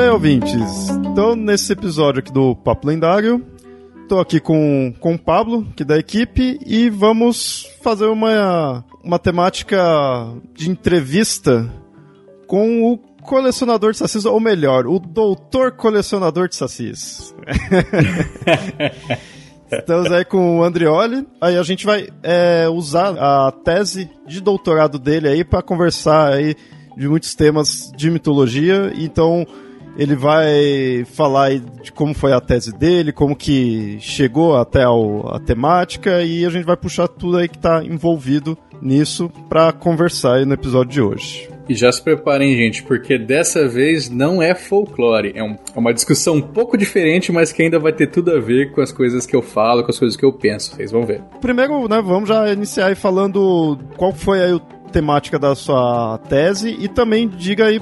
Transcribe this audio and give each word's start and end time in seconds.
bem, 0.00 0.08
ouvintes. 0.08 0.88
Então, 0.88 1.36
nesse 1.36 1.74
episódio 1.74 2.20
aqui 2.20 2.32
do 2.32 2.56
Papo 2.56 2.88
Lendário, 2.88 3.44
estou 4.02 4.18
aqui 4.18 4.40
com, 4.40 4.94
com 4.98 5.14
o 5.14 5.18
Pablo, 5.18 5.66
que 5.76 5.82
é 5.82 5.86
da 5.86 5.98
equipe, 5.98 6.58
e 6.64 6.88
vamos 6.88 7.68
fazer 7.82 8.06
uma, 8.06 8.82
uma 9.04 9.18
temática 9.18 9.78
de 10.54 10.70
entrevista 10.70 11.70
com 12.46 12.90
o 12.90 12.96
colecionador 12.96 13.92
de 13.92 13.98
sacis, 13.98 14.24
ou 14.24 14.40
melhor, 14.40 14.86
o 14.86 14.98
doutor 14.98 15.72
colecionador 15.72 16.48
de 16.48 16.56
sacis. 16.56 17.34
Estamos 19.70 20.10
aí 20.10 20.24
com 20.24 20.60
o 20.60 20.64
Andrioli. 20.64 21.26
Aí 21.38 21.58
a 21.58 21.62
gente 21.62 21.84
vai 21.84 22.08
é, 22.22 22.66
usar 22.70 23.18
a 23.18 23.52
tese 23.52 24.10
de 24.26 24.40
doutorado 24.40 24.98
dele 24.98 25.28
aí 25.28 25.44
para 25.44 25.60
conversar 25.60 26.32
aí 26.32 26.56
de 26.96 27.06
muitos 27.06 27.34
temas 27.34 27.92
de 27.94 28.10
mitologia. 28.10 28.94
Então 28.96 29.46
ele 29.96 30.14
vai 30.14 31.04
falar 31.12 31.50
de 31.58 31.92
como 31.92 32.14
foi 32.14 32.32
a 32.32 32.40
tese 32.40 32.72
dele, 32.76 33.12
como 33.12 33.36
que 33.36 33.98
chegou 34.00 34.56
até 34.56 34.82
a 34.84 35.38
temática 35.40 36.22
e 36.22 36.44
a 36.44 36.50
gente 36.50 36.64
vai 36.64 36.76
puxar 36.76 37.08
tudo 37.08 37.38
aí 37.38 37.48
que 37.48 37.56
está 37.56 37.84
envolvido 37.84 38.56
nisso 38.80 39.30
para 39.48 39.72
conversar 39.72 40.36
aí 40.36 40.44
no 40.44 40.54
episódio 40.54 40.90
de 40.90 41.00
hoje. 41.02 41.50
E 41.68 41.74
já 41.74 41.92
se 41.92 42.02
preparem, 42.02 42.56
gente, 42.56 42.82
porque 42.82 43.16
dessa 43.16 43.68
vez 43.68 44.10
não 44.10 44.42
é 44.42 44.56
folclore. 44.56 45.32
É, 45.36 45.42
um, 45.42 45.52
é, 45.52 45.78
uma 45.78 45.94
discussão 45.94 46.34
um 46.34 46.42
pouco 46.42 46.76
diferente, 46.76 47.30
mas 47.30 47.52
que 47.52 47.62
ainda 47.62 47.78
vai 47.78 47.92
ter 47.92 48.08
tudo 48.08 48.32
a 48.32 48.40
ver 48.40 48.72
com 48.72 48.80
as 48.80 48.90
coisas 48.90 49.24
que 49.24 49.36
eu 49.36 49.40
falo, 49.40 49.84
com 49.84 49.90
as 49.90 49.98
coisas 49.98 50.16
que 50.16 50.24
eu 50.24 50.32
penso. 50.32 50.74
Vocês 50.74 50.90
vão 50.90 51.06
ver. 51.06 51.22
Primeiro, 51.40 51.88
né, 51.88 52.02
vamos 52.02 52.28
já 52.28 52.52
iniciar 52.52 52.86
aí 52.86 52.96
falando 52.96 53.78
qual 53.96 54.12
foi 54.12 54.42
aí 54.42 54.52
a 54.56 54.90
temática 54.90 55.38
da 55.38 55.54
sua 55.54 56.18
tese 56.28 56.76
e 56.76 56.88
também 56.88 57.28
diga 57.28 57.66
aí 57.66 57.80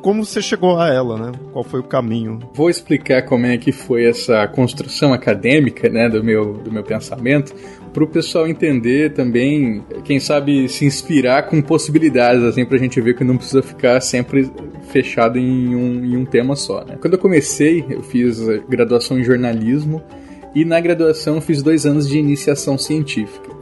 como 0.00 0.24
você 0.24 0.40
chegou 0.40 0.78
a 0.78 0.88
ela, 0.88 1.18
né? 1.18 1.32
Qual 1.52 1.64
foi 1.64 1.80
o 1.80 1.84
caminho? 1.84 2.38
Vou 2.54 2.70
explicar 2.70 3.22
como 3.22 3.46
é 3.46 3.56
que 3.56 3.72
foi 3.72 4.06
essa 4.06 4.46
construção 4.48 5.12
acadêmica, 5.12 5.88
né, 5.88 6.08
do 6.08 6.22
meu, 6.22 6.54
do 6.54 6.72
meu 6.72 6.82
pensamento, 6.82 7.54
para 7.92 8.04
o 8.04 8.06
pessoal 8.06 8.46
entender 8.46 9.12
também, 9.12 9.84
quem 10.04 10.20
sabe 10.20 10.68
se 10.68 10.84
inspirar 10.84 11.44
com 11.48 11.60
possibilidades, 11.60 12.42
assim, 12.44 12.64
para 12.64 12.76
a 12.76 12.78
gente 12.78 13.00
ver 13.00 13.16
que 13.16 13.24
não 13.24 13.36
precisa 13.36 13.62
ficar 13.62 14.00
sempre 14.00 14.50
fechado 14.88 15.38
em 15.38 15.74
um, 15.74 16.04
em 16.04 16.16
um 16.16 16.24
tema 16.24 16.54
só, 16.54 16.84
né? 16.84 16.96
Quando 17.00 17.14
eu 17.14 17.18
comecei, 17.18 17.84
eu 17.88 18.02
fiz 18.02 18.40
graduação 18.68 19.18
em 19.18 19.24
jornalismo 19.24 20.02
e 20.54 20.64
na 20.64 20.80
graduação 20.80 21.40
fiz 21.40 21.62
dois 21.62 21.84
anos 21.84 22.08
de 22.08 22.18
iniciação 22.18 22.78
científica. 22.78 23.59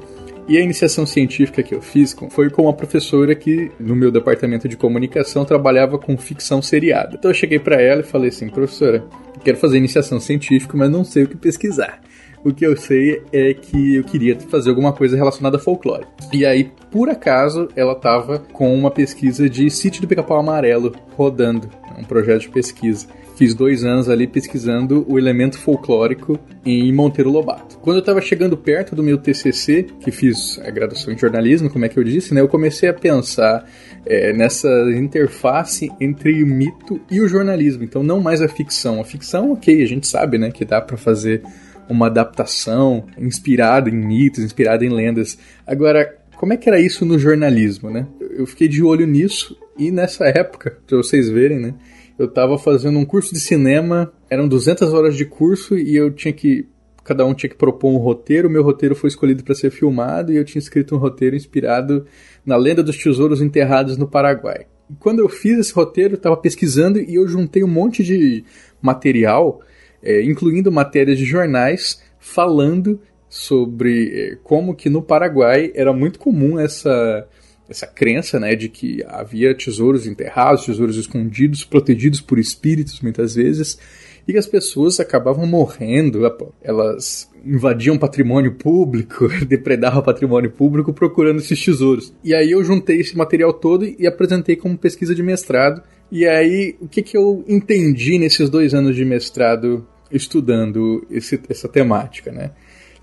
E 0.49 0.57
a 0.57 0.63
iniciação 0.63 1.05
científica 1.05 1.63
que 1.63 1.75
eu 1.75 1.83
fiz 1.83 2.17
foi 2.31 2.49
com 2.49 2.63
uma 2.63 2.73
professora 2.73 3.35
que, 3.35 3.71
no 3.79 3.95
meu 3.95 4.11
departamento 4.11 4.67
de 4.67 4.79
comunicação, 4.79 5.45
trabalhava 5.45 5.99
com 5.99 6.17
ficção 6.17 6.63
seriada. 6.63 7.17
Então 7.19 7.31
eu 7.31 7.35
cheguei 7.35 7.59
para 7.59 7.83
ela 7.83 8.01
e 8.01 8.05
falei 8.05 8.31
assim: 8.31 8.49
professora, 8.49 9.05
quero 9.45 9.59
fazer 9.59 9.77
iniciação 9.77 10.19
científica, 10.19 10.75
mas 10.75 10.91
não 10.91 11.05
sei 11.05 11.25
o 11.25 11.29
que 11.29 11.37
pesquisar. 11.37 12.01
O 12.43 12.55
que 12.55 12.65
eu 12.65 12.77
sei 12.79 13.23
é 13.31 13.53
que 13.53 13.97
eu 13.97 14.05
queria 14.05 14.39
fazer 14.41 14.71
alguma 14.71 14.93
coisa 14.93 15.17
relacionada 15.17 15.59
a 15.59 15.61
folclore. 15.61 16.07
E 16.33 16.47
aí, 16.47 16.71
por 16.91 17.11
acaso, 17.11 17.69
ela 17.77 17.93
estava 17.93 18.39
com 18.39 18.75
uma 18.75 18.91
pesquisa 18.91 19.51
de 19.51 19.69
Sítio 19.69 20.01
do 20.01 20.09
Pica-Pau 20.09 20.39
Amarelo 20.39 20.95
rodando, 21.15 21.69
um 21.99 22.05
projeto 22.05 22.43
de 22.43 22.49
pesquisa. 22.49 23.07
Fiz 23.39 23.55
dois 23.55 23.85
anos 23.85 24.09
ali 24.09 24.27
pesquisando 24.27 25.07
o 25.09 25.17
elemento 25.17 25.61
folclórico 25.61 26.37
em 26.67 26.93
Monteiro 26.93 27.31
Lobato. 27.31 27.79
Quando 27.79 27.99
eu 27.99 28.01
estava 28.01 28.21
chegando 28.21 28.57
perto 28.57 28.97
do 28.97 29.03
meu 29.03 29.17
TCC, 29.17 29.87
que 30.01 30.11
fiz 30.11 30.59
a 30.59 30.69
graduação 30.73 31.15
em 31.15 31.17
jornalismo, 31.17 31.71
como 31.71 31.85
é 31.85 31.89
que 31.89 31.97
eu 31.97 32.03
disse, 32.03 32.35
né? 32.35 32.41
Eu 32.41 32.49
comecei 32.49 32.89
a 32.89 32.93
pensar 32.93 33.65
é, 34.05 34.33
nessa 34.33 34.69
interface 34.91 35.89
entre 36.01 36.43
o 36.43 36.47
mito 36.49 37.01
e 37.09 37.21
o 37.21 37.29
jornalismo. 37.29 37.85
Então, 37.85 38.03
não 38.03 38.21
mais 38.21 38.43
a 38.43 38.49
ficção. 38.49 39.01
A 39.01 39.05
ficção, 39.05 39.53
ok, 39.53 39.85
a 39.85 39.87
gente 39.87 40.09
sabe, 40.09 40.37
né, 40.37 40.51
que 40.51 40.65
dá 40.65 40.81
para 40.81 40.97
fazer 40.97 41.41
uma 41.89 42.07
adaptação 42.07 43.05
inspirada 43.17 43.89
em 43.89 43.95
mitos, 43.95 44.43
inspirada 44.43 44.85
em 44.85 44.89
lendas. 44.89 45.39
Agora, 45.65 46.13
como 46.37 46.53
é 46.53 46.57
que 46.57 46.69
era 46.69 46.81
isso 46.81 47.05
no 47.05 47.17
jornalismo, 47.17 47.89
né? 47.89 48.05
Eu 48.21 48.49
fiquei 48.49 48.67
de 48.67 48.83
olho 48.83 49.07
nisso 49.07 49.57
e 49.79 49.93
nessa 49.93 50.25
época, 50.27 50.77
para 50.89 50.97
vocês 50.97 51.29
verem, 51.29 51.61
né? 51.61 51.75
Eu 52.19 52.27
estava 52.27 52.59
fazendo 52.59 52.99
um 52.99 53.05
curso 53.05 53.33
de 53.33 53.41
cinema, 53.41 54.13
eram 54.29 54.49
200 54.49 54.93
horas 54.93 55.17
de 55.17 55.25
curso 55.25 55.79
e 55.79 55.95
eu 55.95 56.11
tinha 56.11 56.33
que 56.33 56.67
cada 57.05 57.25
um 57.25 57.33
tinha 57.33 57.49
que 57.49 57.57
propor 57.57 57.91
um 57.91 57.97
roteiro. 57.97 58.51
Meu 58.51 58.63
roteiro 58.63 58.95
foi 58.95 59.09
escolhido 59.09 59.43
para 59.43 59.55
ser 59.55 59.71
filmado 59.71 60.31
e 60.31 60.37
eu 60.37 60.45
tinha 60.45 60.59
escrito 60.59 60.95
um 60.95 60.99
roteiro 60.99 61.35
inspirado 61.35 62.05
na 62.45 62.57
lenda 62.57 62.83
dos 62.83 62.99
tesouros 62.99 63.41
enterrados 63.41 63.97
no 63.97 64.07
Paraguai. 64.07 64.67
E 64.91 64.95
quando 64.95 65.21
eu 65.21 65.29
fiz 65.29 65.59
esse 65.59 65.73
roteiro, 65.73 66.15
eu 66.15 66.19
estava 66.19 66.37
pesquisando 66.37 66.99
e 66.99 67.15
eu 67.15 67.27
juntei 67.27 67.65
um 67.65 67.69
monte 67.69 68.05
de 68.05 68.45
material, 68.83 69.61
é, 70.03 70.23
incluindo 70.23 70.71
matérias 70.71 71.17
de 71.17 71.25
jornais, 71.25 72.03
falando 72.19 73.01
sobre 73.29 74.11
é, 74.13 74.39
como 74.43 74.75
que 74.75 74.91
no 74.91 75.03
Paraguai 75.03 75.71
era 75.75 75.93
muito 75.93 76.19
comum 76.19 76.59
essa 76.59 77.27
essa 77.69 77.87
crença, 77.87 78.41
né, 78.41 78.55
de 78.55 78.69
que 78.69 79.05
havia 79.07 79.55
tesouros 79.55 80.07
enterrados, 80.07 80.65
tesouros 80.65 80.97
escondidos, 80.97 81.65
protegidos 81.65 82.21
por 82.21 82.39
espíritos 82.39 83.01
muitas 83.01 83.35
vezes, 83.35 83.79
e 84.27 84.33
que 84.33 84.39
as 84.39 84.47
pessoas 84.47 85.01
acabavam 85.01 85.47
morrendo, 85.47 86.21
elas 86.63 87.31
invadiam 87.45 87.97
patrimônio 87.97 88.55
público, 88.55 89.27
depredavam 89.47 90.03
patrimônio 90.03 90.51
público 90.51 90.93
procurando 90.93 91.39
esses 91.39 91.63
tesouros. 91.65 92.13
E 92.23 92.35
aí 92.35 92.51
eu 92.51 92.63
juntei 92.63 93.01
esse 93.01 93.17
material 93.17 93.55
todo 93.55 93.87
e 93.87 94.07
apresentei 94.07 94.55
como 94.55 94.77
pesquisa 94.77 95.15
de 95.15 95.23
mestrado. 95.23 95.83
E 96.11 96.27
aí, 96.27 96.77
o 96.81 96.89
que, 96.89 97.03
que 97.03 97.17
eu 97.17 97.45
entendi 97.49 98.19
nesses 98.19 98.51
dois 98.51 98.75
anos 98.75 98.97
de 98.97 99.05
mestrado 99.05 99.87
estudando 100.11 101.07
esse, 101.11 101.41
essa 101.49 101.69
temática, 101.69 102.33
né? 102.33 102.53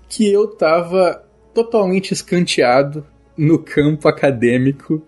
Que 0.08 0.32
eu 0.32 0.44
estava 0.44 1.24
totalmente 1.54 2.12
escanteado 2.12 3.04
no 3.36 3.58
campo 3.58 4.08
acadêmico 4.08 5.02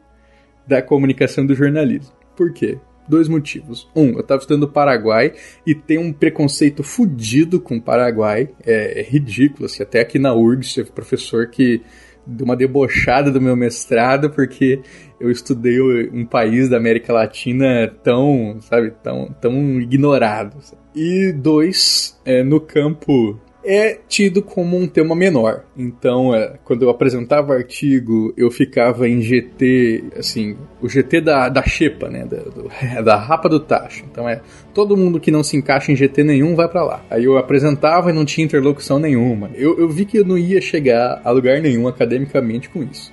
da 0.66 0.83
comunicação 0.83 1.47
do 1.47 1.55
jornalismo. 1.55 2.12
Por 2.37 2.53
quê? 2.53 2.78
Dois 3.09 3.27
motivos. 3.27 3.89
Um, 3.97 4.12
eu 4.12 4.21
estava 4.21 4.41
estudando 4.41 4.69
Paraguai 4.69 5.33
e 5.66 5.75
tem 5.75 5.97
um 5.97 6.12
preconceito 6.12 6.83
fudido 6.83 7.59
com 7.59 7.78
o 7.78 7.83
Paraguai. 7.83 8.50
É, 8.64 9.00
é 9.00 9.03
ridículo, 9.03 9.64
assim, 9.64 9.82
até 9.82 10.00
aqui 10.00 10.19
na 10.19 10.35
URGS 10.35 10.75
teve 10.75 10.91
professor 10.93 11.49
que 11.49 11.81
deu 12.26 12.44
uma 12.44 12.55
debochada 12.55 13.31
do 13.31 13.41
meu 13.41 13.56
mestrado 13.56 14.29
porque 14.29 14.82
eu 15.19 15.31
estudei 15.31 15.81
um 16.12 16.26
país 16.26 16.69
da 16.69 16.76
América 16.76 17.12
Latina 17.12 17.91
tão, 18.05 18.58
sabe, 18.61 18.93
tão, 19.03 19.35
tão 19.41 19.81
ignorado. 19.81 20.58
E 20.94 21.32
dois, 21.32 22.20
é, 22.26 22.43
no 22.43 22.61
campo 22.61 23.41
é 23.69 23.99
tido 24.09 24.41
como 24.41 24.79
um 24.79 24.87
tema 24.87 25.15
menor. 25.15 25.65
Então, 25.76 26.35
é, 26.35 26.55
quando 26.65 26.82
eu 26.82 26.88
apresentava 26.88 27.53
artigo, 27.53 28.32
eu 28.35 28.50
ficava 28.50 29.06
em 29.06 29.20
GT, 29.20 30.05
assim, 30.17 30.56
o 30.81 30.88
GT 30.88 31.20
da, 31.20 31.50
da 31.50 31.62
Xepa, 31.62 32.09
né? 32.09 32.25
Da, 32.25 32.38
do, 32.38 32.70
da 33.05 33.17
rapa 33.17 33.47
do 33.47 33.61
tacho. 33.61 34.05
Então 34.11 34.26
é 34.26 34.41
todo 34.73 34.97
mundo 34.97 35.20
que 35.20 35.31
não 35.31 35.43
se 35.43 35.55
encaixa 35.55 35.93
em 35.93 35.97
GT 35.97 36.25
nenhum 36.25 36.55
vai 36.55 36.67
para 36.67 36.82
lá. 36.82 37.05
Aí 37.11 37.25
eu 37.25 37.37
apresentava 37.37 38.09
e 38.09 38.15
não 38.15 38.25
tinha 38.25 38.47
interlocução 38.47 38.99
nenhuma. 38.99 39.50
Eu, 39.55 39.79
eu 39.79 39.87
vi 39.87 40.06
que 40.06 40.17
eu 40.17 40.25
não 40.25 40.38
ia 40.38 40.62
chegar 40.62 41.20
a 41.23 41.31
lugar 41.31 41.61
nenhum 41.61 41.87
academicamente 41.87 42.70
com 42.70 42.82
isso. 42.82 43.12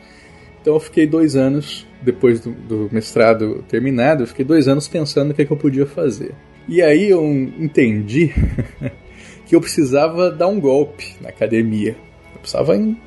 Então 0.62 0.75
eu 0.75 0.80
fiquei 0.80 1.06
dois 1.06 1.36
anos, 1.36 1.86
depois 2.02 2.40
do, 2.40 2.52
do 2.52 2.90
mestrado 2.94 3.62
terminado, 3.68 4.24
eu 4.24 4.28
fiquei 4.28 4.46
dois 4.46 4.69
anos 4.69 4.88
pensando 4.88 5.31
o 5.31 5.34
que, 5.34 5.42
é 5.42 5.46
que 5.46 5.52
eu 5.52 5.57
podia 5.57 5.86
fazer. 5.86 6.34
E 6.68 6.81
aí 6.81 7.10
eu 7.10 7.24
entendi 7.60 8.31
que 9.45 9.56
eu 9.56 9.62
precisava 9.62 10.31
dar 10.31 10.47
um 10.47 10.59
golpe 10.59 11.15
na 11.21 11.30
academia. 11.30 11.95
Eu 12.33 12.39
precisava, 12.39 12.75
em, 12.75 12.97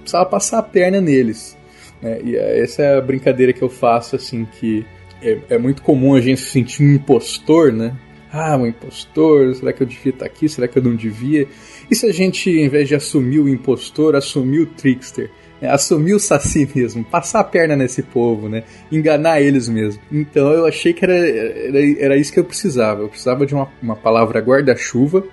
precisava 0.00 0.26
passar 0.26 0.58
a 0.58 0.62
perna 0.62 1.00
neles. 1.00 1.56
Né? 2.00 2.20
E 2.24 2.36
essa 2.36 2.82
é 2.82 2.96
a 2.96 3.00
brincadeira 3.00 3.52
que 3.52 3.62
eu 3.62 3.68
faço, 3.68 4.16
assim, 4.16 4.44
que 4.44 4.84
é, 5.22 5.38
é 5.50 5.58
muito 5.58 5.82
comum 5.82 6.14
a 6.14 6.20
gente 6.20 6.40
se 6.40 6.50
sentir 6.50 6.82
um 6.82 6.94
impostor, 6.94 7.72
né? 7.72 7.96
Ah, 8.32 8.56
um 8.56 8.66
impostor, 8.66 9.54
será 9.54 9.72
que 9.74 9.82
eu 9.82 9.86
devia 9.86 10.10
estar 10.10 10.24
aqui? 10.24 10.48
Será 10.48 10.66
que 10.66 10.78
eu 10.78 10.82
não 10.82 10.96
devia? 10.96 11.46
E 11.90 11.94
se 11.94 12.06
a 12.06 12.12
gente, 12.12 12.50
em 12.50 12.68
vez 12.68 12.88
de 12.88 12.94
assumir 12.94 13.38
o 13.38 13.48
impostor, 13.48 14.16
assumir 14.16 14.60
o 14.60 14.66
trickster? 14.66 15.30
Né? 15.60 15.70
Assumir 15.70 16.14
o 16.14 16.18
saci 16.18 16.66
mesmo, 16.74 17.04
passar 17.04 17.40
a 17.40 17.44
perna 17.44 17.76
nesse 17.76 18.02
povo, 18.02 18.48
né? 18.48 18.64
Enganar 18.90 19.42
eles 19.42 19.68
mesmo. 19.68 20.00
Então 20.10 20.50
eu 20.50 20.66
achei 20.66 20.94
que 20.94 21.04
era, 21.04 21.14
era, 21.14 21.78
era 22.00 22.16
isso 22.16 22.32
que 22.32 22.40
eu 22.40 22.44
precisava. 22.44 23.02
Eu 23.02 23.08
precisava 23.08 23.44
de 23.44 23.54
uma, 23.54 23.70
uma 23.82 23.94
palavra 23.94 24.40
guarda-chuva 24.40 25.24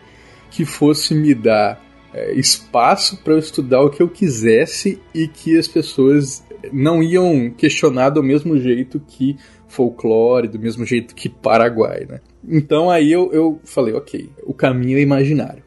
que 0.50 0.66
fosse 0.66 1.14
me 1.14 1.34
dar 1.34 1.82
é, 2.14 2.34
espaço 2.34 3.18
para 3.24 3.34
eu 3.34 3.40
estudar 3.40 3.82
o 3.82 3.90
que 3.90 4.02
eu 4.02 4.10
quisesse 4.10 5.00
e 5.14 5.28
que 5.28 5.58
as 5.58 5.68
pessoas 5.68 6.44
não 6.72 7.02
iam 7.02 7.50
questionar 7.52 8.10
do 8.10 8.24
mesmo 8.24 8.58
jeito 8.58 9.00
que 9.00 9.38
folclore, 9.68 10.48
do 10.48 10.60
mesmo 10.60 10.86
jeito 10.86 11.14
que 11.14 11.30
Paraguai, 11.30 12.06
né? 12.10 12.20
Então 12.48 12.90
aí 12.90 13.12
eu, 13.12 13.32
eu 13.32 13.60
falei, 13.64 13.94
ok, 13.94 14.30
o 14.44 14.54
caminho 14.54 14.98
é 14.98 15.02
imaginário. 15.02 15.64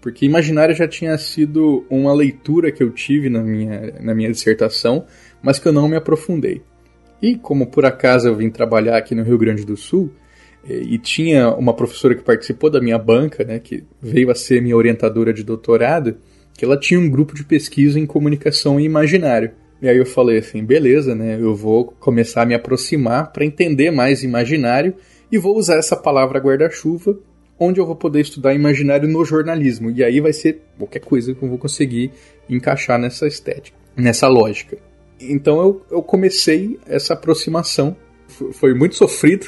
Porque 0.00 0.24
imaginário 0.24 0.74
já 0.74 0.86
tinha 0.86 1.16
sido 1.18 1.84
uma 1.90 2.12
leitura 2.12 2.70
que 2.70 2.82
eu 2.82 2.90
tive 2.90 3.28
na 3.28 3.42
minha, 3.42 3.94
na 4.00 4.14
minha 4.14 4.30
dissertação, 4.30 5.04
mas 5.42 5.58
que 5.58 5.66
eu 5.66 5.72
não 5.72 5.88
me 5.88 5.96
aprofundei. 5.96 6.62
E 7.20 7.34
como 7.36 7.66
por 7.66 7.84
acaso 7.84 8.28
eu 8.28 8.36
vim 8.36 8.50
trabalhar 8.50 8.98
aqui 8.98 9.14
no 9.14 9.24
Rio 9.24 9.38
Grande 9.38 9.64
do 9.64 9.76
Sul, 9.76 10.12
e 10.68 10.98
tinha 10.98 11.50
uma 11.50 11.72
professora 11.72 12.14
que 12.14 12.22
participou 12.22 12.70
da 12.70 12.80
minha 12.80 12.98
banca, 12.98 13.44
né, 13.44 13.58
que 13.58 13.84
veio 14.00 14.30
a 14.30 14.34
ser 14.34 14.60
minha 14.60 14.76
orientadora 14.76 15.32
de 15.32 15.44
doutorado, 15.44 16.16
que 16.56 16.64
ela 16.64 16.78
tinha 16.78 16.98
um 16.98 17.08
grupo 17.08 17.34
de 17.34 17.44
pesquisa 17.44 18.00
em 18.00 18.06
comunicação 18.06 18.80
e 18.80 18.84
imaginário. 18.84 19.52
E 19.80 19.88
aí 19.88 19.98
eu 19.98 20.06
falei 20.06 20.38
assim, 20.38 20.64
beleza, 20.64 21.14
né? 21.14 21.38
Eu 21.38 21.54
vou 21.54 21.84
começar 22.00 22.42
a 22.42 22.46
me 22.46 22.54
aproximar 22.54 23.30
para 23.30 23.44
entender 23.44 23.90
mais 23.90 24.22
imaginário 24.22 24.94
e 25.30 25.36
vou 25.36 25.56
usar 25.56 25.76
essa 25.76 25.96
palavra 25.96 26.40
guarda-chuva, 26.40 27.18
onde 27.58 27.78
eu 27.78 27.86
vou 27.86 27.96
poder 27.96 28.20
estudar 28.20 28.54
imaginário 28.54 29.08
no 29.08 29.24
jornalismo. 29.24 29.90
E 29.90 30.02
aí 30.02 30.18
vai 30.20 30.32
ser 30.32 30.62
qualquer 30.78 31.00
coisa 31.00 31.34
que 31.34 31.42
eu 31.42 31.48
vou 31.48 31.58
conseguir 31.58 32.10
encaixar 32.48 32.98
nessa 32.98 33.26
estética, 33.26 33.76
nessa 33.94 34.28
lógica. 34.28 34.78
Então 35.20 35.60
eu, 35.60 35.82
eu 35.90 36.02
comecei 36.02 36.78
essa 36.86 37.14
aproximação. 37.14 37.96
Foi 38.52 38.74
muito 38.74 38.94
sofrido, 38.94 39.46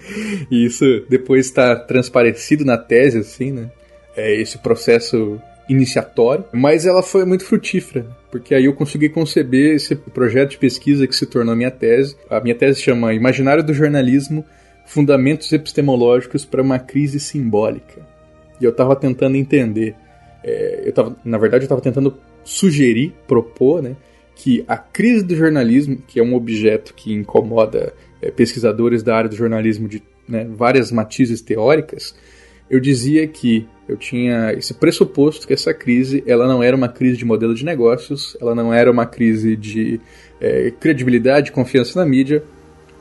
e 0.50 0.64
isso 0.64 0.84
depois 1.08 1.46
está 1.46 1.76
transparecido 1.76 2.64
na 2.64 2.78
tese, 2.78 3.18
assim, 3.18 3.52
né? 3.52 3.70
É 4.16 4.34
esse 4.40 4.58
processo 4.58 5.40
iniciatório, 5.68 6.44
mas 6.52 6.84
ela 6.84 7.02
foi 7.02 7.24
muito 7.24 7.44
frutífera, 7.44 8.04
porque 8.30 8.54
aí 8.54 8.64
eu 8.64 8.74
consegui 8.74 9.08
conceber 9.08 9.76
esse 9.76 9.94
projeto 9.94 10.50
de 10.50 10.58
pesquisa 10.58 11.06
que 11.06 11.14
se 11.14 11.26
tornou 11.26 11.52
a 11.52 11.56
minha 11.56 11.70
tese. 11.70 12.16
A 12.28 12.40
minha 12.40 12.56
tese 12.56 12.80
chama 12.80 13.14
Imaginário 13.14 13.62
do 13.62 13.72
Jornalismo 13.72 14.44
Fundamentos 14.84 15.52
Epistemológicos 15.52 16.44
para 16.44 16.60
uma 16.60 16.80
Crise 16.80 17.20
Simbólica. 17.20 18.04
E 18.60 18.64
eu 18.64 18.70
estava 18.70 18.96
tentando 18.96 19.36
entender, 19.36 19.94
é, 20.42 20.82
eu 20.84 20.92
tava, 20.92 21.16
na 21.24 21.38
verdade, 21.38 21.62
eu 21.62 21.66
estava 21.66 21.80
tentando 21.80 22.18
sugerir, 22.42 23.14
propor, 23.28 23.80
né, 23.80 23.94
que 24.34 24.64
a 24.66 24.76
crise 24.76 25.22
do 25.22 25.36
jornalismo, 25.36 25.98
que 26.08 26.18
é 26.18 26.22
um 26.22 26.34
objeto 26.34 26.94
que 26.94 27.12
incomoda 27.12 27.94
pesquisadores 28.36 29.02
da 29.02 29.16
área 29.16 29.30
do 29.30 29.36
jornalismo 29.36 29.88
de 29.88 30.02
né, 30.28 30.46
várias 30.48 30.92
matizes 30.92 31.40
teóricas, 31.40 32.14
eu 32.68 32.78
dizia 32.78 33.26
que 33.26 33.66
eu 33.88 33.96
tinha 33.96 34.52
esse 34.52 34.72
pressuposto 34.74 35.46
que 35.46 35.52
essa 35.52 35.74
crise 35.74 36.22
ela 36.26 36.46
não 36.46 36.62
era 36.62 36.76
uma 36.76 36.88
crise 36.88 37.16
de 37.16 37.24
modelo 37.24 37.54
de 37.54 37.64
negócios, 37.64 38.36
ela 38.40 38.54
não 38.54 38.72
era 38.72 38.90
uma 38.90 39.04
crise 39.04 39.56
de 39.56 40.00
é, 40.40 40.70
credibilidade, 40.78 41.50
confiança 41.50 41.98
na 41.98 42.06
mídia, 42.06 42.44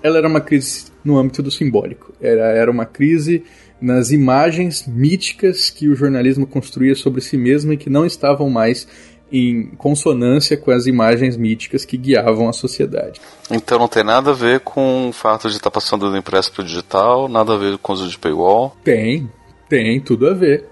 ela 0.01 0.18
era 0.18 0.27
uma 0.27 0.42
crise 0.42 0.86
no 1.04 1.18
âmbito 1.18 1.44
do 1.44 1.51
simbólico. 1.51 2.12
Era, 2.19 2.51
era 2.51 2.71
uma 2.71 2.86
crise 2.86 3.44
nas 3.80 4.12
imagens 4.12 4.88
míticas 4.88 5.69
que 5.69 5.88
o 5.88 5.95
jornalismo 5.95 6.48
construía 6.48 6.95
sobre 6.95 7.21
si 7.21 7.38
mesmo 7.38 7.71
e 7.71 7.77
que 7.77 7.89
não 7.89 8.06
estavam 8.06 8.50
mais 8.50 8.88
em 9.31 9.67
consonância 9.77 10.57
com 10.57 10.71
as 10.71 10.85
imagens 10.85 11.37
míticas 11.37 11.85
que 11.85 11.97
guiavam 11.97 12.49
a 12.49 12.53
sociedade. 12.53 13.21
Então 13.49 13.79
não 13.79 13.87
tem 13.87 14.03
nada 14.03 14.31
a 14.31 14.33
ver 14.33 14.59
com 14.61 15.09
o 15.09 15.13
fato 15.13 15.49
de 15.49 15.55
estar 15.55 15.71
passando 15.71 16.09
do 16.09 16.17
impresso 16.17 16.51
para 16.51 16.61
o 16.61 16.65
digital, 16.65 17.27
nada 17.27 17.53
a 17.53 17.57
ver 17.57 17.77
com 17.77 17.93
o 17.93 17.95
uso 17.95 18.09
de 18.09 18.17
paywall? 18.17 18.75
Tem, 18.83 19.29
tem 19.67 19.99
tudo 19.99 20.27
a 20.27 20.33
ver 20.33 20.65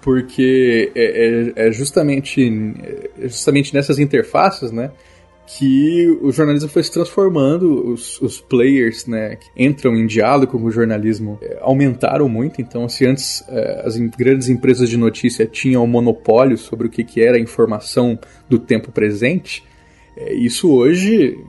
porque 0.00 0.92
é, 0.94 1.02
é, 1.56 1.68
é, 1.68 1.72
justamente, 1.72 2.40
é 3.20 3.28
justamente 3.28 3.74
nessas 3.74 3.98
interfaces, 3.98 4.70
né, 4.70 4.90
que 5.56 6.06
o 6.20 6.30
jornalismo 6.30 6.68
foi 6.68 6.82
se 6.82 6.92
transformando, 6.92 7.90
os, 7.92 8.20
os 8.20 8.38
players, 8.38 9.06
né, 9.06 9.36
que 9.36 9.48
entram 9.56 9.96
em 9.96 10.06
diálogo 10.06 10.58
com 10.58 10.62
o 10.62 10.70
jornalismo 10.70 11.38
é, 11.40 11.58
aumentaram 11.62 12.28
muito, 12.28 12.60
então 12.60 12.86
se 12.86 13.06
antes 13.06 13.42
é, 13.48 13.82
as 13.82 13.96
grandes 13.96 14.50
empresas 14.50 14.90
de 14.90 14.98
notícia 14.98 15.46
tinham 15.46 15.82
um 15.82 15.86
monopólio 15.86 16.58
sobre 16.58 16.86
o 16.86 16.90
que, 16.90 17.02
que 17.02 17.22
era 17.22 17.38
a 17.38 17.40
informação 17.40 18.18
do 18.46 18.58
tempo 18.58 18.92
presente, 18.92 19.64
é, 20.14 20.34
isso 20.34 20.70
hoje 20.70 21.42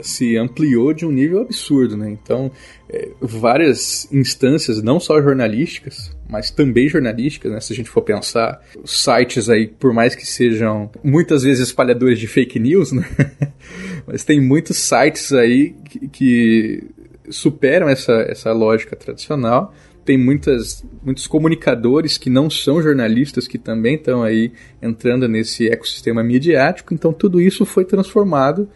se 0.00 0.36
ampliou 0.36 0.92
de 0.92 1.04
um 1.06 1.10
nível 1.10 1.40
absurdo, 1.40 1.96
né? 1.96 2.10
Então, 2.10 2.50
é, 2.88 3.10
várias 3.20 4.10
instâncias, 4.12 4.82
não 4.82 5.00
só 5.00 5.20
jornalísticas, 5.20 6.16
mas 6.28 6.50
também 6.50 6.88
jornalísticas, 6.88 7.52
né? 7.52 7.60
Se 7.60 7.72
a 7.72 7.76
gente 7.76 7.90
for 7.90 8.02
pensar, 8.02 8.60
sites 8.84 9.48
aí, 9.48 9.66
por 9.66 9.92
mais 9.92 10.14
que 10.14 10.26
sejam 10.26 10.90
muitas 11.02 11.42
vezes 11.42 11.68
espalhadores 11.68 12.18
de 12.18 12.26
fake 12.26 12.58
news, 12.58 12.92
né? 12.92 13.04
mas 14.06 14.24
tem 14.24 14.40
muitos 14.40 14.76
sites 14.76 15.32
aí 15.32 15.74
que, 15.84 16.08
que 16.08 16.84
superam 17.30 17.88
essa, 17.88 18.12
essa 18.28 18.52
lógica 18.52 18.94
tradicional 18.94 19.74
tem 20.06 20.16
muitas, 20.16 20.86
muitos 21.02 21.26
comunicadores 21.26 22.16
que 22.16 22.30
não 22.30 22.48
são 22.48 22.80
jornalistas 22.80 23.48
que 23.48 23.58
também 23.58 23.96
estão 23.96 24.22
aí 24.22 24.52
entrando 24.80 25.28
nesse 25.28 25.68
ecossistema 25.68 26.22
midiático, 26.22 26.94
então 26.94 27.12
tudo 27.12 27.40
isso 27.40 27.66
foi 27.66 27.84
transformado 27.84 28.68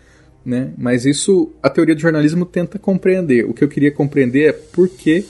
né? 0.44 0.72
Mas 0.76 1.04
isso 1.04 1.52
a 1.62 1.68
teoria 1.68 1.94
do 1.94 2.00
jornalismo 2.00 2.44
tenta 2.44 2.78
compreender. 2.78 3.44
O 3.44 3.52
que 3.52 3.62
eu 3.62 3.68
queria 3.68 3.90
compreender 3.90 4.48
é 4.48 4.52
por 4.52 4.88
que, 4.88 5.24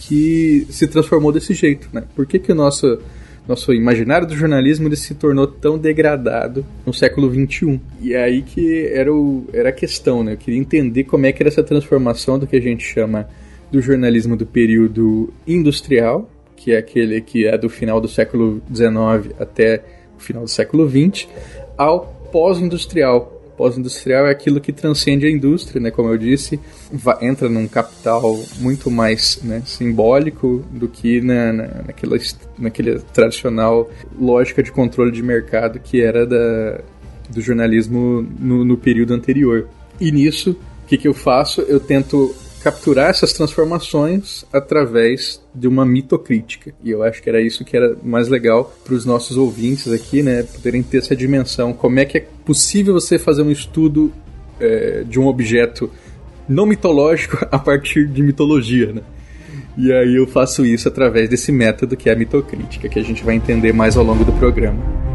que 0.00 0.66
se 0.70 0.86
transformou 0.86 1.32
desse 1.32 1.54
jeito, 1.54 1.88
né? 1.92 2.04
Por 2.14 2.26
que, 2.26 2.38
que 2.38 2.52
o 2.52 2.54
nosso, 2.54 2.98
nosso 3.46 3.72
imaginário 3.72 4.26
do 4.26 4.36
jornalismo 4.36 4.88
ele 4.88 4.96
se 4.96 5.14
tornou 5.14 5.46
tão 5.46 5.76
degradado 5.76 6.64
no 6.86 6.94
século 6.94 7.32
XXI? 7.32 7.80
E 8.00 8.14
é 8.14 8.22
aí 8.22 8.42
que 8.42 8.86
era, 8.86 9.12
o, 9.12 9.46
era 9.52 9.70
a 9.70 9.72
questão, 9.72 10.22
né? 10.22 10.34
Eu 10.34 10.38
queria 10.38 10.58
entender 10.58 11.04
como 11.04 11.26
é 11.26 11.32
que 11.32 11.42
era 11.42 11.48
essa 11.48 11.62
transformação 11.62 12.38
do 12.38 12.46
que 12.46 12.56
a 12.56 12.60
gente 12.60 12.84
chama 12.84 13.28
do 13.70 13.82
jornalismo 13.82 14.36
do 14.36 14.46
período 14.46 15.32
industrial, 15.46 16.30
que 16.56 16.72
é 16.72 16.78
aquele 16.78 17.20
que 17.20 17.46
é 17.46 17.56
do 17.56 17.68
final 17.68 18.00
do 18.00 18.08
século 18.08 18.62
XIX 18.74 19.34
até 19.38 19.82
o 20.16 20.20
final 20.20 20.42
do 20.42 20.48
século 20.48 20.88
XX, 20.88 21.28
ao 21.76 22.00
pós-industrial, 22.32 23.37
Pós-industrial 23.58 24.28
é 24.28 24.30
aquilo 24.30 24.60
que 24.60 24.72
transcende 24.72 25.26
a 25.26 25.30
indústria, 25.30 25.80
né? 25.80 25.90
Como 25.90 26.08
eu 26.08 26.16
disse, 26.16 26.60
entra 27.20 27.48
num 27.48 27.66
capital 27.66 28.40
muito 28.60 28.88
mais 28.88 29.40
né, 29.42 29.62
simbólico 29.66 30.64
do 30.70 30.86
que 30.86 31.20
na, 31.20 31.52
na, 31.52 31.64
naquela, 31.88 32.16
naquele 32.56 33.00
tradicional 33.12 33.90
lógica 34.16 34.62
de 34.62 34.70
controle 34.70 35.10
de 35.10 35.24
mercado 35.24 35.80
que 35.80 36.00
era 36.00 36.24
da, 36.24 36.80
do 37.28 37.40
jornalismo 37.40 38.24
no, 38.38 38.64
no 38.64 38.76
período 38.76 39.12
anterior. 39.12 39.68
E 40.00 40.12
nisso, 40.12 40.56
o 40.84 40.86
que, 40.86 40.96
que 40.96 41.08
eu 41.08 41.14
faço? 41.14 41.60
Eu 41.62 41.80
tento 41.80 42.32
capturar 42.68 43.08
essas 43.08 43.32
transformações 43.32 44.44
através 44.52 45.40
de 45.54 45.66
uma 45.66 45.86
mitocrítica. 45.86 46.74
E 46.84 46.90
eu 46.90 47.02
acho 47.02 47.22
que 47.22 47.28
era 47.28 47.40
isso 47.40 47.64
que 47.64 47.74
era 47.74 47.96
mais 48.02 48.28
legal 48.28 48.74
para 48.84 48.94
os 48.94 49.06
nossos 49.06 49.38
ouvintes 49.38 49.90
aqui, 49.90 50.22
né, 50.22 50.42
poderem 50.42 50.82
ter 50.82 50.98
essa 50.98 51.16
dimensão. 51.16 51.72
Como 51.72 51.98
é 51.98 52.04
que 52.04 52.18
é 52.18 52.26
possível 52.44 52.92
você 52.92 53.18
fazer 53.18 53.40
um 53.40 53.50
estudo 53.50 54.12
é, 54.60 55.02
de 55.08 55.18
um 55.18 55.26
objeto 55.26 55.90
não 56.46 56.66
mitológico 56.66 57.38
a 57.50 57.58
partir 57.58 58.06
de 58.06 58.22
mitologia, 58.22 58.92
né? 58.92 59.02
E 59.76 59.92
aí 59.92 60.16
eu 60.16 60.26
faço 60.26 60.66
isso 60.66 60.88
através 60.88 61.28
desse 61.28 61.52
método 61.52 61.96
que 61.96 62.10
é 62.10 62.12
a 62.12 62.16
mitocrítica, 62.16 62.88
que 62.88 62.98
a 62.98 63.04
gente 63.04 63.24
vai 63.24 63.36
entender 63.36 63.72
mais 63.72 63.96
ao 63.96 64.04
longo 64.04 64.24
do 64.24 64.32
programa. 64.32 65.07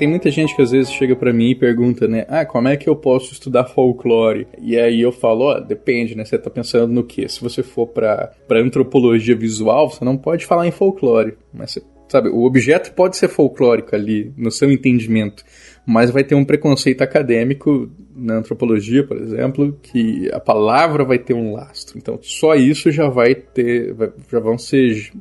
Tem 0.00 0.08
muita 0.08 0.30
gente 0.30 0.56
que 0.56 0.62
às 0.62 0.70
vezes 0.70 0.90
chega 0.90 1.14
para 1.14 1.30
mim 1.30 1.50
e 1.50 1.54
pergunta, 1.54 2.08
né? 2.08 2.24
Ah, 2.26 2.46
como 2.46 2.68
é 2.68 2.74
que 2.74 2.88
eu 2.88 2.96
posso 2.96 3.34
estudar 3.34 3.66
folclore? 3.66 4.46
E 4.58 4.74
aí 4.78 4.98
eu 5.02 5.12
falo, 5.12 5.44
ó, 5.44 5.60
depende, 5.60 6.16
né? 6.16 6.24
Você 6.24 6.38
tá 6.38 6.48
pensando 6.48 6.90
no 6.90 7.04
quê? 7.04 7.28
Se 7.28 7.38
você 7.38 7.62
for 7.62 7.86
para 7.86 8.32
antropologia 8.50 9.36
visual, 9.36 9.90
você 9.90 10.02
não 10.02 10.16
pode 10.16 10.46
falar 10.46 10.66
em 10.66 10.70
folclore, 10.70 11.36
mas 11.52 11.72
você 11.72 11.82
Sabe, 12.08 12.28
o 12.28 12.42
objeto 12.42 12.92
pode 12.92 13.16
ser 13.16 13.28
folclórico 13.28 13.94
ali, 13.94 14.32
no 14.36 14.50
seu 14.50 14.68
entendimento, 14.72 15.44
mas 15.86 16.10
vai 16.10 16.24
ter 16.24 16.34
um 16.34 16.44
preconceito 16.44 17.02
acadêmico 17.02 17.88
na 18.16 18.38
antropologia, 18.38 19.06
por 19.06 19.16
exemplo, 19.16 19.78
que 19.80 20.28
a 20.32 20.40
palavra 20.40 21.04
vai 21.04 21.20
ter 21.20 21.34
um 21.34 21.52
lastro. 21.52 21.96
Então, 21.98 22.18
só 22.20 22.56
isso 22.56 22.90
já 22.90 23.08
vai 23.08 23.36
ter, 23.36 23.94
já 24.28 24.40
vão 24.40 24.58
ser 24.58 25.12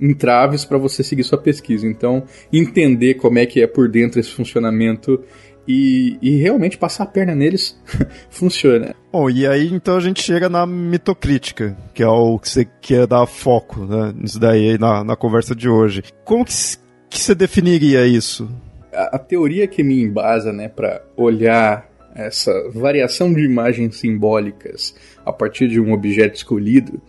entraves 0.00 0.64
para 0.64 0.78
você 0.78 1.02
seguir 1.02 1.24
sua 1.24 1.38
pesquisa. 1.38 1.86
Então, 1.86 2.24
entender 2.52 3.14
como 3.14 3.38
é 3.38 3.46
que 3.46 3.60
é 3.60 3.66
por 3.66 3.88
dentro 3.88 4.18
esse 4.18 4.30
funcionamento 4.30 5.22
e, 5.68 6.18
e 6.20 6.36
realmente 6.36 6.78
passar 6.78 7.04
a 7.04 7.06
perna 7.06 7.34
neles 7.34 7.78
funciona. 8.30 8.94
Bom, 9.12 9.28
e 9.28 9.46
aí 9.46 9.72
então 9.72 9.96
a 9.96 10.00
gente 10.00 10.22
chega 10.22 10.48
na 10.48 10.66
mitocrítica, 10.66 11.76
que 11.94 12.02
é 12.02 12.08
o 12.08 12.38
que 12.38 12.48
você 12.48 12.66
quer 12.80 13.06
dar 13.06 13.26
foco 13.26 13.84
né, 13.84 14.12
nisso 14.16 14.38
daí 14.40 14.78
na, 14.78 15.04
na 15.04 15.16
conversa 15.16 15.54
de 15.54 15.68
hoje. 15.68 16.02
Como 16.24 16.44
que, 16.44 16.52
que 17.08 17.18
você 17.20 17.34
definiria 17.34 18.06
isso? 18.06 18.50
A, 18.92 19.16
a 19.16 19.18
teoria 19.18 19.66
que 19.66 19.82
me 19.82 20.02
embasa 20.02 20.52
né, 20.52 20.68
para 20.68 21.02
olhar 21.16 21.88
essa 22.14 22.52
variação 22.70 23.32
de 23.32 23.44
imagens 23.44 23.96
simbólicas 23.96 24.94
a 25.24 25.32
partir 25.32 25.68
de 25.68 25.80
um 25.80 25.92
objeto 25.92 26.34
escolhido 26.34 27.00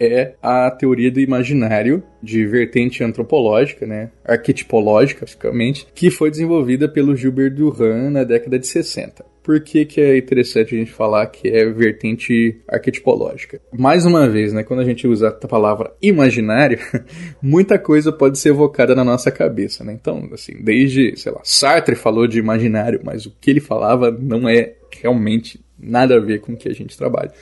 é 0.00 0.34
a 0.42 0.70
teoria 0.70 1.10
do 1.10 1.20
imaginário 1.20 2.02
de 2.22 2.46
vertente 2.46 3.02
antropológica, 3.02 3.86
né, 3.86 4.10
arquetipológica, 4.24 5.24
basicamente, 5.24 5.86
que 5.94 6.10
foi 6.10 6.30
desenvolvida 6.30 6.88
pelo 6.88 7.16
Gilbert 7.16 7.54
Durand 7.54 8.10
na 8.10 8.24
década 8.24 8.58
de 8.58 8.66
60. 8.66 9.24
Por 9.42 9.60
que, 9.60 9.86
que 9.86 9.98
é 9.98 10.18
interessante 10.18 10.74
a 10.74 10.78
gente 10.78 10.92
falar 10.92 11.26
que 11.26 11.48
é 11.48 11.64
vertente 11.64 12.60
arquetipológica? 12.68 13.58
Mais 13.72 14.04
uma 14.04 14.28
vez, 14.28 14.52
né, 14.52 14.62
quando 14.62 14.80
a 14.80 14.84
gente 14.84 15.06
usa 15.06 15.28
a 15.28 15.48
palavra 15.48 15.94
imaginário, 16.02 16.78
muita 17.40 17.78
coisa 17.78 18.12
pode 18.12 18.38
ser 18.38 18.50
evocada 18.50 18.94
na 18.94 19.02
nossa 19.02 19.30
cabeça, 19.30 19.82
né? 19.82 19.94
Então, 19.98 20.28
assim, 20.34 20.52
desde, 20.62 21.16
sei 21.16 21.32
lá, 21.32 21.40
Sartre 21.44 21.94
falou 21.94 22.26
de 22.26 22.38
imaginário, 22.38 23.00
mas 23.02 23.24
o 23.24 23.34
que 23.40 23.50
ele 23.50 23.60
falava 23.60 24.10
não 24.10 24.46
é 24.46 24.74
realmente 25.00 25.58
nada 25.78 26.16
a 26.16 26.20
ver 26.20 26.40
com 26.40 26.52
o 26.52 26.56
que 26.56 26.68
a 26.68 26.74
gente 26.74 26.96
trabalha. 26.96 27.32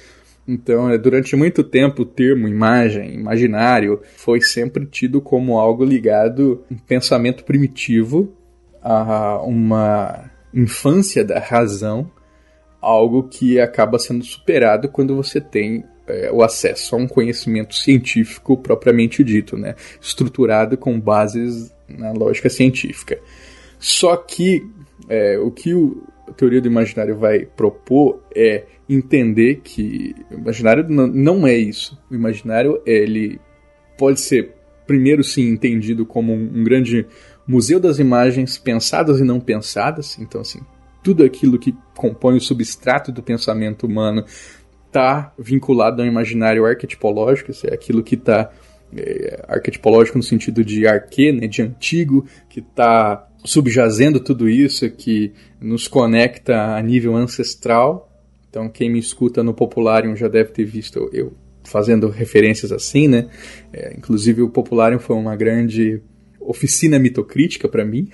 Então, 0.49 0.89
é, 0.89 0.97
durante 0.97 1.35
muito 1.35 1.65
tempo, 1.65 2.03
o 2.03 2.07
termo 2.07 2.47
imagem, 2.47 3.15
imaginário, 3.15 4.01
foi 4.17 4.41
sempre 4.41 4.87
tido 4.87 5.21
como 5.21 5.59
algo 5.59 5.85
ligado 5.85 6.65
a 6.71 6.75
um 6.75 6.79
pensamento 6.79 7.45
primitivo, 7.45 8.33
a 8.81 9.43
uma 9.43 10.31
infância 10.55 11.25
da 11.25 11.41
razão, 11.41 12.11
algo 12.81 13.25
que 13.25 13.59
acaba 13.59 13.99
sendo 13.99 14.25
superado 14.25 14.89
quando 14.89 15.17
você 15.17 15.41
tem 15.41 15.85
é, 16.07 16.31
o 16.33 16.43
acesso 16.43 16.95
a 16.95 16.99
um 16.99 17.09
conhecimento 17.09 17.75
científico 17.75 18.57
propriamente 18.57 19.25
dito, 19.25 19.57
né? 19.57 19.75
estruturado 20.01 20.77
com 20.79 21.01
bases 21.01 21.75
na 21.89 22.13
lógica 22.13 22.49
científica. 22.49 23.19
Só 23.79 24.17
que 24.17 24.65
é, 25.09 25.39
o 25.39 25.51
que 25.51 25.75
o, 25.75 26.05
a 26.29 26.33
teoria 26.33 26.61
do 26.61 26.69
imaginário 26.69 27.17
vai 27.17 27.41
propor 27.45 28.23
é 28.35 28.65
entender 28.89 29.61
que 29.63 30.15
o 30.31 30.35
imaginário 30.35 30.87
não 30.89 31.47
é 31.47 31.57
isso. 31.57 31.99
O 32.11 32.15
imaginário, 32.15 32.81
ele 32.87 33.41
pode 33.99 34.21
ser, 34.21 34.55
primeiro 34.87 35.25
sim, 35.25 35.49
entendido 35.49 36.07
como 36.07 36.33
um, 36.33 36.61
um 36.61 36.65
grande 36.65 37.07
museu 37.47 37.81
das 37.81 37.99
imagens 37.99 38.59
pensadas 38.59 39.21
e 39.21 39.25
não 39.25 39.41
pensadas. 39.41 40.19
Então, 40.19 40.41
assim, 40.41 40.61
tudo 41.03 41.25
aquilo 41.25 41.59
que 41.59 41.75
compõe 41.97 42.37
o 42.37 42.41
substrato 42.41 43.13
do 43.13 43.23
pensamento 43.23 43.87
humano 43.87 44.25
está 44.87 45.33
vinculado 45.39 46.03
ao 46.03 46.09
imaginário 46.09 46.65
arquetipológico, 46.65 47.51
isso 47.51 47.67
é 47.67 47.75
aquilo 47.75 48.03
que 48.03 48.15
está 48.15 48.51
é, 48.97 49.45
arquetipológico 49.47 50.19
no 50.19 50.25
sentido 50.25 50.65
de 50.65 50.87
arque, 50.87 51.33
né, 51.33 51.47
de 51.47 51.63
antigo, 51.63 52.25
que 52.49 52.61
está 52.61 53.29
subjazendo 53.45 54.19
tudo 54.19 54.49
isso, 54.49 54.89
que 54.91 55.33
nos 55.61 55.87
conecta 55.87 56.77
a 56.77 56.83
nível 56.83 57.15
ancestral 57.15 58.06
então, 58.57 58.71
quem 58.71 58.91
me 58.91 58.99
escuta 58.99 59.43
no 59.43 59.53
Popularium 59.53 60.17
já 60.17 60.29
deve 60.29 60.51
ter 60.51 60.65
visto 60.65 61.11
eu 61.13 61.35
fazendo 61.63 62.09
referências 62.09 62.73
assim, 62.73 63.07
né? 63.07 63.29
É, 63.71 63.95
inclusive, 63.95 64.41
o 64.41 64.49
Popularium 64.49 64.99
foi 64.99 65.15
uma 65.15 65.37
grande 65.37 66.01
oficina 66.41 66.99
mitocrítica 66.99 67.69
para 67.69 67.85
mim, 67.85 68.09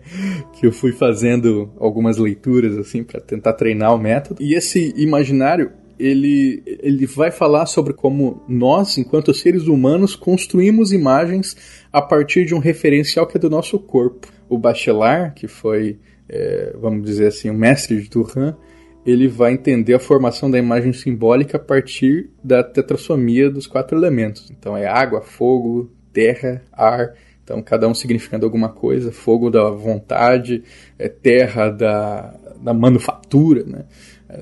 que 0.58 0.66
eu 0.66 0.72
fui 0.72 0.92
fazendo 0.92 1.70
algumas 1.78 2.16
leituras 2.16 2.78
assim 2.78 3.04
para 3.04 3.20
tentar 3.20 3.52
treinar 3.52 3.94
o 3.94 3.98
método. 3.98 4.42
E 4.42 4.54
esse 4.54 4.94
imaginário 4.96 5.72
ele, 5.98 6.62
ele 6.64 7.04
vai 7.04 7.30
falar 7.30 7.66
sobre 7.66 7.92
como 7.92 8.42
nós, 8.48 8.96
enquanto 8.96 9.34
seres 9.34 9.66
humanos, 9.66 10.16
construímos 10.16 10.90
imagens 10.90 11.54
a 11.92 12.00
partir 12.00 12.46
de 12.46 12.54
um 12.54 12.58
referencial 12.58 13.26
que 13.26 13.36
é 13.36 13.40
do 13.40 13.50
nosso 13.50 13.78
corpo. 13.78 14.26
O 14.48 14.56
Bachelard, 14.56 15.34
que 15.34 15.46
foi, 15.46 15.98
é, 16.30 16.74
vamos 16.80 17.04
dizer 17.04 17.26
assim, 17.26 17.50
o 17.50 17.54
mestre 17.54 18.00
de 18.00 18.08
Turan, 18.08 18.56
ele 19.04 19.26
vai 19.26 19.52
entender 19.52 19.94
a 19.94 19.98
formação 19.98 20.50
da 20.50 20.58
imagem 20.58 20.92
simbólica 20.92 21.56
a 21.56 21.60
partir 21.60 22.30
da 22.42 22.62
tetrassomia 22.62 23.50
dos 23.50 23.66
quatro 23.66 23.98
elementos. 23.98 24.50
Então 24.50 24.76
é 24.76 24.86
água, 24.86 25.20
fogo, 25.20 25.90
terra, 26.12 26.62
ar. 26.72 27.14
Então 27.42 27.60
cada 27.60 27.88
um 27.88 27.94
significando 27.94 28.46
alguma 28.46 28.68
coisa. 28.68 29.10
Fogo 29.10 29.50
da 29.50 29.68
vontade, 29.70 30.62
é 30.98 31.08
terra 31.08 31.68
da, 31.68 32.34
da 32.60 32.72
manufatura, 32.72 33.64
né? 33.64 33.84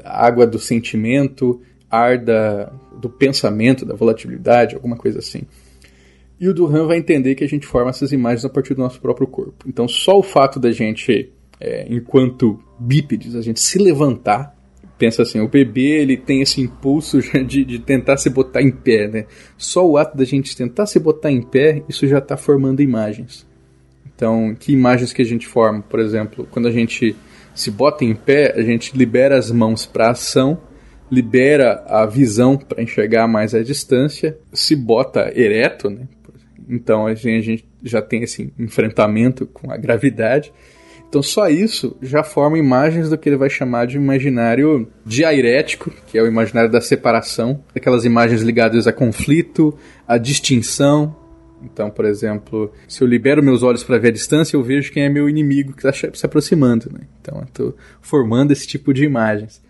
água 0.04 0.46
do 0.46 0.58
sentimento, 0.58 1.60
ar 1.90 2.18
da, 2.18 2.72
do 3.00 3.08
pensamento, 3.08 3.84
da 3.84 3.94
volatilidade, 3.94 4.74
alguma 4.74 4.96
coisa 4.96 5.18
assim. 5.18 5.42
E 6.38 6.48
o 6.48 6.54
Duran 6.54 6.86
vai 6.86 6.98
entender 6.98 7.34
que 7.34 7.44
a 7.44 7.48
gente 7.48 7.66
forma 7.66 7.90
essas 7.90 8.12
imagens 8.12 8.44
a 8.44 8.48
partir 8.48 8.74
do 8.74 8.80
nosso 8.80 9.00
próprio 9.00 9.26
corpo. 9.26 9.64
Então 9.66 9.88
só 9.88 10.18
o 10.18 10.22
fato 10.22 10.60
da 10.60 10.70
gente 10.70 11.32
é, 11.60 11.86
enquanto 11.88 12.58
bípedes, 12.78 13.36
a 13.36 13.42
gente 13.42 13.60
se 13.60 13.78
levantar. 13.78 14.56
Pensa 14.98 15.22
assim, 15.22 15.40
o 15.40 15.48
bebê 15.48 16.00
ele 16.00 16.16
tem 16.16 16.40
esse 16.40 16.60
impulso 16.60 17.20
de, 17.44 17.64
de 17.64 17.78
tentar 17.78 18.16
se 18.16 18.30
botar 18.30 18.62
em 18.62 18.70
pé, 18.70 19.08
né? 19.08 19.26
Só 19.58 19.86
o 19.86 19.96
ato 19.98 20.16
da 20.16 20.24
gente 20.24 20.56
tentar 20.56 20.86
se 20.86 20.98
botar 20.98 21.30
em 21.30 21.42
pé, 21.42 21.82
isso 21.88 22.06
já 22.06 22.18
está 22.18 22.36
formando 22.36 22.82
imagens. 22.82 23.46
Então, 24.06 24.54
que 24.58 24.72
imagens 24.72 25.12
que 25.12 25.22
a 25.22 25.24
gente 25.24 25.46
forma? 25.46 25.82
Por 25.82 26.00
exemplo, 26.00 26.46
quando 26.50 26.68
a 26.68 26.70
gente 26.70 27.14
se 27.54 27.70
bota 27.70 28.04
em 28.04 28.14
pé, 28.14 28.54
a 28.56 28.62
gente 28.62 28.96
libera 28.96 29.36
as 29.36 29.50
mãos 29.50 29.86
para 29.86 30.10
ação, 30.10 30.60
libera 31.10 31.82
a 31.86 32.06
visão 32.06 32.56
para 32.56 32.82
enxergar 32.82 33.26
mais 33.26 33.54
a 33.54 33.62
distância, 33.62 34.38
se 34.52 34.76
bota 34.76 35.32
ereto, 35.34 35.90
né? 35.90 36.06
Então 36.68 37.06
a 37.06 37.14
gente 37.14 37.64
já 37.82 38.00
tem 38.00 38.22
esse 38.22 38.52
enfrentamento 38.58 39.46
com 39.46 39.72
a 39.72 39.76
gravidade 39.76 40.52
então 41.10 41.24
só 41.24 41.48
isso 41.48 41.96
já 42.00 42.22
forma 42.22 42.56
imagens 42.56 43.10
do 43.10 43.18
que 43.18 43.28
ele 43.28 43.36
vai 43.36 43.50
chamar 43.50 43.84
de 43.84 43.96
imaginário 43.96 44.86
diairético, 45.04 45.90
que 46.06 46.16
é 46.16 46.22
o 46.22 46.26
imaginário 46.26 46.70
da 46.70 46.80
separação, 46.80 47.64
aquelas 47.74 48.04
imagens 48.04 48.42
ligadas 48.42 48.86
a 48.86 48.92
conflito, 48.92 49.76
a 50.06 50.16
distinção. 50.16 51.16
Então, 51.64 51.90
por 51.90 52.04
exemplo, 52.04 52.72
se 52.86 53.02
eu 53.02 53.08
libero 53.08 53.42
meus 53.42 53.64
olhos 53.64 53.82
para 53.82 53.98
ver 53.98 54.08
a 54.08 54.12
distância, 54.12 54.56
eu 54.56 54.62
vejo 54.62 54.92
quem 54.92 55.02
é 55.02 55.08
meu 55.08 55.28
inimigo 55.28 55.72
que 55.72 55.84
está 55.84 56.12
se 56.14 56.24
aproximando. 56.24 56.88
Né? 56.92 57.00
Então, 57.20 57.38
eu 57.38 57.44
estou 57.44 57.76
formando 58.00 58.52
esse 58.52 58.66
tipo 58.66 58.94
de 58.94 59.04
imagens. 59.04 59.60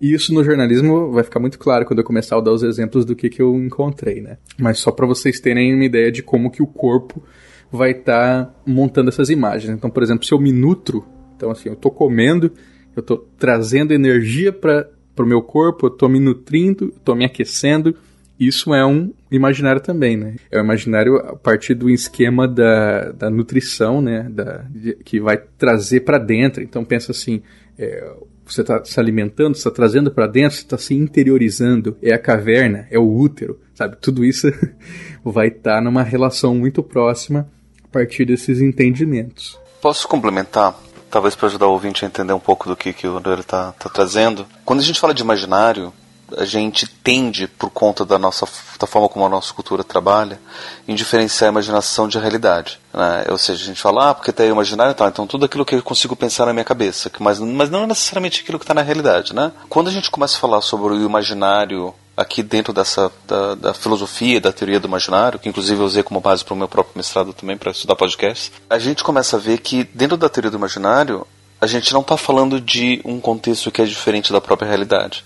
E 0.00 0.12
isso 0.12 0.34
no 0.34 0.42
jornalismo 0.42 1.12
vai 1.12 1.22
ficar 1.22 1.38
muito 1.38 1.60
claro 1.60 1.84
quando 1.86 2.00
eu 2.00 2.04
começar 2.04 2.36
a 2.36 2.40
dar 2.40 2.52
os 2.52 2.64
exemplos 2.64 3.04
do 3.04 3.14
que, 3.14 3.28
que 3.28 3.40
eu 3.40 3.54
encontrei, 3.56 4.20
né? 4.20 4.36
Mas 4.58 4.78
só 4.78 4.92
para 4.92 5.06
vocês 5.06 5.40
terem 5.40 5.74
uma 5.74 5.84
ideia 5.84 6.10
de 6.10 6.22
como 6.22 6.50
que 6.50 6.62
o 6.62 6.66
corpo 6.66 7.22
vai 7.70 7.92
estar 7.92 8.46
tá 8.46 8.54
montando 8.66 9.08
essas 9.08 9.30
imagens. 9.30 9.72
Então, 9.72 9.90
por 9.90 10.02
exemplo, 10.02 10.24
se 10.24 10.32
eu 10.32 10.40
me 10.40 10.52
nutro, 10.52 11.04
então 11.36 11.50
assim, 11.50 11.68
eu 11.68 11.74
estou 11.74 11.90
comendo, 11.90 12.52
eu 12.96 13.00
estou 13.00 13.28
trazendo 13.38 13.92
energia 13.92 14.52
para 14.52 14.88
o 15.18 15.26
meu 15.26 15.42
corpo, 15.42 15.86
eu 15.86 15.92
estou 15.92 16.08
me 16.08 16.18
nutrindo, 16.18 16.92
estou 16.96 17.14
me 17.14 17.24
aquecendo, 17.24 17.94
isso 18.38 18.72
é 18.72 18.86
um 18.86 19.12
imaginário 19.30 19.80
também, 19.80 20.16
né? 20.16 20.36
É 20.50 20.60
um 20.60 20.64
imaginário 20.64 21.16
a 21.16 21.34
partir 21.34 21.74
do 21.74 21.90
esquema 21.90 22.46
da, 22.46 23.10
da 23.10 23.30
nutrição, 23.30 24.00
né? 24.00 24.28
Da, 24.30 24.64
de, 24.70 24.94
que 25.04 25.18
vai 25.20 25.36
trazer 25.36 26.00
para 26.00 26.18
dentro. 26.18 26.62
Então 26.62 26.84
pensa 26.84 27.10
assim, 27.10 27.42
é, 27.76 28.12
você 28.46 28.60
está 28.60 28.84
se 28.84 28.98
alimentando, 29.00 29.56
está 29.56 29.72
trazendo 29.72 30.12
para 30.12 30.28
dentro, 30.28 30.56
você 30.56 30.62
está 30.62 30.78
se 30.78 30.94
interiorizando. 30.94 31.96
É 32.00 32.12
a 32.12 32.18
caverna, 32.18 32.86
é 32.92 32.98
o 32.98 33.12
útero, 33.12 33.58
sabe? 33.74 33.96
Tudo 34.00 34.24
isso 34.24 34.46
vai 35.24 35.48
estar 35.48 35.76
tá 35.76 35.80
numa 35.80 36.04
relação 36.04 36.54
muito 36.54 36.80
próxima 36.80 37.50
partir 37.98 38.24
desses 38.24 38.60
entendimentos. 38.60 39.58
Posso 39.80 40.06
complementar? 40.06 40.78
Talvez 41.10 41.34
para 41.34 41.48
ajudar 41.48 41.66
o 41.66 41.72
ouvinte 41.72 42.04
a 42.04 42.08
entender 42.08 42.32
um 42.32 42.38
pouco 42.38 42.68
do 42.68 42.76
que, 42.76 42.92
que 42.92 43.08
o 43.08 43.16
André 43.16 43.40
está 43.40 43.72
tá 43.72 43.88
trazendo. 43.88 44.46
Quando 44.64 44.80
a 44.80 44.84
gente 44.84 45.00
fala 45.00 45.14
de 45.14 45.22
imaginário, 45.22 45.92
a 46.36 46.44
gente 46.44 46.86
tende, 46.86 47.48
por 47.48 47.70
conta 47.70 48.04
da 48.04 48.18
nossa 48.18 48.46
da 48.78 48.86
forma 48.86 49.08
como 49.08 49.24
a 49.24 49.28
nossa 49.28 49.52
cultura 49.52 49.82
trabalha, 49.82 50.38
em 50.86 50.94
diferenciar 50.94 51.48
a 51.48 51.52
imaginação 51.52 52.06
de 52.06 52.18
realidade. 52.18 52.78
Né? 52.92 53.24
Ou 53.30 53.38
seja, 53.38 53.62
a 53.62 53.66
gente 53.66 53.80
fala, 53.80 54.10
ah, 54.10 54.14
porque 54.14 54.30
tem 54.30 54.50
imaginário, 54.50 54.94
tá, 54.94 55.08
então 55.08 55.26
tudo 55.26 55.46
aquilo 55.46 55.64
que 55.64 55.74
eu 55.74 55.82
consigo 55.82 56.14
pensar 56.14 56.46
na 56.46 56.52
minha 56.52 56.64
cabeça, 56.64 57.10
mas, 57.18 57.40
mas 57.40 57.70
não 57.70 57.86
necessariamente 57.86 58.42
aquilo 58.42 58.58
que 58.58 58.64
está 58.64 58.74
na 58.74 58.82
realidade. 58.82 59.34
Né? 59.34 59.50
Quando 59.68 59.88
a 59.88 59.92
gente 59.92 60.10
começa 60.10 60.36
a 60.36 60.40
falar 60.40 60.60
sobre 60.60 60.92
o 60.92 61.04
imaginário 61.04 61.94
aqui 62.18 62.42
dentro 62.42 62.72
dessa 62.72 63.12
da, 63.28 63.54
da 63.54 63.72
filosofia, 63.72 64.40
da 64.40 64.52
teoria 64.52 64.80
do 64.80 64.88
imaginário, 64.88 65.38
que 65.38 65.48
inclusive 65.48 65.80
eu 65.80 65.86
usei 65.86 66.02
como 66.02 66.20
base 66.20 66.44
para 66.44 66.52
o 66.52 66.56
meu 66.56 66.66
próprio 66.66 66.94
mestrado 66.96 67.32
também 67.32 67.56
para 67.56 67.70
estudar 67.70 67.94
podcast, 67.94 68.52
a 68.68 68.76
gente 68.76 69.04
começa 69.04 69.36
a 69.36 69.38
ver 69.38 69.58
que 69.58 69.84
dentro 69.94 70.16
da 70.16 70.28
teoria 70.28 70.50
do 70.50 70.56
imaginário 70.56 71.24
a 71.60 71.66
gente 71.68 71.92
não 71.92 72.00
está 72.00 72.16
falando 72.16 72.60
de 72.60 73.00
um 73.04 73.20
contexto 73.20 73.70
que 73.70 73.80
é 73.80 73.84
diferente 73.84 74.32
da 74.32 74.40
própria 74.40 74.66
realidade. 74.66 75.24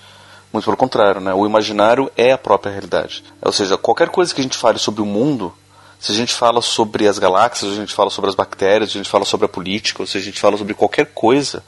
Muito 0.53 0.67
pelo 0.67 0.77
contrário, 0.77 1.19
né? 1.19 1.33
O 1.33 1.47
imaginário 1.47 2.13
é 2.15 2.31
a 2.31 2.39
própria 2.39 2.71
realidade. 2.71 3.25
Ou 3.41 3.53
seja, 3.53 3.79
qualquer 3.79 4.11
coisa 4.11 4.35
que 4.35 4.43
a 4.43 4.45
gente 4.45 4.59
fale 4.59 4.79
sobre 4.79 5.01
o 5.01 5.07
mundo, 5.07 5.53
se 5.99 6.13
a 6.13 6.15
gente 6.15 6.35
fala 6.35 6.61
sobre 6.61 7.09
as 7.09 7.19
galáxias, 7.19 7.73
a 7.73 7.75
gente 7.75 7.95
fala 7.95 8.11
sobre 8.11 8.29
as 8.29 8.37
bactérias, 8.37 8.91
a 8.91 8.93
gente 8.93 9.09
fala 9.09 9.25
sobre 9.25 9.47
a 9.47 9.49
política, 9.49 10.03
ou 10.03 10.07
se 10.07 10.19
a 10.19 10.21
gente 10.21 10.39
fala 10.39 10.59
sobre 10.59 10.75
qualquer 10.75 11.07
coisa, 11.07 11.65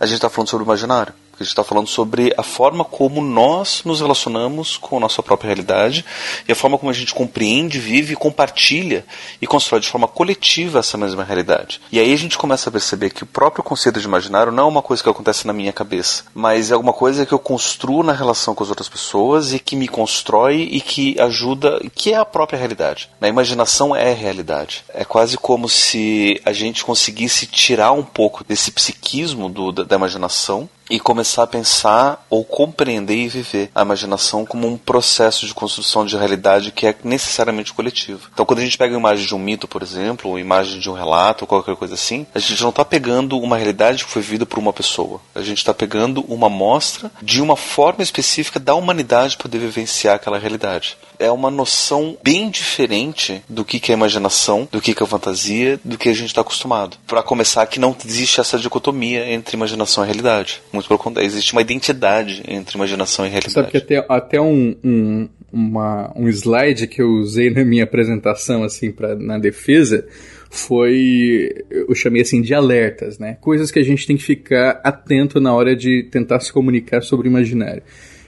a 0.00 0.04
gente 0.04 0.16
está 0.16 0.28
falando 0.28 0.48
sobre 0.48 0.64
o 0.64 0.66
imaginário. 0.66 1.14
A 1.40 1.44
gente 1.44 1.52
está 1.52 1.62
falando 1.62 1.86
sobre 1.86 2.34
a 2.36 2.42
forma 2.42 2.84
como 2.84 3.22
nós 3.22 3.82
nos 3.84 4.00
relacionamos 4.00 4.76
com 4.76 4.96
a 4.96 5.00
nossa 5.00 5.22
própria 5.22 5.48
realidade 5.48 6.04
e 6.48 6.52
a 6.52 6.54
forma 6.54 6.76
como 6.76 6.90
a 6.90 6.94
gente 6.94 7.14
compreende, 7.14 7.78
vive, 7.78 8.16
compartilha 8.16 9.06
e 9.40 9.46
constrói 9.46 9.80
de 9.80 9.88
forma 9.88 10.08
coletiva 10.08 10.80
essa 10.80 10.98
mesma 10.98 11.22
realidade. 11.22 11.80
E 11.92 12.00
aí 12.00 12.12
a 12.12 12.16
gente 12.16 12.36
começa 12.36 12.68
a 12.68 12.72
perceber 12.72 13.10
que 13.10 13.22
o 13.22 13.26
próprio 13.26 13.62
conceito 13.62 14.00
de 14.00 14.06
imaginário 14.06 14.50
não 14.50 14.64
é 14.64 14.68
uma 14.68 14.82
coisa 14.82 15.00
que 15.00 15.08
acontece 15.08 15.46
na 15.46 15.52
minha 15.52 15.72
cabeça, 15.72 16.24
mas 16.34 16.72
é 16.72 16.74
alguma 16.74 16.92
coisa 16.92 17.24
que 17.24 17.32
eu 17.32 17.38
construo 17.38 18.02
na 18.02 18.12
relação 18.12 18.52
com 18.52 18.64
as 18.64 18.70
outras 18.70 18.88
pessoas 18.88 19.52
e 19.52 19.60
que 19.60 19.76
me 19.76 19.86
constrói 19.86 20.68
e 20.72 20.80
que 20.80 21.20
ajuda, 21.20 21.80
que 21.94 22.12
é 22.12 22.16
a 22.16 22.24
própria 22.24 22.58
realidade. 22.58 23.08
A 23.20 23.28
imaginação 23.28 23.94
é 23.94 24.10
a 24.10 24.14
realidade. 24.14 24.84
É 24.92 25.04
quase 25.04 25.38
como 25.38 25.68
se 25.68 26.40
a 26.44 26.52
gente 26.52 26.84
conseguisse 26.84 27.46
tirar 27.46 27.92
um 27.92 28.02
pouco 28.02 28.42
desse 28.42 28.72
psiquismo 28.72 29.48
do, 29.48 29.70
da, 29.70 29.84
da 29.84 29.96
imaginação 29.96 30.68
e 30.90 30.98
começar 31.00 31.42
a 31.42 31.46
pensar 31.46 32.26
ou 32.30 32.44
compreender 32.44 33.16
e 33.16 33.28
viver 33.28 33.70
a 33.74 33.82
imaginação 33.82 34.44
como 34.44 34.66
um 34.66 34.76
processo 34.76 35.46
de 35.46 35.54
construção 35.54 36.04
de 36.04 36.16
realidade 36.16 36.70
que 36.72 36.86
é 36.86 36.94
necessariamente 37.04 37.72
coletivo. 37.72 38.28
Então, 38.32 38.46
quando 38.46 38.60
a 38.60 38.64
gente 38.64 38.78
pega 38.78 38.94
a 38.94 38.98
imagem 38.98 39.26
de 39.26 39.34
um 39.34 39.38
mito, 39.38 39.68
por 39.68 39.82
exemplo, 39.82 40.30
ou 40.30 40.38
imagem 40.38 40.78
de 40.78 40.90
um 40.90 40.94
relato, 40.94 41.44
ou 41.44 41.48
qualquer 41.48 41.76
coisa 41.76 41.94
assim, 41.94 42.26
a 42.34 42.38
gente 42.38 42.62
não 42.62 42.70
está 42.70 42.84
pegando 42.84 43.38
uma 43.38 43.56
realidade 43.56 44.04
que 44.04 44.10
foi 44.10 44.22
vivida 44.22 44.46
por 44.46 44.58
uma 44.58 44.72
pessoa. 44.72 45.20
A 45.34 45.42
gente 45.42 45.58
está 45.58 45.74
pegando 45.74 46.24
uma 46.28 46.46
amostra 46.46 47.10
de 47.22 47.42
uma 47.42 47.56
forma 47.56 48.02
específica 48.02 48.58
da 48.58 48.74
humanidade 48.74 49.36
poder 49.36 49.58
vivenciar 49.58 50.16
aquela 50.16 50.38
realidade 50.38 50.96
é 51.18 51.30
uma 51.30 51.50
noção 51.50 52.16
bem 52.22 52.48
diferente 52.48 53.42
do 53.48 53.64
que, 53.64 53.80
que 53.80 53.90
é 53.90 53.94
imaginação, 53.94 54.68
do 54.70 54.80
que, 54.80 54.94
que 54.94 55.02
é 55.02 55.06
fantasia, 55.06 55.80
do 55.84 55.98
que 55.98 56.08
a 56.08 56.14
gente 56.14 56.28
está 56.28 56.40
acostumado. 56.40 56.96
Para 57.06 57.22
começar, 57.22 57.66
que 57.66 57.80
não 57.80 57.94
existe 58.06 58.40
essa 58.40 58.58
dicotomia 58.58 59.30
entre 59.32 59.56
imaginação 59.56 60.04
e 60.04 60.06
realidade. 60.06 60.62
Muito 60.78 60.86
pelo 60.86 60.98
contrário, 60.98 61.26
existe 61.26 61.52
uma 61.52 61.60
identidade 61.60 62.40
entre 62.46 62.76
imaginação 62.76 63.26
e 63.26 63.28
realidade. 63.28 63.52
Sabe 63.52 63.70
que 63.72 63.78
até, 63.78 64.06
até 64.08 64.40
um, 64.40 64.76
um, 64.84 65.28
uma, 65.52 66.12
um 66.14 66.28
slide 66.28 66.86
que 66.86 67.02
eu 67.02 67.10
usei 67.10 67.50
na 67.50 67.64
minha 67.64 67.82
apresentação, 67.82 68.62
assim, 68.62 68.92
pra, 68.92 69.16
na 69.16 69.38
defesa, 69.38 70.06
foi 70.48 71.52
eu 71.68 71.92
chamei 71.96 72.22
assim 72.22 72.40
de 72.40 72.54
alertas, 72.54 73.18
né? 73.18 73.36
Coisas 73.40 73.72
que 73.72 73.80
a 73.80 73.82
gente 73.82 74.06
tem 74.06 74.16
que 74.16 74.22
ficar 74.22 74.80
atento 74.84 75.40
na 75.40 75.52
hora 75.52 75.74
de 75.74 76.04
tentar 76.04 76.38
se 76.38 76.52
comunicar 76.52 77.02
sobre 77.02 77.26
o 77.26 77.30
imaginário. 77.30 77.82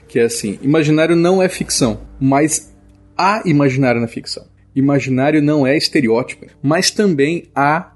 Que 0.09 0.19
é 0.19 0.25
assim, 0.25 0.59
imaginário 0.61 1.14
não 1.14 1.40
é 1.40 1.49
ficção, 1.49 2.00
mas 2.19 2.75
há 3.16 3.42
imaginário 3.47 4.00
na 4.00 4.09
ficção. 4.09 4.45
Imaginário 4.75 5.40
não 5.40 5.64
é 5.64 5.76
estereótipo, 5.76 6.47
mas 6.61 6.90
também 6.90 7.45
há 7.54 7.92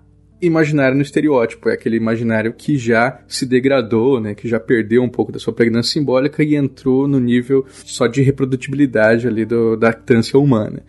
imaginário 0.46 0.96
no 0.96 1.02
estereótipo, 1.02 1.68
é 1.68 1.74
aquele 1.74 1.96
imaginário 1.96 2.52
que 2.52 2.76
já 2.76 3.20
se 3.26 3.46
degradou, 3.46 4.20
né, 4.20 4.34
que 4.34 4.48
já 4.48 4.60
perdeu 4.60 5.02
um 5.02 5.08
pouco 5.08 5.32
da 5.32 5.38
sua 5.38 5.52
pregnância 5.52 5.92
simbólica 5.92 6.42
e 6.42 6.54
entrou 6.54 7.06
no 7.06 7.18
nível 7.18 7.64
só 7.68 8.06
de 8.06 8.22
reprodutibilidade 8.22 9.26
ali 9.26 9.44
do, 9.44 9.76
da 9.76 9.88
lactância 9.88 10.38
humana. 10.38 10.82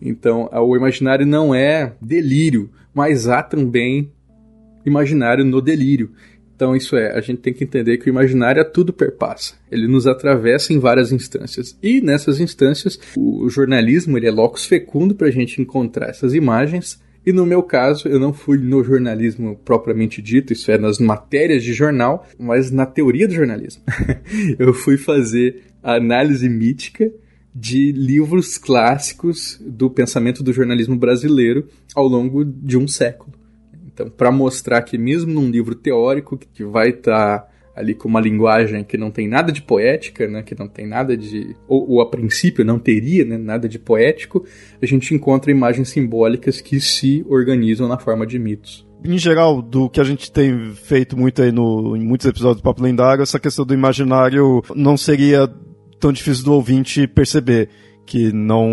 Então, 0.00 0.50
o 0.52 0.76
imaginário 0.76 1.24
não 1.24 1.54
é 1.54 1.94
delírio, 2.00 2.70
mas 2.92 3.28
há 3.28 3.42
também 3.42 4.10
imaginário 4.84 5.44
no 5.44 5.60
delírio. 5.60 6.10
Então, 6.54 6.76
isso 6.76 6.96
é, 6.96 7.16
a 7.16 7.20
gente 7.20 7.40
tem 7.40 7.52
que 7.52 7.64
entender 7.64 7.98
que 7.98 8.08
o 8.08 8.10
imaginário 8.10 8.62
a 8.62 8.64
tudo 8.64 8.92
perpassa. 8.92 9.54
Ele 9.70 9.88
nos 9.88 10.06
atravessa 10.06 10.72
em 10.72 10.78
várias 10.78 11.10
instâncias. 11.10 11.76
E 11.82 12.00
nessas 12.00 12.40
instâncias, 12.40 12.98
o 13.16 13.48
jornalismo 13.48 14.16
ele 14.16 14.28
é 14.28 14.30
locus 14.30 14.64
fecundo 14.64 15.14
para 15.14 15.28
a 15.28 15.30
gente 15.30 15.60
encontrar 15.60 16.10
essas 16.10 16.34
imagens. 16.34 17.00
E 17.24 17.32
no 17.32 17.46
meu 17.46 17.62
caso, 17.62 18.08
eu 18.08 18.18
não 18.18 18.32
fui 18.32 18.58
no 18.58 18.82
jornalismo 18.82 19.56
propriamente 19.64 20.20
dito, 20.20 20.52
isso 20.52 20.70
é, 20.70 20.78
nas 20.78 20.98
matérias 20.98 21.62
de 21.62 21.72
jornal, 21.72 22.26
mas 22.38 22.70
na 22.70 22.84
teoria 22.84 23.28
do 23.28 23.34
jornalismo. 23.34 23.82
eu 24.58 24.74
fui 24.74 24.96
fazer 24.96 25.62
a 25.82 25.94
análise 25.94 26.48
mítica 26.48 27.10
de 27.54 27.92
livros 27.92 28.56
clássicos 28.58 29.60
do 29.60 29.90
pensamento 29.90 30.42
do 30.42 30.52
jornalismo 30.52 30.96
brasileiro 30.96 31.68
ao 31.94 32.08
longo 32.08 32.44
de 32.44 32.76
um 32.76 32.88
século. 32.88 33.32
Então, 33.92 34.08
para 34.08 34.32
mostrar 34.32 34.82
que 34.82 34.96
mesmo 34.96 35.32
num 35.32 35.50
livro 35.50 35.74
teórico 35.74 36.36
que 36.36 36.64
vai 36.64 36.90
estar 36.90 37.40
tá 37.40 37.51
ali 37.74 37.94
com 37.94 38.08
uma 38.08 38.20
linguagem 38.20 38.84
que 38.84 38.98
não 38.98 39.10
tem 39.10 39.26
nada 39.26 39.50
de 39.50 39.62
poética, 39.62 40.28
né, 40.28 40.42
que 40.42 40.58
não 40.58 40.68
tem 40.68 40.86
nada 40.86 41.16
de 41.16 41.56
ou, 41.66 41.92
ou 41.92 42.00
a 42.00 42.10
princípio 42.10 42.64
não 42.64 42.78
teria 42.78 43.24
né, 43.24 43.38
nada 43.38 43.68
de 43.68 43.78
poético, 43.78 44.44
a 44.80 44.86
gente 44.86 45.14
encontra 45.14 45.50
imagens 45.50 45.88
simbólicas 45.88 46.60
que 46.60 46.80
se 46.80 47.24
organizam 47.28 47.88
na 47.88 47.98
forma 47.98 48.26
de 48.26 48.38
mitos 48.38 48.86
em 49.04 49.18
geral, 49.18 49.60
do 49.60 49.90
que 49.90 50.00
a 50.00 50.04
gente 50.04 50.30
tem 50.30 50.74
feito 50.74 51.18
muito 51.18 51.42
aí 51.42 51.50
no, 51.50 51.96
em 51.96 52.04
muitos 52.04 52.24
episódios 52.26 52.58
do 52.58 52.62
Papo 52.62 52.82
Lendário, 52.82 53.22
essa 53.22 53.40
questão 53.40 53.64
do 53.64 53.74
imaginário 53.74 54.62
não 54.76 54.96
seria 54.96 55.52
tão 55.98 56.12
difícil 56.12 56.44
do 56.44 56.52
ouvinte 56.52 57.06
perceber 57.08 57.68
que 58.06 58.32
não, 58.32 58.68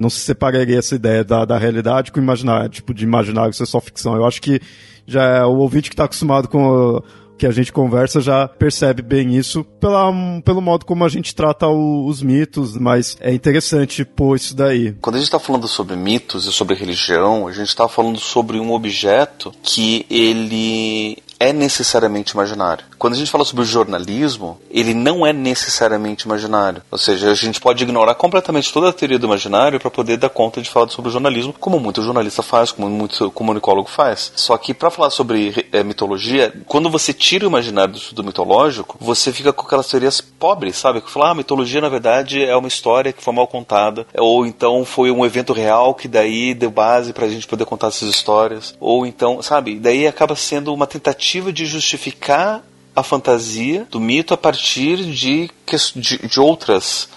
não 0.00 0.10
se 0.10 0.20
separaria 0.20 0.78
essa 0.78 0.94
ideia 0.94 1.24
da, 1.24 1.44
da 1.44 1.58
realidade 1.58 2.12
com 2.12 2.20
o 2.20 2.22
imaginário, 2.22 2.68
tipo, 2.68 2.92
de 2.92 3.04
imaginário 3.04 3.52
ser 3.52 3.66
só 3.66 3.80
ficção. 3.80 4.14
Eu 4.16 4.24
acho 4.24 4.40
que 4.40 4.60
já 5.06 5.22
é 5.22 5.44
o 5.44 5.56
ouvinte 5.56 5.88
que 5.88 5.94
está 5.94 6.04
acostumado 6.04 6.48
com 6.48 7.02
que 7.38 7.46
a 7.46 7.50
gente 7.50 7.72
conversa 7.72 8.20
já 8.20 8.46
percebe 8.46 9.02
bem 9.02 9.36
isso 9.36 9.64
pela, 9.64 10.12
pelo 10.44 10.60
modo 10.60 10.84
como 10.84 11.04
a 11.04 11.08
gente 11.08 11.34
trata 11.34 11.66
o, 11.66 12.06
os 12.06 12.22
mitos, 12.22 12.76
mas 12.76 13.16
é 13.20 13.32
interessante 13.32 14.04
pôr 14.04 14.36
isso 14.36 14.54
daí. 14.54 14.92
Quando 15.00 15.16
a 15.16 15.18
gente 15.18 15.28
está 15.28 15.38
falando 15.38 15.66
sobre 15.66 15.96
mitos 15.96 16.46
e 16.46 16.52
sobre 16.52 16.74
religião, 16.74 17.46
a 17.46 17.52
gente 17.52 17.68
está 17.68 17.88
falando 17.88 18.18
sobre 18.18 18.58
um 18.58 18.72
objeto 18.72 19.52
que 19.62 20.06
ele 20.08 21.18
é 21.42 21.52
necessariamente 21.52 22.34
imaginário. 22.34 22.84
Quando 22.96 23.14
a 23.14 23.16
gente 23.16 23.30
fala 23.30 23.44
sobre 23.44 23.64
o 23.64 23.66
jornalismo, 23.66 24.60
ele 24.70 24.94
não 24.94 25.26
é 25.26 25.32
necessariamente 25.32 26.24
imaginário. 26.24 26.82
Ou 26.88 26.96
seja, 26.96 27.32
a 27.32 27.34
gente 27.34 27.60
pode 27.60 27.82
ignorar 27.82 28.14
completamente 28.14 28.72
toda 28.72 28.90
a 28.90 28.92
teoria 28.92 29.18
do 29.18 29.26
imaginário 29.26 29.80
para 29.80 29.90
poder 29.90 30.18
dar 30.18 30.28
conta 30.28 30.62
de 30.62 30.70
falar 30.70 30.88
sobre 30.88 31.08
o 31.08 31.12
jornalismo, 31.12 31.52
como 31.58 31.80
muito 31.80 32.00
jornalista 32.00 32.44
faz, 32.44 32.70
como 32.70 32.88
muito 32.88 33.28
comunicólogo 33.32 33.88
faz. 33.88 34.32
Só 34.36 34.56
que 34.56 34.72
para 34.72 34.88
falar 34.88 35.10
sobre 35.10 35.66
é, 35.72 35.82
mitologia, 35.82 36.54
quando 36.64 36.88
você 36.88 37.12
tira 37.12 37.44
o 37.44 37.48
imaginário 37.48 37.94
do 37.94 37.98
estudo 37.98 38.22
mitológico, 38.22 38.96
você 39.00 39.32
fica 39.32 39.52
com 39.52 39.66
aquelas 39.66 39.88
teorias 39.88 40.20
pobres, 40.20 40.76
sabe? 40.76 41.00
Que 41.00 41.10
fala, 41.10 41.30
ah, 41.30 41.34
mitologia 41.34 41.80
na 41.80 41.88
verdade 41.88 42.44
é 42.44 42.54
uma 42.54 42.68
história 42.68 43.12
que 43.12 43.22
foi 43.22 43.34
mal 43.34 43.48
contada, 43.48 44.06
ou 44.16 44.46
então 44.46 44.84
foi 44.84 45.10
um 45.10 45.26
evento 45.26 45.52
real 45.52 45.92
que 45.92 46.06
daí 46.06 46.54
deu 46.54 46.70
base 46.70 47.12
para 47.12 47.26
a 47.26 47.28
gente 47.28 47.48
poder 47.48 47.64
contar 47.64 47.88
essas 47.88 48.08
histórias, 48.08 48.76
ou 48.78 49.04
então, 49.04 49.42
sabe? 49.42 49.80
Daí 49.80 50.06
acaba 50.06 50.36
sendo 50.36 50.72
uma 50.72 50.86
tentativa 50.86 51.31
tentativa 51.32 51.52
de 51.52 51.64
justificar 51.64 52.62
a 52.94 53.02
fantasia 53.02 53.86
do 53.90 53.98
mito 53.98 54.34
a 54.34 54.36
partir 54.36 54.96
de, 54.96 55.50
de, 55.96 56.18
de 56.28 56.40
outras 56.40 57.08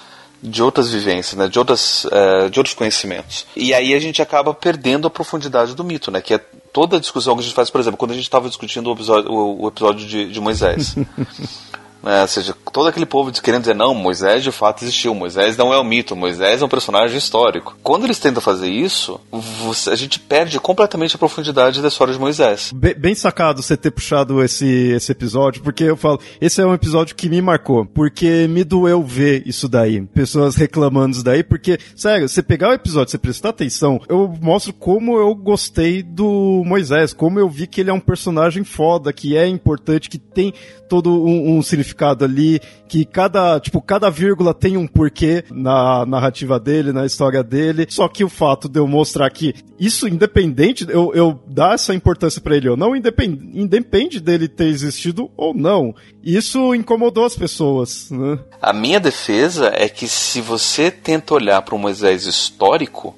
de 0.41 0.61
outras 0.61 0.91
vivências, 0.91 1.33
né, 1.33 1.47
de, 1.47 1.57
outras, 1.57 2.05
uh, 2.05 2.49
de 2.51 2.59
outros 2.59 2.75
conhecimentos. 2.75 3.47
E 3.55 3.73
aí 3.73 3.95
a 3.95 3.99
gente 3.99 4.21
acaba 4.21 4.53
perdendo 4.53 5.07
a 5.07 5.09
profundidade 5.09 5.73
do 5.73 5.83
mito, 5.83 6.11
né, 6.11 6.21
que 6.21 6.35
é 6.35 6.37
toda 6.37 6.97
a 6.97 6.99
discussão 6.99 7.33
que 7.33 7.39
a 7.39 7.43
gente 7.43 7.55
faz, 7.55 7.71
por 7.71 7.81
exemplo, 7.81 7.97
quando 7.97 8.11
a 8.11 8.13
gente 8.13 8.25
estava 8.25 8.47
discutindo 8.47 8.87
o 8.87 8.93
episódio, 8.93 9.31
o, 9.31 9.63
o 9.63 9.67
episódio 9.69 10.05
de, 10.05 10.31
de 10.31 10.39
Moisés. 10.39 10.95
É, 12.05 12.21
ou 12.21 12.27
seja, 12.27 12.55
todo 12.71 12.87
aquele 12.87 13.05
povo 13.05 13.31
querendo 13.31 13.61
dizer, 13.61 13.73
não, 13.73 13.95
Moisés 13.95 14.43
de 14.43 14.51
fato 14.51 14.83
existiu, 14.83 15.15
Moisés 15.15 15.57
não 15.57 15.73
é 15.73 15.79
um 15.79 15.83
mito, 15.83 16.15
Moisés 16.15 16.61
é 16.61 16.65
um 16.65 16.69
personagem 16.69 17.17
histórico. 17.17 17.75
Quando 17.81 18.05
eles 18.05 18.19
tentam 18.19 18.41
fazer 18.41 18.69
isso, 18.69 19.19
você, 19.31 19.89
a 19.89 19.95
gente 19.95 20.19
perde 20.19 20.59
completamente 20.59 21.15
a 21.15 21.19
profundidade 21.19 21.81
da 21.81 21.87
história 21.87 22.13
de 22.13 22.19
Moisés. 22.19 22.71
Bem, 22.75 22.93
bem, 22.93 23.15
sacado 23.15 23.63
você 23.63 23.75
ter 23.75 23.89
puxado 23.89 24.43
esse, 24.43 24.67
esse 24.67 25.11
episódio, 25.11 25.63
porque 25.63 25.83
eu 25.83 25.97
falo, 25.97 26.19
esse 26.39 26.61
é 26.61 26.65
um 26.65 26.73
episódio 26.73 27.15
que 27.15 27.27
me 27.27 27.41
marcou, 27.41 27.85
porque 27.85 28.47
me 28.47 28.63
doeu 28.63 29.01
ver 29.01 29.43
isso 29.47 29.67
daí, 29.67 30.01
pessoas 30.01 30.55
reclamando 30.55 31.15
isso 31.15 31.25
daí, 31.25 31.43
porque, 31.43 31.79
sério, 31.95 32.29
você 32.29 32.43
pegar 32.43 32.69
o 32.69 32.73
episódio, 32.73 33.09
você 33.09 33.17
prestar 33.17 33.49
atenção, 33.49 33.99
eu 34.07 34.31
mostro 34.41 34.73
como 34.73 35.17
eu 35.17 35.33
gostei 35.33 36.03
do 36.03 36.61
Moisés, 36.65 37.13
como 37.13 37.39
eu 37.39 37.49
vi 37.49 37.65
que 37.65 37.81
ele 37.81 37.89
é 37.89 37.93
um 37.93 37.99
personagem 37.99 38.63
foda, 38.63 39.11
que 39.11 39.35
é 39.35 39.47
importante, 39.47 40.09
que 40.09 40.19
tem 40.19 40.53
todo 40.87 41.25
um, 41.25 41.57
um 41.57 41.61
significado 41.63 41.94
significado 41.95 42.25
ali, 42.25 42.59
que 42.87 43.05
cada, 43.05 43.59
tipo, 43.59 43.81
cada 43.81 44.09
vírgula 44.09 44.53
tem 44.53 44.77
um 44.77 44.85
porquê 44.85 45.43
na 45.49 46.05
narrativa 46.05 46.59
dele, 46.59 46.91
na 46.91 47.05
história 47.05 47.41
dele. 47.41 47.87
Só 47.89 48.07
que 48.07 48.23
o 48.23 48.29
fato 48.29 48.67
de 48.67 48.79
eu 48.79 48.87
mostrar 48.87 49.29
que 49.29 49.55
isso 49.79 50.07
independente, 50.07 50.85
eu, 50.89 51.13
eu 51.13 51.39
dar 51.47 51.73
essa 51.73 51.93
importância 51.93 52.41
para 52.41 52.55
ele 52.55 52.69
ou 52.69 52.77
não, 52.77 52.95
independe, 52.95 53.49
independe 53.53 54.19
dele 54.19 54.47
ter 54.47 54.67
existido 54.67 55.31
ou 55.35 55.53
não. 55.53 55.95
Isso 56.23 56.75
incomodou 56.75 57.25
as 57.25 57.35
pessoas, 57.35 58.11
né? 58.11 58.39
A 58.61 58.73
minha 58.73 58.99
defesa 58.99 59.71
é 59.73 59.87
que 59.87 60.07
se 60.07 60.41
você 60.41 60.91
tenta 60.91 61.33
olhar 61.33 61.61
para 61.61 61.75
um 61.75 61.79
Moisés 61.79 62.25
histórico, 62.25 63.15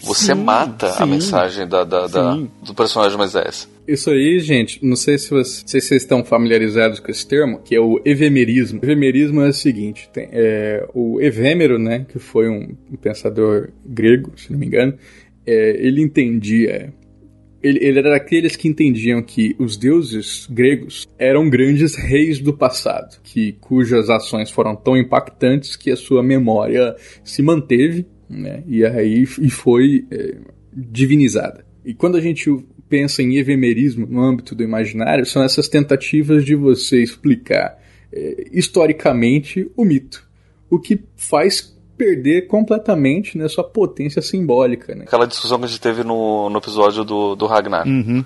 você 0.00 0.34
sim, 0.34 0.42
mata 0.42 0.92
sim, 0.92 1.02
a 1.02 1.06
mensagem 1.06 1.66
da, 1.66 1.84
da, 1.84 2.06
da, 2.06 2.38
do 2.62 2.74
personagem 2.74 3.18
Moisés. 3.18 3.68
Isso 3.88 4.10
aí, 4.10 4.38
gente, 4.38 4.84
não 4.84 4.94
sei 4.94 5.16
se, 5.16 5.30
você, 5.30 5.62
se 5.66 5.80
vocês 5.80 6.02
estão 6.02 6.22
familiarizados 6.22 7.00
com 7.00 7.10
esse 7.10 7.26
termo, 7.26 7.60
que 7.60 7.74
é 7.74 7.80
o 7.80 8.00
evemerismo. 8.04 8.78
O 8.80 8.84
evemerismo 8.84 9.40
é 9.40 9.48
o 9.48 9.52
seguinte: 9.52 10.10
tem, 10.12 10.28
é, 10.30 10.86
o 10.92 11.18
Evêmero, 11.20 11.78
né, 11.78 12.04
que 12.06 12.18
foi 12.18 12.48
um, 12.48 12.76
um 12.92 12.96
pensador 12.96 13.70
grego, 13.86 14.32
se 14.36 14.52
não 14.52 14.58
me 14.58 14.66
engano, 14.66 14.94
é, 15.46 15.70
ele 15.84 16.02
entendia. 16.02 16.92
Ele, 17.60 17.80
ele 17.82 17.98
era 17.98 18.10
daqueles 18.10 18.54
que 18.54 18.68
entendiam 18.68 19.20
que 19.20 19.56
os 19.58 19.76
deuses 19.76 20.46
gregos 20.48 21.08
eram 21.18 21.50
grandes 21.50 21.96
reis 21.96 22.38
do 22.38 22.52
passado, 22.56 23.18
que 23.24 23.52
cujas 23.54 24.08
ações 24.08 24.48
foram 24.48 24.76
tão 24.76 24.96
impactantes 24.96 25.74
que 25.74 25.90
a 25.90 25.96
sua 25.96 26.22
memória 26.22 26.94
se 27.24 27.42
manteve 27.42 28.06
né? 28.28 28.62
E 28.66 28.84
aí 28.84 29.22
e 29.22 29.50
foi 29.50 30.06
é, 30.10 30.36
divinizada. 30.72 31.64
E 31.84 31.94
quando 31.94 32.16
a 32.16 32.20
gente 32.20 32.54
pensa 32.88 33.22
em 33.22 33.36
evemerismo 33.36 34.06
no 34.06 34.22
âmbito 34.22 34.54
do 34.54 34.62
imaginário, 34.62 35.26
são 35.26 35.42
essas 35.42 35.68
tentativas 35.68 36.44
de 36.44 36.54
você 36.54 37.02
explicar 37.02 37.78
é, 38.12 38.48
historicamente 38.52 39.70
o 39.76 39.84
mito, 39.84 40.26
o 40.70 40.78
que 40.78 41.00
faz 41.16 41.74
perder 41.96 42.46
completamente 42.46 43.36
né, 43.36 43.48
sua 43.48 43.64
potência 43.64 44.22
simbólica. 44.22 44.94
Né? 44.94 45.04
Aquela 45.06 45.26
discussão 45.26 45.58
que 45.58 45.64
a 45.64 45.68
gente 45.68 45.80
teve 45.80 46.04
no, 46.04 46.48
no 46.48 46.58
episódio 46.58 47.04
do, 47.04 47.34
do 47.34 47.46
Ragnar. 47.46 47.86
Uhum. 47.86 48.24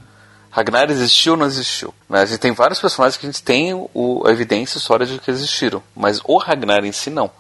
Ragnar 0.51 0.91
existiu 0.91 1.33
ou 1.33 1.39
não 1.39 1.47
existiu? 1.47 1.95
Né? 2.09 2.21
A 2.21 2.27
gente 2.27 2.39
tem 2.39 2.53
vários 2.53 2.79
personagens 2.79 3.17
que 3.17 3.27
a 3.27 3.31
gente 3.31 3.43
tem 3.43 3.73
o, 3.73 4.23
a 4.27 4.31
evidência, 4.31 4.77
história 4.77 5.07
de 5.07 5.19
que 5.19 5.31
existiram, 5.31 5.83
mas 5.97 6.21
o 6.25 6.37
Ragnar 6.37 6.85
em 6.85 6.93
si 6.93 7.09
não. 7.09 7.31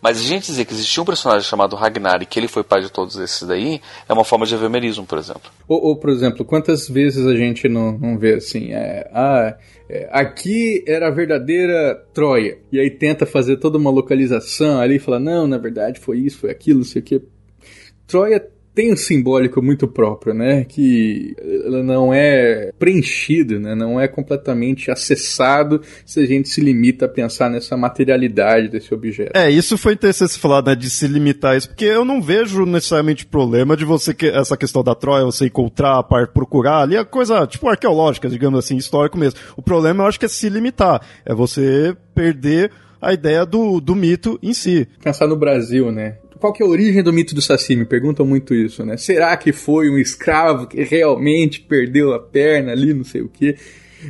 Mas 0.00 0.18
a 0.18 0.22
gente 0.22 0.46
dizer 0.46 0.64
que 0.64 0.72
existia 0.72 1.02
um 1.02 1.06
personagem 1.06 1.48
chamado 1.48 1.76
Ragnar 1.76 2.22
e 2.22 2.26
que 2.26 2.38
ele 2.38 2.48
foi 2.48 2.62
pai 2.62 2.80
de 2.80 2.90
todos 2.90 3.16
esses 3.16 3.46
daí 3.46 3.80
é 4.08 4.12
uma 4.12 4.24
forma 4.24 4.46
de 4.46 4.54
evemerismo, 4.54 5.06
por 5.06 5.18
exemplo. 5.18 5.50
Ou, 5.66 5.82
ou 5.82 5.96
por 5.96 6.10
exemplo, 6.10 6.44
quantas 6.44 6.88
vezes 6.88 7.26
a 7.26 7.34
gente 7.34 7.68
não, 7.68 7.92
não 7.98 8.18
vê 8.18 8.34
assim, 8.34 8.72
é, 8.72 9.08
ah, 9.12 9.56
é, 9.88 10.08
aqui 10.10 10.84
era 10.86 11.08
a 11.08 11.10
verdadeira 11.10 11.94
Troia, 12.12 12.58
e 12.72 12.78
aí 12.78 12.90
tenta 12.90 13.24
fazer 13.24 13.56
toda 13.58 13.78
uma 13.78 13.90
localização 13.90 14.80
ali 14.80 14.96
e 14.96 15.00
fala, 15.00 15.18
não, 15.18 15.46
na 15.46 15.58
verdade 15.58 16.00
foi 16.00 16.18
isso, 16.18 16.38
foi 16.38 16.50
aquilo, 16.50 16.78
não 16.78 16.86
sei 16.86 17.00
o 17.02 17.04
que. 17.04 17.22
Troia 18.06 18.44
tem 18.76 18.92
um 18.92 18.96
simbólico 18.96 19.62
muito 19.62 19.88
próprio, 19.88 20.34
né? 20.34 20.62
Que 20.64 21.34
ela 21.64 21.82
não 21.82 22.12
é 22.12 22.72
preenchido, 22.78 23.58
né? 23.58 23.74
Não 23.74 23.98
é 23.98 24.06
completamente 24.06 24.90
acessado 24.90 25.80
se 26.04 26.20
a 26.20 26.26
gente 26.26 26.50
se 26.50 26.60
limita 26.60 27.06
a 27.06 27.08
pensar 27.08 27.48
nessa 27.48 27.74
materialidade 27.74 28.68
desse 28.68 28.92
objeto. 28.92 29.32
É, 29.34 29.50
isso 29.50 29.78
foi 29.78 29.94
interessante 29.94 30.38
falar, 30.38 30.62
né? 30.62 30.74
De 30.74 30.90
se 30.90 31.08
limitar 31.08 31.54
a 31.54 31.56
isso, 31.56 31.70
porque 31.70 31.86
eu 31.86 32.04
não 32.04 32.20
vejo 32.20 32.66
necessariamente 32.66 33.24
problema 33.24 33.78
de 33.78 33.86
você 33.86 34.12
que 34.12 34.26
essa 34.26 34.58
questão 34.58 34.84
da 34.84 34.94
Troia, 34.94 35.24
você 35.24 35.46
encontrar, 35.46 36.02
procurar 36.34 36.82
ali, 36.82 36.98
a 36.98 37.04
coisa 37.04 37.46
tipo 37.46 37.70
arqueológica, 37.70 38.28
digamos 38.28 38.58
assim, 38.58 38.76
histórico 38.76 39.16
mesmo. 39.16 39.40
O 39.56 39.62
problema 39.62 40.04
eu 40.04 40.08
acho 40.08 40.20
que 40.20 40.26
é 40.26 40.28
se 40.28 40.50
limitar, 40.50 41.00
é 41.24 41.34
você 41.34 41.96
perder 42.14 42.70
a 43.00 43.14
ideia 43.14 43.46
do, 43.46 43.80
do 43.80 43.94
mito 43.94 44.38
em 44.42 44.52
si. 44.52 44.86
Pensar 45.02 45.26
no 45.26 45.36
Brasil, 45.36 45.90
né? 45.90 46.18
Qual 46.38 46.52
que 46.52 46.62
é 46.62 46.66
a 46.66 46.68
origem 46.68 47.02
do 47.02 47.12
mito 47.12 47.34
do 47.34 47.42
Saci? 47.42 47.76
Me 47.76 47.84
perguntam 47.84 48.26
muito 48.26 48.54
isso, 48.54 48.84
né? 48.84 48.96
Será 48.96 49.36
que 49.36 49.52
foi 49.52 49.90
um 49.90 49.98
escravo 49.98 50.66
que 50.66 50.82
realmente 50.82 51.60
perdeu 51.60 52.12
a 52.12 52.18
perna 52.18 52.72
ali, 52.72 52.94
não 52.94 53.04
sei 53.04 53.22
o 53.22 53.28
quê? 53.28 53.56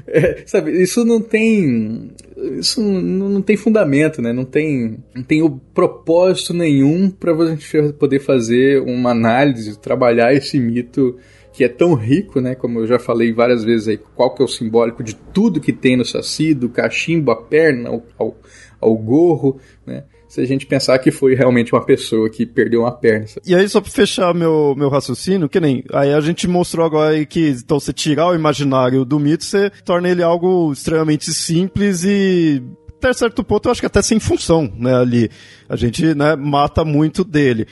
É, 0.07 0.43
sabe, 0.47 0.83
isso 0.83 1.05
não 1.05 1.21
tem. 1.21 2.11
Isso 2.59 2.83
não, 2.83 3.29
não, 3.29 3.43
tem 3.43 3.57
fundamento, 3.57 4.21
né? 4.21 4.33
Não 4.33 4.45
tem, 4.45 4.99
não 5.15 5.23
tem 5.23 5.43
o 5.43 5.51
propósito 5.51 6.53
nenhum 6.53 7.09
para 7.09 7.33
você 7.33 7.93
poder 7.93 8.21
fazer 8.21 8.83
uma 8.83 9.11
análise, 9.11 9.79
trabalhar 9.79 10.35
esse 10.35 10.59
mito 10.59 11.17
que 11.53 11.65
é 11.65 11.69
tão 11.69 11.95
rico, 11.95 12.41
né? 12.41 12.55
Como 12.55 12.81
eu 12.81 12.87
já 12.87 12.99
falei 12.99 13.33
várias 13.33 13.65
vezes 13.65 13.89
aí, 13.89 13.99
qual 14.15 14.35
que 14.35 14.43
é 14.43 14.45
o 14.45 14.49
simbólico 14.49 15.03
de 15.03 15.15
tudo 15.15 15.61
que 15.61 15.73
tem 15.73 15.97
no 15.97 16.05
Saci, 16.05 16.53
do 16.53 16.69
cachimbo, 16.69 17.31
a 17.31 17.37
perna, 17.37 17.89
ao, 17.89 18.05
ao, 18.19 18.37
ao 18.81 18.97
gorro, 18.97 19.59
né? 19.87 20.05
Se 20.37 20.41
a 20.43 20.47
gente 20.47 20.67
pensar 20.67 20.99
que 20.99 21.11
foi 21.11 21.35
realmente 21.35 21.73
uma 21.73 21.85
pessoa 21.85 22.29
que 22.29 22.45
perdeu 22.45 22.83
uma 22.83 22.93
perna. 22.93 23.27
E 23.47 23.55
aí, 23.55 23.67
só 23.69 23.81
pra 23.81 23.91
fechar 23.91 24.35
meu, 24.35 24.75
meu 24.77 24.91
raciocínio, 24.91 25.49
que 25.49 25.59
nem. 25.59 25.83
Aí 25.93 26.13
a 26.13 26.21
gente 26.21 26.47
mostrou 26.47 26.85
agora 26.85 27.25
que 27.25 27.49
então, 27.49 27.81
você 27.81 27.93
tirar 27.93 28.29
o 28.29 28.35
imaginário 28.35 29.05
do 29.05 29.19
mito, 29.19 29.45
você 29.45 29.71
torna 29.85 30.09
ele 30.09 30.23
algo 30.23 30.71
extremamente 30.73 31.33
simples 31.33 32.05
e 32.05 32.63
até 32.99 33.13
certo 33.15 33.43
ponto 33.43 33.67
eu 33.67 33.73
acho 33.73 33.81
que 33.81 33.87
até 33.87 34.03
sem 34.03 34.21
função, 34.21 34.71
né, 34.77 34.95
ali. 34.95 35.31
A 35.69 35.77
gente, 35.77 36.15
né, 36.15 36.37
mata 36.37 36.85
muito 36.85 37.25
dele. 37.25 37.67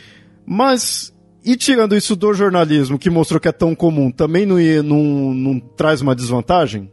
Mas, 0.47 1.13
e 1.45 1.57
tirando 1.57 1.95
isso 1.95 2.17
do 2.17 2.33
jornalismo, 2.33 2.99
que 2.99 3.11
mostrou 3.11 3.39
que 3.39 3.49
é 3.49 3.53
tão 3.53 3.75
comum, 3.75 4.11
também 4.11 4.47
não, 4.47 4.57
não, 4.83 5.35
não 5.35 5.61
traz 5.61 6.01
uma 6.01 6.15
desvantagem? 6.15 6.91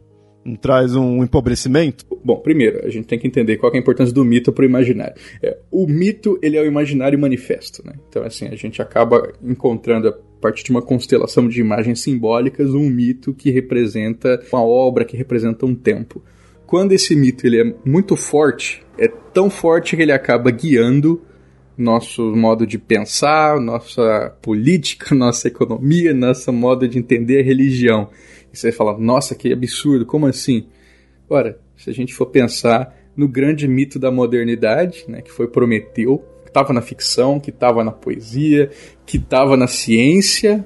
Traz 0.60 0.94
um 0.96 1.22
empobrecimento? 1.22 2.04
Bom, 2.24 2.36
primeiro, 2.36 2.84
a 2.84 2.90
gente 2.90 3.06
tem 3.06 3.18
que 3.18 3.26
entender 3.26 3.56
qual 3.56 3.72
é 3.72 3.76
a 3.76 3.78
importância 3.78 4.12
do 4.12 4.24
mito 4.24 4.52
para 4.52 4.62
o 4.62 4.66
imaginário. 4.66 5.14
É, 5.42 5.56
o 5.70 5.86
mito, 5.86 6.38
ele 6.42 6.56
é 6.56 6.60
o 6.60 6.66
imaginário 6.66 7.18
manifesto, 7.18 7.84
né? 7.86 7.94
Então, 8.08 8.24
assim, 8.24 8.46
a 8.48 8.56
gente 8.56 8.82
acaba 8.82 9.32
encontrando 9.42 10.08
a 10.08 10.12
partir 10.40 10.64
de 10.64 10.70
uma 10.70 10.82
constelação 10.82 11.48
de 11.48 11.60
imagens 11.60 12.00
simbólicas 12.00 12.74
um 12.74 12.90
mito 12.90 13.32
que 13.32 13.50
representa 13.50 14.42
uma 14.52 14.64
obra, 14.64 15.04
que 15.04 15.16
representa 15.16 15.64
um 15.64 15.74
tempo. 15.74 16.22
Quando 16.66 16.92
esse 16.92 17.14
mito 17.14 17.46
ele 17.46 17.60
é 17.60 17.74
muito 17.84 18.16
forte, 18.16 18.82
é 18.98 19.06
tão 19.06 19.48
forte 19.48 19.94
que 19.94 20.02
ele 20.02 20.12
acaba 20.12 20.50
guiando 20.50 21.22
nosso 21.76 22.34
modo 22.34 22.66
de 22.66 22.78
pensar, 22.78 23.60
nossa 23.60 24.34
política, 24.42 25.14
nossa 25.16 25.48
economia, 25.48 26.14
nosso 26.14 26.52
modo 26.52 26.86
de 26.88 26.98
entender 26.98 27.40
a 27.40 27.44
religião. 27.44 28.10
E 28.52 28.58
você 28.58 28.70
fala, 28.70 28.96
nossa, 28.98 29.34
que 29.34 29.52
absurdo, 29.52 30.04
como 30.04 30.26
assim? 30.26 30.66
Ora, 31.28 31.58
se 31.76 31.88
a 31.88 31.92
gente 31.92 32.12
for 32.12 32.26
pensar 32.26 32.94
no 33.16 33.28
grande 33.28 33.66
mito 33.68 33.98
da 33.98 34.10
modernidade, 34.10 35.04
né, 35.08 35.20
que 35.22 35.30
foi 35.30 35.46
Prometeu, 35.48 36.18
que 36.44 36.50
estava 36.50 36.72
na 36.72 36.82
ficção, 36.82 37.40
que 37.40 37.50
estava 37.50 37.82
na 37.84 37.92
poesia, 37.92 38.70
que 39.06 39.16
estava 39.16 39.56
na 39.56 39.66
ciência. 39.66 40.64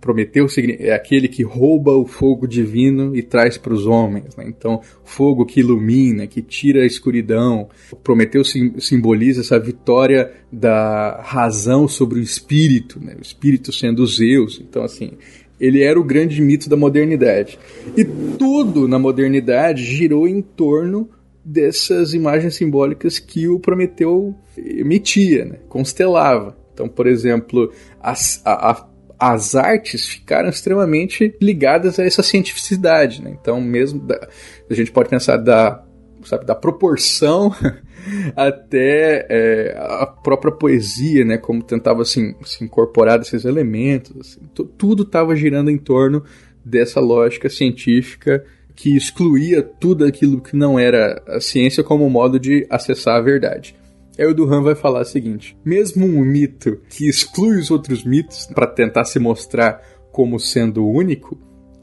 Prometeu 0.00 0.46
é 0.78 0.92
aquele 0.92 1.28
que 1.28 1.42
rouba 1.42 1.92
o 1.92 2.06
fogo 2.06 2.46
divino 2.46 3.14
e 3.14 3.22
traz 3.22 3.56
para 3.56 3.72
os 3.72 3.86
homens. 3.86 4.34
Né? 4.36 4.44
Então, 4.48 4.80
fogo 5.04 5.44
que 5.44 5.60
ilumina, 5.60 6.26
que 6.26 6.42
tira 6.42 6.82
a 6.82 6.86
escuridão. 6.86 7.68
Prometeu 8.02 8.42
simboliza 8.44 9.40
essa 9.40 9.58
vitória 9.58 10.32
da 10.50 11.20
razão 11.22 11.86
sobre 11.86 12.18
o 12.18 12.22
espírito, 12.22 12.98
né? 13.00 13.14
o 13.18 13.22
espírito 13.22 13.72
sendo 13.72 14.06
Zeus. 14.06 14.60
Então, 14.60 14.82
assim, 14.82 15.12
ele 15.60 15.82
era 15.82 15.98
o 15.98 16.04
grande 16.04 16.40
mito 16.40 16.68
da 16.68 16.76
modernidade. 16.76 17.58
E 17.96 18.04
tudo 18.04 18.86
na 18.86 18.98
modernidade 18.98 19.82
girou 19.84 20.28
em 20.28 20.40
torno 20.40 21.08
dessas 21.44 22.12
imagens 22.12 22.54
simbólicas 22.54 23.18
que 23.18 23.48
o 23.48 23.58
Prometeu 23.58 24.34
emitia, 24.56 25.44
né? 25.44 25.58
constelava. 25.68 26.56
Então, 26.74 26.88
por 26.88 27.06
exemplo, 27.06 27.72
as, 28.00 28.40
a, 28.44 28.70
a, 28.70 28.88
as 29.18 29.54
artes 29.54 30.06
ficaram 30.06 30.48
extremamente 30.48 31.34
ligadas 31.40 31.98
a 31.98 32.04
essa 32.04 32.22
cientificidade. 32.22 33.22
Né? 33.22 33.36
Então, 33.40 33.60
mesmo 33.60 34.00
da, 34.00 34.28
a 34.70 34.74
gente 34.74 34.92
pode 34.92 35.08
pensar 35.08 35.38
da, 35.38 35.82
sabe, 36.24 36.44
da 36.44 36.54
proporção 36.54 37.54
até 38.34 39.26
é, 39.28 39.76
a 39.78 40.06
própria 40.06 40.52
poesia, 40.52 41.24
né, 41.24 41.36
como 41.38 41.62
tentava 41.62 42.02
assim, 42.02 42.34
se 42.44 42.64
incorporar 42.64 43.18
desses 43.18 43.44
elementos, 43.44 44.16
assim, 44.20 44.40
tudo 44.76 45.02
estava 45.02 45.34
girando 45.36 45.70
em 45.70 45.78
torno 45.78 46.24
dessa 46.64 47.00
lógica 47.00 47.48
científica 47.48 48.44
que 48.74 48.96
excluía 48.96 49.62
tudo 49.62 50.04
aquilo 50.04 50.40
que 50.40 50.56
não 50.56 50.78
era 50.78 51.20
a 51.26 51.40
ciência 51.40 51.82
como 51.82 52.08
modo 52.08 52.38
de 52.38 52.66
acessar 52.70 53.16
a 53.16 53.20
verdade. 53.20 53.74
Aí 54.18 54.26
o 54.26 54.34
Duhan 54.34 54.62
vai 54.62 54.74
falar 54.74 55.00
o 55.00 55.04
seguinte: 55.04 55.56
mesmo 55.64 56.06
um 56.06 56.24
mito 56.24 56.80
que 56.88 57.08
exclui 57.08 57.58
os 57.58 57.70
outros 57.70 58.04
mitos 58.04 58.46
para 58.46 58.66
tentar 58.66 59.04
se 59.04 59.18
mostrar 59.18 59.80
como 60.12 60.38
sendo 60.38 60.86
único, 60.86 61.38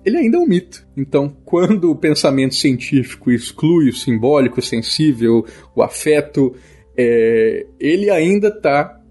ele 0.06 0.18
ainda 0.18 0.38
é 0.38 0.40
um 0.40 0.46
mito. 0.46 0.88
Então, 0.96 1.36
quando 1.44 1.90
o 1.90 1.96
pensamento 1.96 2.54
científico 2.54 3.32
exclui 3.32 3.90
o 3.90 3.94
simbólico, 3.94 4.60
o 4.60 4.64
sensível, 4.64 5.46
o 5.76 5.82
afeto, 5.82 6.56
é, 6.96 7.66
ele 7.80 8.10
ainda 8.12 8.50
está 8.50 9.02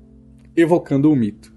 evocando 0.57 1.11
um 1.11 1.17
mito. 1.17 1.53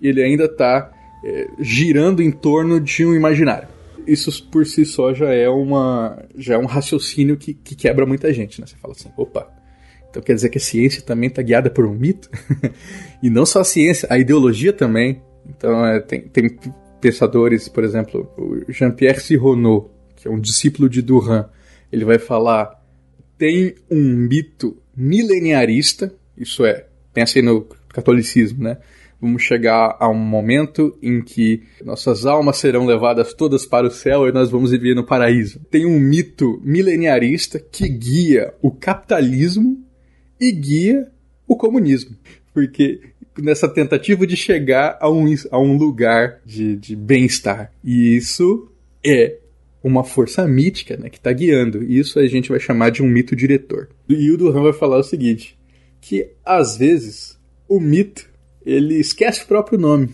Ele 0.00 0.22
ainda 0.22 0.44
está 0.44 0.92
é, 1.24 1.48
girando 1.58 2.22
em 2.22 2.30
torno 2.30 2.80
de 2.80 3.04
um 3.04 3.14
imaginário. 3.14 3.68
isso 4.06 4.48
por 4.50 4.64
si 4.64 4.84
só 4.84 5.12
já 5.12 5.32
é 5.32 5.48
uma 5.48 6.24
já 6.36 6.54
é 6.54 6.58
um 6.58 6.64
raciocínio 6.64 7.36
que, 7.36 7.52
que 7.52 7.74
quebra 7.74 8.06
muita 8.06 8.32
gente, 8.32 8.60
né? 8.60 8.66
Você 8.66 8.76
fala 8.76 8.94
assim, 8.94 9.10
opa, 9.16 9.48
então 10.08 10.22
quer 10.22 10.34
dizer 10.34 10.48
que 10.48 10.58
a 10.58 10.60
ciência 10.60 11.02
também 11.02 11.28
está 11.28 11.42
guiada 11.42 11.70
por 11.70 11.84
um 11.84 11.92
mito? 11.92 12.30
e 13.22 13.28
não 13.28 13.44
só 13.44 13.60
a 13.60 13.64
ciência, 13.64 14.08
a 14.10 14.18
ideologia 14.18 14.72
também. 14.72 15.20
Então 15.46 15.84
é, 15.84 16.00
tem, 16.00 16.22
tem 16.22 16.48
pensadores, 17.00 17.68
por 17.68 17.84
exemplo, 17.84 18.30
Jean-Pierre 18.68 19.20
Sironot, 19.20 19.88
que 20.16 20.28
é 20.28 20.30
um 20.30 20.38
discípulo 20.38 20.88
de 20.88 21.02
Durkheim, 21.02 21.44
ele 21.90 22.04
vai 22.04 22.18
falar 22.18 22.80
tem 23.40 23.74
um 23.90 24.04
mito 24.16 24.76
mileniarista, 24.94 26.14
isso 26.36 26.62
é, 26.62 26.86
pensa 27.14 27.38
aí 27.38 27.42
no 27.42 27.62
catolicismo, 27.88 28.62
né? 28.62 28.76
Vamos 29.18 29.42
chegar 29.42 29.96
a 29.98 30.08
um 30.10 30.14
momento 30.14 30.96
em 31.02 31.22
que 31.22 31.62
nossas 31.82 32.26
almas 32.26 32.58
serão 32.58 32.84
levadas 32.84 33.32
todas 33.32 33.64
para 33.64 33.86
o 33.86 33.90
céu 33.90 34.28
e 34.28 34.32
nós 34.32 34.50
vamos 34.50 34.72
viver 34.72 34.94
no 34.94 35.04
paraíso. 35.04 35.58
Tem 35.70 35.86
um 35.86 35.98
mito 35.98 36.60
mileniarista 36.62 37.58
que 37.58 37.88
guia 37.88 38.52
o 38.60 38.70
capitalismo 38.70 39.82
e 40.38 40.52
guia 40.52 41.10
o 41.48 41.56
comunismo. 41.56 42.14
Porque 42.52 43.00
nessa 43.42 43.68
tentativa 43.68 44.26
de 44.26 44.36
chegar 44.36 44.98
a 45.00 45.10
um, 45.10 45.26
a 45.50 45.58
um 45.58 45.76
lugar 45.76 46.40
de, 46.44 46.76
de 46.76 46.96
bem-estar. 46.96 47.72
E 47.82 48.16
isso 48.16 48.70
é 49.04 49.36
uma 49.82 50.04
força 50.04 50.46
mítica 50.46 50.96
né, 50.96 51.08
que 51.08 51.18
está 51.18 51.32
guiando. 51.32 51.82
Isso 51.82 52.18
a 52.18 52.26
gente 52.26 52.50
vai 52.50 52.60
chamar 52.60 52.90
de 52.90 53.02
um 53.02 53.08
mito 53.08 53.34
diretor. 53.34 53.88
E 54.08 54.30
o 54.30 54.36
Duran 54.36 54.62
vai 54.62 54.72
falar 54.72 54.98
o 54.98 55.02
seguinte: 55.02 55.58
que 56.00 56.28
às 56.44 56.76
vezes 56.76 57.38
o 57.68 57.80
mito 57.80 58.28
ele 58.64 58.96
esquece 58.96 59.44
o 59.44 59.46
próprio 59.46 59.78
nome. 59.78 60.10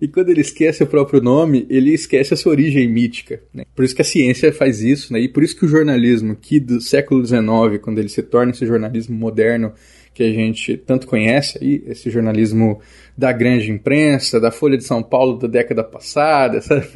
E 0.00 0.06
quando 0.06 0.28
ele 0.28 0.42
esquece 0.42 0.82
o 0.82 0.86
próprio 0.86 1.22
nome, 1.22 1.66
ele 1.70 1.94
esquece 1.94 2.34
a 2.34 2.36
sua 2.36 2.52
origem 2.52 2.86
mítica. 2.86 3.40
Né? 3.52 3.64
Por 3.74 3.82
isso 3.82 3.94
que 3.94 4.02
a 4.02 4.04
ciência 4.04 4.52
faz 4.52 4.82
isso, 4.82 5.10
né? 5.10 5.20
e 5.20 5.28
por 5.28 5.42
isso 5.42 5.56
que 5.56 5.64
o 5.64 5.68
jornalismo, 5.68 6.36
que 6.36 6.60
do 6.60 6.82
século 6.82 7.24
XIX, 7.24 7.80
quando 7.80 7.98
ele 7.98 8.10
se 8.10 8.22
torna 8.22 8.52
esse 8.52 8.66
jornalismo 8.66 9.16
moderno 9.16 9.72
que 10.20 10.24
a 10.24 10.32
gente 10.32 10.76
tanto 10.76 11.06
conhece, 11.06 11.58
aí, 11.62 11.82
esse 11.86 12.10
jornalismo 12.10 12.78
da 13.16 13.32
grande 13.32 13.70
imprensa, 13.70 14.38
da 14.38 14.50
Folha 14.50 14.76
de 14.76 14.84
São 14.84 15.02
Paulo 15.02 15.38
da 15.38 15.48
década 15.48 15.82
passada, 15.82 16.60
sabe? 16.60 16.86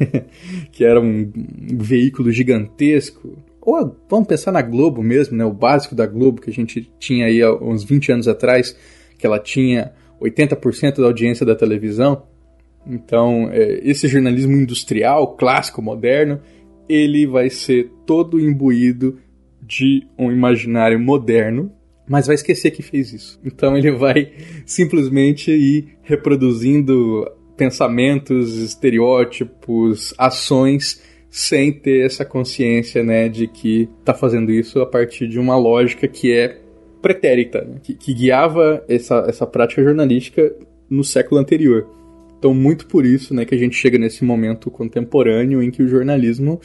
que 0.71 0.85
era 0.85 1.01
um, 1.01 1.31
veículo 1.73 2.31
gigantesco. 2.31 3.35
Ou 3.59 3.97
vamos 4.07 4.27
pensar 4.27 4.51
na 4.51 4.61
Globo 4.61 5.01
mesmo, 5.01 5.35
né? 5.35 5.43
o 5.43 5.51
básico 5.51 5.95
da 5.95 6.05
Globo 6.05 6.39
que 6.39 6.51
a 6.51 6.53
gente 6.53 6.87
tinha 6.99 7.25
aí 7.25 7.41
há 7.41 7.51
uns 7.51 7.83
20 7.83 8.11
anos 8.11 8.27
atrás, 8.27 8.77
que 9.17 9.25
ela 9.25 9.39
tinha 9.39 9.91
80% 10.21 10.97
da 11.01 11.07
audiência 11.07 11.43
da 11.43 11.55
televisão. 11.55 12.27
Então, 12.85 13.49
é, 13.51 13.79
esse 13.81 14.07
jornalismo 14.07 14.55
industrial, 14.55 15.35
clássico, 15.35 15.81
moderno, 15.81 16.39
ele 16.87 17.25
vai 17.25 17.49
ser 17.49 17.91
todo 18.05 18.39
imbuído 18.39 19.17
de 19.59 20.05
um 20.15 20.31
imaginário 20.31 20.99
moderno, 20.99 21.71
mas 22.07 22.27
vai 22.27 22.35
esquecer 22.35 22.71
que 22.71 22.81
fez 22.81 23.13
isso. 23.13 23.39
Então 23.43 23.77
ele 23.77 23.91
vai 23.91 24.31
simplesmente 24.65 25.51
ir 25.51 25.97
reproduzindo 26.03 27.29
pensamentos, 27.57 28.57
estereótipos, 28.57 30.13
ações 30.17 31.01
sem 31.29 31.71
ter 31.71 32.05
essa 32.05 32.23
consciência, 32.23 33.03
né, 33.03 33.27
de 33.27 33.47
que 33.47 33.89
está 33.99 34.13
fazendo 34.13 34.51
isso 34.51 34.79
a 34.79 34.85
partir 34.85 35.27
de 35.27 35.37
uma 35.37 35.57
lógica 35.57 36.07
que 36.07 36.31
é 36.31 36.61
pretérita, 37.01 37.61
né? 37.61 37.75
que, 37.83 37.93
que, 37.93 38.13
guiava 38.13 38.83
essa, 38.87 39.25
essa 39.27 39.45
prática 39.45 39.83
jornalística 39.83 40.55
no 40.89 41.03
século 41.03 41.39
anterior. 41.39 41.87
Então, 42.39 42.53
muito 42.53 42.87
por 42.87 43.05
isso 43.05 43.33
né, 43.33 43.45
que 43.45 43.53
a 43.53 43.57
gente 43.57 43.75
chega 43.75 43.97
nesse 43.97 44.23
momento 44.23 44.71
contemporâneo 44.71 45.61
em 45.61 45.69
que 45.69 45.83
o 45.83 45.87
jornalismo 45.87 46.59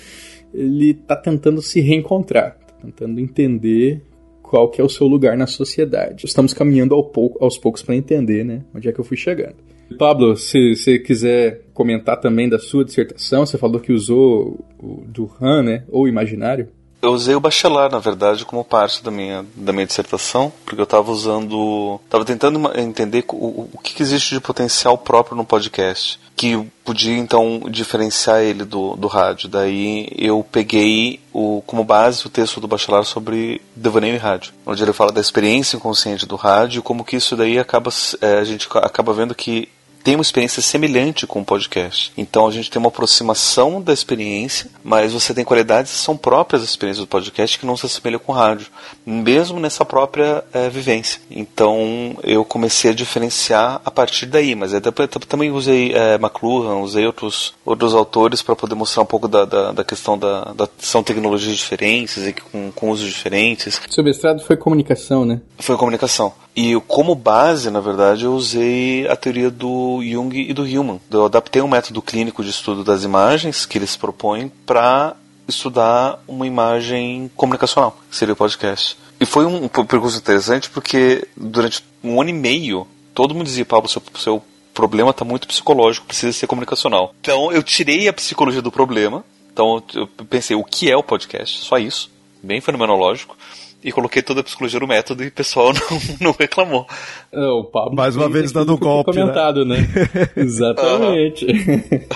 ele 0.54 0.92
está 0.92 1.14
tentando 1.14 1.60
se 1.60 1.80
reencontrar, 1.80 2.56
tá 2.58 2.74
tentando 2.82 3.20
entender 3.20 4.02
qual 4.50 4.68
que 4.68 4.80
é 4.80 4.84
o 4.84 4.88
seu 4.88 5.06
lugar 5.06 5.36
na 5.36 5.46
sociedade. 5.46 6.26
Estamos 6.26 6.52
caminhando 6.52 6.92
ao 6.92 7.04
pouco, 7.04 7.42
aos 7.42 7.56
poucos 7.56 7.82
para 7.82 7.94
entender 7.94 8.44
né, 8.44 8.64
onde 8.74 8.88
é 8.88 8.92
que 8.92 8.98
eu 8.98 9.04
fui 9.04 9.16
chegando. 9.16 9.54
Pablo, 9.96 10.36
se 10.36 10.74
você 10.74 10.98
quiser 10.98 11.66
comentar 11.72 12.18
também 12.18 12.48
da 12.48 12.58
sua 12.58 12.84
dissertação, 12.84 13.46
você 13.46 13.56
falou 13.56 13.78
que 13.78 13.92
usou 13.92 14.58
o 14.76 15.04
Duran, 15.06 15.62
né, 15.62 15.84
ou 15.88 16.08
imaginário. 16.08 16.66
Eu 17.02 17.12
usei 17.12 17.34
o 17.34 17.40
Bachelor, 17.40 17.90
na 17.90 17.98
verdade, 17.98 18.44
como 18.44 18.62
parte 18.62 19.02
da 19.02 19.10
minha, 19.10 19.44
da 19.54 19.72
minha 19.72 19.86
dissertação, 19.86 20.52
porque 20.64 20.80
eu 20.80 20.84
estava 20.84 21.10
usando. 21.10 21.98
estava 22.04 22.26
tentando 22.26 22.60
entender 22.78 23.24
o, 23.28 23.68
o 23.72 23.78
que, 23.82 24.02
existe 24.02 24.34
de 24.34 24.40
potencial 24.40 24.98
próprio 24.98 25.34
no 25.34 25.44
podcast, 25.44 26.20
que 26.36 26.62
podia 26.84 27.16
então 27.16 27.62
diferenciar 27.70 28.42
ele 28.42 28.64
do, 28.66 28.96
do 28.96 29.08
rádio. 29.08 29.48
Daí 29.48 30.08
eu 30.14 30.44
peguei 30.44 31.20
o, 31.32 31.62
como 31.66 31.84
base 31.84 32.26
o 32.26 32.30
texto 32.30 32.60
do 32.60 32.68
Bachelor 32.68 33.06
sobre 33.06 33.62
devaneio 33.74 34.14
e 34.14 34.18
rádio, 34.18 34.52
onde 34.66 34.82
ele 34.82 34.92
fala 34.92 35.10
da 35.10 35.22
experiência 35.22 35.78
inconsciente 35.78 36.26
do 36.26 36.36
rádio, 36.36 36.82
como 36.82 37.04
que 37.04 37.16
isso 37.16 37.34
daí 37.34 37.58
acaba. 37.58 37.90
É, 38.20 38.38
a 38.40 38.44
gente 38.44 38.68
acaba 38.74 39.14
vendo 39.14 39.34
que 39.34 39.70
tem 40.02 40.14
uma 40.14 40.22
experiência 40.22 40.62
semelhante 40.62 41.26
com 41.26 41.40
o 41.40 41.44
podcast. 41.44 42.12
Então 42.16 42.46
a 42.46 42.50
gente 42.50 42.70
tem 42.70 42.80
uma 42.80 42.88
aproximação 42.88 43.80
da 43.80 43.92
experiência, 43.92 44.70
mas 44.82 45.12
você 45.12 45.34
tem 45.34 45.44
qualidades 45.44 45.92
que 45.92 45.98
são 45.98 46.16
próprias 46.16 46.62
da 46.62 46.68
experiência 46.68 47.02
do 47.02 47.06
podcast 47.06 47.58
que 47.58 47.66
não 47.66 47.76
se 47.76 47.86
assemelham 47.86 48.18
com 48.18 48.32
o 48.32 48.34
rádio, 48.34 48.66
mesmo 49.04 49.60
nessa 49.60 49.84
própria 49.84 50.44
é, 50.52 50.68
vivência. 50.68 51.20
Então 51.30 52.16
eu 52.22 52.44
comecei 52.44 52.90
a 52.90 52.94
diferenciar 52.94 53.80
a 53.84 53.90
partir 53.90 54.26
daí, 54.26 54.54
mas 54.54 54.72
eu 54.72 54.80
também 54.80 55.50
usei 55.50 55.92
é, 55.92 56.14
McLuhan, 56.14 56.76
usei 56.78 57.06
outros, 57.06 57.54
outros 57.64 57.94
autores 57.94 58.42
para 58.42 58.56
poder 58.56 58.74
mostrar 58.74 59.02
um 59.02 59.06
pouco 59.06 59.28
da, 59.28 59.44
da, 59.44 59.72
da 59.72 59.84
questão 59.84 60.18
da, 60.18 60.52
da, 60.52 60.68
São 60.78 61.02
tecnologias 61.02 61.56
diferentes 61.56 62.26
e 62.26 62.32
com, 62.32 62.70
com 62.72 62.90
usos 62.90 63.08
diferentes. 63.08 63.80
Seu 63.90 64.04
mestrado 64.04 64.40
foi 64.40 64.56
comunicação, 64.56 65.24
né? 65.24 65.40
Foi 65.58 65.76
comunicação. 65.76 66.32
E 66.62 66.78
como 66.86 67.14
base, 67.14 67.70
na 67.70 67.80
verdade, 67.80 68.26
eu 68.26 68.34
usei 68.34 69.08
a 69.08 69.16
teoria 69.16 69.50
do 69.50 70.02
Jung 70.02 70.38
e 70.38 70.52
do 70.52 70.66
Hillman. 70.66 71.00
Eu 71.10 71.24
adaptei 71.24 71.62
um 71.62 71.68
método 71.68 72.02
clínico 72.02 72.44
de 72.44 72.50
estudo 72.50 72.84
das 72.84 73.02
imagens 73.02 73.64
que 73.64 73.78
eles 73.78 73.96
propõem 73.96 74.52
para 74.66 75.16
estudar 75.48 76.22
uma 76.28 76.46
imagem 76.46 77.30
comunicacional, 77.34 77.96
que 78.10 78.14
seria 78.14 78.34
o 78.34 78.36
podcast. 78.36 78.98
E 79.18 79.24
foi 79.24 79.46
um 79.46 79.68
percurso 79.68 80.18
interessante 80.18 80.68
porque 80.68 81.26
durante 81.34 81.82
um 82.04 82.20
ano 82.20 82.28
e 82.28 82.34
meio 82.34 82.86
todo 83.14 83.34
mundo 83.34 83.46
dizia, 83.46 83.64
Pablo, 83.64 83.88
seu, 83.88 84.02
seu 84.18 84.42
problema 84.74 85.12
está 85.12 85.24
muito 85.24 85.48
psicológico, 85.48 86.08
precisa 86.08 86.30
ser 86.30 86.46
comunicacional. 86.46 87.14
Então 87.22 87.50
eu 87.50 87.62
tirei 87.62 88.06
a 88.06 88.12
psicologia 88.12 88.60
do 88.60 88.70
problema. 88.70 89.24
Então 89.50 89.82
eu 89.94 90.06
pensei, 90.26 90.54
o 90.54 90.62
que 90.62 90.90
é 90.90 90.96
o 90.96 91.02
podcast? 91.02 91.60
Só 91.60 91.78
isso, 91.78 92.10
bem 92.42 92.60
fenomenológico 92.60 93.34
e 93.82 93.90
coloquei 93.90 94.22
toda 94.22 94.40
a 94.40 94.44
psicologia 94.44 94.78
no 94.78 94.86
método 94.86 95.24
e 95.24 95.28
o 95.28 95.32
pessoal 95.32 95.72
não, 95.90 96.00
não 96.20 96.36
reclamou. 96.38 96.86
É, 97.32 97.46
o 97.46 97.64
Pablo 97.64 97.96
Mais 97.96 98.16
uma 98.16 98.28
vez 98.28 98.52
dando 98.52 98.74
um 98.74 98.78
golpe. 98.78 99.14
Né? 99.14 99.22
Comentado, 99.22 99.64
né? 99.64 99.78
né? 99.78 100.28
Exatamente. 100.36 101.46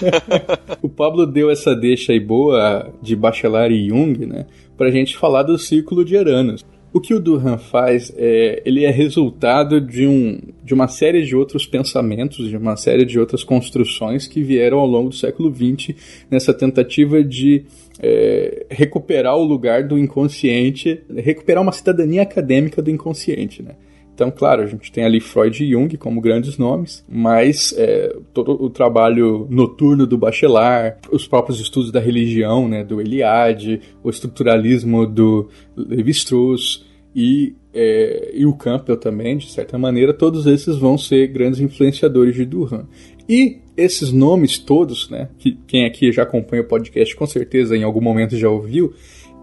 o 0.83 0.89
Pablo 0.89 1.27
deu 1.27 1.51
essa 1.51 1.75
deixa 1.75 2.13
aí 2.13 2.21
boa 2.21 2.93
de 3.01 3.17
Bachelard 3.17 3.75
e 3.75 3.89
Jung, 3.89 4.27
né? 4.27 4.47
Pra 4.77 4.91
gente 4.91 5.17
falar 5.17 5.43
do 5.43 5.59
círculo 5.59 6.05
de 6.05 6.17
Eranos. 6.17 6.65
O 6.93 7.01
que 7.01 7.13
o 7.13 7.19
Durham 7.19 7.59
faz 7.59 8.13
é, 8.17 8.63
ele 8.65 8.85
é 8.85 8.91
resultado 8.91 9.81
de, 9.81 10.07
um, 10.07 10.39
de 10.63 10.73
uma 10.73 10.87
série 10.87 11.25
de 11.25 11.35
outros 11.35 11.67
pensamentos, 11.67 12.49
de 12.49 12.57
uma 12.57 12.77
série 12.77 13.05
de 13.05 13.19
outras 13.19 13.43
construções 13.43 14.29
que 14.29 14.41
vieram 14.41 14.79
ao 14.79 14.87
longo 14.87 15.09
do 15.09 15.15
século 15.17 15.53
XX 15.53 15.97
nessa 16.31 16.55
tentativa 16.55 17.21
de 17.25 17.65
é, 18.01 18.67
recuperar 18.71 19.37
o 19.37 19.45
lugar 19.45 19.87
do 19.87 19.99
inconsciente, 19.99 21.03
recuperar 21.17 21.63
uma 21.63 21.73
cidadania 21.73 22.23
acadêmica 22.23 22.83
do 22.83 22.91
inconsciente, 22.91 23.63
né? 23.63 23.77
Então, 24.15 24.31
claro, 24.31 24.63
a 24.63 24.67
gente 24.67 24.93
tem 24.93 25.05
ali 25.05 25.19
Freud 25.19 25.63
e 25.63 25.73
Jung 25.73 25.97
como 25.97 26.21
grandes 26.21 26.57
nomes, 26.57 27.05
mas 27.09 27.75
é, 27.77 28.17
todo 28.33 28.53
o 28.63 28.71
trabalho 28.71 29.49
noturno 29.51 30.07
do 30.07 30.17
Bachelard, 30.17 30.99
os 31.11 31.27
próprios 31.27 31.59
estudos 31.59 31.91
da 31.91 31.99
religião, 31.99 32.69
né, 32.69 32.85
do 32.85 33.01
Eliade, 33.01 33.81
o 34.05 34.11
estruturalismo 34.11 35.05
do 35.05 35.49
Levi-Strauss 35.77 36.87
e, 37.13 37.57
é, 37.73 38.31
e 38.33 38.47
o 38.47 38.55
Campbell 38.55 38.97
também, 38.97 39.37
de 39.37 39.51
certa 39.51 39.77
maneira, 39.77 40.15
todos 40.15 40.47
esses 40.47 40.77
vão 40.77 40.97
ser 40.97 41.27
grandes 41.27 41.59
influenciadores 41.59 42.37
de 42.37 42.45
Durham. 42.45 42.87
E 43.29 43.64
esses 43.77 44.13
nomes 44.13 44.59
todos, 44.59 45.09
né, 45.11 45.29
que 45.39 45.59
quem 45.67 45.85
aqui 45.85 46.13
já 46.13 46.23
acompanha 46.23 46.63
o 46.63 46.67
podcast 46.67 47.15
com 47.17 47.27
certeza 47.27 47.77
em 47.77 47.83
algum 47.83 48.01
momento 48.01 48.37
já 48.37 48.49
ouviu, 48.49 48.95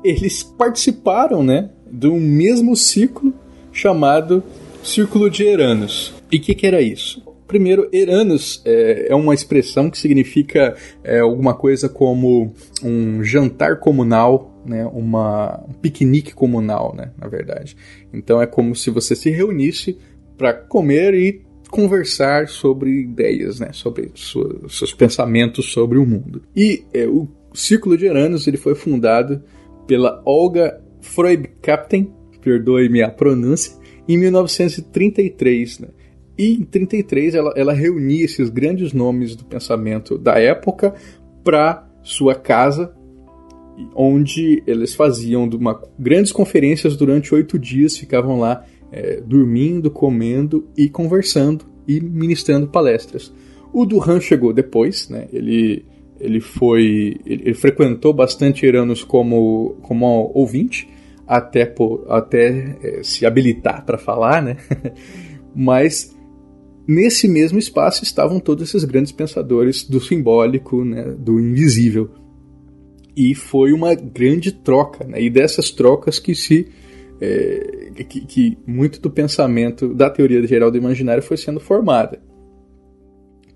eles 0.04 0.42
participaram, 0.42 1.44
né, 1.44 1.70
do 1.90 2.16
mesmo 2.16 2.76
ciclo 2.76 3.34
chamado 3.72 4.44
Círculo 4.84 5.30
de 5.30 5.44
Eranos. 5.44 6.14
E 6.32 6.38
o 6.38 6.42
que, 6.42 6.56
que, 6.56 6.66
era 6.66 6.82
isso? 6.82 7.22
Primeiro, 7.48 7.90
Eranos 7.92 8.62
é, 8.66 9.08
é 9.10 9.16
uma 9.16 9.34
expressão 9.34 9.90
que 9.90 9.98
significa 9.98 10.76
é, 11.04 11.20
alguma 11.20 11.54
coisa 11.54 11.90
como 11.90 12.54
um 12.82 13.24
jantar 13.24 13.80
comunal, 13.80 14.62
né, 14.66 14.86
uma, 14.86 15.64
um 15.68 15.74
piquenique 15.74 16.34
comunal, 16.34 16.96
né, 16.96 17.12
na 17.20 17.28
verdade. 17.28 17.76
Então 18.14 18.42
é 18.42 18.48
como 18.48 18.76
se 18.76 18.90
você 18.90 19.16
se 19.16 19.30
reunisse 19.30 19.98
para 20.38 20.54
comer 20.54 21.14
e 21.14 21.42
conversar 21.72 22.50
sobre 22.50 22.92
ideias, 22.92 23.60
né, 23.60 23.70
sobre 23.72 24.12
sua, 24.14 24.68
seus 24.70 24.94
pensamentos 24.94 25.72
sobre 25.72 25.98
o 25.98 26.06
mundo. 26.06 26.44
E 26.56 26.84
é, 26.94 27.08
o 27.08 27.28
Círculo 27.54 27.98
de 27.98 28.06
Eranos 28.06 28.46
ele 28.46 28.58
foi 28.58 28.76
fundado 28.76 29.42
pela 29.88 30.22
Olga 30.26 30.80
Freud-Captain, 31.02 32.14
perdoe-me 32.42 33.02
a 33.02 33.10
pronúncia, 33.10 33.74
em 34.08 34.18
1933. 34.18 35.80
Né? 35.80 35.88
E 36.38 36.54
em 36.54 36.64
33 36.64 37.36
ela, 37.36 37.54
ela 37.56 37.74
reunia 37.74 38.26
esses 38.26 38.50
grandes 38.50 38.94
nomes 38.94 39.36
do 39.36 39.46
pensamento 39.46 40.18
da 40.18 40.40
época 40.40 40.94
para 41.44 41.88
sua 42.04 42.36
casa, 42.36 42.94
onde 43.96 44.62
eles 44.68 44.94
faziam 44.94 45.46
uma, 45.46 45.82
grandes 45.98 46.32
conferências 46.32 46.98
durante 46.98 47.34
oito 47.34 47.58
dias, 47.58 47.98
ficavam 47.98 48.40
lá 48.40 48.66
é, 48.92 49.22
dormindo, 49.22 49.90
comendo 49.90 50.68
e 50.78 50.90
conversando 50.90 51.66
e 51.88 52.00
ministrando 52.00 52.68
palestras. 52.68 53.34
O 53.74 53.86
Duran 53.86 54.20
chegou 54.20 54.54
depois, 54.54 55.08
né? 55.10 55.28
ele, 55.32 55.86
ele 56.20 56.42
foi. 56.42 57.18
Ele, 57.26 57.44
ele 57.46 57.54
frequentou 57.54 58.14
bastante 58.14 58.66
Iranos 58.66 59.04
como, 59.04 59.78
como 59.82 60.32
ouvinte, 60.34 60.90
até, 61.26 61.74
até 62.10 62.78
é, 62.84 63.04
se 63.04 63.26
habilitar 63.26 63.86
para 63.86 63.98
falar, 63.98 64.42
né? 64.42 64.58
Mas 65.56 66.14
nesse 66.88 67.28
mesmo 67.28 67.58
espaço 67.58 68.04
estavam 68.04 68.40
todos 68.40 68.68
esses 68.68 68.84
grandes 68.84 69.12
pensadores 69.12 69.84
do 69.84 70.02
simbólico, 70.02 70.84
né, 70.84 71.16
do 71.18 71.40
invisível. 71.40 72.10
E 73.16 73.36
foi 73.36 73.74
uma 73.74 73.94
grande 73.94 74.52
troca, 74.52 75.06
né? 75.06 75.22
e 75.22 75.30
dessas 75.30 75.70
trocas 75.70 76.18
que 76.18 76.34
se 76.34 76.68
é, 77.22 78.04
que, 78.04 78.22
que, 78.22 78.58
muito 78.66 79.00
do 79.00 79.12
pensamento 79.12 79.94
da 79.94 80.10
teoria 80.10 80.46
geral 80.48 80.72
do 80.72 80.78
imaginário 80.78 81.22
foi 81.22 81.38
sendo 81.38 81.60
formada. 81.60 82.20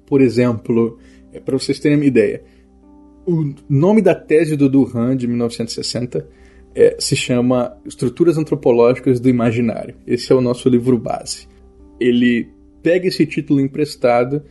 Por 0.06 0.22
exemplo, 0.22 1.00
é, 1.34 1.40
para 1.40 1.58
vocês 1.58 1.80
terem 1.80 1.98
uma 1.98 2.06
ideia, 2.06 2.44
o 3.26 3.56
nome 3.68 4.04
da 4.04 4.14
tese 4.14 4.56
do 4.56 4.70
Duran 4.70 5.18
de 5.18 5.28
1960 5.28 6.30
é, 6.76 6.96
se 7.00 7.16
chama 7.16 7.76
Estruturas 7.86 8.38
Antropológicas 8.38 9.20
do 9.20 9.28
Imaginário. 9.28 9.96
Esse 10.06 10.32
é 10.32 10.36
o 10.36 10.42
nosso 10.42 10.70
livro 10.70 10.98
base. 11.00 11.48
Ele 12.00 12.50
pega 12.84 13.08
esse 13.08 13.26
título 13.26 13.60
emprestado 13.60 14.44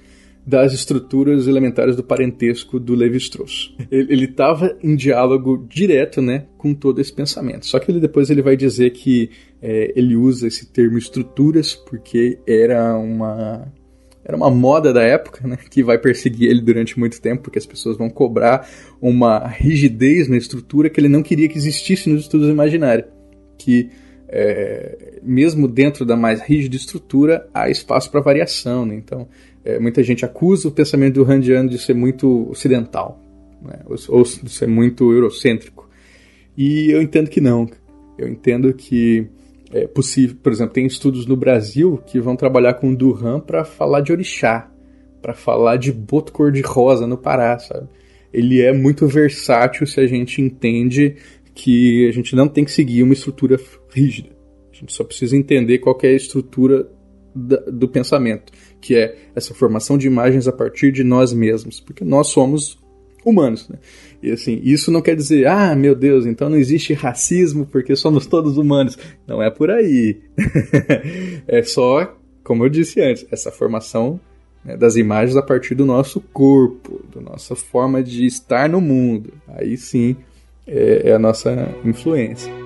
das 0.46 0.74
estruturas 0.74 1.46
elementares 1.46 1.96
do 1.96 2.04
parentesco 2.04 2.78
do 2.78 2.94
Levi-Strauss. 2.94 3.74
Ele 3.90 4.26
estava 4.26 4.76
em 4.82 4.94
diálogo 4.94 5.66
direto, 5.68 6.20
né, 6.20 6.46
com 6.58 6.74
todo 6.74 7.00
esse 7.00 7.12
pensamento. 7.12 7.66
Só 7.66 7.78
que 7.78 7.90
ele 7.90 7.98
depois 7.98 8.28
ele 8.28 8.42
vai 8.42 8.56
dizer 8.56 8.90
que 8.90 9.30
é, 9.62 9.92
ele 9.96 10.14
usa 10.14 10.46
esse 10.46 10.66
termo 10.66 10.98
estruturas 10.98 11.74
porque 11.74 12.38
era 12.46 12.94
uma 12.96 13.72
era 14.26 14.36
uma 14.38 14.50
moda 14.50 14.90
da 14.90 15.02
época, 15.02 15.46
né, 15.46 15.58
que 15.70 15.82
vai 15.82 15.98
perseguir 15.98 16.48
ele 16.48 16.62
durante 16.62 16.98
muito 16.98 17.20
tempo, 17.20 17.42
porque 17.42 17.58
as 17.58 17.66
pessoas 17.66 17.98
vão 17.98 18.08
cobrar 18.08 18.66
uma 19.00 19.46
rigidez 19.46 20.28
na 20.28 20.36
estrutura 20.38 20.88
que 20.88 20.98
ele 20.98 21.10
não 21.10 21.22
queria 21.22 21.46
que 21.46 21.58
existisse 21.58 22.08
nos 22.08 22.22
estudos 22.22 22.48
imaginários, 22.48 23.06
que 23.58 23.90
é, 24.26 25.20
mesmo 25.22 25.68
dentro 25.68 26.06
da 26.06 26.16
mais 26.16 26.40
rígida 26.40 26.74
estrutura 26.74 27.46
há 27.52 27.68
espaço 27.68 28.10
para 28.10 28.20
variação, 28.22 28.86
né? 28.86 28.94
então 28.94 29.28
é, 29.64 29.78
muita 29.78 30.02
gente 30.02 30.24
acusa 30.24 30.68
o 30.68 30.72
pensamento 30.72 31.14
do 31.14 31.24
Randiano 31.24 31.68
de 31.68 31.78
ser 31.78 31.94
muito 31.94 32.48
ocidental, 32.50 33.20
né? 33.62 33.80
ou, 33.86 33.96
ou 34.08 34.22
de 34.22 34.50
ser 34.50 34.68
muito 34.68 35.12
eurocêntrico, 35.12 35.88
e 36.56 36.90
eu 36.90 37.02
entendo 37.02 37.28
que 37.28 37.40
não. 37.40 37.68
Eu 38.16 38.28
entendo 38.28 38.72
que 38.72 39.26
é 39.72 39.86
possível, 39.86 40.36
por 40.40 40.52
exemplo, 40.52 40.72
tem 40.72 40.86
estudos 40.86 41.26
no 41.26 41.36
Brasil 41.36 42.00
que 42.06 42.20
vão 42.20 42.36
trabalhar 42.36 42.74
com 42.74 42.94
Duran 42.94 43.40
para 43.40 43.64
falar 43.64 44.00
de 44.02 44.12
orixá, 44.12 44.70
para 45.20 45.34
falar 45.34 45.76
de 45.76 45.92
boto 45.92 46.32
cor-de-rosa 46.32 47.06
no 47.06 47.18
Pará, 47.18 47.58
sabe? 47.58 47.88
Ele 48.32 48.60
é 48.60 48.72
muito 48.72 49.06
versátil 49.06 49.86
se 49.86 49.98
a 50.00 50.06
gente 50.06 50.40
entende 50.40 51.16
que 51.54 52.06
a 52.08 52.12
gente 52.12 52.36
não 52.36 52.48
tem 52.48 52.64
que 52.64 52.70
seguir 52.70 53.02
uma 53.02 53.14
estrutura 53.14 53.58
rígida. 53.90 54.30
A 54.72 54.76
gente 54.76 54.92
só 54.92 55.02
precisa 55.04 55.36
entender 55.36 55.78
qual 55.78 55.98
é 56.02 56.08
a 56.08 56.12
estrutura 56.12 56.88
da, 57.34 57.56
do 57.60 57.88
pensamento, 57.88 58.52
que 58.84 58.94
é 58.94 59.16
essa 59.34 59.54
formação 59.54 59.96
de 59.96 60.06
imagens 60.06 60.46
a 60.46 60.52
partir 60.52 60.92
de 60.92 61.02
nós 61.02 61.32
mesmos, 61.32 61.80
porque 61.80 62.04
nós 62.04 62.28
somos 62.28 62.78
humanos. 63.24 63.66
Né? 63.66 63.78
E 64.22 64.30
assim, 64.30 64.60
isso 64.62 64.90
não 64.90 65.00
quer 65.00 65.16
dizer, 65.16 65.46
ah, 65.46 65.74
meu 65.74 65.94
Deus, 65.94 66.26
então 66.26 66.50
não 66.50 66.58
existe 66.58 66.92
racismo 66.92 67.64
porque 67.64 67.96
somos 67.96 68.26
todos 68.26 68.58
humanos. 68.58 68.98
Não 69.26 69.42
é 69.42 69.48
por 69.48 69.70
aí. 69.70 70.20
é 71.48 71.62
só, 71.62 72.14
como 72.42 72.62
eu 72.62 72.68
disse 72.68 73.00
antes, 73.00 73.24
essa 73.30 73.50
formação 73.50 74.20
né, 74.62 74.76
das 74.76 74.96
imagens 74.96 75.34
a 75.34 75.42
partir 75.42 75.74
do 75.74 75.86
nosso 75.86 76.20
corpo, 76.20 77.00
da 77.14 77.22
nossa 77.22 77.56
forma 77.56 78.02
de 78.02 78.26
estar 78.26 78.68
no 78.68 78.82
mundo. 78.82 79.32
Aí 79.48 79.78
sim 79.78 80.14
é, 80.66 81.08
é 81.08 81.14
a 81.14 81.18
nossa 81.18 81.74
influência. 81.86 82.63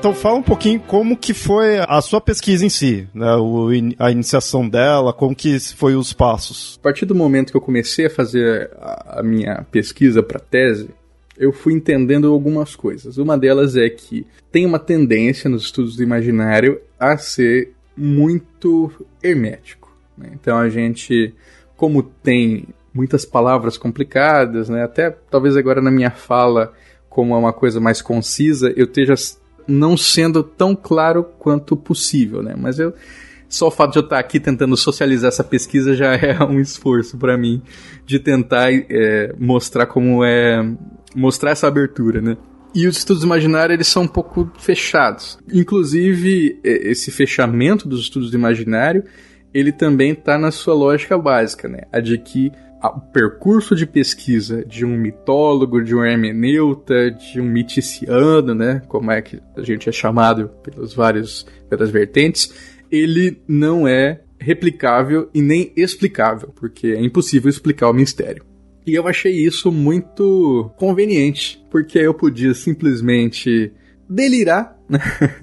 Então 0.00 0.14
fala 0.14 0.36
um 0.36 0.42
pouquinho 0.42 0.80
como 0.80 1.14
que 1.14 1.34
foi 1.34 1.78
a 1.78 2.00
sua 2.00 2.22
pesquisa 2.22 2.64
em 2.64 2.70
si, 2.70 3.06
né? 3.12 3.36
O, 3.36 3.68
a 3.98 4.10
iniciação 4.10 4.66
dela, 4.66 5.12
como 5.12 5.36
que 5.36 5.60
foi 5.60 5.94
os 5.94 6.14
passos. 6.14 6.78
A 6.80 6.84
partir 6.84 7.04
do 7.04 7.14
momento 7.14 7.50
que 7.50 7.56
eu 7.58 7.60
comecei 7.60 8.06
a 8.06 8.10
fazer 8.10 8.70
a, 8.80 9.20
minha 9.22 9.62
pesquisa 9.70 10.22
para 10.22 10.40
tese, 10.40 10.88
eu 11.36 11.52
fui 11.52 11.74
entendendo 11.74 12.32
algumas 12.32 12.74
coisas. 12.74 13.18
Uma 13.18 13.36
delas 13.36 13.76
é 13.76 13.90
que 13.90 14.26
tem 14.50 14.64
uma 14.64 14.78
tendência 14.78 15.50
nos 15.50 15.64
estudos 15.64 15.96
do 15.96 16.02
imaginário 16.02 16.80
a 16.98 17.18
ser 17.18 17.74
muito 17.94 18.90
hermético. 19.22 19.94
Né? 20.16 20.30
Então 20.32 20.56
a 20.56 20.70
gente, 20.70 21.34
como 21.76 22.02
tem 22.02 22.68
muitas 22.94 23.26
palavras 23.26 23.76
complicadas, 23.76 24.70
né? 24.70 24.82
até 24.82 25.10
talvez 25.10 25.58
agora 25.58 25.82
na 25.82 25.90
minha 25.90 26.10
fala, 26.10 26.72
como 27.10 27.34
é 27.34 27.36
uma 27.36 27.52
coisa 27.52 27.78
mais 27.78 28.00
concisa, 28.00 28.72
eu 28.74 28.86
esteja 28.86 29.14
não 29.70 29.96
sendo 29.96 30.42
tão 30.42 30.74
claro 30.74 31.24
quanto 31.38 31.76
possível, 31.76 32.42
né? 32.42 32.54
Mas 32.56 32.78
eu 32.78 32.92
só 33.48 33.66
o 33.66 33.70
fato 33.70 33.92
de 33.92 33.98
eu 33.98 34.04
estar 34.04 34.18
aqui 34.18 34.38
tentando 34.38 34.76
socializar 34.76 35.28
essa 35.28 35.42
pesquisa 35.42 35.94
já 35.94 36.14
é 36.14 36.42
um 36.44 36.60
esforço 36.60 37.18
para 37.18 37.36
mim 37.36 37.60
de 38.06 38.18
tentar 38.18 38.72
é, 38.72 39.34
mostrar 39.38 39.86
como 39.86 40.24
é 40.24 40.62
mostrar 41.14 41.50
essa 41.50 41.66
abertura, 41.66 42.20
né? 42.20 42.36
E 42.72 42.86
os 42.86 42.98
estudos 42.98 43.24
imaginários 43.24 43.74
eles 43.74 43.88
são 43.88 44.04
um 44.04 44.08
pouco 44.08 44.48
fechados. 44.58 45.36
Inclusive 45.52 46.60
esse 46.62 47.10
fechamento 47.10 47.88
dos 47.88 48.02
estudos 48.02 48.30
do 48.30 48.36
imaginário 48.36 49.04
ele 49.52 49.72
também 49.72 50.12
está 50.12 50.38
na 50.38 50.52
sua 50.52 50.74
lógica 50.74 51.18
básica, 51.18 51.68
né? 51.68 51.80
A 51.92 51.98
de 51.98 52.16
que 52.18 52.52
o 52.88 53.00
percurso 53.00 53.74
de 53.74 53.86
pesquisa 53.86 54.64
de 54.64 54.84
um 54.84 54.96
mitólogo, 54.96 55.82
de 55.82 55.94
um 55.94 56.04
hermeneuta, 56.04 57.10
de 57.10 57.40
um 57.40 57.44
miticiano, 57.44 58.54
né, 58.54 58.82
como 58.88 59.10
é 59.10 59.20
que 59.20 59.40
a 59.56 59.62
gente 59.62 59.88
é 59.88 59.92
chamado 59.92 60.48
pelos 60.62 60.94
vários 60.94 61.46
pelas 61.68 61.90
vertentes, 61.90 62.52
ele 62.90 63.40
não 63.46 63.86
é 63.86 64.22
replicável 64.38 65.28
e 65.34 65.42
nem 65.42 65.72
explicável, 65.76 66.48
porque 66.56 66.88
é 66.88 67.00
impossível 67.00 67.50
explicar 67.50 67.90
o 67.90 67.94
mistério. 67.94 68.44
E 68.86 68.94
eu 68.94 69.06
achei 69.06 69.32
isso 69.32 69.70
muito 69.70 70.70
conveniente, 70.76 71.62
porque 71.70 71.98
eu 71.98 72.14
podia 72.14 72.54
simplesmente 72.54 73.72
delirar 74.08 74.76
né, 74.88 74.98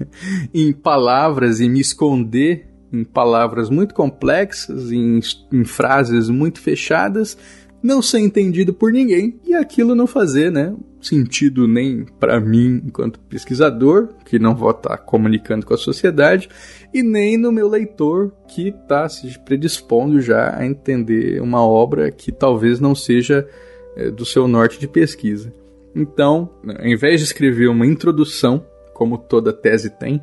em 0.52 0.72
palavras 0.72 1.60
e 1.60 1.68
me 1.68 1.80
esconder 1.80 2.67
em 2.92 3.04
palavras 3.04 3.70
muito 3.70 3.94
complexas, 3.94 4.90
em, 4.90 5.20
em 5.52 5.64
frases 5.64 6.28
muito 6.28 6.60
fechadas, 6.60 7.36
não 7.82 8.02
ser 8.02 8.18
entendido 8.18 8.72
por 8.72 8.92
ninguém 8.92 9.38
e 9.44 9.54
aquilo 9.54 9.94
não 9.94 10.06
fazer, 10.06 10.50
né, 10.50 10.74
sentido 11.00 11.68
nem 11.68 12.04
para 12.18 12.40
mim 12.40 12.82
enquanto 12.84 13.20
pesquisador, 13.20 14.08
que 14.24 14.38
não 14.38 14.54
vou 14.54 14.70
estar 14.70 14.90
tá 14.90 14.98
comunicando 14.98 15.64
com 15.64 15.74
a 15.74 15.78
sociedade, 15.78 16.48
e 16.92 17.02
nem 17.02 17.36
no 17.36 17.52
meu 17.52 17.68
leitor 17.68 18.32
que 18.48 18.68
está 18.68 19.08
se 19.08 19.38
predispondo 19.40 20.20
já 20.20 20.56
a 20.56 20.66
entender 20.66 21.40
uma 21.40 21.62
obra 21.62 22.10
que 22.10 22.32
talvez 22.32 22.80
não 22.80 22.94
seja 22.94 23.48
é, 23.96 24.10
do 24.10 24.24
seu 24.24 24.48
norte 24.48 24.80
de 24.80 24.88
pesquisa. 24.88 25.52
Então, 25.94 26.50
ao 26.78 26.86
invés 26.86 27.20
de 27.20 27.26
escrever 27.26 27.68
uma 27.68 27.86
introdução, 27.86 28.64
como 28.92 29.16
toda 29.16 29.52
tese 29.52 29.90
tem, 29.90 30.20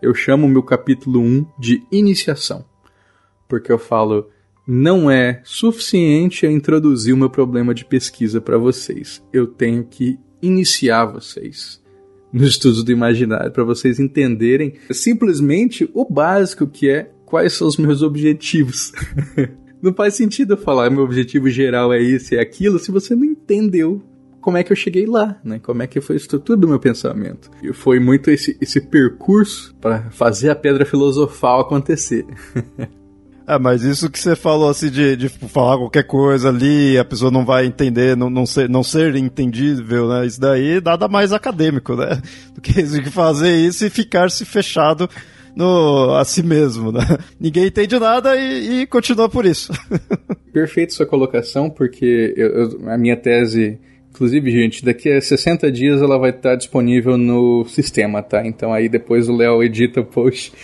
eu 0.00 0.14
chamo 0.14 0.46
o 0.46 0.48
meu 0.48 0.62
capítulo 0.62 1.20
1 1.20 1.46
de 1.58 1.82
iniciação. 1.90 2.64
Porque 3.48 3.70
eu 3.70 3.78
falo, 3.78 4.28
não 4.66 5.10
é 5.10 5.40
suficiente 5.44 6.44
eu 6.44 6.50
introduzir 6.50 7.14
o 7.14 7.16
meu 7.16 7.30
problema 7.30 7.74
de 7.74 7.84
pesquisa 7.84 8.40
para 8.40 8.58
vocês. 8.58 9.22
Eu 9.32 9.46
tenho 9.46 9.84
que 9.84 10.18
iniciar 10.42 11.06
vocês 11.06 11.82
nos 12.32 12.50
estudos 12.50 12.82
do 12.82 12.92
imaginário 12.92 13.52
para 13.52 13.64
vocês 13.64 13.98
entenderem 13.98 14.74
simplesmente 14.90 15.88
o 15.94 16.04
básico 16.04 16.66
que 16.66 16.88
é 16.88 17.10
quais 17.24 17.52
são 17.52 17.66
os 17.66 17.76
meus 17.76 18.02
objetivos. 18.02 18.92
não 19.80 19.94
faz 19.94 20.14
sentido 20.14 20.54
eu 20.54 20.58
falar 20.58 20.90
meu 20.90 21.02
objetivo 21.02 21.48
geral 21.48 21.92
é 21.92 22.02
esse, 22.02 22.36
é 22.36 22.40
aquilo, 22.40 22.78
se 22.78 22.90
você 22.90 23.14
não 23.14 23.24
entendeu 23.24 24.02
como 24.46 24.58
é 24.58 24.62
que 24.62 24.70
eu 24.70 24.76
cheguei 24.76 25.06
lá, 25.06 25.40
né? 25.42 25.58
Como 25.60 25.82
é 25.82 25.88
que 25.88 26.00
foi 26.00 26.14
a 26.14 26.16
estrutura 26.16 26.56
do 26.56 26.68
meu 26.68 26.78
pensamento. 26.78 27.50
E 27.60 27.72
foi 27.72 27.98
muito 27.98 28.30
esse, 28.30 28.56
esse 28.60 28.80
percurso 28.80 29.74
para 29.80 30.08
fazer 30.12 30.50
a 30.50 30.54
pedra 30.54 30.86
filosofal 30.86 31.62
acontecer. 31.62 32.24
É, 33.44 33.58
mas 33.58 33.82
isso 33.82 34.08
que 34.08 34.16
você 34.16 34.36
falou 34.36 34.70
assim 34.70 34.88
de, 34.88 35.16
de 35.16 35.28
falar 35.28 35.78
qualquer 35.78 36.04
coisa 36.04 36.48
ali, 36.48 36.96
a 36.96 37.04
pessoa 37.04 37.28
não 37.28 37.44
vai 37.44 37.66
entender, 37.66 38.16
não, 38.16 38.30
não, 38.30 38.46
ser, 38.46 38.68
não 38.68 38.84
ser 38.84 39.16
entendível, 39.16 40.08
né? 40.08 40.24
Isso 40.24 40.40
daí 40.40 40.80
nada 40.80 41.08
mais 41.08 41.32
acadêmico, 41.32 41.96
né? 41.96 42.22
Do 42.54 42.60
que, 42.60 42.72
fazer 43.10 43.52
isso 43.52 43.84
e 43.84 43.90
ficar 43.90 44.30
se 44.30 44.44
fechado 44.44 45.10
no, 45.56 46.14
a 46.14 46.24
si 46.24 46.44
mesmo, 46.44 46.92
né? 46.92 47.00
Ninguém 47.40 47.66
entende 47.66 47.98
nada 47.98 48.36
e, 48.36 48.82
e 48.82 48.86
continua 48.86 49.28
por 49.28 49.44
isso. 49.44 49.72
Perfeito 50.52 50.94
sua 50.94 51.04
colocação, 51.04 51.68
porque 51.68 52.32
eu, 52.36 52.48
eu, 52.50 52.88
a 52.88 52.96
minha 52.96 53.16
tese 53.16 53.80
Inclusive, 54.16 54.50
gente, 54.50 54.82
daqui 54.82 55.10
a 55.10 55.20
60 55.20 55.70
dias 55.70 56.00
ela 56.00 56.16
vai 56.16 56.30
estar 56.30 56.56
disponível 56.56 57.18
no 57.18 57.66
sistema, 57.66 58.22
tá? 58.22 58.46
Então 58.46 58.72
aí 58.72 58.88
depois 58.88 59.28
o 59.28 59.36
Léo 59.36 59.62
edita 59.62 60.00
o 60.00 60.06
post 60.06 60.54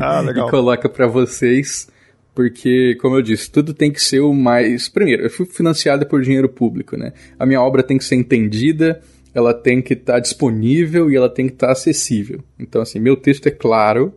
ah, 0.00 0.24
e 0.34 0.50
coloca 0.50 0.88
para 0.88 1.06
vocês. 1.06 1.88
Porque, 2.34 2.96
como 3.02 3.16
eu 3.16 3.20
disse, 3.20 3.50
tudo 3.50 3.74
tem 3.74 3.92
que 3.92 4.02
ser 4.02 4.20
o 4.20 4.32
mais. 4.32 4.88
Primeiro, 4.88 5.24
eu 5.24 5.28
fui 5.28 5.44
financiada 5.44 6.06
por 6.06 6.22
dinheiro 6.22 6.48
público, 6.48 6.96
né? 6.96 7.12
A 7.38 7.44
minha 7.44 7.60
obra 7.60 7.82
tem 7.82 7.98
que 7.98 8.04
ser 8.04 8.14
entendida, 8.14 9.02
ela 9.34 9.52
tem 9.52 9.82
que 9.82 9.92
estar 9.92 10.14
tá 10.14 10.18
disponível 10.18 11.10
e 11.10 11.16
ela 11.16 11.28
tem 11.28 11.46
que 11.46 11.52
estar 11.52 11.66
tá 11.66 11.72
acessível. 11.74 12.42
Então, 12.58 12.80
assim, 12.80 12.98
meu 12.98 13.14
texto 13.14 13.46
é 13.46 13.50
claro, 13.50 14.14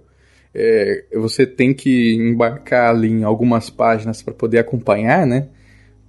é, 0.54 1.04
você 1.16 1.46
tem 1.46 1.74
que 1.74 2.16
embarcar 2.16 2.92
ali 2.92 3.10
em 3.10 3.26
algumas 3.26 3.70
páginas 3.70 4.22
para 4.22 4.34
poder 4.34 4.60
acompanhar, 4.60 5.28
né? 5.28 5.50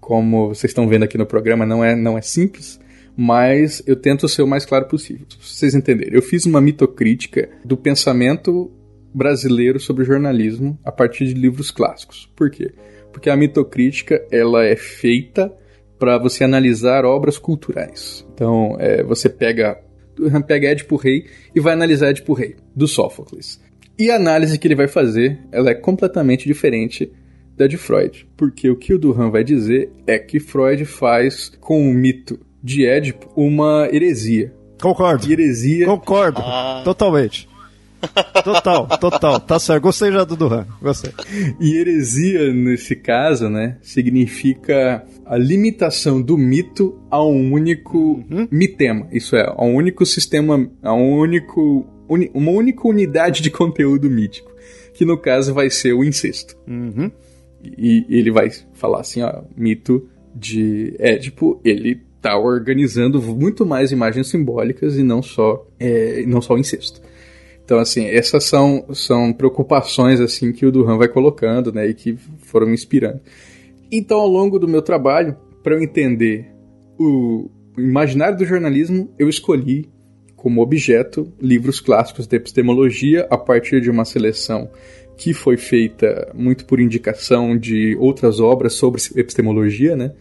Como 0.07 0.51
vocês 0.51 0.71
estão 0.71 0.87
vendo 0.87 1.03
aqui 1.03 1.19
no 1.19 1.27
programa, 1.27 1.67
não 1.67 1.83
é, 1.83 1.97
não 1.97 2.17
é 2.17 2.23
simples, 2.23 2.79
mas 3.17 3.83
eu 3.89 3.97
tento 3.97 4.29
ser 4.29 4.43
o 4.43 4.47
mais 4.47 4.65
claro 4.65 4.87
possível. 4.87 5.27
Pra 5.27 5.39
vocês 5.41 5.75
entenderem, 5.75 6.15
eu 6.15 6.23
fiz 6.23 6.47
uma 6.47 6.61
mitocrítica 6.61 7.49
do 7.65 7.77
pensamento 7.77 8.71
brasileiro 9.13 9.81
sobre 9.81 10.05
jornalismo 10.05 10.79
a 10.85 10.93
partir 10.93 11.27
de 11.27 11.35
livros 11.35 11.73
clássicos. 11.73 12.31
Por 12.37 12.53
quê? 12.53 12.73
Porque 13.13 13.29
a 13.29 13.37
mitocrítica 13.37 14.25
ela 14.31 14.65
é 14.65 14.77
feita 14.77 15.53
para 15.99 16.19
você 16.19 16.45
analisar 16.45 17.05
obras 17.05 17.37
culturais. 17.37 18.25
Então, 18.33 18.77
é, 18.79 19.03
você 19.03 19.29
pega 19.29 19.77
pega 20.47 20.69
Édipo 20.69 20.95
Rei 20.95 21.25
e 21.53 21.59
vai 21.59 21.73
analisar 21.73 22.11
Édipo 22.11 22.33
Rei, 22.33 22.55
do 22.77 22.87
Sófocles. 22.87 23.61
E 23.99 24.09
a 24.09 24.15
análise 24.15 24.57
que 24.57 24.69
ele 24.69 24.77
vai 24.77 24.87
fazer, 24.87 25.41
ela 25.51 25.71
é 25.71 25.75
completamente 25.75 26.47
diferente 26.47 27.11
da 27.57 27.67
de 27.67 27.77
Freud. 27.77 28.27
Porque 28.37 28.69
o 28.69 28.77
que 28.77 28.93
o 28.93 28.99
Duran 28.99 29.31
vai 29.31 29.43
dizer 29.43 29.91
é 30.07 30.19
que 30.19 30.39
Freud 30.39 30.85
faz 30.85 31.53
com 31.61 31.91
o 31.91 31.95
mito 31.95 32.39
de 32.63 32.87
Édipo 32.87 33.31
uma 33.37 33.89
heresia. 33.93 34.53
Concordo. 34.81 35.31
Heresia. 35.31 35.87
Concordo. 35.87 36.41
Ah. 36.43 36.83
Totalmente. 36.85 37.49
Total, 38.45 38.87
total. 38.99 39.41
Tá 39.41 39.59
certo. 39.59 39.83
Gostei 39.83 40.13
já 40.13 40.25
do 40.25 40.37
Duran. 40.37 40.67
Gostei. 40.81 41.13
E 41.61 41.77
heresia, 41.77 42.53
nesse 42.53 42.95
caso, 42.95 43.49
né, 43.49 43.79
significa 43.83 45.05
a 45.25 45.37
limitação 45.37 46.21
do 46.21 46.37
mito 46.37 47.01
a 47.11 47.25
um 47.25 47.53
único 47.53 48.25
uhum. 48.31 48.47
mitema. 48.51 49.09
Isso 49.11 49.35
é, 49.35 49.47
a 49.47 49.65
um 49.65 49.75
único 49.75 50.05
sistema, 50.05 50.71
a 50.83 50.95
um 50.95 51.19
único, 51.19 51.87
uni, 52.09 52.31
uma 52.35 52.51
única 52.51 52.87
unidade 52.87 53.43
de 53.43 53.51
conteúdo 53.51 54.11
mítico. 54.11 54.55
Que 54.95 55.05
no 55.05 55.19
caso 55.19 55.53
vai 55.53 55.69
ser 55.69 55.93
o 55.93 56.05
incesto. 56.05 56.57
Uhum. 56.67 57.11
E, 57.63 58.07
ele 58.09 58.31
vai 58.31 58.51
falar 58.75 59.01
assim, 59.01 59.23
ó, 59.23 59.43
mito 59.57 60.09
de 60.35 60.95
Édipo, 60.99 61.61
ele 61.65 62.01
tá 62.21 62.39
organizando 62.39 63.21
muito 63.21 63.65
mais 63.65 63.93
imagens 63.93 64.29
simbólicas 64.29 64.97
e 64.99 65.03
não 65.03 65.23
só, 65.23 65.67
é, 65.79 66.25
não 66.27 66.41
só 66.41 66.55
o 66.55 66.59
incesto. 66.59 67.01
Então, 67.65 67.79
assim, 67.79 68.07
essas 68.07 68.45
são, 68.45 68.87
são 68.93 69.33
preocupações 69.33 70.21
assim 70.21 70.53
que 70.53 70.65
o 70.65 70.71
Duran 70.71 70.97
vai 70.97 71.09
colocando, 71.09 71.73
né, 71.73 71.89
e 71.89 71.95
que 71.95 72.17
foram 72.39 72.67
me 72.67 72.75
inspirando. 72.75 73.21
Então, 73.91 74.19
ao 74.19 74.29
longo 74.29 74.59
do 74.59 74.69
meu 74.69 74.83
trabalho, 74.83 75.37
para 75.63 75.75
eu 75.75 75.83
entender 75.83 76.47
o 76.99 77.51
imaginário 77.77 78.39
do 78.39 78.45
jornalismo, 78.45 79.13
eu 79.19 79.29
escolhi 79.29 79.89
como 80.37 80.63
objeto 80.63 81.33
livros 81.41 81.81
clássicos 81.81 82.27
de 82.27 82.37
epistemologia 82.37 83.27
a 83.31 83.37
partir 83.37 83.81
de 83.81 83.91
uma 83.91 84.05
seleção 84.05 84.71
que 85.17 85.33
foi 85.33 85.57
feita 85.57 86.31
muito 86.35 86.65
por 86.67 86.81
indicação 86.81 87.57
de 87.57 87.97
outras 87.99 88.41
obras 88.41 88.75
sobre 88.75 89.01
epistemologia, 89.15 89.97
né? 89.97 90.13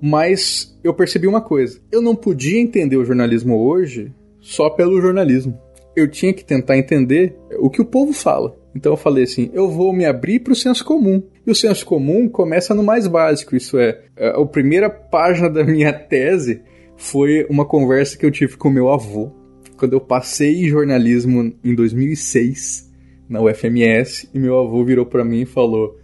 Mas 0.00 0.78
eu 0.82 0.94
percebi 0.94 1.26
uma 1.26 1.40
coisa: 1.40 1.80
eu 1.92 2.00
não 2.00 2.14
podia 2.14 2.60
entender 2.60 2.96
o 2.96 3.04
jornalismo 3.04 3.56
hoje 3.56 4.12
só 4.40 4.70
pelo 4.70 5.00
jornalismo 5.00 5.58
eu 5.94 6.08
tinha 6.08 6.32
que 6.32 6.44
tentar 6.44 6.76
entender 6.76 7.36
o 7.58 7.68
que 7.68 7.80
o 7.80 7.84
povo 7.84 8.12
fala. 8.12 8.56
Então 8.74 8.92
eu 8.92 8.96
falei 8.96 9.24
assim: 9.24 9.50
eu 9.52 9.68
vou 9.68 9.92
me 9.92 10.04
abrir 10.04 10.40
para 10.40 10.52
o 10.52 10.56
senso 10.56 10.84
comum. 10.84 11.22
E 11.46 11.50
o 11.50 11.54
senso 11.54 11.84
comum 11.84 12.28
começa 12.28 12.74
no 12.74 12.82
mais 12.82 13.06
básico, 13.06 13.56
isso 13.56 13.78
é, 13.78 14.02
a 14.16 14.44
primeira 14.46 14.88
página 14.88 15.48
da 15.48 15.64
minha 15.64 15.92
tese 15.92 16.62
foi 16.96 17.46
uma 17.48 17.64
conversa 17.64 18.16
que 18.16 18.24
eu 18.24 18.30
tive 18.30 18.56
com 18.56 18.68
meu 18.70 18.90
avô, 18.90 19.32
quando 19.76 19.94
eu 19.94 20.00
passei 20.00 20.64
em 20.64 20.68
jornalismo 20.68 21.52
em 21.64 21.74
2006 21.74 22.89
na 23.30 23.40
UFMS, 23.40 24.28
e 24.34 24.38
meu 24.38 24.58
avô 24.58 24.84
virou 24.84 25.06
para 25.06 25.24
mim 25.24 25.42
e 25.42 25.46
falou: 25.46 25.98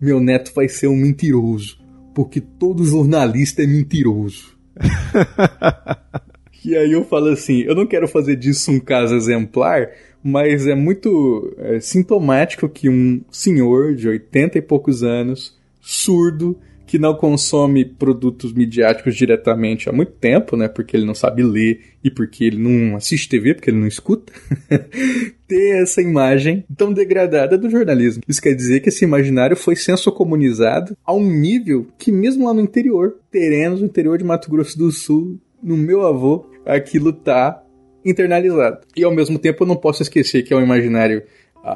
"Meu 0.00 0.20
neto 0.20 0.52
vai 0.54 0.68
ser 0.68 0.86
um 0.86 0.96
mentiroso, 0.96 1.78
porque 2.14 2.40
todo 2.40 2.84
jornalista 2.84 3.62
é 3.62 3.66
mentiroso". 3.66 4.56
E 6.64 6.76
aí 6.76 6.92
eu 6.92 7.04
falo 7.04 7.28
assim, 7.28 7.62
eu 7.62 7.74
não 7.74 7.84
quero 7.84 8.06
fazer 8.06 8.36
disso 8.36 8.70
um 8.70 8.78
caso 8.78 9.16
exemplar, 9.16 9.90
mas 10.22 10.64
é 10.66 10.76
muito 10.76 11.52
é, 11.58 11.80
sintomático 11.80 12.68
que 12.68 12.88
um 12.88 13.20
senhor 13.32 13.96
de 13.96 14.08
80 14.08 14.58
e 14.58 14.62
poucos 14.62 15.02
anos, 15.02 15.58
surdo, 15.80 16.56
que 16.92 16.98
não 16.98 17.14
consome 17.14 17.86
produtos 17.86 18.52
midiáticos 18.52 19.16
diretamente 19.16 19.88
há 19.88 19.92
muito 19.92 20.12
tempo, 20.12 20.58
né? 20.58 20.68
Porque 20.68 20.94
ele 20.94 21.06
não 21.06 21.14
sabe 21.14 21.42
ler 21.42 21.80
e 22.04 22.10
porque 22.10 22.44
ele 22.44 22.58
não 22.58 22.96
assiste 22.96 23.30
TV, 23.30 23.54
porque 23.54 23.70
ele 23.70 23.78
não 23.78 23.86
escuta, 23.86 24.30
ter 25.48 25.82
essa 25.82 26.02
imagem 26.02 26.66
tão 26.76 26.92
degradada 26.92 27.56
do 27.56 27.70
jornalismo. 27.70 28.22
Isso 28.28 28.42
quer 28.42 28.52
dizer 28.52 28.80
que 28.80 28.90
esse 28.90 29.06
imaginário 29.06 29.56
foi 29.56 29.74
senso-comunizado 29.74 30.94
a 31.02 31.14
um 31.14 31.24
nível 31.30 31.86
que 31.96 32.12
mesmo 32.12 32.44
lá 32.44 32.52
no 32.52 32.60
interior, 32.60 33.16
terrenos 33.30 33.80
no 33.80 33.86
interior 33.86 34.18
de 34.18 34.24
Mato 34.24 34.50
Grosso 34.50 34.76
do 34.76 34.92
Sul, 34.92 35.40
no 35.62 35.78
meu 35.78 36.06
avô, 36.06 36.44
aquilo 36.66 37.10
tá 37.10 37.62
internalizado. 38.04 38.80
E 38.94 39.02
ao 39.02 39.14
mesmo 39.14 39.38
tempo 39.38 39.62
eu 39.62 39.66
não 39.66 39.76
posso 39.76 40.02
esquecer 40.02 40.42
que 40.42 40.52
é 40.52 40.56
um 40.58 40.62
imaginário 40.62 41.22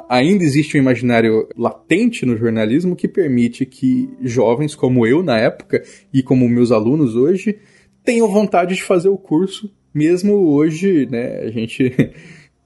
ainda 0.08 0.42
existe 0.42 0.76
um 0.76 0.80
imaginário 0.80 1.48
latente 1.56 2.26
no 2.26 2.36
jornalismo 2.36 2.96
que 2.96 3.06
permite 3.06 3.64
que 3.64 4.08
jovens 4.20 4.74
como 4.74 5.06
eu 5.06 5.22
na 5.22 5.38
época 5.38 5.82
e 6.12 6.22
como 6.22 6.48
meus 6.48 6.72
alunos 6.72 7.14
hoje 7.14 7.58
tenham 8.04 8.28
vontade 8.28 8.74
de 8.74 8.82
fazer 8.82 9.08
o 9.08 9.18
curso, 9.18 9.72
mesmo 9.92 10.34
hoje, 10.34 11.06
né, 11.10 11.40
a 11.40 11.50
gente 11.50 11.92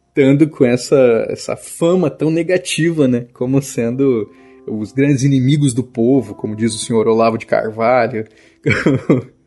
estando 0.08 0.48
com 0.48 0.64
essa, 0.64 1.26
essa 1.30 1.56
fama 1.56 2.10
tão 2.10 2.30
negativa, 2.30 3.08
né, 3.08 3.26
como 3.32 3.60
sendo 3.62 4.30
os 4.66 4.92
grandes 4.92 5.22
inimigos 5.22 5.72
do 5.72 5.82
povo, 5.82 6.34
como 6.34 6.54
diz 6.54 6.74
o 6.74 6.78
senhor 6.78 7.08
Olavo 7.08 7.38
de 7.38 7.46
Carvalho, 7.46 8.26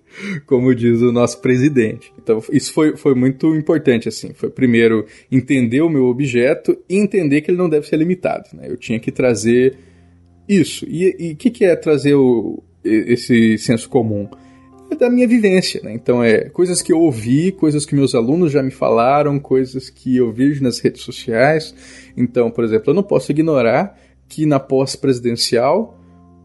como 0.45 0.74
diz 0.74 1.01
o 1.01 1.11
nosso 1.11 1.39
presidente. 1.41 2.14
Então, 2.22 2.41
isso 2.51 2.74
foi, 2.74 2.95
foi 2.95 3.16
muito 3.16 3.55
importante, 3.55 4.07
assim. 4.07 4.34
Foi, 4.34 4.49
primeiro, 4.49 5.05
entender 5.32 5.82
o 5.82 5.89
meu 5.89 6.05
objeto 6.05 6.78
e 6.89 6.97
entender 6.97 7.41
que 7.41 7.51
ele 7.51 7.57
não 7.57 7.70
deve 7.70 7.88
ser 7.88 7.97
limitado. 7.97 8.49
Né? 8.53 8.68
Eu 8.70 8.78
tinha 8.78 8.99
que 8.99 9.11
trazer 9.11 9.76
isso. 10.47 10.86
E 10.88 11.34
o 11.34 11.36
que, 11.36 11.49
que 11.49 11.66
é 11.66 11.76
trazer 11.76 12.16
o, 12.16 12.61
esse 12.84 13.57
senso 13.57 13.89
comum? 13.89 14.28
É 14.91 14.95
da 14.95 15.09
minha 15.09 15.28
vivência, 15.28 15.82
né? 15.84 15.93
Então, 15.93 16.24
é 16.24 16.49
coisas 16.49 16.82
que 16.82 16.93
eu 16.93 16.99
ouvi, 16.99 17.51
coisas 17.51 17.86
que 17.86 17.95
meus 17.95 18.14
alunos 18.14 18.51
já 18.51 18.61
me 18.61 18.70
falaram, 18.70 19.39
coisas 19.39 19.89
que 19.89 20.18
eu 20.18 20.32
vejo 20.32 20.64
nas 20.64 20.80
redes 20.80 21.01
sociais. 21.01 21.74
Então, 22.16 22.51
por 22.51 22.64
exemplo, 22.64 22.91
eu 22.91 22.93
não 22.93 23.03
posso 23.03 23.32
ignorar 23.32 23.99
que 24.28 24.45
na 24.45 24.59
pós-presidencial 24.59 25.99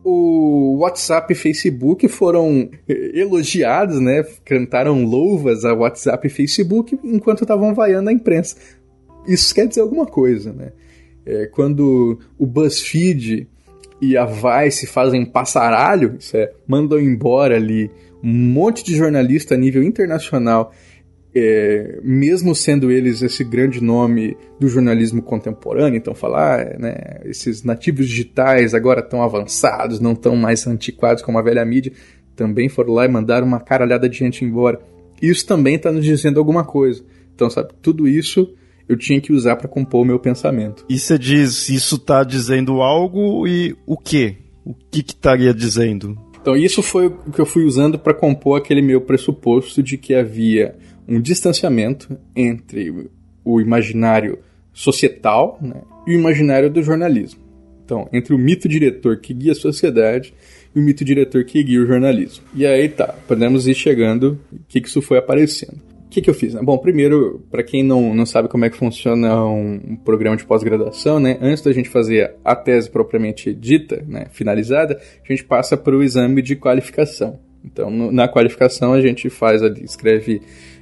o 0.09 0.79
WhatsApp 0.79 1.33
e 1.33 1.37
Facebook 1.37 2.09
foram 2.09 2.71
elogiados, 2.89 4.01
né? 4.01 4.25
Cantaram 4.45 5.05
louvas 5.05 5.65
a 5.65 5.75
WhatsApp 5.75 6.27
e 6.27 6.31
Facebook 6.31 6.99
enquanto 7.05 7.43
estavam 7.43 7.75
vaiando 7.75 8.11
a 8.11 8.13
imprensa. 8.13 8.57
Isso 9.27 9.55
quer 9.55 9.67
dizer 9.67 9.83
alguma 9.83 10.07
coisa, 10.07 10.53
né? 10.53 10.73
É, 11.27 11.47
quando 11.47 12.19
o 12.39 12.47
BuzzFeed 12.47 13.47
e 14.01 14.17
a 14.17 14.25
Vice 14.25 14.87
fazem 14.87 15.27
passaralho, 15.27 16.17
isso 16.19 16.37
é, 16.37 16.51
mandam 16.67 16.99
embora 16.99 17.57
ali 17.57 17.91
um 18.23 18.33
monte 18.33 18.83
de 18.83 18.97
jornalista 18.97 19.55
a 19.55 19.59
nível 19.59 19.83
internacional 19.83 20.73
é, 21.35 22.01
mesmo 22.03 22.55
sendo 22.55 22.91
eles 22.91 23.23
esse 23.23 23.45
grande 23.45 23.83
nome 23.83 24.37
do 24.59 24.69
jornalismo 24.69 25.23
contemporâneo, 25.23 25.97
então 25.97 26.15
falar, 26.15 26.61
ah, 26.61 26.79
né, 26.79 26.95
esses 27.25 27.63
nativos 27.63 28.09
digitais 28.09 28.75
agora 28.75 29.01
estão 29.01 29.23
avançados, 29.23 30.01
não 30.01 30.13
estão 30.13 30.35
mais 30.37 30.67
antiquados 30.67 31.23
como 31.23 31.39
a 31.39 31.43
velha 31.43 31.65
mídia, 31.65 31.93
também 32.35 32.69
foram 32.69 32.95
lá 32.95 33.05
e 33.05 33.09
mandaram 33.09 33.47
uma 33.47 33.61
caralhada 33.61 34.09
de 34.09 34.19
gente 34.19 34.45
embora. 34.45 34.81
isso 35.21 35.47
também 35.47 35.75
está 35.75 35.91
nos 35.91 36.05
dizendo 36.05 36.39
alguma 36.39 36.65
coisa. 36.65 37.03
Então, 37.35 37.51
sabe, 37.51 37.71
tudo 37.83 38.09
isso 38.09 38.53
eu 38.89 38.97
tinha 38.97 39.21
que 39.21 39.33
usar 39.33 39.57
para 39.57 39.69
compor 39.69 40.03
o 40.03 40.05
meu 40.05 40.19
pensamento. 40.19 40.85
E 40.89 40.99
você 40.99 41.19
diz, 41.19 41.69
isso 41.69 41.97
está 41.97 42.25
dizendo 42.25 42.81
algo 42.81 43.47
e 43.47 43.77
o 43.87 43.97
quê? 43.97 44.37
O 44.65 44.75
que 44.75 45.01
estaria 45.01 45.53
dizendo? 45.53 46.19
Então, 46.41 46.57
isso 46.57 46.83
foi 46.83 47.09
o 47.09 47.31
que 47.31 47.41
eu 47.41 47.47
fui 47.47 47.65
usando 47.65 47.99
para 47.99 48.15
compor 48.15 48.59
aquele 48.59 48.81
meu 48.81 49.01
pressuposto 49.01 49.83
de 49.83 49.99
que 49.99 50.15
havia 50.15 50.77
um 51.09 51.21
distanciamento 51.21 52.19
entre 52.37 53.09
o 53.45 53.61
imaginário 53.61 54.39
societal 54.73 55.59
né, 55.61 55.81
e 56.07 56.15
o 56.15 56.19
imaginário 56.19 56.71
do 56.71 56.83
jornalismo. 56.83 57.41
Então, 57.85 58.07
entre 58.13 58.35
o 58.35 58.39
mito 58.39 58.69
diretor 58.69 59.17
que 59.17 59.33
guia 59.33 59.53
a 59.53 59.55
sociedade 59.55 60.35
e 60.75 60.79
o 60.79 60.83
mito 60.83 61.05
diretor 61.05 61.43
que 61.45 61.63
guia 61.63 61.81
o 61.81 61.87
jornalismo. 61.87 62.45
E 62.55 62.67
aí 62.67 62.89
tá, 62.89 63.15
podemos 63.27 63.67
ir 63.67 63.75
chegando, 63.75 64.39
o 64.53 64.59
que, 64.69 64.83
que 64.83 64.89
isso 64.89 65.01
foi 65.01 65.17
aparecendo. 65.17 65.81
O 66.05 66.11
que, 66.11 66.21
que 66.21 66.29
eu 66.29 66.35
fiz? 66.35 66.55
Bom, 66.55 66.77
primeiro, 66.79 67.43
para 67.51 67.63
quem 67.63 67.83
não, 67.83 68.15
não 68.15 68.25
sabe 68.25 68.49
como 68.49 68.65
é 68.65 68.71
que 68.71 68.77
funciona 68.77 69.45
um, 69.45 69.81
um 69.91 69.97
programa 69.97 70.37
de 70.37 70.45
pós-graduação, 70.45 71.19
né, 71.19 71.39
antes 71.41 71.63
da 71.63 71.73
gente 71.73 71.89
fazer 71.89 72.35
a 72.45 72.55
tese 72.55 72.91
propriamente 72.91 73.55
dita, 73.55 74.05
né, 74.07 74.27
finalizada, 74.31 75.01
a 75.23 75.29
gente 75.29 75.45
passa 75.45 75.77
para 75.77 75.97
o 75.97 76.03
exame 76.03 76.43
de 76.43 76.57
qualificação. 76.57 77.39
Então, 77.65 77.91
no, 77.91 78.13
na 78.13 78.29
qualificação, 78.29 78.93
a 78.93 79.01
gente 79.01 79.29
faz 79.29 79.63
ali, 79.63 79.85
escreve 79.85 80.41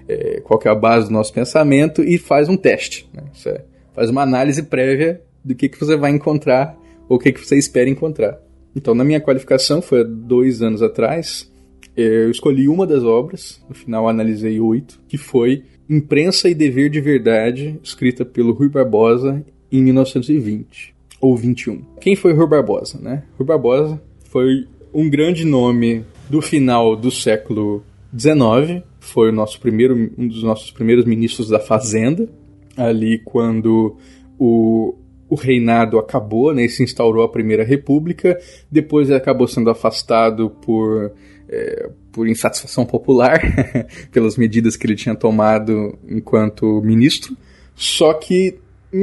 é, 0.08 0.40
qual 0.40 0.60
é 0.64 0.68
a 0.68 0.74
base 0.74 1.06
do 1.06 1.12
nosso 1.12 1.32
pensamento 1.32 2.02
e 2.02 2.18
faz 2.18 2.48
um 2.48 2.56
teste. 2.56 3.08
Né, 3.12 3.22
é, 3.46 3.62
faz 3.94 4.10
uma 4.10 4.22
análise 4.22 4.62
prévia 4.62 5.20
do 5.44 5.54
que, 5.54 5.68
que 5.68 5.78
você 5.78 5.96
vai 5.96 6.10
encontrar 6.10 6.76
ou 7.08 7.16
o 7.16 7.20
que, 7.20 7.32
que 7.32 7.44
você 7.44 7.56
espera 7.56 7.88
encontrar. 7.88 8.38
Então, 8.74 8.94
na 8.94 9.04
minha 9.04 9.20
qualificação, 9.20 9.80
foi 9.80 10.00
há 10.00 10.04
dois 10.04 10.60
anos 10.60 10.82
atrás, 10.82 11.50
eu 11.96 12.30
escolhi 12.30 12.68
uma 12.68 12.86
das 12.86 13.02
obras, 13.04 13.62
no 13.68 13.74
final 13.74 14.06
analisei 14.06 14.60
oito, 14.60 15.00
que 15.08 15.16
foi 15.16 15.64
Imprensa 15.88 16.48
e 16.48 16.54
Dever 16.54 16.90
de 16.90 17.00
Verdade, 17.00 17.80
escrita 17.82 18.24
pelo 18.24 18.52
Rui 18.52 18.68
Barbosa 18.68 19.42
em 19.72 19.82
1920 19.82 20.94
ou 21.20 21.34
21. 21.34 21.82
Quem 22.00 22.14
foi 22.14 22.34
Rui 22.34 22.46
Barbosa, 22.46 22.98
né? 23.00 23.22
Rui 23.38 23.46
Barbosa 23.46 24.00
foi 24.24 24.66
um 24.92 25.08
grande 25.08 25.46
nome 25.46 26.04
do 26.28 26.42
final 26.42 26.94
do 26.94 27.10
século 27.10 27.82
XIX, 28.16 28.82
foi 29.00 29.30
o 29.30 29.32
nosso 29.32 29.60
primeiro, 29.60 30.12
um 30.16 30.28
dos 30.28 30.42
nossos 30.42 30.70
primeiros 30.70 31.04
ministros 31.04 31.48
da 31.48 31.60
Fazenda, 31.60 32.28
ali 32.76 33.18
quando 33.24 33.96
o, 34.38 34.94
o 35.28 35.34
reinado 35.34 35.98
acabou, 35.98 36.52
né, 36.52 36.64
e 36.64 36.68
se 36.68 36.82
instaurou 36.82 37.24
a 37.24 37.28
Primeira 37.28 37.64
República, 37.64 38.38
depois 38.70 39.08
ele 39.08 39.18
acabou 39.18 39.46
sendo 39.48 39.70
afastado 39.70 40.50
por 40.50 41.12
é, 41.48 41.90
por 42.10 42.26
insatisfação 42.28 42.84
popular 42.84 43.40
pelas 44.10 44.36
medidas 44.36 44.76
que 44.76 44.86
ele 44.86 44.96
tinha 44.96 45.14
tomado 45.14 45.98
enquanto 46.08 46.80
ministro. 46.82 47.36
Só 47.74 48.14
que 48.14 48.58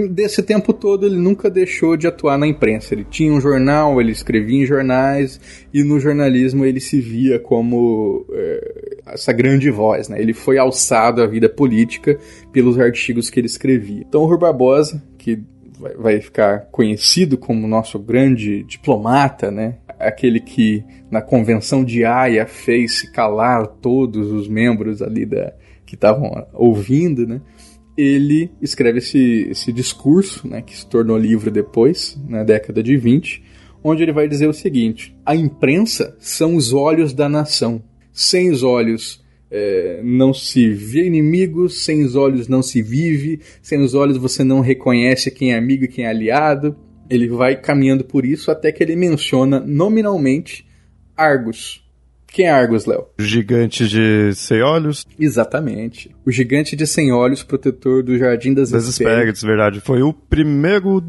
desse 0.10 0.42
tempo 0.42 0.74
todo 0.74 1.06
ele 1.06 1.18
nunca 1.18 1.50
deixou 1.50 1.96
de 1.98 2.08
atuar 2.08 2.38
na 2.38 2.48
imprensa. 2.48 2.94
Ele 2.94 3.06
tinha 3.10 3.32
um 3.32 3.40
jornal, 3.40 4.00
ele 4.00 4.12
escrevia 4.12 4.64
em 4.64 4.66
jornais 4.66 5.40
e 5.74 5.84
no 5.84 6.00
jornalismo 6.00 6.66
ele 6.66 6.80
se 6.80 7.00
via 7.00 7.40
como 7.40 8.26
é, 8.32 8.98
essa 9.08 9.32
grande 9.32 9.70
voz. 9.70 10.10
Né? 10.10 10.22
Ele 10.22 10.34
foi 10.34 10.58
alçado 10.58 11.22
à 11.22 11.28
vida 11.28 11.50
política 11.50 12.18
pelos 12.52 12.80
artigos 12.80 13.30
que 13.30 13.40
ele 13.40 13.48
escrevia. 13.48 14.06
Então 14.08 14.22
o 14.22 14.26
Rui 14.26 14.38
Barbosa, 14.38 15.04
que 15.18 15.42
vai 15.98 16.22
ficar 16.22 16.68
conhecido 16.72 17.38
como 17.38 17.68
nosso 17.68 18.00
grande 18.00 18.64
diplomata, 18.64 19.52
né? 19.52 19.76
aquele 20.00 20.40
que 20.40 20.84
na 21.10 21.22
convenção 21.22 21.84
de 21.84 22.06
Haia 22.06 22.46
fez 22.46 23.00
se 23.00 23.12
calar 23.12 23.68
todos 23.68 24.32
os 24.32 24.48
membros 24.48 25.02
ali 25.02 25.26
da, 25.26 25.54
que 25.86 25.96
estavam 25.96 26.46
ouvindo, 26.54 27.28
né? 27.28 27.42
Ele 27.96 28.50
escreve 28.62 29.00
esse, 29.00 29.48
esse 29.50 29.72
discurso, 29.72 30.48
né, 30.48 30.62
que 30.62 30.76
se 30.76 30.86
tornou 30.86 31.18
livro 31.18 31.52
depois, 31.52 32.20
na 32.28 32.44
década 32.44 32.82
de 32.82 32.98
20, 32.98 33.44
onde 33.84 34.02
ele 34.02 34.12
vai 34.12 34.28
dizer 34.28 34.48
o 34.48 34.54
seguinte: 34.54 35.16
a 35.26 35.36
imprensa 35.36 36.16
são 36.20 36.56
os 36.56 36.74
olhos 36.74 37.14
da 37.14 37.30
nação. 37.30 37.84
Sem 38.12 38.52
os 38.52 38.64
olhos 38.64 39.24
é, 39.52 40.02
não 40.04 40.34
se 40.34 40.70
vê 40.70 41.06
inimigo, 41.06 41.70
sem 41.70 42.04
os 42.04 42.16
olhos 42.16 42.48
não 42.48 42.64
se 42.64 42.82
vive, 42.82 43.40
sem 43.62 43.80
os 43.80 43.94
olhos 43.94 44.18
você 44.18 44.44
não 44.44 44.62
reconhece 44.62 45.30
quem 45.30 45.54
é 45.54 45.58
amigo 45.58 45.86
e 45.86 45.88
quem 45.88 46.06
é 46.06 46.10
aliado. 46.10 46.76
Ele 47.10 47.28
vai 47.28 47.56
caminhando 47.56 48.04
por 48.04 48.26
isso 48.26 48.50
até 48.50 48.72
que 48.72 48.82
ele 48.82 48.96
menciona 48.96 49.60
nominalmente 49.60 50.66
Argos. 51.16 51.83
Quem 52.34 52.48
é 52.48 52.50
Argos, 52.52 52.88
Léo? 52.88 53.06
O 53.20 53.22
gigante 53.22 53.88
de 53.88 54.34
sem 54.34 54.64
olhos. 54.64 55.06
Exatamente. 55.20 56.10
O 56.26 56.32
gigante 56.32 56.76
de 56.76 56.88
sem 56.88 57.14
olhos, 57.14 57.44
protetor 57.44 58.02
do 58.02 58.18
Jardim 58.18 58.56
das, 58.56 58.72
das 58.72 58.90
Hespérides. 58.90 59.44
verdade. 59.44 59.80
Foi 59.80 60.02
o 60.02 60.12
primeiro 60.12 61.00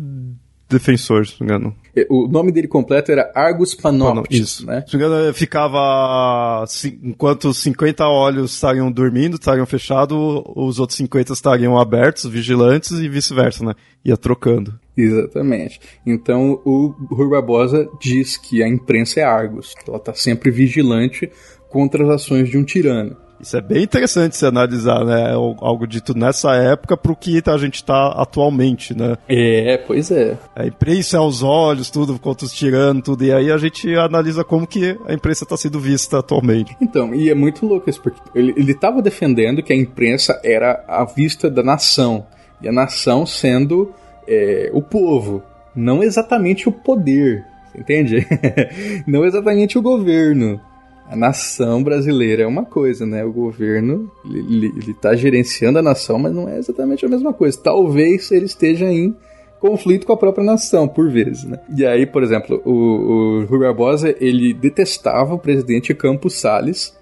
defensor, 0.68 1.26
se 1.26 1.40
não 1.40 1.46
me 1.46 1.54
engano. 1.54 1.76
É, 1.96 2.06
o 2.10 2.28
nome 2.28 2.52
dele 2.52 2.68
completo 2.68 3.10
era 3.10 3.32
Argus 3.34 3.74
Panoptis, 3.74 4.38
Isso. 4.38 4.66
né? 4.66 4.84
Se 4.86 4.98
não 4.98 5.00
me 5.00 5.06
engano, 5.06 5.32
ficava... 5.32 6.62
Enquanto 7.02 7.54
50 7.54 8.06
olhos 8.06 8.52
estariam 8.52 8.92
dormindo, 8.92 9.36
estariam 9.36 9.64
fechados, 9.64 10.18
os 10.54 10.78
outros 10.78 10.98
50 10.98 11.32
estariam 11.32 11.78
abertos, 11.78 12.26
vigilantes 12.26 12.90
e 12.92 13.08
vice-versa, 13.08 13.64
né? 13.64 13.72
Ia 14.04 14.18
trocando. 14.18 14.78
Exatamente. 14.96 15.80
Então 16.06 16.60
o 16.64 16.94
Rui 17.10 17.28
Barbosa 17.28 17.88
diz 18.00 18.36
que 18.36 18.62
a 18.62 18.68
imprensa 18.68 19.20
é 19.20 19.24
Argus, 19.24 19.74
ela 19.86 19.96
está 19.96 20.14
sempre 20.14 20.50
vigilante 20.50 21.30
contra 21.68 22.04
as 22.04 22.10
ações 22.10 22.48
de 22.48 22.56
um 22.56 22.64
tirano. 22.64 23.16
Isso 23.40 23.56
é 23.56 23.60
bem 23.60 23.82
interessante 23.82 24.36
se 24.36 24.46
analisar, 24.46 25.04
né? 25.04 25.32
Algo 25.32 25.86
dito 25.86 26.16
nessa 26.16 26.54
época 26.54 26.96
para 26.96 27.12
o 27.12 27.16
que 27.16 27.42
a 27.44 27.58
gente 27.58 27.74
está 27.74 28.08
atualmente, 28.12 28.96
né? 28.96 29.16
É, 29.28 29.76
pois 29.76 30.10
é. 30.10 30.38
A 30.54 30.66
imprensa 30.66 31.18
aos 31.18 31.42
olhos, 31.42 31.90
tudo 31.90 32.18
contra 32.18 32.46
os 32.46 32.52
tiranos, 32.52 33.02
tudo. 33.02 33.24
E 33.24 33.32
aí 33.32 33.50
a 33.50 33.58
gente 33.58 33.94
analisa 33.96 34.44
como 34.44 34.66
que 34.66 34.96
a 35.06 35.12
imprensa 35.12 35.44
está 35.44 35.56
sendo 35.56 35.78
vista 35.78 36.20
atualmente. 36.20 36.76
Então, 36.80 37.14
e 37.14 37.28
é 37.28 37.34
muito 37.34 37.66
louco 37.66 37.90
isso, 37.90 38.00
porque 38.00 38.20
ele 38.34 38.72
estava 38.72 39.02
defendendo 39.02 39.62
que 39.62 39.72
a 39.72 39.76
imprensa 39.76 40.40
era 40.42 40.84
a 40.88 41.04
vista 41.04 41.50
da 41.50 41.62
nação. 41.62 42.26
E 42.62 42.68
a 42.68 42.72
nação 42.72 43.26
sendo 43.26 43.92
é, 44.26 44.70
o 44.72 44.82
povo, 44.82 45.42
não 45.74 46.02
exatamente 46.02 46.68
o 46.68 46.72
poder, 46.72 47.44
entende? 47.76 48.26
não 49.06 49.24
exatamente 49.24 49.78
o 49.78 49.82
governo. 49.82 50.60
A 51.08 51.14
nação 51.14 51.82
brasileira 51.82 52.44
é 52.44 52.46
uma 52.46 52.64
coisa, 52.64 53.04
né? 53.04 53.24
O 53.24 53.32
governo, 53.32 54.10
ele, 54.24 54.94
tá 54.94 55.14
gerenciando 55.14 55.78
a 55.78 55.82
nação, 55.82 56.18
mas 56.18 56.34
não 56.34 56.48
é 56.48 56.58
exatamente 56.58 57.04
a 57.04 57.08
mesma 57.08 57.32
coisa. 57.32 57.60
Talvez 57.62 58.30
ele 58.32 58.46
esteja 58.46 58.86
em 58.86 59.14
conflito 59.60 60.06
com 60.06 60.12
a 60.12 60.16
própria 60.16 60.44
nação, 60.44 60.88
por 60.88 61.10
vezes, 61.10 61.44
né? 61.44 61.58
E 61.76 61.84
aí, 61.84 62.06
por 62.06 62.22
exemplo, 62.22 62.60
o, 62.64 62.72
o 62.72 63.44
Rui 63.44 63.60
Barbosa, 63.60 64.14
ele 64.18 64.54
detestava 64.54 65.34
o 65.34 65.38
presidente 65.38 65.94
Campos 65.94 66.34
Salles, 66.34 66.94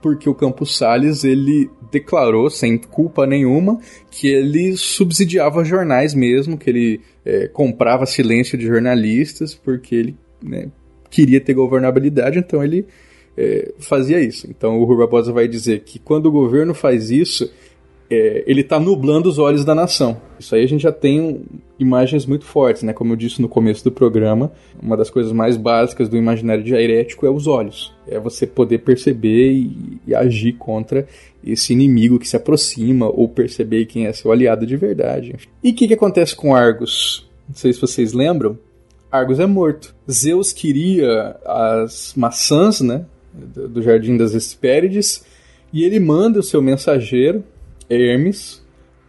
porque 0.00 0.28
o 0.28 0.34
Campos 0.34 0.76
Salles 0.76 1.24
ele 1.24 1.70
declarou 1.90 2.48
sem 2.48 2.78
culpa 2.78 3.26
nenhuma 3.26 3.78
que 4.10 4.28
ele 4.28 4.76
subsidiava 4.76 5.64
jornais 5.64 6.14
mesmo, 6.14 6.56
que 6.56 6.70
ele 6.70 7.00
é, 7.24 7.48
comprava 7.48 8.06
silêncio 8.06 8.56
de 8.56 8.66
jornalistas 8.66 9.54
porque 9.54 9.94
ele 9.94 10.16
né, 10.42 10.68
queria 11.10 11.40
ter 11.40 11.54
governabilidade, 11.54 12.38
então 12.38 12.62
ele 12.62 12.86
é, 13.36 13.72
fazia 13.78 14.20
isso. 14.20 14.46
Então 14.48 14.78
o 14.78 14.84
Rui 14.84 14.98
Barbosa 14.98 15.32
vai 15.32 15.48
dizer 15.48 15.80
que 15.80 15.98
quando 15.98 16.26
o 16.26 16.32
governo 16.32 16.74
faz 16.74 17.10
isso, 17.10 17.50
é, 18.10 18.42
ele 18.46 18.62
está 18.62 18.80
nublando 18.80 19.28
os 19.28 19.38
olhos 19.38 19.64
da 19.64 19.74
nação. 19.74 20.20
Isso 20.38 20.54
aí 20.54 20.64
a 20.64 20.66
gente 20.66 20.82
já 20.82 20.90
tem 20.90 21.42
imagens 21.78 22.26
muito 22.26 22.44
fortes, 22.44 22.82
né? 22.82 22.92
Como 22.92 23.12
eu 23.12 23.16
disse 23.16 23.40
no 23.40 23.48
começo 23.48 23.84
do 23.84 23.92
programa, 23.92 24.50
uma 24.82 24.96
das 24.96 25.08
coisas 25.08 25.32
mais 25.32 25.56
básicas 25.56 26.08
do 26.08 26.16
imaginário 26.16 26.64
diarético 26.64 27.24
é 27.24 27.30
os 27.30 27.46
olhos. 27.46 27.94
É 28.08 28.18
você 28.18 28.46
poder 28.46 28.78
perceber 28.78 29.52
e, 29.52 30.00
e 30.08 30.14
agir 30.14 30.54
contra 30.54 31.06
esse 31.44 31.72
inimigo 31.72 32.18
que 32.18 32.28
se 32.28 32.36
aproxima 32.36 33.08
ou 33.08 33.28
perceber 33.28 33.86
quem 33.86 34.06
é 34.06 34.12
seu 34.12 34.32
aliado 34.32 34.66
de 34.66 34.76
verdade. 34.76 35.36
E 35.62 35.70
o 35.70 35.74
que, 35.74 35.86
que 35.86 35.94
acontece 35.94 36.34
com 36.34 36.54
Argos? 36.54 37.28
Não 37.48 37.54
sei 37.54 37.72
se 37.72 37.80
vocês 37.80 38.12
lembram. 38.12 38.58
Argos 39.10 39.38
é 39.38 39.46
morto. 39.46 39.94
Zeus 40.10 40.52
queria 40.52 41.36
as 41.44 42.12
maçãs, 42.16 42.80
né? 42.80 43.04
Do 43.32 43.80
Jardim 43.82 44.16
das 44.16 44.34
Hespérides. 44.34 45.24
E 45.72 45.84
ele 45.84 46.00
manda 46.00 46.40
o 46.40 46.42
seu 46.42 46.60
mensageiro, 46.60 47.44
Hermes 47.90 48.62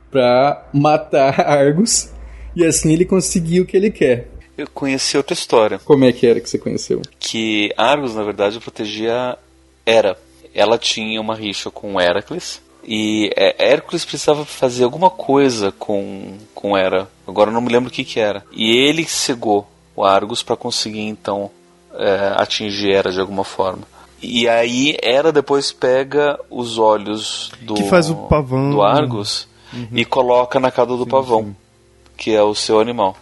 para 0.09 0.67
matar 0.73 1.39
Argos 1.47 2.09
e 2.55 2.65
assim 2.65 2.91
ele 2.91 3.05
conseguiu 3.05 3.63
o 3.63 3.65
que 3.65 3.77
ele 3.77 3.91
quer. 3.91 4.27
Eu 4.57 4.67
conheci 4.67 5.15
outra 5.15 5.33
história. 5.33 5.79
Como 5.79 6.03
é 6.03 6.11
que 6.11 6.27
era 6.27 6.39
que 6.39 6.49
você 6.49 6.57
conheceu? 6.57 7.01
Que 7.19 7.73
Argos, 7.77 8.15
na 8.15 8.23
verdade, 8.23 8.59
protegia 8.59 9.37
Hera. 9.85 10.17
Ela 10.53 10.77
tinha 10.77 11.21
uma 11.21 11.35
rixa 11.35 11.71
com 11.71 11.99
Heracles 11.99 12.61
e 12.83 13.31
é, 13.35 13.71
Hércules 13.71 14.03
precisava 14.03 14.43
fazer 14.43 14.83
alguma 14.83 15.09
coisa 15.09 15.71
com, 15.71 16.37
com 16.53 16.77
Hera. 16.77 17.07
Agora 17.27 17.49
eu 17.49 17.53
não 17.53 17.61
me 17.61 17.71
lembro 17.71 17.89
o 17.89 17.93
que, 17.93 18.03
que 18.03 18.19
era. 18.19 18.43
E 18.51 18.75
ele 18.75 19.05
cegou 19.05 19.67
o 19.95 20.03
Argos 20.03 20.43
para 20.43 20.55
conseguir 20.55 21.01
então 21.01 21.49
é, 21.93 22.33
atingir 22.35 22.91
Hera 22.91 23.11
de 23.11 23.19
alguma 23.19 23.43
forma. 23.43 23.83
E 24.21 24.47
aí 24.47 24.97
ela 25.01 25.31
depois 25.31 25.71
pega 25.71 26.39
os 26.49 26.77
olhos 26.77 27.51
do, 27.61 27.73
que 27.73 27.83
faz 27.83 28.09
o 28.09 28.15
pavão. 28.27 28.69
do 28.69 28.81
Argus 28.81 29.47
uhum. 29.73 29.87
e 29.93 30.05
coloca 30.05 30.59
na 30.59 30.69
cauda 30.69 30.95
do 30.95 31.03
sim, 31.03 31.09
pavão, 31.09 31.43
sim. 31.45 31.55
que 32.17 32.31
é 32.31 32.43
o 32.43 32.53
seu 32.53 32.79
animal. 32.79 33.17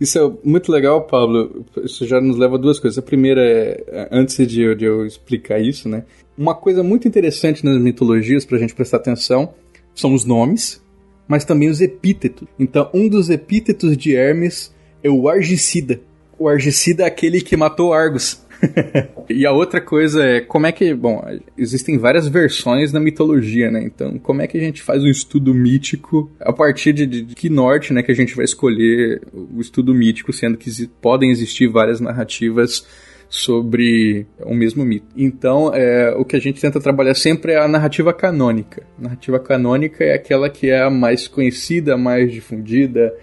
Isso 0.00 0.18
é 0.18 0.32
muito 0.42 0.72
legal, 0.72 1.02
Pablo. 1.02 1.64
Isso 1.84 2.04
já 2.06 2.20
nos 2.20 2.36
leva 2.36 2.56
a 2.56 2.58
duas 2.58 2.80
coisas. 2.80 2.98
A 2.98 3.02
primeira 3.02 3.40
é, 3.40 4.08
antes 4.10 4.36
de 4.48 4.62
eu, 4.62 4.74
de 4.74 4.84
eu 4.84 5.06
explicar 5.06 5.60
isso, 5.60 5.88
né? 5.88 6.02
Uma 6.36 6.56
coisa 6.56 6.82
muito 6.82 7.06
interessante 7.06 7.64
nas 7.64 7.80
mitologias 7.80 8.44
para 8.44 8.56
a 8.56 8.60
gente 8.60 8.74
prestar 8.74 8.96
atenção 8.96 9.54
são 9.94 10.12
os 10.12 10.24
nomes, 10.24 10.82
mas 11.28 11.44
também 11.44 11.68
os 11.68 11.80
epítetos. 11.80 12.48
Então, 12.58 12.90
um 12.92 13.08
dos 13.08 13.30
epítetos 13.30 13.96
de 13.96 14.16
Hermes 14.16 14.74
é 15.04 15.10
o 15.10 15.28
Argicida. 15.28 16.00
O 16.36 16.48
Argicida 16.48 17.04
é 17.04 17.06
aquele 17.06 17.40
que 17.40 17.56
matou 17.56 17.92
Argos. 17.92 18.42
e 19.28 19.44
a 19.44 19.52
outra 19.52 19.80
coisa 19.80 20.22
é 20.24 20.40
como 20.40 20.66
é 20.66 20.72
que. 20.72 20.94
Bom, 20.94 21.22
existem 21.56 21.98
várias 21.98 22.28
versões 22.28 22.92
na 22.92 23.00
mitologia, 23.00 23.70
né? 23.70 23.82
Então, 23.84 24.18
como 24.18 24.42
é 24.42 24.46
que 24.46 24.56
a 24.56 24.60
gente 24.60 24.82
faz 24.82 25.02
um 25.02 25.08
estudo 25.08 25.52
mítico 25.54 26.30
a 26.40 26.52
partir 26.52 26.92
de, 26.92 27.06
de, 27.06 27.22
de 27.22 27.34
que 27.34 27.48
norte, 27.48 27.92
né, 27.92 28.02
que 28.02 28.12
a 28.12 28.14
gente 28.14 28.34
vai 28.34 28.44
escolher 28.44 29.20
o 29.32 29.60
estudo 29.60 29.94
mítico, 29.94 30.32
sendo 30.32 30.56
que 30.56 30.70
podem 31.00 31.30
existir 31.30 31.68
várias 31.68 32.00
narrativas 32.00 32.86
sobre 33.28 34.26
o 34.40 34.54
mesmo 34.54 34.84
mito. 34.84 35.06
Então, 35.16 35.74
é, 35.74 36.14
o 36.16 36.24
que 36.24 36.36
a 36.36 36.40
gente 36.40 36.60
tenta 36.60 36.78
trabalhar 36.78 37.14
sempre 37.14 37.52
é 37.52 37.58
a 37.58 37.66
narrativa 37.66 38.12
canônica. 38.12 38.82
A 38.98 39.02
narrativa 39.02 39.40
canônica 39.40 40.04
é 40.04 40.14
aquela 40.14 40.50
que 40.50 40.68
é 40.68 40.82
a 40.82 40.90
mais 40.90 41.26
conhecida, 41.26 41.94
a 41.94 41.98
mais 41.98 42.30
difundida, 42.30 43.14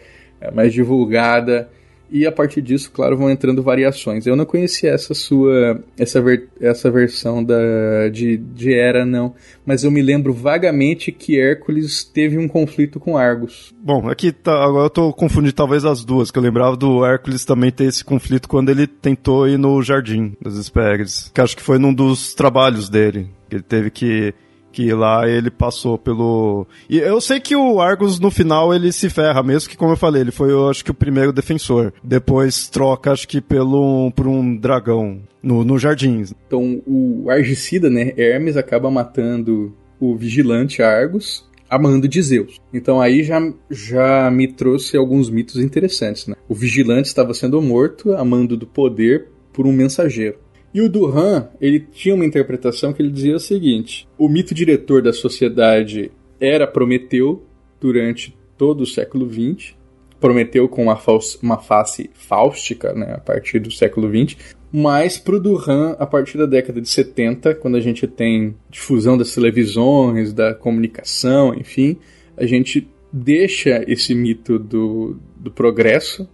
a 0.41 0.51
mais 0.51 0.73
divulgada 0.73 1.69
e 2.11 2.25
a 2.25 2.31
partir 2.31 2.61
disso, 2.61 2.91
claro, 2.91 3.17
vão 3.17 3.29
entrando 3.29 3.61
variações. 3.61 4.25
Eu 4.25 4.35
não 4.35 4.45
conhecia 4.45 4.91
essa 4.91 5.13
sua 5.13 5.81
essa, 5.97 6.21
ver, 6.21 6.47
essa 6.59 6.89
versão 6.89 7.43
da 7.43 8.09
de, 8.11 8.37
de 8.37 8.73
Hera 8.73 9.05
não, 9.05 9.33
mas 9.65 9.83
eu 9.83 9.91
me 9.91 10.01
lembro 10.01 10.33
vagamente 10.33 11.11
que 11.11 11.39
Hércules 11.39 12.03
teve 12.03 12.37
um 12.37 12.47
conflito 12.47 12.99
com 12.99 13.17
Argos. 13.17 13.73
Bom, 13.81 14.09
aqui 14.09 14.31
tá, 14.31 14.63
agora 14.63 14.85
eu 14.85 14.89
tô 14.89 15.13
confundindo 15.13 15.53
talvez 15.53 15.85
as 15.85 16.03
duas, 16.03 16.31
que 16.31 16.37
eu 16.37 16.43
lembrava 16.43 16.75
do 16.75 17.05
Hércules 17.05 17.45
também 17.45 17.71
ter 17.71 17.85
esse 17.85 18.03
conflito 18.03 18.49
quando 18.49 18.69
ele 18.69 18.87
tentou 18.87 19.47
ir 19.47 19.57
no 19.57 19.81
Jardim 19.81 20.33
das 20.41 20.57
Hespérides, 20.57 21.31
que 21.33 21.41
acho 21.41 21.55
que 21.55 21.63
foi 21.63 21.77
num 21.77 21.93
dos 21.93 22.33
trabalhos 22.33 22.89
dele, 22.89 23.29
que 23.49 23.55
ele 23.55 23.63
teve 23.63 23.89
que 23.89 24.33
que 24.71 24.93
lá 24.93 25.27
ele 25.27 25.49
passou 25.49 25.97
pelo. 25.97 26.65
E 26.89 26.97
eu 26.97 27.19
sei 27.19 27.39
que 27.39 27.55
o 27.55 27.81
Argus 27.81 28.19
no 28.19 28.31
final 28.31 28.73
ele 28.73 28.91
se 28.91 29.09
ferra, 29.09 29.43
mesmo 29.43 29.69
que, 29.69 29.77
como 29.77 29.93
eu 29.93 29.97
falei, 29.97 30.21
ele 30.21 30.31
foi, 30.31 30.51
eu 30.51 30.69
acho 30.69 30.83
que, 30.83 30.91
o 30.91 30.93
primeiro 30.93 31.33
defensor. 31.33 31.93
Depois 32.03 32.67
troca, 32.67 33.11
acho 33.11 33.27
que, 33.27 33.41
pelo, 33.41 34.11
por 34.11 34.27
um 34.27 34.55
dragão 34.55 35.21
no, 35.41 35.63
no 35.63 35.77
jardim. 35.77 36.23
Então 36.47 36.81
o 36.85 37.29
Argicida, 37.29 37.89
né, 37.89 38.13
Hermes, 38.17 38.57
acaba 38.57 38.89
matando 38.91 39.73
o 39.99 40.15
vigilante 40.15 40.81
Argus 40.81 41.47
a 41.69 41.77
mando 41.77 42.07
de 42.07 42.21
Zeus. 42.21 42.59
Então 42.73 42.99
aí 42.99 43.23
já, 43.23 43.39
já 43.69 44.31
me 44.31 44.47
trouxe 44.47 44.97
alguns 44.97 45.29
mitos 45.29 45.57
interessantes. 45.57 46.27
Né? 46.27 46.35
O 46.47 46.55
vigilante 46.55 47.07
estava 47.07 47.33
sendo 47.33 47.61
morto 47.61 48.13
a 48.13 48.25
mando 48.25 48.57
do 48.57 48.65
poder 48.65 49.27
por 49.53 49.67
um 49.67 49.71
mensageiro. 49.71 50.39
E 50.73 50.81
o 50.81 50.89
Duran, 50.89 51.47
ele 51.59 51.79
tinha 51.79 52.13
uma 52.13 52.25
interpretação 52.25 52.93
que 52.93 53.01
ele 53.01 53.11
dizia 53.11 53.35
o 53.35 53.39
seguinte: 53.39 54.07
o 54.17 54.29
mito 54.29 54.53
diretor 54.53 55.01
da 55.01 55.11
sociedade 55.11 56.11
era 56.39 56.67
Prometeu 56.67 57.43
durante 57.79 58.37
todo 58.57 58.81
o 58.81 58.85
século 58.85 59.27
XX, 59.27 59.73
Prometeu 60.19 60.67
com 60.67 60.83
uma, 60.83 60.99
uma 61.41 61.57
face 61.57 62.09
fáustica 62.13 62.93
né, 62.93 63.13
a 63.13 63.19
partir 63.19 63.59
do 63.59 63.71
século 63.71 64.09
XX, 64.09 64.37
mas 64.71 65.17
para 65.17 65.35
o 65.35 65.39
Duran, 65.39 65.95
a 65.97 66.05
partir 66.05 66.37
da 66.37 66.45
década 66.45 66.79
de 66.79 66.89
70, 66.89 67.55
quando 67.55 67.75
a 67.75 67.79
gente 67.79 68.05
tem 68.05 68.55
difusão 68.69 69.17
das 69.17 69.33
televisões, 69.33 70.33
da 70.33 70.53
comunicação, 70.53 71.55
enfim, 71.55 71.97
a 72.37 72.45
gente 72.45 72.87
deixa 73.11 73.83
esse 73.87 74.13
mito 74.13 74.59
do, 74.59 75.17
do 75.35 75.49
progresso 75.49 76.29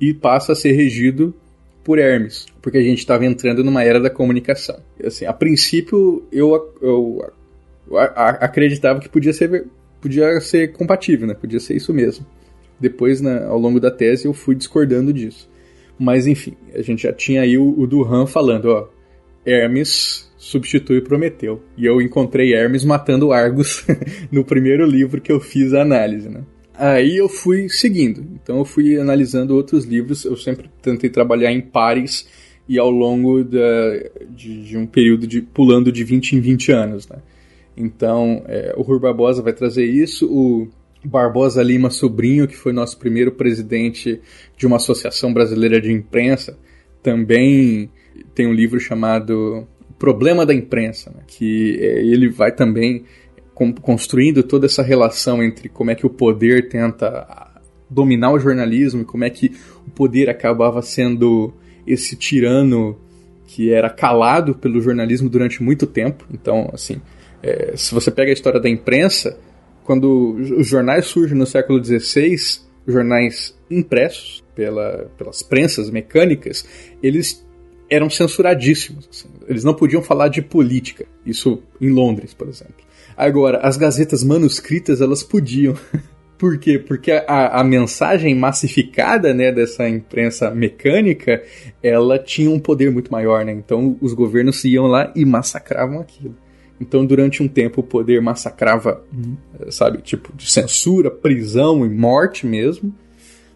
e 0.00 0.14
passa 0.14 0.52
a 0.52 0.54
ser 0.54 0.72
regido 0.72 1.34
por 1.88 1.98
Hermes, 1.98 2.44
porque 2.60 2.76
a 2.76 2.82
gente 2.82 2.98
estava 2.98 3.24
entrando 3.24 3.64
numa 3.64 3.82
era 3.82 3.98
da 3.98 4.10
comunicação. 4.10 4.78
Assim, 5.02 5.24
a 5.24 5.32
princípio 5.32 6.22
eu, 6.30 6.70
eu, 6.82 7.32
eu 7.90 7.96
acreditava 7.98 9.00
que 9.00 9.08
podia 9.08 9.32
ser, 9.32 9.66
podia 9.98 10.38
ser 10.38 10.72
compatível, 10.72 11.26
né? 11.26 11.32
podia 11.32 11.58
ser 11.58 11.74
isso 11.76 11.94
mesmo. 11.94 12.26
Depois, 12.78 13.24
ao 13.24 13.58
longo 13.58 13.80
da 13.80 13.90
tese, 13.90 14.26
eu 14.26 14.34
fui 14.34 14.54
discordando 14.54 15.14
disso. 15.14 15.48
Mas 15.98 16.26
enfim, 16.26 16.58
a 16.74 16.82
gente 16.82 17.04
já 17.04 17.12
tinha 17.14 17.40
aí 17.40 17.56
o, 17.56 17.80
o 17.80 17.86
Duran 17.86 18.26
falando, 18.26 18.66
ó, 18.66 18.88
Hermes 19.46 20.30
substitui 20.36 21.00
Prometeu. 21.00 21.62
E 21.74 21.86
eu 21.86 22.02
encontrei 22.02 22.52
Hermes 22.52 22.84
matando 22.84 23.32
Argos 23.32 23.82
no 24.30 24.44
primeiro 24.44 24.84
livro 24.84 25.22
que 25.22 25.32
eu 25.32 25.40
fiz 25.40 25.72
a 25.72 25.80
análise, 25.80 26.28
né? 26.28 26.42
Aí 26.78 27.16
eu 27.16 27.28
fui 27.28 27.68
seguindo. 27.68 28.24
Então 28.40 28.58
eu 28.58 28.64
fui 28.64 28.98
analisando 28.98 29.54
outros 29.54 29.84
livros. 29.84 30.24
Eu 30.24 30.36
sempre 30.36 30.70
tentei 30.80 31.10
trabalhar 31.10 31.52
em 31.52 31.60
pares 31.60 32.28
e 32.68 32.78
ao 32.78 32.88
longo 32.88 33.42
da, 33.42 33.58
de, 34.30 34.62
de, 34.62 34.78
um 34.78 34.86
período 34.86 35.26
de 35.26 35.42
pulando 35.42 35.90
de 35.90 36.04
20 36.04 36.36
em 36.36 36.40
20 36.40 36.72
anos. 36.72 37.08
Né? 37.08 37.18
Então 37.76 38.44
é, 38.46 38.74
o 38.76 38.82
Rui 38.82 39.00
Barbosa 39.00 39.42
vai 39.42 39.52
trazer 39.52 39.86
isso. 39.86 40.26
O 40.26 40.68
Barbosa 41.04 41.62
Lima 41.64 41.90
Sobrinho, 41.90 42.46
que 42.46 42.56
foi 42.56 42.72
nosso 42.72 42.96
primeiro 42.96 43.32
presidente 43.32 44.20
de 44.56 44.66
uma 44.66 44.76
associação 44.76 45.32
brasileira 45.32 45.80
de 45.80 45.92
imprensa, 45.92 46.56
também 47.02 47.90
tem 48.34 48.46
um 48.46 48.52
livro 48.52 48.78
chamado 48.78 49.66
Problema 49.98 50.46
da 50.46 50.54
Imprensa, 50.54 51.10
né? 51.10 51.22
que 51.26 51.76
é, 51.80 52.04
ele 52.04 52.28
vai 52.28 52.52
também 52.52 53.04
construindo 53.80 54.42
toda 54.42 54.66
essa 54.66 54.82
relação 54.82 55.42
entre 55.42 55.68
como 55.68 55.90
é 55.90 55.94
que 55.94 56.06
o 56.06 56.10
poder 56.10 56.68
tenta 56.68 57.48
dominar 57.90 58.32
o 58.32 58.38
jornalismo 58.38 59.02
e 59.02 59.04
como 59.04 59.24
é 59.24 59.30
que 59.30 59.52
o 59.86 59.90
poder 59.90 60.28
acabava 60.28 60.82
sendo 60.82 61.52
esse 61.86 62.16
tirano 62.16 62.98
que 63.46 63.72
era 63.72 63.88
calado 63.88 64.54
pelo 64.54 64.80
jornalismo 64.80 65.28
durante 65.28 65.62
muito 65.62 65.86
tempo. 65.86 66.24
Então, 66.32 66.70
assim, 66.72 67.00
é, 67.42 67.72
se 67.76 67.94
você 67.94 68.10
pega 68.10 68.30
a 68.30 68.34
história 68.34 68.60
da 68.60 68.68
imprensa, 68.68 69.38
quando 69.84 70.34
os 70.34 70.66
jornais 70.66 71.06
surgem 71.06 71.36
no 71.36 71.46
século 71.46 71.82
XVI, 71.82 72.36
jornais 72.86 73.58
impressos 73.70 74.44
pela, 74.54 75.10
pelas 75.16 75.42
prensas 75.42 75.90
mecânicas, 75.90 76.66
eles 77.02 77.46
eram 77.88 78.10
censuradíssimos. 78.10 79.08
Assim. 79.10 79.28
Eles 79.48 79.64
não 79.64 79.74
podiam 79.74 80.02
falar 80.02 80.28
de 80.28 80.42
política. 80.42 81.06
Isso 81.24 81.62
em 81.80 81.90
Londres, 81.90 82.34
por 82.34 82.48
exemplo. 82.48 82.87
Agora, 83.18 83.58
as 83.58 83.76
gazetas 83.76 84.22
manuscritas, 84.22 85.00
elas 85.00 85.24
podiam. 85.24 85.74
Por 86.38 86.56
quê? 86.56 86.78
Porque 86.78 87.10
a, 87.10 87.60
a, 87.60 87.64
mensagem 87.64 88.32
massificada 88.32 89.34
né, 89.34 89.50
dessa 89.50 89.88
imprensa 89.88 90.52
mecânica, 90.52 91.42
ela 91.82 92.16
tinha 92.16 92.48
um 92.48 92.60
poder 92.60 92.92
muito 92.92 93.10
maior, 93.10 93.44
né? 93.44 93.50
Então 93.50 93.98
os 94.00 94.14
governos 94.14 94.64
iam 94.64 94.86
lá 94.86 95.12
e 95.16 95.24
massacravam 95.24 95.98
aquilo. 95.98 96.36
Então 96.80 97.04
durante 97.04 97.42
um 97.42 97.48
tempo 97.48 97.80
o 97.80 97.84
poder 97.84 98.22
massacrava, 98.22 99.02
sabe, 99.68 99.98
tipo 100.00 100.32
de 100.36 100.48
censura, 100.48 101.10
prisão 101.10 101.84
e 101.84 101.88
morte 101.88 102.46
mesmo. 102.46 102.94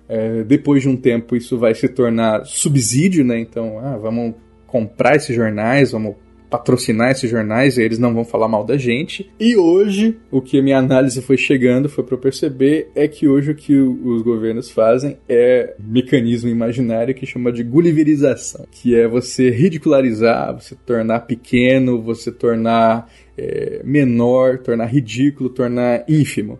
É, 0.08 0.42
depois 0.42 0.82
de 0.82 0.88
um 0.88 0.96
tempo 0.96 1.36
isso 1.36 1.56
vai 1.56 1.76
se 1.76 1.88
tornar 1.88 2.44
subsídio, 2.46 3.24
né? 3.24 3.38
Então, 3.38 3.78
ah, 3.78 3.96
vamos 3.96 4.34
comprar 4.66 5.14
esses 5.14 5.36
jornais, 5.36 5.92
vamos 5.92 6.16
patrocinar 6.52 7.10
esses 7.10 7.30
jornais 7.30 7.78
e 7.78 7.82
eles 7.82 7.98
não 7.98 8.12
vão 8.12 8.26
falar 8.26 8.46
mal 8.46 8.62
da 8.62 8.76
gente. 8.76 9.32
E 9.40 9.56
hoje, 9.56 10.18
o 10.30 10.42
que 10.42 10.58
a 10.58 10.62
minha 10.62 10.76
análise 10.76 11.22
foi 11.22 11.38
chegando, 11.38 11.88
foi 11.88 12.04
para 12.04 12.18
perceber, 12.18 12.90
é 12.94 13.08
que 13.08 13.26
hoje 13.26 13.52
o 13.52 13.54
que 13.54 13.74
os 13.74 14.20
governos 14.20 14.70
fazem 14.70 15.16
é 15.26 15.74
mecanismo 15.78 16.50
imaginário 16.50 17.14
que 17.14 17.24
chama 17.24 17.50
de 17.50 17.62
gulliverização, 17.62 18.66
que 18.70 18.94
é 18.94 19.08
você 19.08 19.48
ridicularizar, 19.48 20.54
você 20.60 20.76
tornar 20.84 21.20
pequeno, 21.20 22.02
você 22.02 22.30
tornar 22.30 23.10
é, 23.38 23.80
menor, 23.82 24.58
tornar 24.58 24.84
ridículo, 24.84 25.48
tornar 25.48 26.04
ínfimo. 26.06 26.58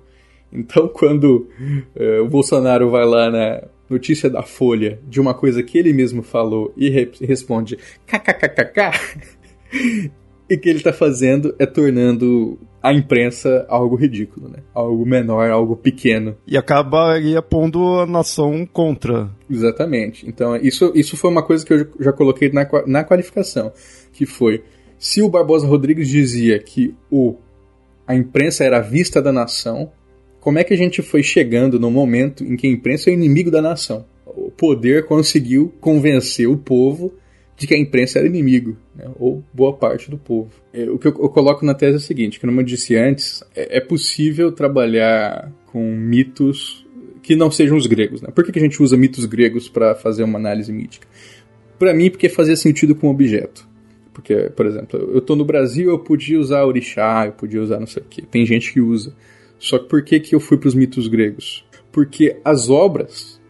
Então, 0.51 0.89
quando 0.95 1.51
é, 1.95 2.19
o 2.19 2.29
Bolsonaro 2.29 2.89
vai 2.89 3.05
lá 3.05 3.31
na 3.31 3.63
notícia 3.91 4.31
da 4.31 4.43
Folha 4.43 4.99
de 5.07 5.21
uma 5.21 5.35
coisa 5.35 5.63
que 5.63 5.77
ele 5.77 5.93
mesmo 5.93 6.23
falou 6.23 6.73
e 6.79 6.89
re 6.89 7.11
responde 7.21 7.77
kkkk, 8.07 9.42
e 10.49 10.57
que 10.57 10.69
ele 10.69 10.79
está 10.79 10.93
fazendo 10.93 11.55
é 11.59 11.67
tornando 11.67 12.59
a 12.83 12.93
imprensa 12.93 13.65
algo 13.69 13.95
ridículo, 13.95 14.49
né? 14.49 14.59
Algo 14.75 15.07
menor, 15.07 15.49
algo 15.49 15.77
pequeno. 15.77 16.37
E 16.47 16.59
acaba 16.59 17.15
aí 17.15 17.41
pondo 17.49 18.01
a 18.01 18.07
nação 18.07 18.67
contra. 18.67 19.31
Exatamente. 19.49 20.29
Então, 20.29 20.57
isso, 20.57 20.93
isso 20.95 21.17
foi 21.17 21.31
uma 21.31 21.43
coisa 21.43 21.65
que 21.65 21.73
eu 21.73 21.87
já 22.01 22.13
coloquei 22.13 22.51
na, 22.51 22.69
na 22.87 23.05
qualificação, 23.05 23.73
que 24.13 24.27
foi, 24.27 24.65
se 24.99 25.23
o 25.23 25.29
Barbosa 25.29 25.67
Rodrigues 25.67 26.09
dizia 26.09 26.59
que 26.59 26.95
o, 27.11 27.37
a 28.07 28.15
imprensa 28.15 28.65
era 28.65 28.79
a 28.79 28.83
vista 28.83 29.23
da 29.23 29.33
nação, 29.33 29.91
como 30.41 30.59
é 30.59 30.65
que 30.65 30.75
a 30.75 30.77
gente 30.77 31.03
foi 31.03 31.23
chegando 31.23 31.79
no 31.79 31.91
momento 31.91 32.45
em 32.45 32.57
que 32.57 32.67
a 32.67 32.71
imprensa 32.71 33.11
é 33.11 33.13
inimigo 33.13 33.51
da 33.51 33.63
nação? 33.63 34.05
O 34.27 34.51
poder 34.51 35.07
conseguiu 35.07 35.73
convencer 35.81 36.49
o 36.49 36.57
povo 36.57 37.13
de 37.57 37.67
que 37.67 37.75
a 37.75 37.79
imprensa 37.79 38.19
era 38.19 38.27
inimigo, 38.27 38.77
né, 38.95 39.11
ou 39.19 39.43
boa 39.53 39.73
parte 39.73 40.11
do 40.11 40.19
povo. 40.19 40.51
É, 40.73 40.89
o 40.91 40.99
que 40.99 41.09
eu, 41.09 41.13
eu, 41.13 41.29
coloco 41.29 41.65
na 41.65 41.75
tese 41.75 41.95
é 41.95 41.97
o 41.97 42.01
seguinte, 42.01 42.39
que 42.39 42.47
como 42.47 42.61
eu 42.61 42.65
disse 42.65 42.97
antes, 42.97 43.43
é, 43.55 43.79
é 43.79 43.81
possível 43.81 44.53
trabalhar 44.53 45.51
com 45.67 45.95
mitos 45.95 46.87
que 47.23 47.37
não 47.37 47.51
sejam 47.51 47.77
os 47.77 47.87
gregos. 47.87 48.21
Né? 48.21 48.29
Por 48.35 48.45
que, 48.45 48.53
que 48.53 48.59
a 48.59 48.63
gente 48.63 48.83
usa 48.83 48.97
mitos 48.97 49.25
gregos 49.25 49.69
para 49.69 49.95
fazer 49.95 50.25
uma 50.25 50.39
análise 50.39 50.73
mítica? 50.73 51.07
Para 51.79 51.95
mim, 51.95 52.11
porque 52.11 52.29
fazia 52.29 52.57
sentido 52.57 52.95
com 52.95 53.09
o 53.09 53.11
objeto. 53.11 53.67
Porque, 54.13 54.51
por 54.51 54.67
exemplo, 54.67 54.99
eu 55.01 55.19
estou 55.19 55.35
no 55.35 55.45
Brasil, 55.45 55.91
eu 55.91 55.99
podia 55.99 56.39
usar 56.39 56.65
orixá, 56.67 57.25
eu 57.27 57.33
podia 57.33 57.63
usar 57.63 57.81
não 57.81 57.87
sei 57.87 58.03
o 58.03 58.07
quê. 58.09 58.23
Tem 58.31 58.45
gente 58.45 58.73
que 58.73 58.81
usa. 58.81 59.15
Só 59.59 59.79
que 59.79 59.89
por 59.89 60.03
que, 60.03 60.21
que 60.21 60.35
eu 60.35 60.41
fui 60.41 60.59
para 60.59 60.69
os 60.69 60.75
mitos 60.75 61.07
gregos? 61.07 61.65
Porque 61.91 62.37
as 62.45 62.69
obras, 62.69 63.41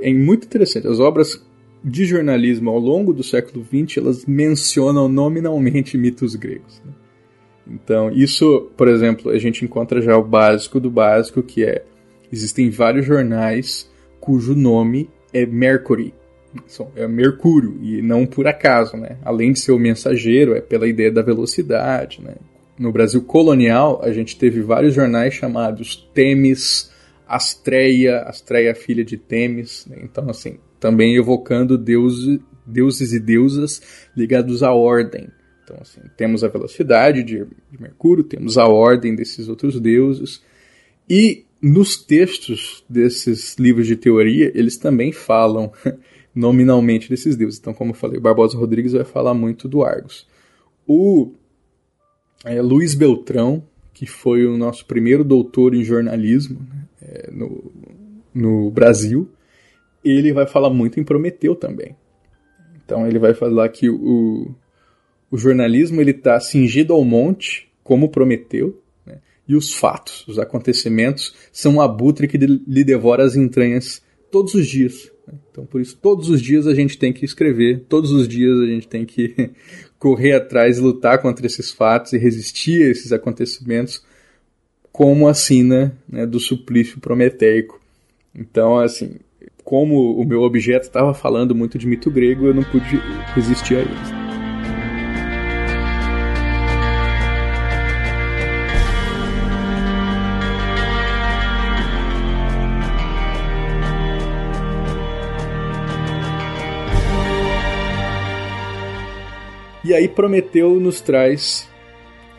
é 0.00 0.12
muito 0.12 0.44
interessante, 0.46 0.86
as 0.86 1.00
obras 1.00 1.44
de 1.84 2.04
jornalismo 2.04 2.70
ao 2.70 2.78
longo 2.78 3.12
do 3.12 3.22
século 3.22 3.64
XX, 3.64 3.98
elas 3.98 4.26
mencionam 4.26 5.08
nominalmente 5.08 5.98
mitos 5.98 6.34
gregos. 6.34 6.80
Né? 6.84 6.92
Então, 7.66 8.10
isso, 8.10 8.70
por 8.76 8.88
exemplo, 8.88 9.30
a 9.30 9.38
gente 9.38 9.64
encontra 9.64 10.00
já 10.00 10.16
o 10.16 10.24
básico 10.24 10.78
do 10.78 10.90
básico, 10.90 11.42
que 11.42 11.64
é 11.64 11.84
existem 12.32 12.70
vários 12.70 13.04
jornais 13.04 13.90
cujo 14.20 14.54
nome 14.54 15.10
é 15.32 15.44
Mercury, 15.44 16.14
é 16.94 17.08
Mercúrio, 17.08 17.78
e 17.82 18.02
não 18.02 18.26
por 18.26 18.46
acaso, 18.46 18.96
né? 18.96 19.16
Além 19.24 19.52
de 19.52 19.58
ser 19.58 19.72
o 19.72 19.78
mensageiro, 19.78 20.54
é 20.54 20.60
pela 20.60 20.86
ideia 20.86 21.10
da 21.10 21.22
velocidade, 21.22 22.22
né? 22.22 22.34
No 22.78 22.92
Brasil 22.92 23.22
colonial, 23.22 24.00
a 24.02 24.12
gente 24.12 24.36
teve 24.36 24.60
vários 24.60 24.94
jornais 24.94 25.34
chamados 25.34 26.08
Temis, 26.14 26.90
Astreia, 27.26 28.20
Astreia 28.22 28.74
filha 28.74 29.04
de 29.04 29.16
Temis, 29.16 29.86
né? 29.86 29.98
então 30.02 30.28
assim, 30.28 30.58
também 30.82 31.14
evocando 31.14 31.78
deuses, 31.78 32.40
deuses 32.66 33.12
e 33.12 33.20
deusas 33.20 33.80
ligados 34.16 34.64
à 34.64 34.72
ordem. 34.72 35.28
Então 35.62 35.76
assim, 35.80 36.00
temos 36.16 36.42
a 36.42 36.48
velocidade 36.48 37.22
de, 37.22 37.46
de 37.70 37.80
Mercúrio, 37.80 38.24
temos 38.24 38.58
a 38.58 38.66
ordem 38.66 39.14
desses 39.14 39.48
outros 39.48 39.78
deuses, 39.78 40.42
e 41.08 41.44
nos 41.62 41.96
textos 41.96 42.84
desses 42.88 43.54
livros 43.60 43.86
de 43.86 43.94
teoria, 43.94 44.50
eles 44.56 44.76
também 44.76 45.12
falam 45.12 45.70
nominalmente 46.34 47.08
desses 47.08 47.36
deuses. 47.36 47.60
Então, 47.60 47.72
como 47.72 47.92
eu 47.92 47.94
falei, 47.94 48.18
o 48.18 48.20
Barbosa 48.20 48.58
Rodrigues 48.58 48.92
vai 48.92 49.04
falar 49.04 49.34
muito 49.34 49.68
do 49.68 49.84
Argos. 49.84 50.26
O 50.84 51.30
é, 52.44 52.60
Luiz 52.60 52.96
Beltrão, 52.96 53.62
que 53.94 54.04
foi 54.04 54.46
o 54.46 54.58
nosso 54.58 54.84
primeiro 54.84 55.22
doutor 55.22 55.76
em 55.76 55.84
jornalismo 55.84 56.58
né, 56.68 56.88
é, 57.00 57.30
no, 57.30 57.70
no 58.34 58.68
Brasil, 58.72 59.30
ele 60.04 60.32
vai 60.32 60.46
falar 60.46 60.70
muito 60.70 60.98
em 60.98 61.04
Prometeu 61.04 61.54
também. 61.54 61.96
Então 62.84 63.06
ele 63.06 63.18
vai 63.18 63.34
falar 63.34 63.68
que 63.68 63.88
o, 63.88 64.54
o 65.30 65.38
jornalismo 65.38 66.00
ele 66.00 66.10
está 66.10 66.38
cingido 66.40 66.92
ao 66.92 67.04
monte, 67.04 67.70
como 67.82 68.10
Prometeu, 68.10 68.80
né, 69.06 69.18
e 69.48 69.54
os 69.54 69.72
fatos, 69.72 70.26
os 70.28 70.38
acontecimentos, 70.38 71.34
são 71.52 71.76
um 71.76 71.80
abutre 71.80 72.28
que 72.28 72.36
lhe 72.36 72.84
devora 72.84 73.24
as 73.24 73.36
entranhas 73.36 74.02
todos 74.30 74.54
os 74.54 74.66
dias. 74.66 75.10
Né? 75.26 75.34
Então, 75.50 75.64
por 75.64 75.80
isso, 75.80 75.96
todos 75.96 76.28
os 76.28 76.40
dias 76.40 76.66
a 76.66 76.74
gente 76.74 76.98
tem 76.98 77.12
que 77.12 77.24
escrever, 77.24 77.84
todos 77.88 78.10
os 78.10 78.26
dias 78.26 78.58
a 78.58 78.66
gente 78.66 78.88
tem 78.88 79.04
que 79.04 79.50
correr 79.98 80.32
atrás 80.32 80.78
e 80.78 80.80
lutar 80.80 81.20
contra 81.20 81.46
esses 81.46 81.70
fatos 81.70 82.12
e 82.12 82.18
resistir 82.18 82.82
a 82.82 82.90
esses 82.90 83.12
acontecimentos, 83.12 84.04
como 84.90 85.28
a 85.28 85.34
sina 85.34 85.96
né, 86.08 86.26
do 86.26 86.38
suplício 86.38 87.00
prometeico. 87.00 87.80
Então, 88.34 88.78
assim, 88.78 89.16
como 89.64 90.20
o 90.20 90.24
meu 90.24 90.42
objeto 90.42 90.86
estava 90.86 91.14
falando 91.14 91.54
muito 91.54 91.78
de 91.78 91.86
mito 91.86 92.10
grego, 92.10 92.46
eu 92.46 92.54
não 92.54 92.64
pude 92.64 93.00
resistir 93.34 93.76
a 93.76 93.80
eles. 93.80 94.22
E 109.84 109.92
aí 109.92 110.08
Prometeu 110.08 110.78
nos 110.78 111.00
traz 111.00 111.68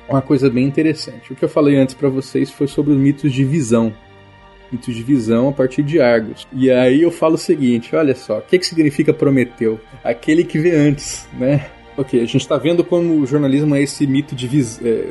uma 0.07 0.21
coisa 0.21 0.49
bem 0.49 0.65
interessante. 0.65 1.33
O 1.33 1.35
que 1.35 1.43
eu 1.43 1.49
falei 1.49 1.75
antes 1.75 1.93
para 1.93 2.09
vocês 2.09 2.49
foi 2.49 2.67
sobre 2.67 2.93
os 2.93 2.97
mitos 2.97 3.31
de 3.31 3.43
visão. 3.43 3.93
Mitos 4.71 4.95
de 4.95 5.03
visão 5.03 5.49
a 5.49 5.51
partir 5.51 5.83
de 5.83 6.01
Argos. 6.01 6.47
E 6.51 6.71
aí 6.71 7.01
eu 7.01 7.11
falo 7.11 7.35
o 7.35 7.37
seguinte, 7.37 7.95
olha 7.95 8.15
só, 8.15 8.39
o 8.39 8.41
que, 8.41 8.57
que 8.57 8.65
significa 8.65 9.13
Prometeu? 9.13 9.79
Aquele 10.03 10.43
que 10.43 10.57
vê 10.57 10.75
antes, 10.75 11.27
né? 11.37 11.67
Ok, 11.95 12.19
a 12.19 12.25
gente 12.25 12.41
está 12.41 12.57
vendo 12.57 12.83
como 12.83 13.19
o 13.19 13.25
jornalismo 13.25 13.75
é 13.75 13.81
esse 13.83 14.07
mito 14.07 14.33
de 14.33 14.47
vis... 14.47 14.81
É, 14.83 15.09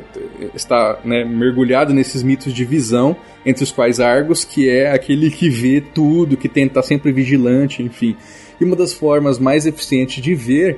está 0.53 0.99
né, 1.05 1.23
mergulhado 1.23 1.93
nesses 1.93 2.21
mitos 2.21 2.53
de 2.53 2.65
visão, 2.65 3.15
entre 3.45 3.63
os 3.63 3.71
quais 3.71 4.01
Argos, 4.01 4.43
que 4.43 4.69
é 4.69 4.91
aquele 4.91 5.31
que 5.31 5.49
vê 5.49 5.79
tudo, 5.79 6.35
que 6.35 6.49
tenta 6.49 6.71
estar 6.71 6.83
sempre 6.83 7.13
vigilante, 7.13 7.81
enfim. 7.81 8.17
E 8.59 8.65
uma 8.65 8.75
das 8.75 8.93
formas 8.93 9.39
mais 9.39 9.65
eficientes 9.65 10.21
de 10.21 10.35
ver 10.35 10.77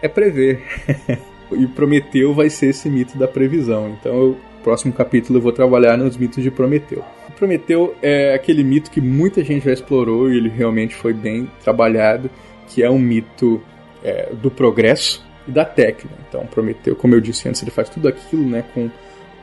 é 0.00 0.08
prever. 0.08 0.62
e 1.52 1.66
Prometeu 1.66 2.34
vai 2.34 2.48
ser 2.48 2.70
esse 2.70 2.88
mito 2.88 3.18
da 3.18 3.28
previsão. 3.28 3.90
Então, 3.90 4.28
no 4.28 4.36
próximo 4.62 4.92
capítulo 4.92 5.38
eu 5.38 5.42
vou 5.42 5.52
trabalhar 5.52 5.96
nos 5.98 6.16
mitos 6.16 6.42
de 6.42 6.50
Prometeu. 6.50 7.04
Prometeu 7.36 7.94
é 8.02 8.34
aquele 8.34 8.62
mito 8.62 8.90
que 8.90 9.00
muita 9.00 9.44
gente 9.44 9.64
já 9.64 9.72
explorou 9.72 10.30
e 10.30 10.36
ele 10.36 10.48
realmente 10.48 10.94
foi 10.94 11.12
bem 11.12 11.50
trabalhado, 11.62 12.30
que 12.68 12.82
é 12.82 12.90
um 12.90 12.98
mito 12.98 13.60
é, 14.02 14.32
do 14.34 14.50
progresso 14.50 15.24
e 15.46 15.50
da 15.50 15.64
técnica. 15.64 16.16
Então, 16.28 16.46
Prometeu, 16.46 16.94
como 16.96 17.14
eu 17.14 17.20
disse 17.20 17.48
antes, 17.48 17.62
ele 17.62 17.70
faz 17.70 17.88
tudo 17.88 18.08
aquilo, 18.08 18.48
né, 18.48 18.64
com 18.74 18.90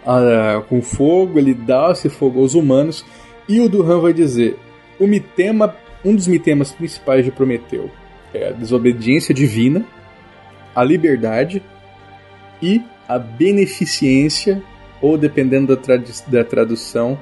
a, 0.05 0.61
com 0.67 0.81
fogo, 0.81 1.37
ele 1.37 1.53
dá 1.53 1.91
esse 1.91 2.09
fogo 2.09 2.39
aos 2.39 2.53
humanos. 2.53 3.05
E 3.47 3.59
o 3.59 3.69
Duran 3.69 3.99
vai 3.99 4.13
dizer: 4.13 4.57
o 4.99 5.07
mitema, 5.07 5.75
um 6.03 6.15
dos 6.15 6.27
mitemas 6.27 6.71
principais 6.71 7.25
de 7.25 7.31
Prometeu 7.31 7.89
é 8.33 8.49
a 8.49 8.51
desobediência 8.51 9.33
divina, 9.33 9.85
a 10.75 10.83
liberdade 10.83 11.61
e 12.61 12.81
a 13.07 13.19
beneficência, 13.19 14.63
ou 15.01 15.17
dependendo 15.17 15.75
da, 15.75 15.81
trad 15.81 16.07
da 16.27 16.43
tradução, 16.43 17.19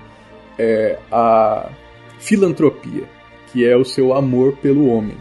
é, 0.60 1.00
a 1.10 1.70
filantropia, 2.20 3.04
que 3.52 3.66
é 3.66 3.76
o 3.78 3.86
seu 3.86 4.14
amor 4.14 4.58
pelo 4.58 4.88
homem. 4.88 5.16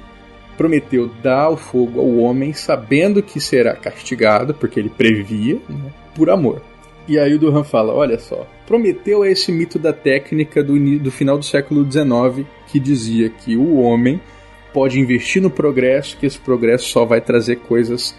Prometeu 0.57 1.09
dar 1.23 1.51
o 1.51 1.57
fogo 1.57 2.01
ao 2.01 2.17
homem 2.19 2.53
sabendo 2.53 3.23
que 3.23 3.41
será 3.41 3.77
castigado, 3.77 4.53
porque 4.53 4.81
ele 4.81 4.91
previa, 4.91 5.55
né, 5.69 5.93
por 6.17 6.29
amor. 6.29 6.61
E 7.07 7.17
aí 7.19 7.33
o 7.33 7.39
Duran 7.39 7.63
fala: 7.63 7.95
olha 7.95 8.19
só, 8.19 8.45
Prometeu 8.67 9.25
é 9.25 9.31
esse 9.31 9.51
mito 9.53 9.79
da 9.79 9.95
técnica 9.95 10.63
do, 10.63 10.79
do 10.99 11.11
final 11.11 11.39
do 11.39 11.45
século 11.45 11.91
XIX 11.91 12.47
que 12.67 12.79
dizia 12.79 13.31
que 13.31 13.57
o 13.57 13.77
homem 13.79 14.21
pode 14.75 15.01
investir 15.01 15.41
no 15.41 15.49
progresso, 15.49 16.17
que 16.19 16.27
esse 16.27 16.39
progresso 16.39 16.87
só 16.91 17.07
vai 17.07 17.21
trazer 17.21 17.57
coisas 17.57 18.15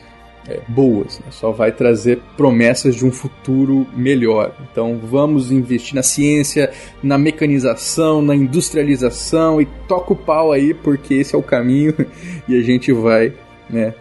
é, 0.49 0.59
boas, 0.67 1.19
né? 1.19 1.27
só 1.29 1.51
vai 1.51 1.71
trazer 1.71 2.19
promessas 2.35 2.95
de 2.95 3.05
um 3.05 3.11
futuro 3.11 3.85
melhor. 3.95 4.55
Então 4.71 4.99
vamos 5.01 5.51
investir 5.51 5.95
na 5.95 6.03
ciência, 6.03 6.71
na 7.03 7.17
mecanização, 7.17 8.21
na 8.21 8.35
industrialização 8.35 9.61
e 9.61 9.65
toca 9.87 10.13
o 10.13 10.15
pau 10.15 10.51
aí 10.51 10.73
porque 10.73 11.13
esse 11.13 11.35
é 11.35 11.37
o 11.37 11.43
caminho 11.43 11.93
e 12.47 12.57
a 12.57 12.61
gente 12.61 12.91
vai 12.91 13.33
né, 13.69 13.93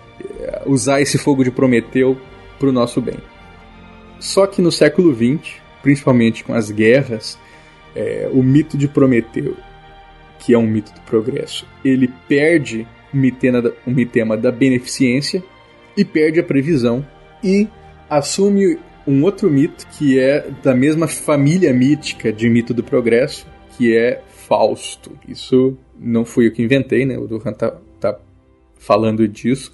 usar 0.65 1.01
esse 1.01 1.19
fogo 1.19 1.45
de 1.45 1.51
Prometeu 1.51 2.17
para 2.59 2.69
o 2.69 2.73
nosso 2.73 3.01
bem. 3.01 3.19
Só 4.19 4.47
que 4.47 4.63
no 4.63 4.73
século 4.73 5.15
XX, 5.15 5.57
principalmente 5.83 6.43
com 6.43 6.55
as 6.55 6.71
guerras, 6.71 7.39
é, 7.95 8.29
o 8.33 8.43
mito 8.43 8.77
de 8.77 8.89
Prometeu 8.89 9.55
que 10.39 10.55
é 10.55 10.59
um 10.59 10.67
mito 10.67 10.93
do 10.93 11.01
progresso, 11.01 11.67
ele 11.85 12.09
perde 12.29 12.87
o 13.13 13.17
mitema, 13.17 13.73
o 13.87 13.91
mitema 13.91 14.37
da 14.37 14.51
beneficência 14.51 15.43
e 15.99 16.05
perde 16.05 16.39
a 16.39 16.45
previsão 16.45 17.05
e 17.43 17.67
assume 18.09 18.79
um 19.05 19.25
outro 19.25 19.51
mito 19.51 19.85
que 19.99 20.17
é 20.17 20.49
da 20.63 20.73
mesma 20.73 21.09
família 21.09 21.73
mítica 21.75 22.33
de 22.33 22.49
mito 22.49 22.73
do 22.73 22.85
progresso, 22.85 23.47
que 23.77 23.97
é 23.97 24.23
Fausto. 24.29 25.11
Isso 25.27 25.77
não 25.99 26.25
fui 26.25 26.47
eu 26.47 26.53
que 26.53 26.63
inventei, 26.63 27.05
né? 27.05 27.19
O 27.19 27.27
Duran 27.27 27.53
tá, 27.53 27.77
tá 27.99 28.17
falando 28.79 29.27
disso 29.27 29.73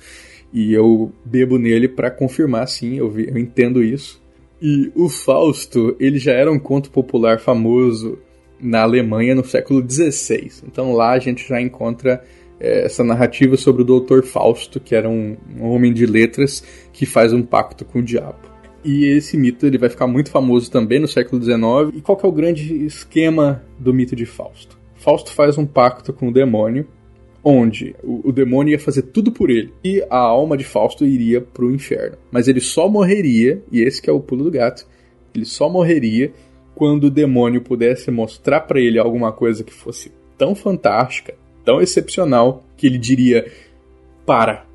e 0.51 0.73
eu 0.73 1.13
bebo 1.25 1.59
nele 1.59 1.89
para 1.89 2.11
confirmar, 2.11 2.67
sim, 2.69 2.97
eu, 2.97 3.13
eu 3.19 3.37
entendo 3.37 3.83
isso. 3.83 4.23
E 4.63 4.91
o 4.95 5.11
Fausto, 5.11 5.95
ele 6.01 6.19
já 6.19 6.33
era 6.33 6.51
um 6.51 6.59
conto 6.59 6.91
popular 6.91 7.39
famoso 7.39 8.19
na 8.59 8.81
Alemanha 8.81 9.35
no 9.35 9.45
século 9.45 9.85
XVI. 9.87 10.51
Então 10.67 10.95
lá 10.95 11.11
a 11.11 11.19
gente 11.19 11.47
já 11.47 11.61
encontra 11.61 12.25
essa 12.65 13.05
narrativa 13.05 13.57
sobre 13.57 13.83
o 13.83 13.85
Doutor 13.85 14.25
Fausto, 14.25 14.81
que 14.81 14.95
era 14.95 15.09
um, 15.09 15.37
um, 15.59 15.65
homem 15.65 15.93
de 15.93 16.07
letras 16.07 16.65
que 16.93 17.05
faz 17.05 17.33
um 17.33 17.43
pacto 17.43 17.85
com 17.85 17.99
o 17.99 18.03
diabo. 18.03 18.55
E 18.85 19.07
esse 19.07 19.37
mito 19.37 19.67
ele 19.67 19.79
vai 19.79 19.89
ficar 19.89 20.07
muito 20.07 20.31
famoso 20.31 20.71
também 20.71 21.01
no 21.01 21.09
século 21.09 21.43
XIX. 21.43 21.97
E 21.97 22.01
qual 22.01 22.21
é 22.23 22.27
o 22.27 22.33
grande 22.33 22.85
esquema 22.85 23.63
do 23.79 23.95
mito 23.95 24.15
de 24.15 24.27
Fausto? 24.27 24.79
Fausto 24.95 25.33
faz 25.33 25.57
um 25.59 25.67
pacto 25.67 26.13
com 26.13 26.29
o 26.29 26.33
demônio 26.33 26.87
onde 27.45 27.95
o, 28.03 28.29
o, 28.29 28.33
demônio 28.33 28.73
ia 28.73 28.79
fazer 28.79 29.03
tudo 29.03 29.31
por 29.31 29.51
ele 29.51 29.71
e 29.85 30.03
a 30.09 30.17
alma 30.17 30.57
de 30.57 30.65
Fausto 30.65 31.05
iria 31.05 31.43
para 31.43 31.65
o 31.65 31.71
inferno. 31.71 32.17
Mas 32.33 32.49
ele 32.49 32.61
só 32.61 32.89
morreria, 32.89 33.63
e 33.71 33.83
esse 33.83 34.01
que 34.01 34.09
é 34.09 34.13
o 34.13 34.21
pulo 34.21 34.45
do 34.45 34.51
gato, 34.51 34.87
ele 35.35 35.45
só 35.45 35.69
morreria 35.69 36.33
quando 36.75 37.05
o 37.05 37.11
demônio 37.11 37.61
pudesse 37.61 38.11
mostrar 38.11 38.63
para 38.63 38.81
ele 38.81 38.99
alguma 38.99 39.31
coisa 39.31 39.63
que 39.63 39.73
fosse 39.73 40.11
tão 40.39 40.55
fantástica, 40.55 41.35
tão 41.65 41.81
excepcional, 41.81 42.65
que 42.77 42.87
ele 42.87 42.99
diria: 42.99 43.51
"Para, 44.27 44.67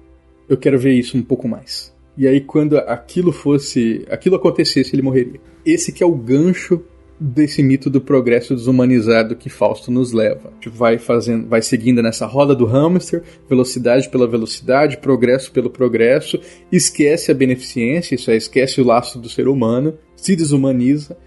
eu 0.47 0.57
quero 0.57 0.79
ver 0.79 0.93
isso 0.93 1.17
um 1.17 1.21
pouco 1.21 1.47
mais". 1.47 1.93
E 2.17 2.27
aí 2.27 2.41
quando 2.41 2.77
aquilo 2.77 3.31
fosse, 3.31 4.05
aquilo 4.09 4.35
acontecesse, 4.35 4.95
ele 4.95 5.01
morreria. 5.01 5.39
Esse 5.65 5.91
que 5.91 6.03
é 6.03 6.05
o 6.05 6.15
gancho 6.15 6.83
desse 7.19 7.61
mito 7.61 7.89
do 7.89 7.99
progresso 7.99 8.55
desumanizado 8.55 9.35
que 9.35 9.49
Fausto 9.49 9.91
nos 9.91 10.13
leva. 10.13 10.49
A 10.49 10.53
gente 10.55 10.69
vai 10.69 10.97
fazendo, 10.97 11.47
vai 11.47 11.61
seguindo 11.61 12.01
nessa 12.01 12.25
roda 12.25 12.55
do 12.55 12.65
hamster, 12.65 13.21
velocidade 13.47 14.09
pela 14.09 14.25
velocidade, 14.25 14.97
progresso 14.97 15.51
pelo 15.51 15.69
progresso, 15.69 16.39
esquece 16.71 17.29
a 17.29 17.35
beneficência, 17.35 18.15
isso 18.15 18.31
é, 18.31 18.37
esquece 18.37 18.79
o 18.79 18.85
laço 18.85 19.19
do 19.19 19.27
ser 19.27 19.47
humano, 19.49 19.95
se 20.15 20.35
desumaniza 20.35 21.17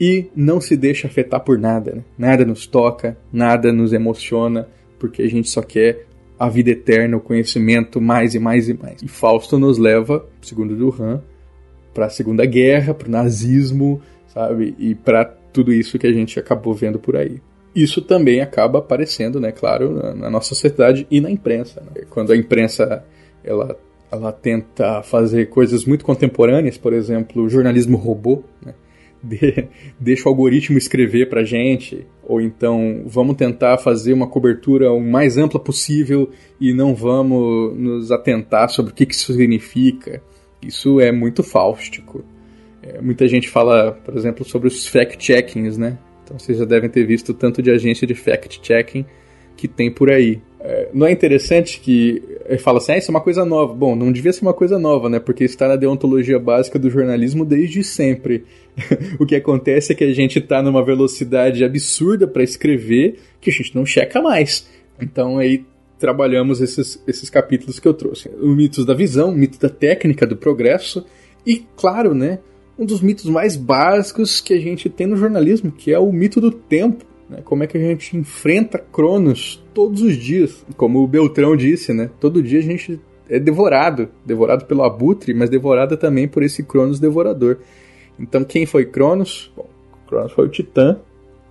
e 0.00 0.26
não 0.36 0.60
se 0.60 0.76
deixa 0.76 1.08
afetar 1.08 1.40
por 1.40 1.58
nada. 1.58 1.96
Né? 1.96 2.04
Nada 2.16 2.44
nos 2.44 2.66
toca, 2.66 3.18
nada 3.32 3.72
nos 3.72 3.92
emociona, 3.92 4.68
porque 4.98 5.22
a 5.22 5.28
gente 5.28 5.48
só 5.48 5.62
quer 5.62 6.06
a 6.38 6.48
vida 6.48 6.70
eterna, 6.70 7.16
o 7.16 7.20
conhecimento 7.20 8.00
mais 8.00 8.34
e 8.34 8.38
mais 8.38 8.68
e 8.68 8.74
mais. 8.74 9.02
E 9.02 9.08
Fausto 9.08 9.58
nos 9.58 9.78
leva, 9.78 10.26
segundo 10.42 10.76
Duran, 10.76 11.20
para 11.94 12.06
a 12.06 12.10
Segunda 12.10 12.44
Guerra, 12.44 12.92
para 12.92 13.08
o 13.08 13.10
nazismo, 13.10 14.02
sabe? 14.28 14.74
E 14.78 14.94
para 14.94 15.24
tudo 15.24 15.72
isso 15.72 15.98
que 15.98 16.06
a 16.06 16.12
gente 16.12 16.38
acabou 16.38 16.74
vendo 16.74 16.98
por 16.98 17.16
aí. 17.16 17.40
Isso 17.74 18.02
também 18.02 18.40
acaba 18.40 18.78
aparecendo, 18.78 19.40
né, 19.40 19.52
claro, 19.52 19.92
na, 19.94 20.14
na 20.14 20.30
nossa 20.30 20.48
sociedade 20.50 21.06
e 21.10 21.20
na 21.20 21.30
imprensa. 21.30 21.82
Né? 21.82 22.02
Quando 22.10 22.32
a 22.32 22.36
imprensa 22.36 23.04
ela, 23.42 23.78
ela 24.10 24.32
tenta 24.32 25.02
fazer 25.02 25.46
coisas 25.46 25.84
muito 25.84 26.04
contemporâneas, 26.04 26.76
por 26.76 26.92
exemplo, 26.92 27.48
jornalismo 27.48 27.96
robô, 27.96 28.42
né? 28.64 28.74
De, 29.26 29.68
deixa 29.98 30.28
o 30.28 30.28
algoritmo 30.28 30.78
escrever 30.78 31.28
pra 31.28 31.42
gente, 31.42 32.06
ou 32.22 32.40
então 32.40 33.02
vamos 33.06 33.36
tentar 33.36 33.78
fazer 33.78 34.12
uma 34.12 34.26
cobertura 34.26 34.92
o 34.92 35.00
mais 35.00 35.36
ampla 35.36 35.58
possível 35.58 36.30
e 36.60 36.72
não 36.72 36.94
vamos 36.94 37.76
nos 37.76 38.12
atentar 38.12 38.68
sobre 38.68 38.92
o 38.92 38.94
que, 38.94 39.06
que 39.06 39.14
isso 39.14 39.32
significa. 39.32 40.22
Isso 40.62 41.00
é 41.00 41.10
muito 41.10 41.42
fáustico. 41.42 42.24
É, 42.82 43.00
muita 43.00 43.26
gente 43.26 43.48
fala, 43.48 43.92
por 44.04 44.16
exemplo, 44.16 44.44
sobre 44.44 44.68
os 44.68 44.86
fact-checkings, 44.86 45.76
né? 45.76 45.98
Então 46.24 46.38
vocês 46.38 46.58
já 46.58 46.64
devem 46.64 46.90
ter 46.90 47.04
visto 47.04 47.34
tanto 47.34 47.62
de 47.62 47.70
agência 47.70 48.06
de 48.06 48.14
fact-checking 48.14 49.04
que 49.56 49.66
tem 49.66 49.90
por 49.90 50.10
aí. 50.10 50.40
É, 50.68 50.88
não 50.92 51.06
é 51.06 51.12
interessante 51.12 51.78
que 51.80 52.20
ele 52.44 52.58
fala 52.58 52.78
assim, 52.78 52.92
ah, 52.92 52.98
isso 52.98 53.10
é 53.10 53.14
uma 53.14 53.20
coisa 53.20 53.44
nova. 53.44 53.72
Bom, 53.72 53.94
não 53.94 54.10
devia 54.10 54.32
ser 54.32 54.42
uma 54.42 54.52
coisa 54.52 54.78
nova, 54.78 55.08
né? 55.08 55.20
Porque 55.20 55.44
está 55.44 55.68
na 55.68 55.76
deontologia 55.76 56.38
básica 56.38 56.78
do 56.78 56.90
jornalismo 56.90 57.44
desde 57.44 57.84
sempre. 57.84 58.44
o 59.20 59.24
que 59.24 59.36
acontece 59.36 59.92
é 59.92 59.94
que 59.94 60.04
a 60.04 60.12
gente 60.12 60.40
está 60.40 60.60
numa 60.62 60.84
velocidade 60.84 61.64
absurda 61.64 62.26
para 62.26 62.42
escrever 62.42 63.20
que 63.40 63.50
a 63.50 63.52
gente 63.52 63.76
não 63.76 63.86
checa 63.86 64.20
mais. 64.20 64.68
Então 65.00 65.38
aí 65.38 65.64
trabalhamos 65.98 66.60
esses, 66.60 67.02
esses 67.06 67.30
capítulos 67.30 67.78
que 67.78 67.86
eu 67.86 67.94
trouxe. 67.94 68.28
O 68.40 68.48
mitos 68.48 68.84
da 68.84 68.92
visão, 68.92 69.30
o 69.30 69.36
mito 69.36 69.60
da 69.60 69.68
técnica, 69.68 70.26
do 70.26 70.36
progresso 70.36 71.06
e, 71.46 71.64
claro, 71.76 72.12
né? 72.12 72.40
um 72.78 72.84
dos 72.84 73.00
mitos 73.00 73.24
mais 73.26 73.56
básicos 73.56 74.40
que 74.40 74.52
a 74.52 74.60
gente 74.60 74.88
tem 74.88 75.06
no 75.06 75.16
jornalismo, 75.16 75.72
que 75.72 75.92
é 75.92 75.98
o 75.98 76.12
mito 76.12 76.40
do 76.40 76.50
tempo. 76.50 77.04
Né? 77.28 77.38
Como 77.44 77.62
é 77.62 77.66
que 77.66 77.76
a 77.76 77.80
gente 77.80 78.16
enfrenta 78.16 78.78
Cronos 78.78 79.62
todos 79.74 80.02
os 80.02 80.16
dias. 80.16 80.64
Como 80.76 81.02
o 81.02 81.06
Beltrão 81.06 81.56
disse, 81.56 81.92
né? 81.92 82.10
Todo 82.20 82.42
dia 82.42 82.60
a 82.60 82.62
gente 82.62 83.00
é 83.28 83.38
devorado. 83.38 84.08
Devorado 84.24 84.64
pelo 84.64 84.82
abutre, 84.82 85.34
mas 85.34 85.50
devorado 85.50 85.96
também 85.96 86.26
por 86.26 86.42
esse 86.42 86.62
Cronos 86.62 87.00
devorador. 87.00 87.58
Então 88.18 88.44
quem 88.44 88.64
foi 88.64 88.86
Cronos? 88.86 89.52
Bom, 89.56 89.68
Cronos 90.06 90.32
foi 90.32 90.46
o 90.46 90.48
Titã 90.48 90.98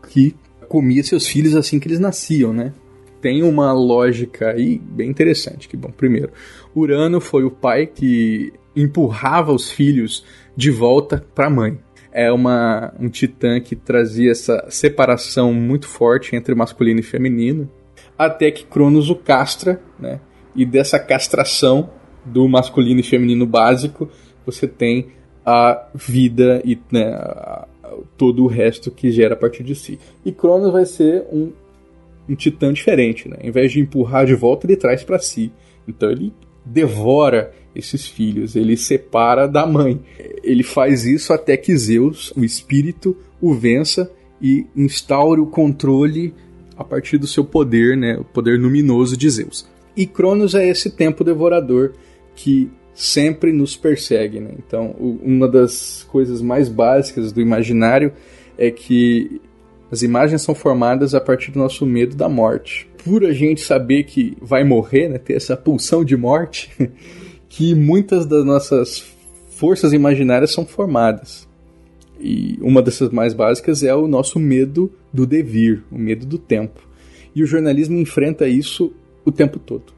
que 0.09 0.36
comia 0.67 1.03
seus 1.03 1.28
filhos 1.28 1.55
assim 1.55 1.80
que 1.80 1.88
eles 1.88 1.99
nasciam, 1.99 2.53
né? 2.53 2.73
Tem 3.21 3.43
uma 3.43 3.73
lógica 3.73 4.51
aí 4.51 4.80
bem 4.80 5.09
interessante. 5.09 5.67
Que 5.67 5.78
bom, 5.78 5.89
primeiro, 5.89 6.32
Urano 6.76 7.19
foi 7.19 7.43
o 7.43 7.51
pai 7.51 7.88
que 7.88 8.53
empurrava 8.76 9.53
os 9.53 9.71
filhos 9.71 10.26
de 10.55 10.69
volta 10.69 11.26
para 11.34 11.47
a 11.47 11.49
mãe. 11.49 11.78
É 12.18 12.32
uma, 12.32 12.93
um 12.97 13.09
titã 13.09 13.59
que 13.59 13.76
trazia 13.76 14.32
essa 14.32 14.66
separação 14.70 15.53
muito 15.53 15.86
forte 15.86 16.34
entre 16.34 16.55
masculino 16.55 17.01
e 17.01 17.03
feminino, 17.03 17.70
até 18.18 18.49
que 18.51 18.66
Cronos 18.66 19.09
o 19.09 19.16
castra, 19.16 19.82
né? 19.99 20.22
E 20.55 20.66
dessa 20.66 20.97
castração 20.97 21.89
do 22.24 22.47
masculino 22.47 23.01
e 23.01 23.03
feminino 23.03 23.45
básico, 23.45 24.09
você 24.45 24.66
tem 24.66 25.07
a 25.45 25.89
vida 25.93 26.61
e 26.63 26.80
né, 26.89 27.66
todo 28.18 28.45
o 28.45 28.47
resto 28.47 28.89
que 28.89 29.11
gera 29.11 29.34
a 29.34 29.38
partir 29.38 29.63
de 29.63 29.76
si. 29.76 29.99
E 30.24 30.32
Cronos 30.32 30.72
vai 30.72 30.86
ser 30.86 31.26
um, 31.32 31.51
um 32.30 32.36
titã 32.36 32.72
diferente, 32.72 33.28
né? 33.28 33.38
Em 33.41 33.51
vez 33.51 33.74
de 33.74 33.82
empurrar 33.82 34.26
de 34.26 34.36
volta, 34.36 34.66
ele 34.66 34.78
traz 34.78 35.03
para 35.03 35.20
si. 35.20 35.51
Então 35.86 36.09
ele 36.09 36.34
devora 36.66 37.51
esses 37.76 38.07
filhos, 38.07 38.55
ele 38.55 38.78
separa 38.78 39.47
da 39.47 39.65
mãe. 39.65 39.99
Ele 40.43 40.63
faz 40.63 41.05
isso 41.05 41.34
até 41.34 41.57
que 41.57 41.76
Zeus, 41.76 42.32
o 42.36 42.43
espírito, 42.43 43.15
o 43.41 43.53
vença 43.53 44.11
e 44.41 44.65
instaure 44.76 45.41
o 45.41 45.47
controle 45.47 46.34
a 46.78 46.84
partir 46.84 47.17
do 47.17 47.28
seu 47.28 47.43
poder, 47.43 47.95
né, 47.95 48.17
o 48.17 48.23
poder 48.23 48.59
luminoso 48.59 49.15
de 49.15 49.30
Zeus. 49.30 49.67
E 49.95 50.05
Cronos 50.05 50.55
é 50.55 50.67
esse 50.67 50.89
tempo 50.89 51.23
devorador 51.23 51.93
que 52.36 52.69
sempre 52.93 53.51
nos 53.51 53.76
persegue. 53.76 54.39
Né? 54.39 54.51
Então, 54.57 54.95
uma 54.99 55.47
das 55.47 56.05
coisas 56.09 56.41
mais 56.41 56.67
básicas 56.67 57.32
do 57.32 57.41
imaginário 57.41 58.11
é 58.57 58.71
que 58.71 59.41
as 59.91 60.01
imagens 60.01 60.41
são 60.41 60.55
formadas 60.55 61.13
a 61.13 61.21
partir 61.21 61.51
do 61.51 61.59
nosso 61.59 61.86
medo 61.86 62.15
da 62.15 62.28
morte. 62.28 62.89
Por 63.03 63.23
a 63.23 63.32
gente 63.32 63.61
saber 63.61 64.03
que 64.03 64.36
vai 64.41 64.63
morrer, 64.63 65.09
né, 65.09 65.17
ter 65.17 65.34
essa 65.34 65.55
pulsão 65.55 66.03
de 66.03 66.17
morte, 66.17 66.71
que 67.49 67.73
muitas 67.73 68.25
das 68.25 68.43
nossas 68.43 69.05
forças 69.49 69.93
imaginárias 69.93 70.51
são 70.51 70.65
formadas. 70.65 71.47
E 72.19 72.57
uma 72.61 72.81
dessas 72.81 73.09
mais 73.09 73.33
básicas 73.33 73.83
é 73.83 73.93
o 73.93 74.07
nosso 74.07 74.39
medo 74.39 74.91
do 75.11 75.25
devir, 75.25 75.83
o 75.91 75.97
medo 75.97 76.25
do 76.25 76.37
tempo. 76.37 76.87
E 77.35 77.43
o 77.43 77.45
jornalismo 77.45 77.97
enfrenta 77.97 78.47
isso 78.47 78.93
o 79.23 79.31
tempo 79.31 79.59
todo. 79.59 79.93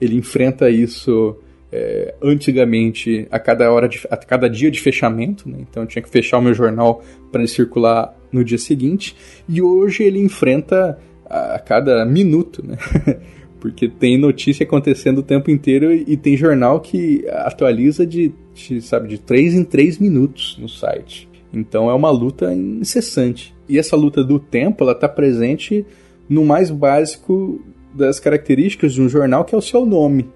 Ele 0.00 0.16
enfrenta 0.16 0.70
isso 0.70 1.36
é, 1.70 2.14
antigamente 2.22 3.28
a 3.30 3.38
cada 3.38 3.70
hora 3.70 3.88
de, 3.88 4.00
a 4.10 4.16
cada 4.16 4.48
dia 4.48 4.70
de 4.70 4.80
fechamento, 4.80 5.48
né? 5.48 5.58
então 5.60 5.84
eu 5.84 5.86
tinha 5.86 6.02
que 6.02 6.10
fechar 6.10 6.38
o 6.38 6.42
meu 6.42 6.54
jornal 6.54 7.02
para 7.30 7.42
ele 7.42 7.48
circular 7.48 8.16
no 8.32 8.44
dia 8.44 8.58
seguinte. 8.58 9.16
E 9.48 9.62
hoje 9.62 10.02
ele 10.02 10.18
enfrenta 10.18 10.98
a, 11.28 11.54
a 11.54 11.58
cada 11.58 12.04
minuto, 12.04 12.64
né? 12.66 12.76
Porque 13.60 13.88
tem 13.88 14.16
notícia 14.16 14.64
acontecendo 14.64 15.18
o 15.18 15.22
tempo 15.22 15.50
inteiro 15.50 15.92
e, 15.92 16.16
tem 16.16 16.36
jornal 16.36 16.80
que 16.80 17.26
atualiza 17.28 18.06
de, 18.06 18.32
de, 18.54 18.80
sabe, 18.80 19.08
de 19.08 19.18
3 19.18 19.54
em 19.54 19.64
3 19.64 19.98
minutos 19.98 20.56
no 20.58 20.68
site. 20.68 21.28
Então 21.52 21.90
é 21.90 21.94
uma 21.94 22.10
luta 22.10 22.52
incessante. 22.54 23.54
E 23.68 23.78
essa 23.78 23.96
luta 23.96 24.24
do 24.24 24.38
tempo, 24.38 24.82
ela 24.82 24.92
está 24.92 25.08
presente 25.08 25.84
no 26.28 26.44
mais 26.44 26.70
básico 26.70 27.60
das 27.92 28.18
características 28.18 28.94
de 28.94 29.02
um 29.02 29.08
jornal, 29.08 29.44
que 29.44 29.54
é 29.54 29.58
o 29.58 29.62
seu 29.62 29.84
nome. 29.84 30.28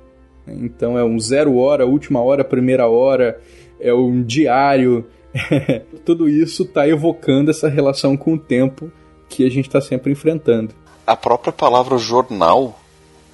Então 0.46 0.98
é 0.98 1.04
um 1.04 1.18
zero 1.18 1.56
hora, 1.56 1.86
última 1.86 2.20
hora, 2.20 2.44
primeira 2.44 2.86
hora, 2.88 3.40
é 3.80 3.94
um 3.94 4.22
diário. 4.22 5.06
Tudo 6.04 6.28
isso 6.28 6.64
está 6.64 6.86
evocando 6.86 7.50
essa 7.50 7.68
relação 7.68 8.16
com 8.16 8.34
o 8.34 8.38
tempo 8.38 8.92
que 9.28 9.46
a 9.46 9.50
gente 9.50 9.66
está 9.66 9.80
sempre 9.80 10.12
enfrentando. 10.12 10.74
A 11.06 11.16
própria 11.16 11.52
palavra 11.52 11.96
jornal 11.96 12.78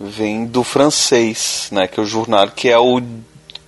vem 0.01 0.47
do 0.47 0.65
francês, 0.65 1.69
né, 1.73 1.87
que 1.87 2.01
é 2.01 2.03
o 2.03 2.07
jornal, 2.07 2.49
que 2.49 2.69
é 2.69 2.79
o 2.79 3.03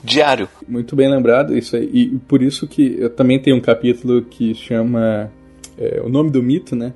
diário. 0.02 0.48
Muito 0.66 0.96
bem 0.96 1.10
lembrado 1.10 1.56
isso 1.56 1.76
aí. 1.76 1.88
E 1.92 2.18
por 2.26 2.42
isso 2.42 2.66
que 2.66 2.96
eu 2.98 3.10
também 3.10 3.38
tenho 3.38 3.56
um 3.56 3.60
capítulo 3.60 4.22
que 4.22 4.54
chama 4.54 5.30
é, 5.76 6.00
o 6.02 6.08
nome 6.08 6.30
do 6.30 6.42
mito, 6.42 6.74
né, 6.74 6.94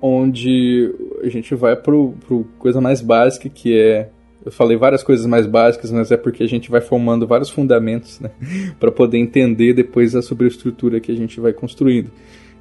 onde 0.00 0.92
a 1.22 1.28
gente 1.28 1.54
vai 1.54 1.76
pro, 1.76 2.14
pro 2.26 2.44
coisa 2.58 2.80
mais 2.80 3.02
básica 3.02 3.48
que 3.48 3.78
é 3.78 4.08
eu 4.42 4.50
falei 4.50 4.74
várias 4.74 5.02
coisas 5.02 5.26
mais 5.26 5.46
básicas, 5.46 5.92
mas 5.92 6.10
é 6.10 6.16
porque 6.16 6.42
a 6.42 6.48
gente 6.48 6.70
vai 6.70 6.80
formando 6.80 7.26
vários 7.26 7.50
fundamentos, 7.50 8.18
né, 8.20 8.30
para 8.80 8.90
poder 8.90 9.18
entender 9.18 9.74
depois 9.74 10.16
a 10.16 10.22
sobreestrutura 10.22 10.98
que 10.98 11.12
a 11.12 11.14
gente 11.14 11.38
vai 11.38 11.52
construindo. 11.52 12.10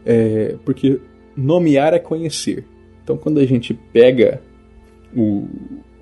É, 0.06 0.56
porque 0.66 1.00
nomear 1.38 1.94
é 1.94 2.00
conhecer. 2.00 2.66
Então, 3.02 3.16
quando 3.16 3.40
a 3.40 3.46
gente 3.46 3.74
pega 3.74 4.42
o, 5.16 5.48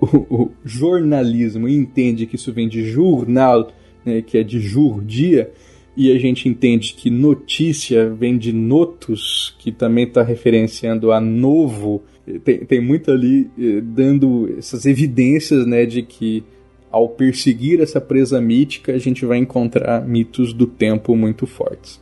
o, 0.00 0.50
jornalismo 0.64 1.68
entende 1.68 2.26
que 2.26 2.36
isso 2.36 2.52
vem 2.52 2.68
de 2.68 2.84
jornal, 2.84 3.70
né, 4.04 4.22
que 4.22 4.38
é 4.38 4.42
de 4.42 4.60
jur, 4.60 5.02
dia, 5.02 5.50
e 5.96 6.12
a 6.12 6.18
gente 6.18 6.48
entende 6.48 6.94
que 6.94 7.10
notícia 7.10 8.08
vem 8.08 8.38
de 8.38 8.52
notus, 8.52 9.56
que 9.58 9.72
também 9.72 10.04
está 10.04 10.22
referenciando 10.22 11.10
a 11.10 11.20
novo, 11.20 12.02
tem, 12.44 12.64
tem 12.64 12.80
muito 12.80 13.10
ali 13.10 13.50
eh, 13.58 13.80
dando 13.80 14.54
essas 14.56 14.86
evidências 14.86 15.66
né, 15.66 15.84
de 15.84 16.02
que 16.02 16.44
ao 16.90 17.08
perseguir 17.08 17.80
essa 17.80 18.00
presa 18.00 18.40
mítica, 18.40 18.92
a 18.92 18.98
gente 18.98 19.24
vai 19.26 19.38
encontrar 19.38 20.06
mitos 20.06 20.52
do 20.52 20.66
tempo 20.66 21.14
muito 21.14 21.46
fortes. 21.46 22.00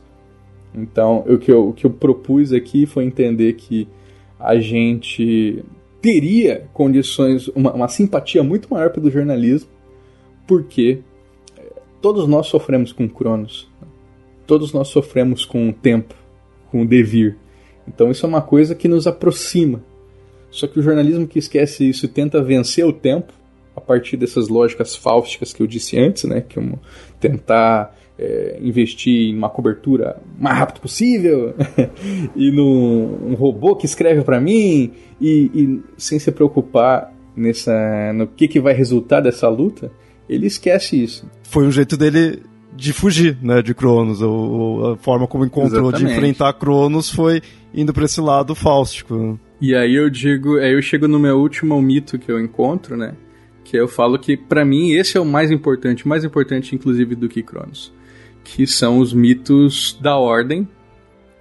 Então, 0.73 1.25
o 1.27 1.37
que 1.37 1.51
eu, 1.51 1.69
o 1.69 1.73
que 1.73 1.85
eu 1.85 1.89
propus 1.89 2.53
aqui 2.53 2.85
foi 2.85 3.03
entender 3.03 3.53
que 3.53 3.87
a 4.39 4.57
gente 4.59 5.63
teria 6.07 6.69
condições, 6.73 7.49
uma, 7.49 7.73
uma 7.73 7.89
simpatia 7.89 8.41
muito 8.41 8.73
maior 8.73 8.91
pelo 8.91 9.11
jornalismo, 9.11 9.69
porque 10.47 10.99
eh, 11.57 11.81
todos 12.01 12.25
nós 12.25 12.47
sofremos 12.47 12.93
com 12.93 13.09
Cronos, 13.09 13.69
todos 14.45 14.71
nós 14.71 14.87
sofremos 14.87 15.43
com 15.43 15.67
o 15.67 15.73
tempo, 15.73 16.15
com 16.71 16.83
o 16.83 16.87
devir. 16.87 17.35
Então, 17.85 18.09
isso 18.09 18.25
é 18.25 18.29
uma 18.29 18.41
coisa 18.41 18.73
que 18.73 18.87
nos 18.87 19.05
aproxima. 19.05 19.83
Só 20.49 20.65
que 20.65 20.79
o 20.79 20.81
jornalismo 20.81 21.27
que 21.27 21.39
esquece 21.39 21.89
isso 21.89 22.05
e 22.05 22.07
tenta 22.07 22.41
vencer 22.41 22.85
o 22.85 22.93
tempo, 22.93 23.33
a 23.75 23.81
partir 23.81 24.15
dessas 24.15 24.47
lógicas 24.47 24.95
fáusticas 24.95 25.51
que 25.51 25.61
eu 25.61 25.67
disse 25.67 25.99
antes, 25.99 26.23
né, 26.23 26.39
que 26.39 26.57
é 26.57 26.63
tentar 27.19 27.96
é, 28.17 28.57
investir 28.61 29.29
em 29.29 29.37
uma 29.37 29.49
cobertura 29.49 30.17
mais 30.39 30.57
rápido 30.57 30.81
possível 30.81 31.53
e 32.35 32.51
num 32.51 33.31
um 33.31 33.35
robô 33.35 33.75
que 33.75 33.85
escreve 33.85 34.23
para 34.23 34.41
mim 34.41 34.91
e, 35.21 35.51
e, 35.53 35.83
sem 35.97 36.17
se 36.17 36.31
preocupar 36.31 37.13
nessa 37.35 38.11
no 38.13 38.27
que, 38.27 38.47
que 38.47 38.59
vai 38.59 38.73
resultar 38.73 39.21
dessa 39.21 39.47
luta, 39.47 39.91
ele 40.27 40.47
esquece 40.47 41.01
isso. 41.01 41.29
Foi 41.43 41.65
um 41.65 41.71
jeito 41.71 41.95
dele 41.95 42.41
de 42.75 42.91
fugir, 42.91 43.37
né, 43.41 43.61
de 43.61 43.73
Cronos. 43.73 44.21
O, 44.21 44.93
a 44.93 44.97
forma 44.97 45.27
como 45.27 45.45
encontrou 45.45 45.89
Exatamente. 45.89 46.07
de 46.07 46.17
enfrentar 46.17 46.53
Cronos 46.53 47.11
foi 47.11 47.41
indo 47.73 47.93
para 47.93 48.05
esse 48.05 48.19
lado 48.19 48.55
fáustico. 48.55 49.39
E 49.61 49.75
aí 49.75 49.95
eu 49.95 50.09
digo, 50.09 50.57
aí 50.57 50.73
eu 50.73 50.81
chego 50.81 51.07
no 51.07 51.19
meu 51.19 51.37
último 51.37 51.79
mito 51.81 52.17
que 52.17 52.31
eu 52.31 52.39
encontro, 52.39 52.97
né? 52.97 53.13
Que 53.63 53.77
eu 53.77 53.87
falo 53.87 54.17
que 54.17 54.35
para 54.35 54.63
mim 54.63 54.91
esse 54.91 55.17
é 55.17 55.19
o 55.19 55.25
mais 55.25 55.51
importante, 55.51 56.07
mais 56.07 56.23
importante 56.23 56.73
inclusive 56.73 57.15
do 57.15 57.29
que 57.29 57.43
Cronos 57.43 57.91
que 58.47 58.65
são 58.65 58.99
os 58.99 59.13
mitos 59.13 59.97
da 60.01 60.17
ordem, 60.17 60.67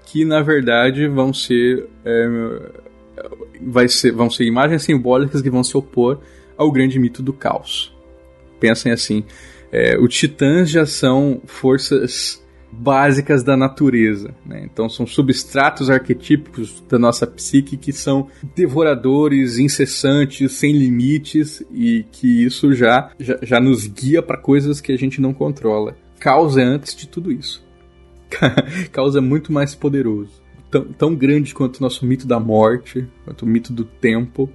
que 0.07 0.25
na 0.25 0.43
verdade 0.43 1.07
vão 1.07 1.33
ser, 1.33 1.89
é, 2.05 2.29
vai 3.63 3.89
ser, 3.89 4.11
vão 4.11 4.29
ser 4.29 4.45
imagens 4.45 4.83
simbólicas 4.83 5.41
que 5.41 5.49
vão 5.49 5.63
se 5.63 5.77
opor 5.77 6.21
ao 6.57 6.71
grande 6.71 6.99
mito 6.99 7.23
do 7.23 7.33
caos. 7.33 7.97
Pensem 8.59 8.91
assim: 8.91 9.25
é, 9.71 9.97
os 9.99 10.13
titãs 10.15 10.69
já 10.69 10.85
são 10.85 11.41
forças 11.47 12.45
básicas 12.73 13.45
da 13.45 13.57
natureza, 13.57 14.35
né? 14.45 14.63
então 14.65 14.89
são 14.89 15.07
substratos 15.07 15.89
arquetípicos 15.89 16.83
da 16.89 16.99
nossa 16.99 17.27
psique 17.27 17.77
que 17.77 17.93
são 17.93 18.27
devoradores, 18.55 19.59
incessantes, 19.59 20.53
sem 20.53 20.77
limites 20.77 21.63
e 21.73 22.05
que 22.11 22.45
isso 22.45 22.75
já, 22.75 23.13
já, 23.19 23.39
já 23.41 23.61
nos 23.61 23.87
guia 23.87 24.21
para 24.21 24.37
coisas 24.37 24.81
que 24.81 24.93
a 24.93 24.99
gente 24.99 25.21
não 25.21 25.33
controla 25.33 25.97
causa 26.27 26.61
é 26.61 26.65
antes 26.65 26.97
de 26.97 27.07
tudo 27.07 27.31
isso. 27.31 27.65
causa 28.91 29.19
é 29.19 29.21
muito 29.21 29.53
mais 29.53 29.77
poderoso. 29.77 30.43
Tão, 30.69 30.85
tão 30.87 31.15
grande 31.15 31.55
quanto 31.55 31.77
o 31.77 31.83
nosso 31.85 32.05
mito 32.05 32.27
da 32.27 32.41
morte, 32.41 33.07
quanto 33.25 33.43
o 33.43 33.47
mito 33.47 33.73
do 33.73 33.85
tempo, 33.85 34.51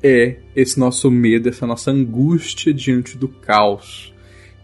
é 0.00 0.36
esse 0.54 0.78
nosso 0.78 1.10
medo, 1.10 1.48
essa 1.48 1.66
nossa 1.66 1.90
angústia 1.90 2.72
diante 2.72 3.18
do 3.18 3.26
caos. 3.26 4.14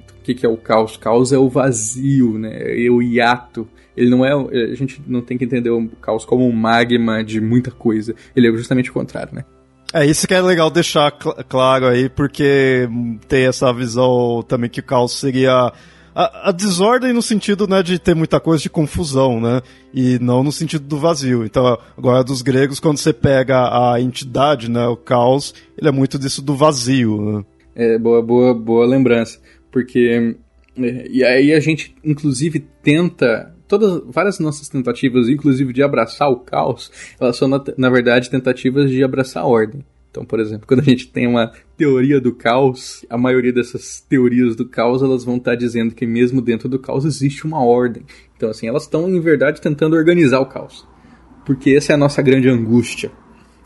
Então, 0.04 0.16
o 0.16 0.22
que, 0.22 0.32
que 0.32 0.46
é 0.46 0.48
o 0.48 0.56
caos? 0.56 0.96
Caos 0.96 1.32
é 1.32 1.38
o 1.38 1.48
vazio, 1.48 2.38
né? 2.38 2.86
é 2.86 2.88
o 2.88 3.02
hiato. 3.02 3.66
Ele 3.96 4.08
não 4.08 4.24
é. 4.24 4.30
A 4.30 4.76
gente 4.76 5.02
não 5.08 5.20
tem 5.20 5.36
que 5.36 5.44
entender 5.44 5.70
o 5.70 5.88
caos 6.00 6.24
como 6.24 6.46
um 6.46 6.52
magma 6.52 7.24
de 7.24 7.40
muita 7.40 7.72
coisa. 7.72 8.14
Ele 8.36 8.46
é 8.46 8.52
justamente 8.52 8.90
o 8.90 8.94
contrário, 8.94 9.34
né? 9.34 9.44
É 9.92 10.06
isso 10.06 10.28
que 10.28 10.34
é 10.34 10.40
legal 10.40 10.70
deixar 10.70 11.10
cl 11.18 11.32
claro 11.48 11.86
aí, 11.86 12.08
porque 12.08 12.88
tem 13.26 13.46
essa 13.46 13.72
visão 13.72 14.44
também 14.46 14.70
que 14.70 14.80
o 14.80 14.84
caos 14.84 15.18
seria 15.18 15.72
a, 16.18 16.48
a, 16.48 16.52
desordem 16.52 17.12
no 17.12 17.22
sentido 17.22 17.68
né, 17.68 17.80
de 17.80 17.96
ter 17.96 18.12
muita 18.12 18.40
coisa 18.40 18.60
de 18.60 18.68
confusão, 18.68 19.40
né? 19.40 19.62
E 19.94 20.18
não 20.18 20.42
no 20.42 20.50
sentido 20.50 20.84
do 20.84 20.98
vazio. 20.98 21.44
Então, 21.44 21.78
agora 21.96 22.24
dos 22.24 22.42
gregos, 22.42 22.80
quando 22.80 22.98
você 22.98 23.12
pega 23.12 23.92
a 23.92 24.00
entidade, 24.00 24.68
né, 24.68 24.84
o 24.88 24.96
caos, 24.96 25.54
ele 25.78 25.88
é 25.88 25.92
muito 25.92 26.18
disso 26.18 26.42
do 26.42 26.56
vazio. 26.56 27.20
Né? 27.20 27.44
É, 27.76 27.98
boa, 27.98 28.20
boa, 28.20 28.52
boa 28.52 28.84
lembrança. 28.84 29.38
Porque. 29.70 30.34
É, 30.76 31.08
e 31.08 31.22
aí 31.22 31.52
a 31.52 31.60
gente, 31.60 31.94
inclusive, 32.02 32.66
tenta 32.82 33.54
todas 33.68 34.02
várias 34.06 34.40
nossas 34.40 34.68
tentativas, 34.68 35.28
inclusive 35.28 35.72
de 35.72 35.84
abraçar 35.84 36.28
o 36.30 36.40
caos, 36.40 36.90
elas 37.20 37.36
são 37.36 37.46
na, 37.46 37.62
na 37.76 37.90
verdade 37.90 38.30
tentativas 38.30 38.90
de 38.90 39.04
abraçar 39.04 39.44
a 39.44 39.46
ordem. 39.46 39.84
Então, 40.18 40.26
por 40.26 40.40
exemplo, 40.40 40.66
quando 40.66 40.80
a 40.80 40.84
gente 40.84 41.06
tem 41.06 41.28
uma 41.28 41.52
teoria 41.76 42.20
do 42.20 42.34
caos, 42.34 43.04
a 43.08 43.16
maioria 43.16 43.52
dessas 43.52 44.00
teorias 44.00 44.56
do 44.56 44.68
caos, 44.68 45.00
elas 45.00 45.22
vão 45.22 45.36
estar 45.36 45.54
dizendo 45.54 45.94
que 45.94 46.04
mesmo 46.04 46.42
dentro 46.42 46.68
do 46.68 46.76
caos 46.76 47.04
existe 47.04 47.46
uma 47.46 47.64
ordem. 47.64 48.02
Então, 48.36 48.50
assim, 48.50 48.66
elas 48.66 48.82
estão, 48.82 49.08
em 49.08 49.20
verdade, 49.20 49.60
tentando 49.60 49.94
organizar 49.94 50.40
o 50.40 50.46
caos. 50.46 50.84
Porque 51.46 51.70
essa 51.70 51.92
é 51.92 51.94
a 51.94 51.96
nossa 51.98 52.20
grande 52.20 52.48
angústia. 52.48 53.12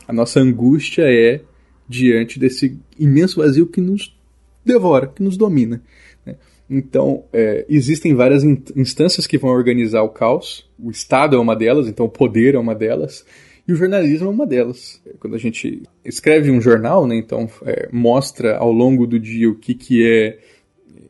A 0.07 0.13
nossa 0.13 0.39
angústia 0.39 1.05
é 1.07 1.41
diante 1.89 2.37
desse 2.37 2.79
imenso 2.99 3.41
vazio 3.41 3.65
que 3.65 3.81
nos 3.81 4.15
devora, 4.63 5.07
que 5.07 5.23
nos 5.23 5.35
domina. 5.35 5.81
Né? 6.23 6.35
Então, 6.69 7.23
é, 7.33 7.65
existem 7.67 8.13
várias 8.13 8.43
instâncias 8.43 9.25
que 9.25 9.39
vão 9.39 9.49
organizar 9.49 10.03
o 10.03 10.09
caos. 10.09 10.69
O 10.77 10.91
Estado 10.91 11.35
é 11.35 11.39
uma 11.39 11.55
delas, 11.55 11.87
então 11.87 12.05
o 12.05 12.09
poder 12.09 12.53
é 12.53 12.59
uma 12.59 12.75
delas. 12.75 13.25
E 13.67 13.71
o 13.71 13.75
jornalismo 13.75 14.27
é 14.27 14.29
uma 14.29 14.45
delas. 14.45 15.01
Quando 15.19 15.35
a 15.35 15.39
gente 15.39 15.83
escreve 16.03 16.51
um 16.51 16.59
jornal, 16.59 17.07
né, 17.07 17.15
então 17.15 17.49
é, 17.65 17.87
mostra 17.91 18.57
ao 18.57 18.71
longo 18.71 19.07
do 19.07 19.19
dia 19.19 19.49
o 19.49 19.55
que, 19.55 19.73
que 19.73 20.05
é 20.05 20.39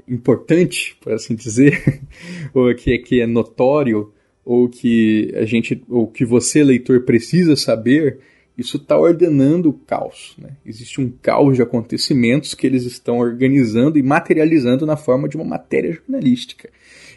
importante, 0.07 0.95
por 1.01 1.13
assim 1.13 1.35
dizer, 1.35 2.01
ou 2.53 2.69
o 2.69 2.75
que 2.75 2.93
é, 2.93 2.97
que 2.97 3.21
é 3.21 3.27
notório, 3.27 4.11
ou 4.45 4.69
que 4.69 5.31
a 5.35 5.45
gente, 5.45 5.83
ou 5.89 6.07
que 6.07 6.25
você, 6.25 6.63
leitor, 6.63 7.01
precisa 7.01 7.55
saber, 7.55 8.19
isso 8.57 8.77
está 8.77 8.97
ordenando 8.99 9.69
o 9.69 9.73
caos. 9.73 10.35
Né? 10.37 10.51
Existe 10.65 11.01
um 11.01 11.09
caos 11.09 11.55
de 11.55 11.63
acontecimentos 11.63 12.53
que 12.53 12.67
eles 12.67 12.83
estão 12.83 13.17
organizando 13.17 13.97
e 13.97 14.03
materializando 14.03 14.85
na 14.85 14.97
forma 14.97 15.27
de 15.27 15.35
uma 15.35 15.45
matéria 15.45 15.93
jornalística. 15.93 16.69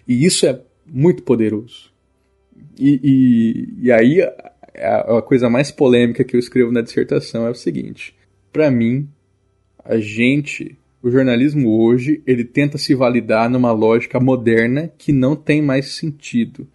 E 0.08 0.24
isso 0.24 0.46
é 0.46 0.60
muito 0.86 1.22
poderoso. 1.22 1.90
E, 2.78 3.00
e, 3.02 3.86
e 3.86 3.92
aí 3.92 4.20
a, 4.78 5.18
a 5.18 5.22
coisa 5.22 5.48
mais 5.48 5.70
polêmica 5.70 6.24
que 6.24 6.36
eu 6.36 6.40
escrevo 6.40 6.72
na 6.72 6.82
dissertação 6.82 7.46
é 7.46 7.50
o 7.50 7.54
seguinte: 7.54 8.14
para 8.52 8.70
mim, 8.70 9.08
a 9.84 9.98
gente, 9.98 10.76
o 11.02 11.10
jornalismo 11.10 11.80
hoje, 11.80 12.22
ele 12.26 12.44
tenta 12.44 12.78
se 12.78 12.94
validar 12.94 13.48
numa 13.48 13.72
lógica 13.72 14.18
moderna 14.18 14.90
que 14.98 15.12
não 15.12 15.36
tem 15.36 15.62
mais 15.62 15.94
sentido, 15.94 16.66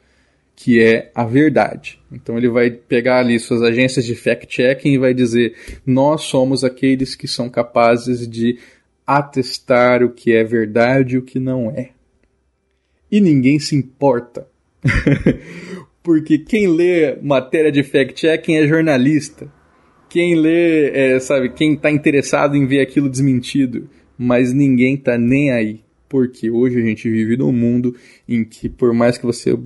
que 0.55 0.81
é 0.81 1.11
a 1.13 1.25
verdade. 1.25 1.99
Então 2.11 2.37
ele 2.37 2.49
vai 2.49 2.71
pegar 2.71 3.19
ali 3.19 3.39
suas 3.39 3.61
agências 3.61 4.05
de 4.05 4.15
fact-checking 4.15 4.93
e 4.93 4.97
vai 4.97 5.13
dizer: 5.13 5.55
nós 5.85 6.21
somos 6.21 6.63
aqueles 6.63 7.15
que 7.15 7.27
são 7.27 7.49
capazes 7.49 8.27
de 8.27 8.57
atestar 9.05 10.03
o 10.03 10.09
que 10.11 10.31
é 10.33 10.43
verdade 10.43 11.15
e 11.15 11.17
o 11.17 11.23
que 11.23 11.39
não 11.39 11.69
é. 11.69 11.89
E 13.11 13.19
ninguém 13.19 13.59
se 13.59 13.75
importa. 13.75 14.47
Porque 16.03 16.39
quem 16.39 16.67
lê 16.67 17.15
matéria 17.21 17.71
de 17.71 17.83
fact-checking 17.83 18.55
é 18.55 18.67
jornalista. 18.67 19.51
Quem 20.09 20.35
lê, 20.35 20.89
é, 20.89 21.19
sabe, 21.19 21.49
quem 21.49 21.73
está 21.73 21.91
interessado 21.91 22.55
em 22.55 22.65
ver 22.65 22.81
aquilo 22.81 23.09
desmentido. 23.09 23.89
Mas 24.17 24.53
ninguém 24.53 24.97
tá 24.97 25.17
nem 25.17 25.51
aí. 25.51 25.81
Porque 26.09 26.49
hoje 26.49 26.79
a 26.79 26.85
gente 26.85 27.09
vive 27.09 27.37
num 27.37 27.51
mundo 27.51 27.95
em 28.27 28.43
que, 28.43 28.67
por 28.67 28.93
mais 28.93 29.17
que 29.17 29.25
você 29.25 29.57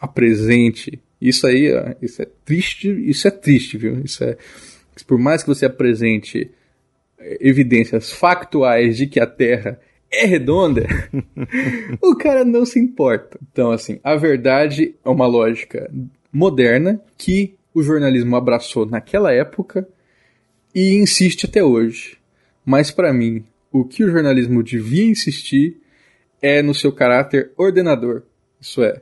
apresente. 0.00 0.98
Isso 1.20 1.46
aí, 1.46 1.68
isso 2.00 2.22
é 2.22 2.26
triste, 2.44 2.88
isso 2.88 3.28
é 3.28 3.30
triste, 3.30 3.76
viu? 3.76 4.00
Isso 4.04 4.24
é. 4.24 4.36
Por 5.06 5.18
mais 5.18 5.42
que 5.42 5.48
você 5.48 5.66
apresente 5.66 6.50
é, 7.18 7.38
evidências 7.40 8.12
factuais 8.12 8.96
de 8.96 9.06
que 9.06 9.20
a 9.20 9.26
Terra 9.26 9.78
é 10.12 10.26
redonda, 10.26 10.86
o 12.02 12.14
cara 12.14 12.44
não 12.44 12.66
se 12.66 12.78
importa. 12.78 13.38
Então, 13.50 13.70
assim, 13.70 13.98
a 14.04 14.14
verdade 14.14 14.94
é 15.02 15.08
uma 15.08 15.26
lógica 15.26 15.90
moderna 16.30 17.00
que 17.16 17.54
o 17.74 17.82
jornalismo 17.82 18.36
abraçou 18.36 18.84
naquela 18.84 19.32
época 19.32 19.88
e 20.74 20.94
insiste 20.94 21.46
até 21.46 21.64
hoje. 21.64 22.18
Mas 22.64 22.90
para 22.90 23.12
mim, 23.12 23.44
o 23.72 23.84
que 23.84 24.04
o 24.04 24.10
jornalismo 24.10 24.62
devia 24.62 25.06
insistir 25.06 25.78
é 26.40 26.60
no 26.60 26.74
seu 26.74 26.92
caráter 26.92 27.50
ordenador. 27.56 28.22
Isso 28.60 28.82
é, 28.82 29.00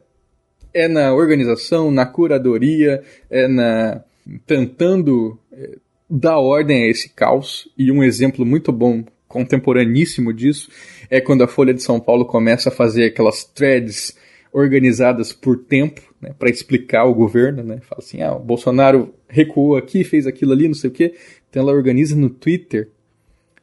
é 0.73 0.87
na 0.87 1.13
organização, 1.13 1.91
na 1.91 2.07
curadoria, 2.07 3.03
é 3.29 3.49
na 3.49 4.05
tentando 4.47 5.39
é, 5.53 5.77
dar 6.09 6.39
ordem 6.39 6.85
a 6.85 6.89
esse 6.89 7.09
caos. 7.09 7.69
E 7.77 7.91
um 7.91 8.05
exemplo 8.05 8.47
muito 8.47 8.71
bom 8.71 9.05
contemporaníssimo 9.31 10.33
disso 10.33 10.69
é 11.09 11.21
quando 11.21 11.45
a 11.45 11.49
Folha 11.49 11.73
de 11.73 11.83
São 11.83 12.01
Paulo 12.01 12.25
começa 12.25 12.69
a 12.69 12.73
fazer 12.73 13.05
aquelas 13.05 13.45
threads 13.45 14.17
organizadas 14.53 15.33
por 15.33 15.57
tempo, 15.57 16.03
né, 16.21 16.35
para 16.37 16.51
explicar 16.51 17.05
o 17.05 17.15
governo, 17.15 17.63
né? 17.63 17.79
Fala 17.83 18.01
assim, 18.01 18.21
ah, 18.21 18.35
o 18.35 18.41
Bolsonaro 18.41 19.15
recuou 19.29 19.77
aqui, 19.77 20.03
fez 20.03 20.27
aquilo 20.27 20.53
ali, 20.53 20.67
não 20.67 20.75
sei 20.75 20.91
o 20.91 20.93
quê. 20.93 21.15
Então 21.49 21.63
ela 21.63 21.73
organiza 21.73 22.17
no 22.17 22.29
Twitter 22.29 22.89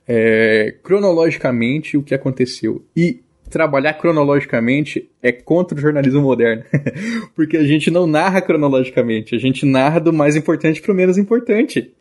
é, 0.07 0.73
cronologicamente 0.81 1.97
o 1.97 2.03
que 2.03 2.15
aconteceu. 2.15 2.85
E 2.95 3.19
trabalhar 3.49 3.95
cronologicamente 3.95 5.09
é 5.21 5.33
contra 5.33 5.77
o 5.77 5.81
jornalismo 5.81 6.21
moderno. 6.21 6.63
Porque 7.35 7.57
a 7.57 7.65
gente 7.65 7.91
não 7.91 8.07
narra 8.07 8.41
cronologicamente, 8.41 9.35
a 9.35 9.39
gente 9.39 9.65
narra 9.65 9.99
do 9.99 10.13
mais 10.13 10.37
importante 10.37 10.81
para 10.81 10.93
o 10.93 10.95
menos 10.95 11.17
importante. 11.17 11.91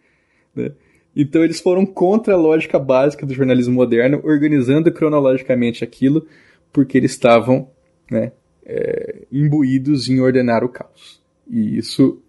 Né? 0.54 0.70
Então 1.16 1.42
eles 1.42 1.60
foram 1.60 1.86
contra 1.86 2.34
a 2.34 2.36
lógica 2.36 2.78
básica 2.78 3.24
do 3.24 3.32
jornalismo 3.32 3.74
moderno, 3.74 4.20
organizando 4.22 4.92
cronologicamente 4.92 5.82
aquilo, 5.82 6.26
porque 6.70 6.98
eles 6.98 7.12
estavam 7.12 7.68
né, 8.10 8.32
é, 8.66 9.22
imbuídos 9.32 10.10
em 10.10 10.20
ordenar 10.20 10.62
o 10.62 10.68
caos. 10.68 11.18
E 11.50 11.78
isso 11.78 12.20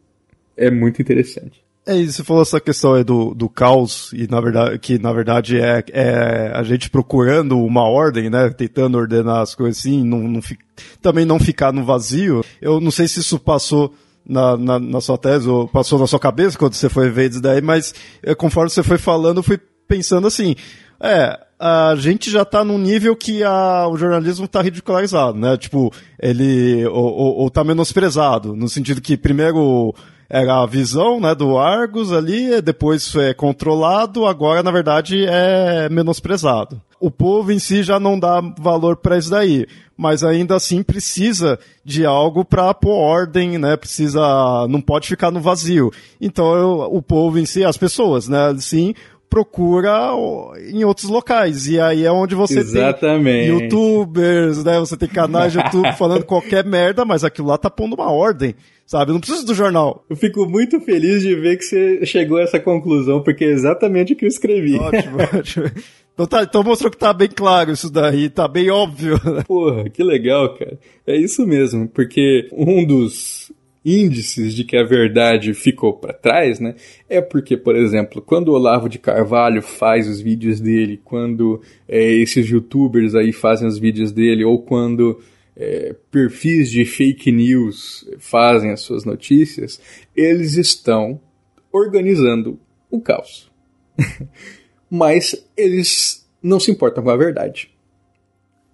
é 0.55 0.71
muito 0.71 1.01
interessante. 1.01 1.67
É 1.85 1.95
isso, 1.95 2.17
você 2.17 2.23
falou 2.23 2.41
essa 2.41 2.59
questão 2.59 2.95
aí 2.95 3.03
do, 3.03 3.33
do 3.33 3.47
caos, 3.47 4.11
e 4.11 4.27
na 4.29 4.41
verdade, 4.41 4.77
que 4.77 4.99
na 4.99 5.13
verdade 5.13 5.57
é, 5.57 5.81
é 5.93 6.51
a 6.53 6.61
gente 6.61 6.89
procurando 6.89 7.57
uma 7.57 7.83
ordem, 7.83 8.29
né? 8.29 8.49
Tentando 8.49 8.97
ordenar 8.97 9.39
as 9.39 9.55
coisas 9.55 9.79
assim, 9.79 10.03
não, 10.03 10.19
não 10.19 10.41
fi, 10.41 10.57
também 11.01 11.23
não 11.23 11.39
ficar 11.39 11.71
no 11.71 11.85
vazio. 11.85 12.43
Eu 12.61 12.81
não 12.81 12.91
sei 12.91 13.07
se 13.07 13.21
isso 13.21 13.39
passou 13.39 13.93
na, 14.27 14.57
na, 14.57 14.79
na, 14.79 15.01
sua 15.01 15.17
tese 15.17 15.47
ou 15.47 15.67
passou 15.67 15.99
na 15.99 16.07
sua 16.07 16.19
cabeça 16.19 16.57
quando 16.57 16.73
você 16.73 16.89
foi 16.89 17.09
ver 17.09 17.31
isso 17.31 17.41
daí, 17.41 17.61
mas 17.61 17.93
é, 18.21 18.35
conforme 18.35 18.69
você 18.69 18.83
foi 18.83 18.97
falando, 18.97 19.37
eu 19.37 19.43
fui 19.43 19.59
pensando 19.87 20.27
assim, 20.27 20.55
é, 20.99 21.39
a 21.59 21.95
gente 21.97 22.29
já 22.29 22.41
está 22.41 22.63
num 22.63 22.77
nível 22.77 23.15
que 23.15 23.43
a, 23.43 23.87
o 23.87 23.97
jornalismo 23.97 24.45
está 24.45 24.61
ridicularizado, 24.61 25.37
né? 25.37 25.57
Tipo, 25.57 25.91
ele 26.21 26.85
ou, 26.87 27.05
ou, 27.05 27.35
ou 27.37 27.49
tá 27.49 27.63
menosprezado, 27.63 28.55
no 28.55 28.69
sentido 28.69 29.01
que 29.01 29.17
primeiro 29.17 29.93
era 30.29 30.61
a 30.61 30.65
visão 30.65 31.19
né, 31.19 31.33
do 31.33 31.57
Argus 31.57 32.11
ali, 32.11 32.61
depois 32.61 33.15
é 33.15 33.33
controlado, 33.33 34.25
agora 34.25 34.61
na 34.61 34.71
verdade 34.71 35.25
é 35.25 35.87
menosprezado. 35.89 36.81
O 36.99 37.11
povo 37.11 37.51
em 37.51 37.59
si 37.59 37.83
já 37.83 37.99
não 37.99 38.19
dá 38.19 38.41
valor 38.59 38.97
para 38.97 39.17
isso 39.17 39.29
daí, 39.29 39.67
mas 39.95 40.23
ainda 40.23 40.55
assim 40.55 40.83
precisa 40.83 41.59
de 41.85 42.05
algo 42.05 42.43
para 42.43 42.73
pôr 42.73 42.91
ordem, 42.91 43.57
né? 43.57 43.77
Precisa, 43.77 44.67
não 44.67 44.81
pode 44.81 45.07
ficar 45.07 45.31
no 45.31 45.39
vazio. 45.39 45.91
Então 46.19 46.55
eu, 46.55 46.89
o 46.91 47.01
povo 47.01 47.37
em 47.37 47.45
si, 47.45 47.63
as 47.63 47.77
pessoas, 47.77 48.27
né? 48.27 48.53
Sim, 48.59 48.95
procura 49.29 50.11
em 50.71 50.83
outros 50.83 51.09
locais. 51.09 51.67
E 51.67 51.79
aí 51.79 52.03
é 52.05 52.11
onde 52.11 52.35
você 52.35 52.59
Exatamente. 52.59 53.47
tem 53.47 53.63
youtubers, 53.63 54.63
né? 54.63 54.79
Você 54.79 54.97
tem 54.97 55.09
canais 55.09 55.51
de 55.51 55.59
YouTube 55.59 55.91
falando 55.97 56.25
qualquer 56.25 56.65
merda, 56.65 57.05
mas 57.05 57.23
aquilo 57.23 57.47
lá 57.47 57.57
tá 57.57 57.69
pondo 57.69 57.95
uma 57.95 58.11
ordem, 58.11 58.55
sabe? 58.87 59.11
Não 59.11 59.19
precisa 59.19 59.45
do 59.45 59.53
jornal. 59.53 60.05
Eu 60.09 60.15
fico 60.15 60.47
muito 60.49 60.79
feliz 60.79 61.21
de 61.21 61.35
ver 61.35 61.57
que 61.57 61.65
você 61.65 62.05
chegou 62.05 62.37
a 62.37 62.43
essa 62.43 62.59
conclusão, 62.59 63.21
porque 63.21 63.43
é 63.43 63.49
exatamente 63.49 64.13
o 64.13 64.15
que 64.15 64.25
eu 64.25 64.29
escrevi. 64.29 64.75
Ótimo, 64.79 65.17
ótimo. 65.21 65.65
Então, 66.13 66.25
tá, 66.25 66.41
então 66.41 66.63
mostrou 66.63 66.89
que 66.89 66.97
tá 66.97 67.13
bem 67.13 67.27
claro 67.27 67.71
isso 67.71 67.91
daí, 67.91 68.27
tá 68.27 68.47
bem 68.47 68.71
óbvio. 68.71 69.19
Porra, 69.45 69.87
que 69.87 70.01
legal, 70.01 70.55
cara. 70.55 70.79
É 71.05 71.15
isso 71.15 71.45
mesmo, 71.45 71.87
porque 71.87 72.47
um 72.51 72.83
dos 72.83 73.51
índices 73.85 74.55
de 74.55 74.63
que 74.63 74.75
a 74.75 74.83
verdade 74.83 75.53
ficou 75.53 75.93
para 75.93 76.13
trás, 76.13 76.59
né? 76.59 76.73
É 77.07 77.21
porque, 77.21 77.55
por 77.55 77.75
exemplo, 77.75 78.21
quando 78.21 78.47
o 78.47 78.53
Olavo 78.53 78.89
de 78.89 78.97
Carvalho 78.97 79.61
faz 79.61 80.09
os 80.09 80.19
vídeos 80.19 80.59
dele, 80.59 80.99
quando 81.05 81.61
é, 81.87 82.03
esses 82.13 82.49
youtubers 82.49 83.13
aí 83.13 83.31
fazem 83.31 83.67
os 83.67 83.77
vídeos 83.77 84.11
dele, 84.11 84.43
ou 84.43 84.59
quando 84.59 85.19
é, 85.59 85.95
perfis 86.11 86.69
de 86.69 86.85
fake 86.85 87.31
news 87.31 88.07
fazem 88.19 88.69
as 88.71 88.81
suas 88.81 89.03
notícias, 89.03 89.81
eles 90.15 90.55
estão 90.55 91.19
organizando 91.71 92.59
o 92.91 93.01
caos. 93.01 93.51
Mas 94.89 95.35
eles 95.57 96.29
não 96.41 96.59
se 96.59 96.69
importam 96.69 97.03
com 97.03 97.09
a 97.09 97.17
verdade. 97.17 97.71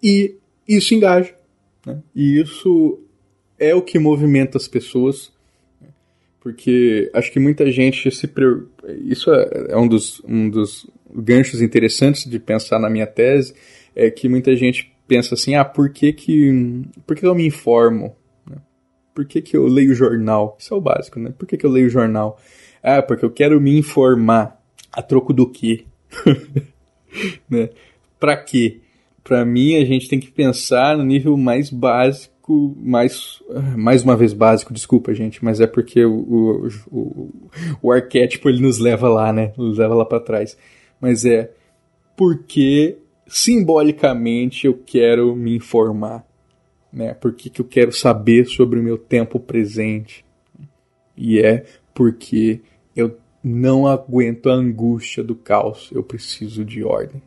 E 0.03 0.35
isso 0.67 0.93
engaja. 0.93 1.33
Né? 1.85 2.03
E 2.13 2.39
isso 2.39 2.99
é 3.57 3.73
o 3.73 3.81
que 3.81 3.97
movimenta 3.97 4.57
as 4.57 4.67
pessoas, 4.67 5.31
porque 6.41 7.09
acho 7.13 7.31
que 7.31 7.39
muita 7.39 7.71
gente 7.71 8.11
se. 8.11 8.29
Isso 9.05 9.33
é, 9.33 9.67
é 9.69 9.77
um 9.77 9.87
dos, 9.87 10.21
um 10.25 10.49
dos 10.49 10.85
ganchos 11.09 11.61
interessantes 11.61 12.29
de 12.29 12.37
pensar 12.39 12.77
na 12.77 12.89
minha 12.89 13.07
tese, 13.07 13.55
é 13.95 14.11
que 14.11 14.27
muita 14.27 14.55
gente 14.55 14.92
pensa 15.13 15.35
assim: 15.35 15.53
ah, 15.53 15.63
por 15.63 15.89
que, 15.89 16.11
que, 16.11 16.81
por 17.05 17.15
que 17.15 17.25
eu 17.25 17.35
me 17.35 17.45
informo? 17.45 18.15
Né? 18.49 18.57
Por 19.13 19.25
que, 19.25 19.41
que 19.41 19.55
eu 19.55 19.67
leio 19.67 19.93
jornal? 19.93 20.57
Isso 20.59 20.73
é 20.73 20.77
o 20.77 20.81
básico, 20.81 21.19
né? 21.19 21.31
Por 21.37 21.47
que, 21.47 21.55
que 21.55 21.65
eu 21.65 21.69
leio 21.69 21.89
jornal? 21.89 22.39
Ah, 22.81 23.01
porque 23.01 23.23
eu 23.23 23.29
quero 23.29 23.61
me 23.61 23.77
informar. 23.77 24.59
A 24.91 25.01
troco 25.01 25.33
do 25.33 25.49
quê? 25.49 25.85
né? 27.49 27.69
Pra 28.19 28.37
quê? 28.37 28.81
Pra 29.23 29.43
mim, 29.43 29.75
a 29.75 29.85
gente 29.85 30.07
tem 30.07 30.19
que 30.19 30.31
pensar 30.31 30.97
no 30.97 31.03
nível 31.03 31.35
mais 31.35 31.69
básico 31.69 32.33
mais, 32.75 33.41
mais 33.77 34.03
uma 34.03 34.17
vez 34.17 34.33
básico, 34.33 34.73
desculpa, 34.73 35.13
gente, 35.13 35.43
mas 35.43 35.61
é 35.61 35.65
porque 35.65 36.03
o, 36.03 36.13
o, 36.13 36.67
o, 36.91 37.31
o 37.81 37.91
arquétipo 37.91 38.49
ele 38.49 38.61
nos 38.61 38.79
leva 38.79 39.07
lá, 39.07 39.31
né? 39.31 39.53
Nos 39.57 39.77
leva 39.77 39.95
lá 39.95 40.03
para 40.03 40.19
trás. 40.19 40.57
Mas 40.99 41.23
é 41.23 41.51
porque 42.17 42.97
simbolicamente 43.27 44.67
eu 44.67 44.77
quero 44.85 45.35
me 45.35 45.55
informar, 45.55 46.25
né? 46.91 47.13
Porque 47.13 47.49
que 47.49 47.61
eu 47.61 47.65
quero 47.65 47.91
saber 47.91 48.45
sobre 48.45 48.79
o 48.79 48.83
meu 48.83 48.97
tempo 48.97 49.39
presente. 49.39 50.25
E 51.15 51.39
é 51.39 51.65
porque 51.93 52.61
eu 52.95 53.17
não 53.43 53.87
aguento 53.87 54.49
a 54.49 54.53
angústia 54.53 55.23
do 55.23 55.35
caos, 55.35 55.89
eu 55.91 56.03
preciso 56.03 56.63
de 56.63 56.83
ordem. 56.83 57.21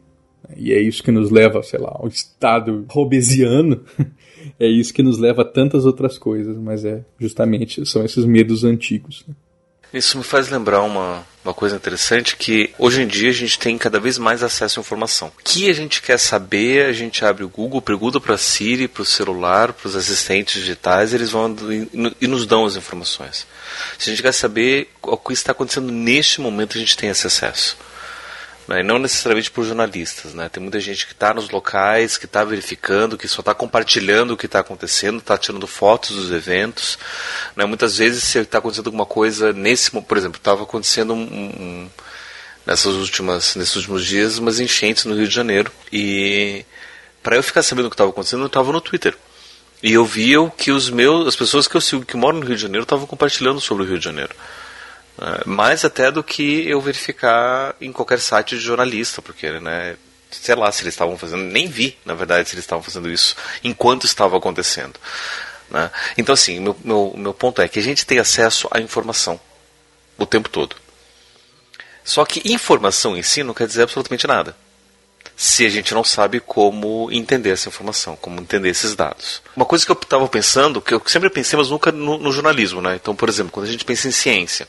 E 0.57 0.73
é 0.73 0.81
isso 0.81 1.03
que 1.03 1.11
nos 1.11 1.31
leva, 1.31 1.63
sei 1.63 1.81
lá, 1.81 1.91
ao 1.93 2.07
estado 2.07 2.85
robesiano. 2.89 3.83
é 4.61 4.67
isso 4.67 4.95
que 4.95 5.03
nos 5.03 5.19
leva 5.19 5.43
a 5.43 5.45
tantas 5.45 5.85
outras 5.85 6.19
coisas, 6.19 6.57
mas 6.57 6.85
é 6.85 7.05
justamente 7.19 7.85
são 7.85 8.05
esses 8.05 8.25
medos 8.25 8.63
antigos. 8.63 9.25
Né? 9.27 9.35
Isso 9.97 10.19
me 10.19 10.25
faz 10.25 10.49
lembrar 10.49 10.83
uma, 10.83 11.27
uma 11.45 11.55
coisa 11.55 11.77
interessante 11.77 12.37
que 12.37 12.75
hoje 12.79 13.03
em 13.03 13.07
dia 13.07 13.31
a 13.31 13.33
gente 13.33 13.59
tem 13.59 13.79
cada 13.79 13.99
vez 13.99 14.19
mais 14.19 14.43
acesso 14.43 14.79
à 14.79 14.83
informação. 14.83 15.29
O 15.29 15.43
que 15.43 15.71
a 15.71 15.73
gente 15.73 16.03
quer 16.03 16.19
saber, 16.19 16.87
a 16.87 16.93
gente 16.93 17.25
abre 17.25 17.45
o 17.45 17.49
Google, 17.49 17.81
pergunta 17.81 18.21
para 18.21 18.35
a 18.35 18.39
Siri, 18.39 18.89
para 18.89 19.03
o 19.03 19.07
celular, 19.07 19.73
para 19.73 19.89
os 19.89 19.97
assistentes 19.97 20.61
digitais, 20.61 21.15
eles 21.15 21.31
vão 21.31 21.57
e 22.21 22.27
nos 22.27 22.45
dão 22.47 22.67
as 22.67 22.77
informações. 22.77 23.47
Se 23.99 24.11
a 24.11 24.13
gente 24.13 24.23
quer 24.23 24.33
saber 24.33 24.91
o 25.03 25.17
que 25.17 25.33
está 25.33 25.53
acontecendo 25.53 25.91
neste 25.91 26.41
momento, 26.41 26.77
a 26.77 26.81
gente 26.81 26.97
tem 26.97 27.09
esse 27.09 27.27
acesso 27.27 27.77
né? 28.69 28.83
não 28.83 28.99
necessariamente 28.99 29.51
por 29.51 29.65
jornalistas. 29.65 30.35
Né? 30.35 30.49
Tem 30.49 30.63
muita 30.63 30.81
gente 30.81 31.07
que 31.07 31.13
está 31.13 31.33
nos 31.33 31.51
locais, 31.51 32.19
que 32.19 32.27
está 32.27 32.45
verificando, 32.45 33.17
que 33.17 33.29
só 33.29 33.41
está 33.41 33.55
compartilhando 33.55 34.33
o 34.33 34.37
que 34.37 34.47
está 34.47 34.61
acontecendo, 34.61 35.19
está 35.19 35.39
tirando 35.39 35.67
fotos 35.67 36.17
dos 36.17 36.33
eventos. 36.33 36.99
Né? 37.55 37.65
Muitas 37.65 37.99
vezes, 37.99 38.25
se 38.25 38.39
está 38.39 38.59
acontecendo 38.59 38.87
alguma 38.87 39.07
coisa 39.07 39.53
nesse, 39.53 39.91
por 39.91 40.17
exemplo, 40.17 40.39
estava 40.39 40.63
acontecendo 40.63 41.15
um, 41.15 41.23
um, 41.23 41.91
nessas 42.67 42.95
últimas, 42.95 43.55
nesses 43.57 43.77
últimos 43.77 44.05
dias 44.05 44.39
umas 44.39 44.59
enchentes 44.61 45.05
no 45.05 45.15
Rio 45.15 45.29
de 45.29 45.35
Janeiro 45.35 45.71
e 45.93 46.65
para 47.23 47.37
eu 47.37 47.43
ficar 47.43 47.63
sabendo 47.63 47.87
o 47.87 47.91
que 47.91 47.95
estava 47.95 48.11
acontecendo, 48.11 48.43
eu 48.43 48.47
estava 48.47 48.73
no 48.73 48.81
Twitter. 48.81 49.17
E 49.83 49.93
eu 49.93 50.05
via 50.05 50.39
que 50.57 50.71
os 50.71 50.89
meus, 50.89 51.27
as 51.27 51.37
pessoas 51.37 51.69
que 51.69 51.77
eu 51.77 51.81
sigo 51.81 52.05
que 52.05 52.17
moram 52.17 52.39
no 52.39 52.47
Rio 52.47 52.57
de 52.57 52.63
Janeiro 52.63 52.85
estavam 52.85 53.07
compartilhando 53.07 53.61
sobre 53.61 53.83
o 53.83 53.87
Rio 53.87 53.99
de 53.99 54.05
Janeiro. 54.05 54.35
É, 55.19 55.49
mais 55.49 55.85
até 55.85 56.11
do 56.11 56.23
que 56.23 56.69
eu 56.69 56.81
verificar 56.81 57.75
em 57.81 57.91
qualquer 57.91 58.21
site 58.21 58.57
de 58.57 58.63
jornalista, 58.63 59.23
porque, 59.23 59.51
né, 59.61 59.97
sei 60.31 60.55
lá 60.55 60.71
se 60.71 60.83
eles 60.83 60.95
estavam 60.95 61.17
fazendo, 61.17 61.43
nem 61.43 61.67
vi, 61.67 61.97
na 62.05 62.15
verdade, 62.15 62.49
se 62.49 62.55
eles 62.55 62.65
estavam 62.65 62.83
fazendo 62.83 63.11
isso 63.11 63.35
enquanto 63.65 64.05
estava 64.05 64.37
acontecendo. 64.37 64.99
Né? 65.71 65.91
Então, 66.19 66.33
assim, 66.35 66.61
meu, 66.61 66.77
meu, 66.85 67.15
meu 67.17 67.35
ponto 67.35 67.63
é 67.63 67.69
que 67.69 67.79
a 67.79 67.83
gente 67.83 68.05
tem 68.05 68.19
acesso 68.19 68.69
à 68.71 68.81
informação 68.81 69.41
o 70.19 70.27
tempo 70.27 70.49
todo. 70.49 70.77
Só 72.05 72.25
que 72.25 72.53
informação 72.53 73.17
em 73.17 73.23
si 73.23 73.43
não 73.43 73.55
quer 73.55 73.67
dizer 73.67 73.83
absolutamente 73.83 74.27
nada. 74.27 74.57
Se 75.37 75.67
a 75.67 75.69
gente 75.69 75.93
não 75.93 76.05
sabe 76.05 76.41
como 76.41 77.11
entender 77.11 77.51
essa 77.51 77.69
informação, 77.69 78.17
como 78.17 78.41
entender 78.41 78.71
esses 78.71 78.95
dados. 78.95 79.43
Uma 79.55 79.67
coisa 79.67 79.85
que 79.85 79.91
eu 79.91 79.99
estava 80.01 80.27
pensando, 80.29 80.81
que 80.81 80.95
eu 80.95 81.03
sempre 81.07 81.29
pensei, 81.29 81.59
mas 81.59 81.69
nunca 81.69 81.91
no, 81.91 82.17
no 82.17 82.33
jornalismo, 82.33 82.81
né? 82.81 82.95
Então, 82.95 83.15
por 83.15 83.29
exemplo, 83.29 83.53
quando 83.53 83.67
a 83.67 83.71
gente 83.71 83.85
pensa 83.85 84.09
em 84.09 84.13
ciência, 84.13 84.67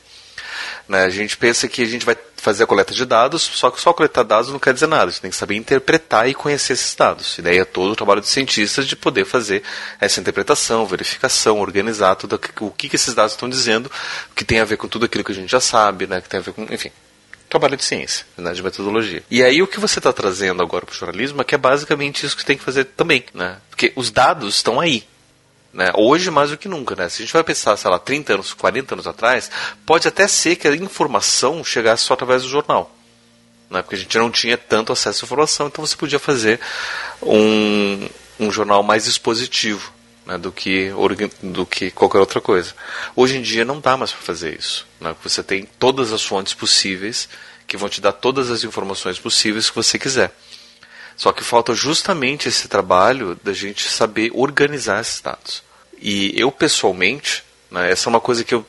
né? 0.88 1.04
A 1.04 1.10
gente 1.10 1.36
pensa 1.38 1.68
que 1.68 1.82
a 1.82 1.86
gente 1.86 2.06
vai 2.06 2.16
fazer 2.38 2.64
a 2.64 2.68
coleta 2.68 2.94
de 2.94 3.06
dados, 3.06 3.42
só 3.42 3.70
que 3.70 3.82
só 3.82 3.92
coletar 3.92 4.24
dados 4.24 4.50
não 4.50 4.60
quer 4.60 4.74
dizer 4.74 4.88
nada. 4.88 5.06
A 5.06 5.10
gente 5.10 5.22
tem 5.22 5.32
que 5.32 5.38
saber 5.38 5.56
interpretar 5.56 6.30
e 6.30 6.34
conhecer 6.34 6.74
esses 6.74 6.96
dados. 6.96 7.38
E 7.38 7.42
daí 7.42 7.58
é 7.58 7.66
todo 7.66 7.92
o 7.92 7.96
trabalho 7.96 8.22
de 8.22 8.28
cientistas 8.28 8.86
de 8.86 8.96
poder 8.96 9.26
fazer 9.26 9.64
essa 10.00 10.20
interpretação, 10.20 10.86
verificação, 10.86 11.60
organizar 11.60 12.16
tudo 12.16 12.40
o 12.62 12.72
que, 12.72 12.90
que 12.90 12.96
esses 12.96 13.14
dados 13.14 13.34
estão 13.34 13.50
dizendo, 13.50 13.92
que 14.36 14.46
tem 14.46 14.60
a 14.60 14.66
ver 14.66 14.78
com 14.78 14.88
tudo 14.88 15.06
aquilo 15.06 15.24
que 15.24 15.32
a 15.32 15.36
gente 15.36 15.52
já 15.52 15.60
sabe, 15.60 16.08
né? 16.08 16.22
que 16.22 16.30
tem 16.30 16.40
a 16.40 16.44
ver 16.44 16.54
com, 16.54 16.64
enfim, 16.72 16.92
trabalho 17.50 17.78
de 17.78 17.84
ciência, 17.84 18.26
né, 18.38 18.54
de 18.54 18.62
metodologia. 18.62 19.24
E 19.30 19.44
aí 19.44 19.62
o 19.62 19.68
que 19.68 19.80
você 19.80 20.00
está 20.00 20.12
trazendo 20.12 20.62
agora 20.62 20.86
para 20.86 20.94
o 20.94 20.96
jornalismo 20.96 21.42
é 21.42 21.44
que 21.44 21.56
é 21.56 21.58
basicamente 21.58 22.26
isso 22.26 22.36
que 22.36 22.46
tem 22.46 22.58
que 22.58 22.64
fazer 22.64 22.86
também, 22.86 23.24
né? 23.34 23.58
Porque 23.70 23.94
os 23.96 24.12
dados 24.12 24.56
estão 24.56 24.80
aí. 24.80 25.08
Né? 25.78 25.92
Hoje 25.96 26.32
mais 26.32 26.50
do 26.50 26.58
que 26.58 26.68
nunca, 26.68 26.96
né? 26.96 27.08
Se 27.08 27.22
a 27.22 27.26
gente 27.26 27.34
vai 27.34 27.44
pensar, 27.44 27.78
sei 27.78 27.92
lá, 27.92 28.00
30 28.00 28.34
anos, 28.34 28.52
40 28.52 28.96
anos 28.96 29.06
atrás, 29.06 29.52
pode 29.86 30.08
até 30.08 30.28
ser 30.28 30.56
que 30.56 30.68
a 30.68 30.76
informação 30.76 31.64
chegasse 31.64 32.04
só 32.04 32.16
através 32.16 32.42
do 32.42 32.50
jornal. 32.50 32.92
Né? 33.70 33.84
Porque 33.84 33.94
a 33.94 34.00
gente 34.00 34.18
não 34.18 34.32
tinha 34.32 34.58
tanto 34.58 34.92
acesso 34.92 35.24
à 35.24 35.28
informação, 35.28 35.68
então 35.68 35.86
você 35.86 35.96
podia 35.96 36.18
fazer 36.18 36.60
um, 37.22 38.10
um 38.40 38.52
jornal 38.52 38.82
mais 38.82 39.06
expositivo 39.06 39.94
né, 40.26 40.36
do, 40.36 40.52
que, 40.52 40.92
do 41.44 41.64
que 41.64 41.92
qualquer 41.92 42.18
outra 42.18 42.42
coisa. 42.42 42.74
Hoje 43.16 43.38
em 43.38 43.44
dia 43.44 43.64
não 43.64 43.80
dá 43.80 43.96
mais 43.96 44.12
para 44.12 44.22
fazer 44.24 44.58
isso. 44.58 44.88
Né? 45.00 45.16
Você 45.24 45.44
tem 45.44 45.70
todas 45.78 46.12
as 46.12 46.26
fontes 46.26 46.56
possíveis 46.56 47.30
que 47.68 47.78
vão 47.78 47.88
te 47.88 48.02
dar 48.02 48.14
todas 48.14 48.50
as 48.50 48.64
informações 48.64 49.20
possíveis 49.20 49.70
que 49.70 49.76
você 49.76 50.00
quiser. 50.00 50.34
Só 51.16 51.32
que 51.32 51.44
falta 51.44 51.76
justamente 51.76 52.48
esse 52.48 52.68
trabalho 52.68 53.40
da 53.44 53.54
gente 53.54 53.88
saber 53.88 54.32
organizar 54.34 55.02
esses 55.02 55.22
dados. 55.22 55.67
E 56.00 56.34
eu 56.40 56.52
pessoalmente, 56.52 57.44
né, 57.72 57.92
essa 57.92 58.08
é 58.08 58.10
uma 58.10 58.22
coisa 58.22 58.44
que 58.44 58.54
eu 58.54 58.66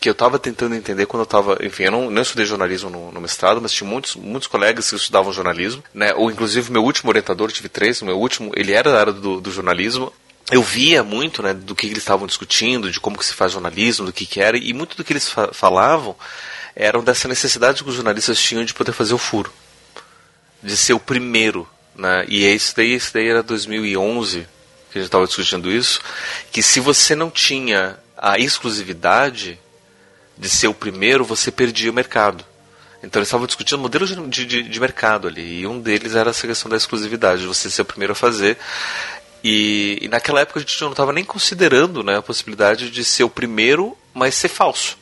que 0.00 0.08
eu 0.08 0.12
estava 0.12 0.38
tentando 0.38 0.74
entender 0.74 1.04
quando 1.04 1.20
eu 1.20 1.24
estava, 1.24 1.58
enfim, 1.60 1.84
eu 1.84 1.90
não, 1.90 2.10
não 2.10 2.22
estudei 2.22 2.46
jornalismo 2.46 2.88
no, 2.88 3.12
no, 3.12 3.20
mestrado, 3.20 3.60
mas 3.60 3.70
tinha 3.70 3.88
muitos, 3.88 4.16
muitos 4.16 4.48
colegas 4.48 4.88
que 4.88 4.96
estudavam 4.96 5.30
jornalismo, 5.30 5.84
né? 5.92 6.14
Ou 6.14 6.30
inclusive 6.30 6.72
meu 6.72 6.82
último 6.82 7.10
orientador, 7.10 7.52
tive 7.52 7.68
três, 7.68 8.00
meu 8.00 8.18
último, 8.18 8.50
ele 8.56 8.72
era 8.72 8.90
da 8.90 8.98
área 8.98 9.12
do, 9.12 9.42
do 9.42 9.50
jornalismo. 9.50 10.10
Eu 10.50 10.62
via 10.62 11.04
muito, 11.04 11.42
né, 11.42 11.52
do 11.52 11.74
que 11.74 11.86
eles 11.86 11.98
estavam 11.98 12.26
discutindo, 12.26 12.90
de 12.90 12.98
como 12.98 13.18
que 13.18 13.26
se 13.26 13.34
faz 13.34 13.52
jornalismo, 13.52 14.06
do 14.06 14.12
que 14.12 14.24
que 14.24 14.40
era, 14.40 14.56
e 14.56 14.72
muito 14.72 14.96
do 14.96 15.04
que 15.04 15.12
eles 15.12 15.28
fa 15.28 15.52
falavam 15.52 16.16
eram 16.74 17.04
dessa 17.04 17.28
necessidade 17.28 17.82
que 17.84 17.90
os 17.90 17.96
jornalistas 17.96 18.40
tinham 18.40 18.64
de 18.64 18.72
poder 18.72 18.92
fazer 18.92 19.12
o 19.12 19.18
furo, 19.18 19.52
de 20.62 20.76
ser 20.76 20.94
o 20.94 21.00
primeiro, 21.00 21.68
né? 21.94 22.24
E 22.26 22.42
esse 22.44 22.74
daí, 22.74 22.98
daí 23.12 23.28
era 23.28 23.42
2011 23.42 24.46
que 24.90 24.98
a 24.98 25.00
gente 25.00 25.08
estava 25.08 25.26
discutindo 25.26 25.70
isso, 25.70 26.00
que 26.50 26.62
se 26.62 26.80
você 26.80 27.14
não 27.14 27.30
tinha 27.30 27.98
a 28.16 28.38
exclusividade 28.38 29.58
de 30.36 30.48
ser 30.48 30.68
o 30.68 30.74
primeiro, 30.74 31.24
você 31.24 31.50
perdia 31.50 31.90
o 31.90 31.94
mercado. 31.94 32.44
Então 33.02 33.20
eles 33.20 33.28
estavam 33.28 33.46
discutindo 33.46 33.78
modelos 33.78 34.10
de, 34.10 34.46
de, 34.46 34.62
de, 34.62 34.80
mercado 34.80 35.26
ali, 35.28 35.60
e 35.60 35.66
um 35.66 35.80
deles 35.80 36.14
era 36.14 36.30
essa 36.30 36.46
questão 36.46 36.70
da 36.70 36.76
exclusividade, 36.76 37.42
de 37.42 37.46
você 37.46 37.70
ser 37.70 37.82
o 37.82 37.84
primeiro 37.86 38.12
a 38.12 38.16
fazer. 38.16 38.58
E, 39.42 39.98
e 40.02 40.08
naquela 40.08 40.40
época 40.40 40.58
a 40.58 40.62
gente 40.62 40.80
não 40.82 40.90
estava 40.90 41.12
nem 41.12 41.24
considerando 41.24 42.02
né, 42.02 42.18
a 42.18 42.22
possibilidade 42.22 42.90
de 42.90 43.04
ser 43.04 43.24
o 43.24 43.30
primeiro, 43.30 43.96
mas 44.12 44.34
ser 44.34 44.48
falso 44.48 44.98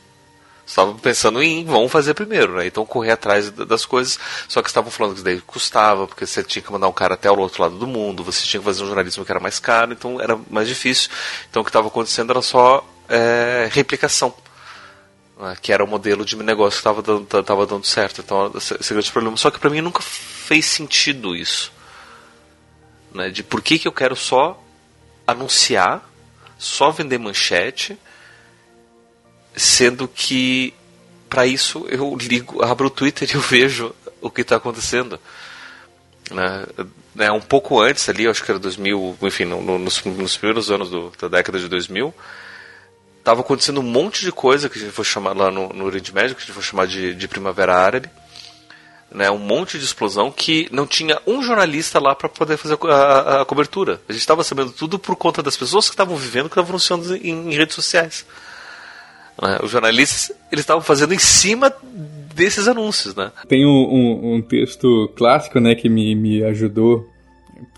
estavam 0.69 0.95
pensando 0.97 1.41
em 1.41 1.65
vão 1.65 1.89
fazer 1.89 2.13
primeiro, 2.13 2.57
né? 2.57 2.67
Então 2.67 2.85
correr 2.85 3.11
atrás 3.11 3.49
das 3.49 3.85
coisas, 3.85 4.19
só 4.47 4.61
que 4.61 4.69
estavam 4.69 4.91
falando 4.91 5.13
que 5.13 5.17
isso 5.17 5.25
daí 5.25 5.41
custava, 5.41 6.05
porque 6.05 6.27
você 6.27 6.43
tinha 6.43 6.61
que 6.61 6.71
mandar 6.71 6.87
um 6.87 6.93
cara 6.93 7.15
até 7.15 7.29
o 7.29 7.39
outro 7.39 7.63
lado 7.63 7.75
do 7.75 7.87
mundo, 7.87 8.23
você 8.23 8.45
tinha 8.45 8.59
que 8.59 8.65
fazer 8.65 8.83
um 8.83 8.87
jornalismo 8.87 9.25
que 9.25 9.31
era 9.31 9.39
mais 9.39 9.59
caro, 9.59 9.93
então 9.93 10.21
era 10.21 10.39
mais 10.47 10.67
difícil. 10.67 11.09
Então 11.49 11.61
o 11.61 11.65
que 11.65 11.69
estava 11.69 11.87
acontecendo 11.87 12.29
era 12.29 12.41
só 12.43 12.87
é, 13.09 13.67
replicação. 13.71 14.31
Né? 15.39 15.57
Que 15.59 15.73
era 15.73 15.83
o 15.83 15.87
modelo 15.87 16.23
de 16.23 16.35
negócio 16.35 16.77
que 16.77 16.87
estava 16.87 17.01
dando, 17.01 17.25
tava 17.43 17.65
dando 17.65 17.85
certo. 17.85 18.21
Então, 18.21 18.51
esse 18.55 18.93
grande 18.93 19.11
problema. 19.11 19.37
Só 19.37 19.49
que 19.49 19.59
para 19.59 19.71
mim 19.71 19.81
nunca 19.81 20.03
fez 20.03 20.65
sentido 20.65 21.35
isso. 21.35 21.71
Né? 23.11 23.29
De 23.29 23.41
por 23.41 23.61
que, 23.63 23.79
que 23.79 23.87
eu 23.87 23.91
quero 23.91 24.15
só 24.15 24.61
anunciar, 25.25 26.07
só 26.59 26.91
vender 26.91 27.17
manchete, 27.17 27.97
sendo 29.59 30.07
que 30.07 30.73
para 31.29 31.45
isso 31.45 31.85
eu 31.89 32.15
ligo, 32.15 32.63
abro 32.63 32.87
o 32.87 32.89
Twitter 32.89 33.29
e 33.29 33.35
eu 33.35 33.41
vejo 33.41 33.93
o 34.21 34.31
que 34.31 34.41
está 34.41 34.55
acontecendo. 34.55 35.19
Né? 36.31 36.65
né? 37.13 37.31
Um 37.31 37.41
pouco 37.41 37.79
antes 37.79 38.07
ali, 38.09 38.27
acho 38.27 38.43
que 38.43 38.51
era 38.51 38.59
2000, 38.59 39.17
enfim, 39.21 39.45
no, 39.45 39.61
no, 39.61 39.77
nos, 39.77 40.03
nos, 40.03 40.37
primeiros 40.37 40.71
anos 40.71 40.89
do, 40.89 41.11
da 41.19 41.27
década 41.27 41.59
de 41.59 41.67
2000, 41.67 42.13
estava 43.19 43.41
acontecendo 43.41 43.79
um 43.79 43.83
monte 43.83 44.21
de 44.21 44.31
coisa 44.31 44.69
que 44.69 44.79
a 44.79 44.81
gente 44.81 44.93
foi 44.93 45.05
chamar 45.05 45.35
lá 45.35 45.51
no, 45.51 45.69
no 45.69 45.85
Oriente 45.85 46.13
Médio, 46.13 46.35
que 46.35 46.41
a 46.41 46.45
gente 46.45 46.53
foi 46.53 46.63
chamar 46.63 46.87
de, 46.87 47.13
de 47.13 47.27
Primavera 47.27 47.75
Árabe. 47.75 48.09
Né, 49.11 49.27
um 49.31 49.39
monte 49.39 49.79
de 49.79 49.83
explosão 49.83 50.31
que 50.31 50.69
não 50.71 50.85
tinha 50.85 51.19
um 51.25 51.41
jornalista 51.41 51.99
lá 51.99 52.13
para 52.13 52.29
poder 52.29 52.57
fazer 52.57 52.77
a, 52.83 52.93
a, 52.93 53.41
a 53.41 53.45
cobertura. 53.45 53.99
A 54.07 54.11
gente 54.11 54.21
estava 54.21 54.43
sabendo 54.43 54.71
tudo 54.71 54.99
por 54.99 55.15
conta 55.15 55.41
das 55.41 55.57
pessoas 55.57 55.89
que 55.89 55.95
estavam 55.95 56.15
vivendo, 56.15 56.43
que 56.43 56.51
estavam 56.51 56.73
funcionando 56.73 57.15
em, 57.15 57.51
em 57.51 57.55
redes 57.55 57.73
sociais. 57.73 58.23
Né? 59.41 59.59
Os 59.63 59.71
jornalistas 59.71 60.35
eles 60.51 60.63
estavam 60.63 60.81
fazendo 60.81 61.13
em 61.13 61.19
cima 61.19 61.73
desses 62.35 62.67
anúncios, 62.67 63.15
né? 63.15 63.31
Tem 63.47 63.65
um, 63.65 63.69
um, 63.69 64.33
um, 64.35 64.41
texto 64.41 65.11
clássico, 65.15 65.59
né, 65.59 65.75
que 65.75 65.89
me, 65.89 66.15
me 66.15 66.43
ajudou, 66.43 67.09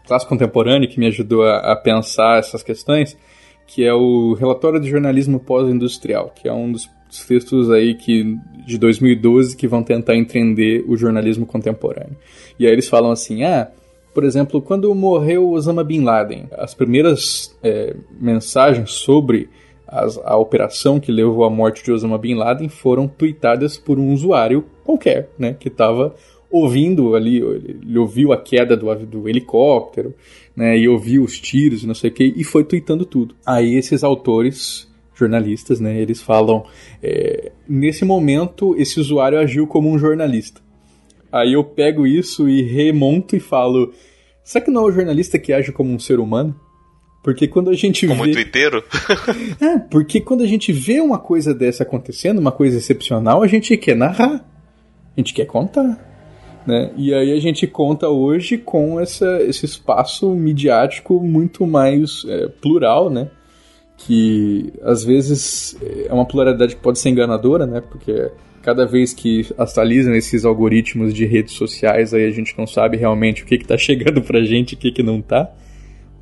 clássico 0.05 0.29
contemporâneo, 0.29 0.88
que 0.88 0.99
me 0.99 1.07
ajudou 1.07 1.43
a, 1.43 1.71
a 1.71 1.75
pensar 1.75 2.38
essas 2.38 2.61
questões, 2.61 3.17
que 3.65 3.83
é 3.83 3.93
o 3.93 4.33
Relatório 4.33 4.79
de 4.79 4.89
Jornalismo 4.89 5.39
Pós-Industrial, 5.39 6.31
que 6.35 6.47
é 6.47 6.53
um 6.53 6.71
dos 6.71 6.89
textos 7.27 7.69
aí 7.71 7.95
que 7.95 8.38
de 8.65 8.77
2012 8.77 9.57
que 9.57 9.67
vão 9.67 9.83
tentar 9.83 10.15
entender 10.15 10.83
o 10.88 10.95
jornalismo 10.95 11.45
contemporâneo. 11.45 12.15
E 12.59 12.65
aí 12.65 12.71
eles 12.71 12.88
falam 12.88 13.11
assim, 13.11 13.43
ah, 13.43 13.69
por 14.13 14.23
exemplo, 14.23 14.61
quando 14.61 14.93
morreu 14.93 15.49
Osama 15.49 15.83
Bin 15.83 16.03
Laden, 16.03 16.47
as 16.57 16.73
primeiras 16.73 17.55
é, 17.63 17.95
mensagens 18.19 18.91
sobre 18.91 19.49
as, 19.91 20.18
a 20.23 20.38
operação 20.38 20.99
que 20.99 21.11
levou 21.11 21.43
à 21.43 21.49
morte 21.49 21.84
de 21.84 21.91
Osama 21.91 22.18
Bin 22.18 22.35
Laden 22.35 22.69
foram 22.69 23.07
tweetadas 23.07 23.77
por 23.77 23.99
um 23.99 24.13
usuário 24.13 24.65
qualquer, 24.85 25.30
né, 25.38 25.53
que 25.53 25.68
estava 25.68 26.15
ouvindo 26.49 27.15
ali, 27.15 27.38
ele 27.38 27.97
ouviu 27.97 28.34
a 28.34 28.38
queda 28.38 28.76
do, 28.76 28.93
do 29.05 29.30
helicóptero, 29.30 30.13
né, 30.55 30.77
e 30.77 30.88
ouviu 30.88 31.23
os 31.23 31.39
tiros, 31.39 31.84
não 31.84 31.93
sei 31.93 32.09
o 32.09 32.13
que, 32.13 32.34
e 32.35 32.43
foi 32.43 32.63
tweetando 32.63 33.05
tudo. 33.05 33.35
Aí 33.45 33.76
esses 33.76 34.03
autores, 34.03 34.89
jornalistas, 35.13 35.80
né, 35.80 35.99
eles 35.99 36.22
falam, 36.22 36.65
é, 37.03 37.51
nesse 37.68 38.05
momento 38.05 38.76
esse 38.77 38.99
usuário 38.99 39.39
agiu 39.39 39.68
como 39.68 39.89
um 39.89 39.97
jornalista. 39.97 40.61
Aí 41.31 41.53
eu 41.53 41.63
pego 41.63 42.05
isso 42.05 42.49
e 42.49 42.61
remonto 42.61 43.35
e 43.35 43.39
falo, 43.39 43.93
será 44.43 44.63
que 44.63 44.72
não 44.72 44.81
é 44.81 44.85
o 44.85 44.91
jornalista 44.91 45.39
que 45.39 45.53
age 45.53 45.72
como 45.72 45.91
um 45.91 45.99
ser 45.99 46.19
humano? 46.19 46.53
Porque 47.23 47.48
quando 47.48 47.69
a 47.69 47.73
gente 47.73 48.07
Como 48.07 48.23
vê. 48.23 48.31
inteiro? 48.31 48.84
é, 49.61 49.77
porque 49.77 50.19
quando 50.19 50.43
a 50.43 50.48
gente 50.48 50.72
vê 50.72 50.99
uma 50.99 51.19
coisa 51.19 51.53
dessa 51.53 51.84
acontecendo, 51.84 52.39
uma 52.39 52.52
coisa 52.52 52.77
excepcional, 52.77 53.43
a 53.43 53.48
gente 53.48 53.76
quer 53.77 53.95
narrar. 53.95 54.43
A 55.15 55.19
gente 55.19 55.34
quer 55.34 55.45
contar. 55.45 55.99
Né? 56.65 56.91
E 56.95 57.14
aí 57.14 57.31
a 57.31 57.39
gente 57.39 57.68
conta 57.68 58.07
hoje 58.07 58.57
com 58.57 58.99
essa, 58.99 59.41
esse 59.41 59.65
espaço 59.65 60.30
midiático 60.31 61.19
muito 61.19 61.65
mais 61.65 62.23
é, 62.27 62.48
plural, 62.48 63.10
né? 63.10 63.30
Que 63.98 64.72
às 64.81 65.03
vezes 65.03 65.77
é 66.07 66.14
uma 66.14 66.26
pluralidade 66.26 66.76
que 66.76 66.81
pode 66.81 66.99
ser 66.99 67.10
enganadora, 67.10 67.65
né? 67.65 67.81
Porque 67.81 68.31
cada 68.61 68.85
vez 68.85 69.14
que 69.14 69.45
atualizam 69.57 70.15
esses 70.15 70.45
algoritmos 70.45 71.14
de 71.14 71.26
redes 71.26 71.53
sociais, 71.53 72.14
aí 72.14 72.26
a 72.26 72.31
gente 72.31 72.56
não 72.57 72.68
sabe 72.68 72.98
realmente 72.98 73.43
o 73.43 73.45
que 73.45 73.56
está 73.56 73.77
chegando 73.77 74.22
pra 74.22 74.43
gente 74.43 74.73
e 74.73 74.76
o 74.76 74.77
que, 74.77 74.91
que 74.91 75.03
não 75.03 75.22
tá. 75.22 75.52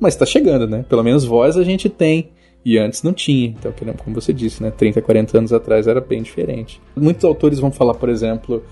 Mas 0.00 0.14
está 0.14 0.24
chegando, 0.24 0.66
né? 0.66 0.84
Pelo 0.88 1.04
menos 1.04 1.24
voz 1.24 1.56
a 1.56 1.62
gente 1.62 1.88
tem. 1.88 2.30
E 2.64 2.78
antes 2.78 3.02
não 3.02 3.12
tinha. 3.12 3.48
Então, 3.48 3.72
como 4.02 4.20
você 4.20 4.32
disse, 4.32 4.62
né? 4.62 4.70
30, 4.70 5.00
40 5.00 5.38
anos 5.38 5.52
atrás 5.52 5.86
era 5.86 6.00
bem 6.00 6.22
diferente. 6.22 6.80
Muitos 6.96 7.24
autores 7.24 7.58
vão 7.58 7.70
falar, 7.70 7.94
por 7.94 8.08
exemplo, 8.08 8.62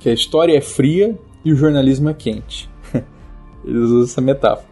que 0.00 0.08
a 0.08 0.12
história 0.12 0.56
é 0.56 0.60
fria 0.60 1.16
e 1.44 1.52
o 1.52 1.56
jornalismo 1.56 2.08
é 2.08 2.14
quente. 2.14 2.68
Eles 3.64 3.84
usam 3.84 4.02
essa 4.04 4.20
metáfora. 4.20 4.68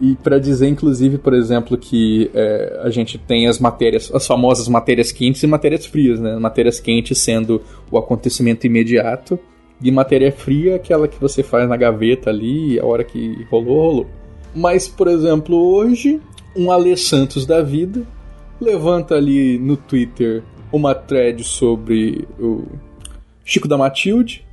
E 0.00 0.14
para 0.14 0.38
dizer, 0.38 0.68
inclusive, 0.68 1.18
por 1.18 1.34
exemplo, 1.34 1.76
que 1.76 2.30
é, 2.32 2.80
a 2.84 2.90
gente 2.90 3.18
tem 3.18 3.48
as 3.48 3.58
matérias, 3.58 4.10
as 4.14 4.26
famosas 4.26 4.68
matérias 4.68 5.10
quentes 5.10 5.42
e 5.42 5.46
matérias 5.46 5.86
frias, 5.86 6.20
né? 6.20 6.36
Matérias 6.36 6.78
quentes 6.78 7.18
sendo 7.18 7.60
o 7.90 7.98
acontecimento 7.98 8.66
imediato, 8.66 9.38
e 9.82 9.90
matéria 9.90 10.30
fria 10.32 10.76
aquela 10.76 11.06
que 11.06 11.20
você 11.20 11.42
faz 11.42 11.68
na 11.68 11.76
gaveta 11.76 12.30
ali, 12.30 12.78
a 12.78 12.86
hora 12.86 13.04
que 13.04 13.44
rolou, 13.50 13.76
rolou. 13.76 14.06
Mas, 14.54 14.88
por 14.88 15.08
exemplo, 15.08 15.56
hoje, 15.56 16.20
um 16.56 16.70
Alê 16.70 16.96
Santos 16.96 17.46
da 17.46 17.62
vida 17.62 18.06
levanta 18.60 19.14
ali 19.14 19.58
no 19.58 19.76
Twitter 19.76 20.42
uma 20.72 20.94
thread 20.94 21.44
sobre 21.44 22.26
o 22.38 22.64
Chico 23.44 23.68
da 23.68 23.78
Matilde. 23.78 24.44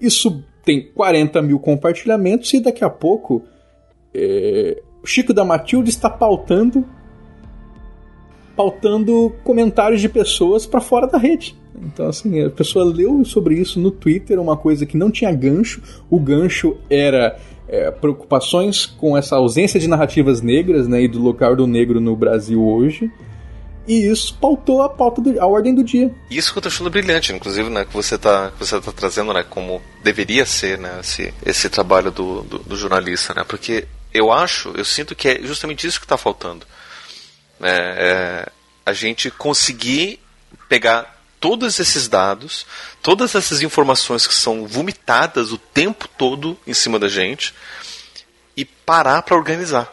Isso 0.00 0.42
tem 0.64 0.90
40 0.92 1.42
mil 1.42 1.58
compartilhamentos 1.58 2.52
e 2.52 2.60
daqui 2.60 2.84
a 2.84 2.90
pouco 2.90 3.42
é, 4.14 4.80
o 5.02 5.06
Chico 5.06 5.34
da 5.34 5.44
Matilde 5.44 5.90
está 5.90 6.08
pautando 6.08 6.84
pautando 8.54 9.32
comentários 9.44 10.00
de 10.00 10.08
pessoas 10.08 10.66
para 10.66 10.80
fora 10.80 11.06
da 11.06 11.16
rede. 11.16 11.56
Então, 11.80 12.08
assim, 12.08 12.42
a 12.42 12.50
pessoa 12.50 12.84
leu 12.84 13.24
sobre 13.24 13.54
isso 13.54 13.78
no 13.78 13.92
Twitter, 13.92 14.40
uma 14.40 14.56
coisa 14.56 14.84
que 14.84 14.96
não 14.96 15.12
tinha 15.12 15.30
gancho. 15.30 15.80
O 16.10 16.18
gancho 16.18 16.76
era 16.90 17.38
é, 17.68 17.90
preocupações 17.90 18.86
com 18.86 19.16
essa 19.16 19.36
ausência 19.36 19.78
de 19.78 19.86
narrativas 19.86 20.40
negras 20.40 20.88
né, 20.88 21.02
e 21.02 21.08
do 21.08 21.20
local 21.20 21.54
do 21.54 21.66
negro 21.66 22.00
no 22.00 22.16
Brasil 22.16 22.66
hoje. 22.66 23.10
E 23.86 24.06
isso 24.06 24.36
pautou 24.38 24.82
a 24.82 24.88
pauta 24.88 25.20
do, 25.20 25.40
a 25.40 25.46
ordem 25.46 25.74
do 25.74 25.82
dia. 25.82 26.14
Isso 26.30 26.52
que 26.52 26.58
eu 26.58 26.62
tô 26.62 26.68
achando 26.68 26.90
brilhante, 26.90 27.32
inclusive, 27.32 27.70
né, 27.70 27.84
que 27.84 27.92
você 27.92 28.16
está 28.16 28.50
que 28.50 28.58
você 28.58 28.80
tá 28.80 28.92
trazendo, 28.92 29.32
né, 29.32 29.44
como 29.48 29.80
deveria 30.02 30.44
ser, 30.44 30.78
né, 30.78 30.98
esse, 31.00 31.32
esse 31.44 31.68
trabalho 31.70 32.10
do, 32.10 32.42
do, 32.42 32.58
do 32.58 32.76
jornalista, 32.76 33.32
né, 33.34 33.44
porque 33.46 33.86
eu 34.12 34.32
acho, 34.32 34.72
eu 34.76 34.84
sinto 34.84 35.14
que 35.14 35.28
é 35.28 35.42
justamente 35.42 35.86
isso 35.86 35.98
que 35.98 36.04
está 36.04 36.16
faltando. 36.16 36.66
Né? 37.60 37.70
É, 37.70 38.48
a 38.84 38.92
gente 38.92 39.30
conseguir 39.30 40.20
pegar 40.68 41.17
todos 41.40 41.78
esses 41.78 42.08
dados, 42.08 42.66
todas 43.02 43.34
essas 43.34 43.62
informações 43.62 44.26
que 44.26 44.34
são 44.34 44.66
vomitadas 44.66 45.52
o 45.52 45.58
tempo 45.58 46.08
todo 46.08 46.58
em 46.66 46.74
cima 46.74 46.98
da 46.98 47.08
gente 47.08 47.54
e 48.56 48.64
parar 48.64 49.22
para 49.22 49.36
organizar. 49.36 49.92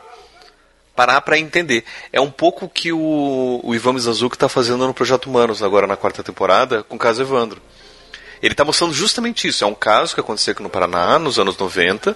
Parar 0.95 1.21
para 1.21 1.37
entender. 1.37 1.83
É 2.11 2.21
um 2.21 2.31
pouco 2.31 2.69
que 2.69 2.91
o, 2.91 3.59
o 3.63 3.75
Ivan 3.75 3.93
Mizanzuki 3.93 4.35
está 4.35 4.47
fazendo 4.47 4.87
no 4.87 4.93
Projeto 4.93 5.29
Humanos, 5.29 5.61
agora 5.61 5.85
na 5.85 5.97
quarta 5.97 6.23
temporada, 6.23 6.83
com 6.83 6.95
o 6.95 6.99
caso 6.99 7.21
Evandro. 7.21 7.61
Ele 8.41 8.53
está 8.53 8.63
mostrando 8.63 8.93
justamente 8.93 9.47
isso. 9.47 9.63
É 9.63 9.67
um 9.67 9.75
caso 9.75 10.13
que 10.13 10.21
aconteceu 10.21 10.53
aqui 10.53 10.63
no 10.63 10.69
Paraná, 10.69 11.19
nos 11.19 11.37
anos 11.37 11.57
90, 11.57 12.15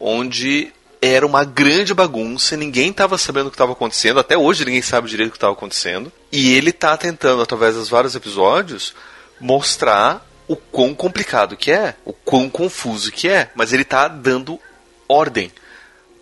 onde 0.00 0.72
era 1.12 1.26
uma 1.26 1.44
grande 1.44 1.92
bagunça, 1.92 2.56
ninguém 2.56 2.90
estava 2.90 3.18
sabendo 3.18 3.48
o 3.48 3.50
que 3.50 3.56
estava 3.56 3.72
acontecendo, 3.72 4.20
até 4.20 4.38
hoje 4.38 4.64
ninguém 4.64 4.80
sabe 4.80 5.08
direito 5.08 5.28
o 5.28 5.32
que 5.32 5.36
estava 5.36 5.52
acontecendo. 5.52 6.10
E 6.32 6.54
ele 6.54 6.70
está 6.70 6.96
tentando, 6.96 7.42
através 7.42 7.74
dos 7.74 7.90
vários 7.90 8.14
episódios, 8.14 8.94
mostrar 9.38 10.26
o 10.48 10.56
quão 10.56 10.94
complicado 10.94 11.56
que 11.56 11.70
é, 11.70 11.94
o 12.04 12.12
quão 12.12 12.48
confuso 12.48 13.12
que 13.12 13.28
é, 13.28 13.50
mas 13.54 13.72
ele 13.72 13.82
está 13.82 14.08
dando 14.08 14.58
ordem 15.06 15.52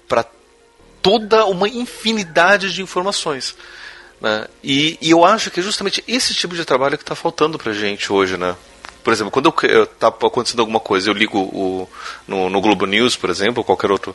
para 0.08 0.24
toda 1.00 1.44
uma 1.46 1.68
infinidade 1.68 2.72
de 2.72 2.82
informações. 2.82 3.54
Né? 4.20 4.46
E, 4.64 4.98
e, 5.00 5.10
eu 5.10 5.24
acho 5.24 5.50
que 5.50 5.60
é 5.60 5.62
justamente 5.62 6.02
esse 6.08 6.34
tipo 6.34 6.54
de 6.54 6.64
trabalho 6.64 6.96
que 6.96 7.04
está 7.04 7.14
faltando 7.14 7.58
para 7.58 7.72
gente 7.72 8.12
hoje, 8.12 8.36
né? 8.36 8.56
Por 9.02 9.12
exemplo, 9.12 9.32
quando 9.32 9.52
está 9.82 10.08
acontecendo 10.08 10.60
alguma 10.60 10.78
coisa, 10.78 11.10
eu 11.10 11.14
ligo 11.14 11.38
o, 11.38 11.88
no, 12.26 12.48
no 12.48 12.60
Globo 12.60 12.86
News, 12.86 13.16
por 13.16 13.30
exemplo, 13.30 13.60
ou 13.60 13.64
qualquer 13.64 13.90
outro 13.90 14.14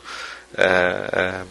é, 0.56 0.64
é, 1.12 1.42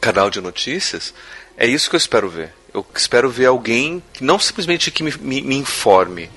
canal 0.00 0.30
de 0.30 0.40
notícias, 0.40 1.14
é 1.56 1.66
isso 1.66 1.88
que 1.88 1.96
eu 1.96 1.98
espero 1.98 2.28
ver. 2.28 2.52
Eu 2.72 2.86
espero 2.94 3.30
ver 3.30 3.46
alguém, 3.46 4.02
não 4.20 4.38
simplesmente 4.38 4.90
que 4.90 5.02
me, 5.02 5.12
me, 5.18 5.40
me 5.42 5.56
informe, 5.56 6.30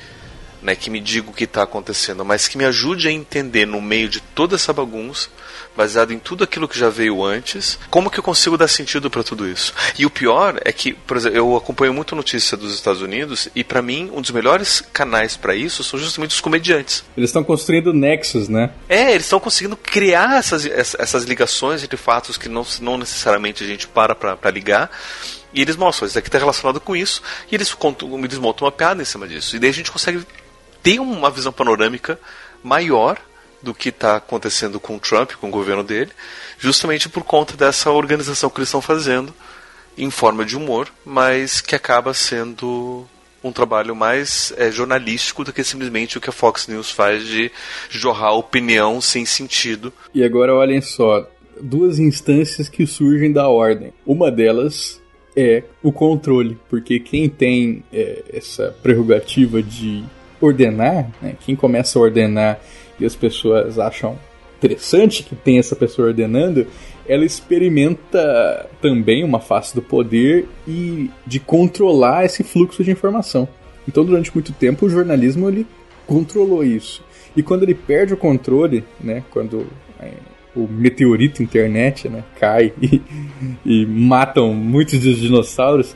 né, 0.62 0.76
que 0.76 0.90
me 0.90 1.00
diga 1.00 1.30
o 1.30 1.34
que 1.34 1.44
está 1.44 1.64
acontecendo, 1.64 2.24
mas 2.24 2.48
que 2.48 2.58
me 2.58 2.66
ajude 2.66 3.08
a 3.08 3.12
entender 3.12 3.66
no 3.66 3.82
meio 3.82 4.10
de 4.10 4.20
toda 4.22 4.56
essa 4.56 4.72
bagunça, 4.72 5.30
baseado 5.80 6.12
em 6.12 6.20
tudo 6.20 6.44
aquilo 6.44 6.68
que 6.68 6.78
já 6.78 6.90
veio 6.90 7.24
antes, 7.24 7.80
como 7.90 8.12
que 8.12 8.20
eu 8.20 8.24
consigo 8.24 8.58
dar 8.58 8.68
sentido 8.68 9.10
para 9.10 9.24
tudo 9.24 9.48
isso. 9.48 9.74
E 9.98 10.06
o 10.06 10.10
pior 10.10 10.60
é 10.66 10.74
que, 10.74 10.92
por 10.92 11.16
exemplo, 11.16 11.38
eu 11.38 11.56
acompanho 11.56 11.94
muito 11.94 12.18
notícia 12.18 12.58
dos 12.58 12.74
Estados 12.74 13.02
Unidos 13.02 13.48
e 13.56 13.64
para 13.64 13.82
mim 13.82 14.12
um 14.14 14.20
dos 14.20 14.32
melhores 14.32 14.82
canais 14.92 15.38
para 15.38 15.56
isso 15.56 15.82
são 15.82 15.98
justamente 15.98 16.32
os 16.32 16.42
comediantes. 16.42 17.06
Eles 17.16 17.30
estão 17.30 17.46
construindo 17.46 17.94
nexos, 17.94 18.50
né? 18.50 18.72
É, 18.90 19.12
eles 19.14 19.24
estão 19.24 19.40
conseguindo 19.40 19.78
criar 19.78 20.38
essas, 20.38 20.66
essas 20.66 21.24
ligações 21.24 21.82
entre 21.82 21.96
fatos 21.96 22.38
que 22.38 22.50
não, 22.50 22.66
não 22.82 22.98
necessariamente 22.98 23.64
a 23.64 23.68
gente 23.68 23.88
para 23.88 24.14
para 24.14 24.52
ligar. 24.52 24.92
E 25.54 25.62
eles 25.62 25.78
mostram, 25.78 26.10
isso 26.10 26.20
aqui 26.20 26.28
está 26.28 26.40
relacionado 26.40 26.82
com 26.82 26.94
isso, 26.94 27.24
e 27.50 27.56
eles, 27.56 27.74
contam, 27.74 28.20
eles 28.20 28.38
montam 28.38 28.66
uma 28.66 28.72
piada 28.72 29.02
em 29.02 29.06
cima 29.06 29.26
disso. 29.26 29.56
E 29.56 29.60
daí 29.60 29.70
a 29.70 29.74
gente 29.74 29.92
consegue 29.92 30.26
ter 30.84 31.00
uma 31.00 31.32
visão 31.32 31.54
panorâmica 31.54 32.20
maior 32.62 33.18
do 33.62 33.74
que 33.74 33.90
está 33.90 34.18
acontecendo 34.18 34.80
com 34.80 34.96
o 34.96 35.00
Trump, 35.00 35.34
com 35.34 35.48
o 35.48 35.52
governo 35.52 35.84
dele, 35.84 36.12
justamente 36.58 37.10
por 37.10 37.24
conta 37.24 37.56
dessa 37.56 37.92
organização 37.92 38.50
que 38.50 38.60
eles 38.60 38.70
estão 38.70 38.82
fazendo 38.82 39.34
em 39.98 40.10
forma 40.10 40.46
de 40.46 40.56
humor, 40.56 40.88
mas 41.06 41.60
que 41.62 41.76
acaba 41.76 42.14
sendo 42.14 43.06
um 43.44 43.52
trabalho 43.52 43.96
mais 43.96 44.54
é, 44.58 44.72
jornalístico 44.72 45.44
do 45.44 45.54
que 45.54 45.64
simplesmente 45.64 46.18
o 46.18 46.22
que 46.22 46.30
a 46.30 46.34
Fox 46.34 46.68
News 46.68 46.92
faz 46.92 47.26
de 47.26 47.52
jorrar 47.90 48.34
opinião 48.34 49.00
sem 49.00 49.26
sentido. 49.26 49.94
E 50.14 50.24
agora 50.24 50.54
olhem 50.54 50.82
só, 50.82 51.30
duas 51.62 52.00
instâncias 52.00 52.70
que 52.70 52.86
surgem 52.86 53.32
da 53.32 53.48
ordem. 53.48 53.94
Uma 54.06 54.32
delas 54.32 55.02
é 55.36 55.64
o 55.82 55.92
controle, 55.92 56.58
porque 56.70 57.00
quem 57.00 57.30
tem 57.30 57.84
é, 57.94 58.24
essa 58.34 58.76
prerrogativa 58.82 59.62
de 59.62 60.04
ordenar, 60.42 61.10
né, 61.22 61.36
quem 61.46 61.56
começa 61.56 62.00
a 62.00 62.02
ordenar 62.02 62.60
e 63.00 63.06
as 63.06 63.16
pessoas 63.16 63.80
acham 63.80 64.18
interessante 64.58 65.24
que 65.24 65.36
tem 65.36 65.58
essa 65.58 65.76
pessoa 65.76 66.10
ordenando, 66.10 66.68
ela 67.08 67.26
experimenta 67.26 68.70
também 68.82 69.24
uma 69.24 69.40
face 69.40 69.74
do 69.74 69.82
poder 69.82 70.48
e 70.68 71.10
de 71.26 71.40
controlar 71.40 72.26
esse 72.26 72.44
fluxo 72.44 72.84
de 72.84 72.92
informação. 72.92 73.48
Então, 73.88 74.06
durante 74.06 74.32
muito 74.34 74.52
tempo, 74.54 74.86
o 74.86 74.90
jornalismo 74.90 75.48
ele 75.48 75.66
controlou 76.06 76.64
isso. 76.64 77.04
E 77.36 77.42
quando 77.42 77.64
ele 77.64 77.74
perde 77.74 78.14
o 78.14 78.18
controle, 78.18 78.84
né, 79.00 79.24
quando 79.32 79.66
é, 80.00 80.12
o 80.56 80.68
meteorito 80.68 81.42
internet 81.42 82.10
né, 82.10 82.24
cai 82.40 82.74
e, 82.82 83.02
e 83.66 83.86
matam 83.86 84.54
muitos 84.54 85.00
dos 85.00 85.18
dinossauros, 85.18 85.96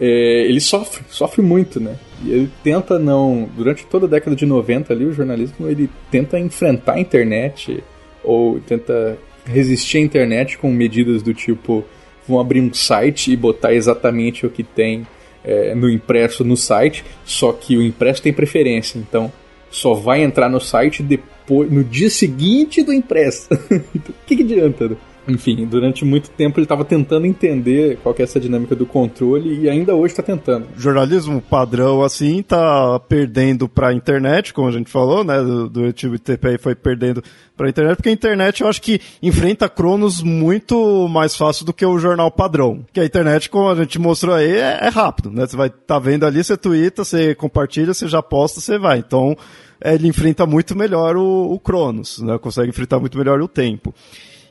é, 0.00 0.44
ele 0.48 0.60
sofre, 0.60 1.02
sofre 1.08 1.42
muito, 1.42 1.80
né? 1.80 1.96
E 2.22 2.30
ele 2.30 2.50
tenta 2.62 2.98
não. 2.98 3.48
Durante 3.56 3.84
toda 3.86 4.06
a 4.06 4.08
década 4.08 4.36
de 4.36 4.46
90 4.46 4.92
ali, 4.92 5.04
o 5.04 5.12
jornalismo 5.12 5.68
ele 5.68 5.90
tenta 6.10 6.38
enfrentar 6.38 6.94
a 6.94 7.00
internet 7.00 7.82
ou 8.22 8.60
tenta 8.60 9.18
resistir 9.44 9.98
à 9.98 10.00
internet 10.00 10.58
com 10.58 10.70
medidas 10.70 11.22
do 11.22 11.32
tipo 11.32 11.84
vão 12.28 12.38
abrir 12.38 12.60
um 12.60 12.72
site 12.72 13.32
e 13.32 13.36
botar 13.36 13.72
exatamente 13.72 14.44
o 14.44 14.50
que 14.50 14.62
tem 14.62 15.06
é, 15.42 15.74
no 15.74 15.88
impresso 15.88 16.44
no 16.44 16.56
site, 16.56 17.04
só 17.24 17.52
que 17.52 17.76
o 17.76 17.82
impresso 17.82 18.22
tem 18.22 18.32
preferência, 18.32 18.98
então 18.98 19.32
só 19.70 19.94
vai 19.94 20.22
entrar 20.22 20.48
no 20.50 20.60
site 20.60 21.02
depois 21.02 21.70
no 21.70 21.82
dia 21.82 22.10
seguinte 22.10 22.82
do 22.82 22.92
impresso. 22.92 23.48
o 23.72 24.26
que, 24.26 24.36
que 24.36 24.42
adianta? 24.42 24.88
Né? 24.88 24.96
Enfim, 25.28 25.66
durante 25.66 26.04
muito 26.04 26.30
tempo 26.30 26.58
ele 26.58 26.64
estava 26.64 26.84
tentando 26.84 27.26
entender 27.26 27.98
qual 28.02 28.14
que 28.14 28.22
é 28.22 28.24
essa 28.24 28.40
dinâmica 28.40 28.74
do 28.74 28.86
controle 28.86 29.60
e 29.60 29.68
ainda 29.68 29.94
hoje 29.94 30.12
está 30.12 30.22
tentando. 30.22 30.66
Jornalismo 30.76 31.42
padrão 31.42 32.02
assim 32.02 32.42
tá 32.42 32.98
perdendo 33.00 33.68
para 33.68 33.88
a 33.88 33.92
internet, 33.92 34.54
como 34.54 34.68
a 34.68 34.72
gente 34.72 34.90
falou, 34.90 35.22
né? 35.22 35.38
Do, 35.42 35.68
do 35.68 35.92
TPI 35.92 36.58
foi 36.58 36.74
perdendo 36.74 37.22
para 37.56 37.66
a 37.66 37.70
internet, 37.70 37.96
porque 37.96 38.08
a 38.08 38.12
internet 38.12 38.62
eu 38.62 38.68
acho 38.68 38.80
que 38.80 39.00
enfrenta 39.22 39.68
Cronos 39.68 40.22
muito 40.22 41.08
mais 41.08 41.36
fácil 41.36 41.66
do 41.66 41.72
que 41.72 41.84
o 41.84 41.98
jornal 41.98 42.30
padrão. 42.30 42.84
Que 42.92 43.00
a 43.00 43.04
internet, 43.04 43.50
como 43.50 43.68
a 43.68 43.74
gente 43.74 43.98
mostrou 43.98 44.34
aí, 44.34 44.56
é, 44.56 44.78
é 44.82 44.88
rápido, 44.88 45.30
né? 45.30 45.46
Você 45.46 45.56
vai 45.56 45.68
tá 45.68 45.98
vendo 45.98 46.24
ali, 46.24 46.42
você 46.42 46.56
twitta, 46.56 47.04
você 47.04 47.34
compartilha, 47.34 47.92
você 47.92 48.08
já 48.08 48.22
posta, 48.22 48.60
você 48.60 48.78
vai. 48.78 48.98
Então 48.98 49.36
ele 49.84 50.08
enfrenta 50.08 50.46
muito 50.46 50.76
melhor 50.76 51.16
o, 51.16 51.52
o 51.52 51.58
Cronos, 51.60 52.20
né? 52.20 52.38
Consegue 52.38 52.70
enfrentar 52.70 52.98
muito 52.98 53.18
melhor 53.18 53.40
o 53.40 53.48
tempo. 53.48 53.94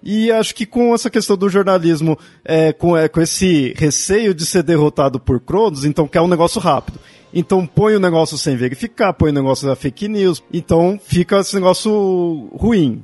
E 0.01 0.31
acho 0.31 0.53
que 0.53 0.65
com 0.65 0.93
essa 0.93 1.09
questão 1.09 1.35
do 1.35 1.49
jornalismo, 1.49 2.17
é, 2.45 2.71
com, 2.71 2.95
é, 2.95 3.07
com 3.07 3.21
esse 3.21 3.73
receio 3.75 4.33
de 4.33 4.45
ser 4.45 4.63
derrotado 4.63 5.19
por 5.19 5.39
Cronos, 5.39 5.85
então 5.85 6.07
quer 6.07 6.21
um 6.21 6.27
negócio 6.27 6.61
rápido. 6.61 6.99
Então 7.33 7.65
põe 7.65 7.95
o 7.95 7.99
negócio 7.99 8.37
sem 8.37 8.55
verificar, 8.55 9.13
põe 9.13 9.31
o 9.31 9.33
negócio 9.33 9.67
da 9.67 9.75
fake 9.75 10.07
news, 10.07 10.43
então 10.51 10.99
fica 11.03 11.39
esse 11.39 11.55
negócio 11.55 12.49
ruim. 12.53 13.03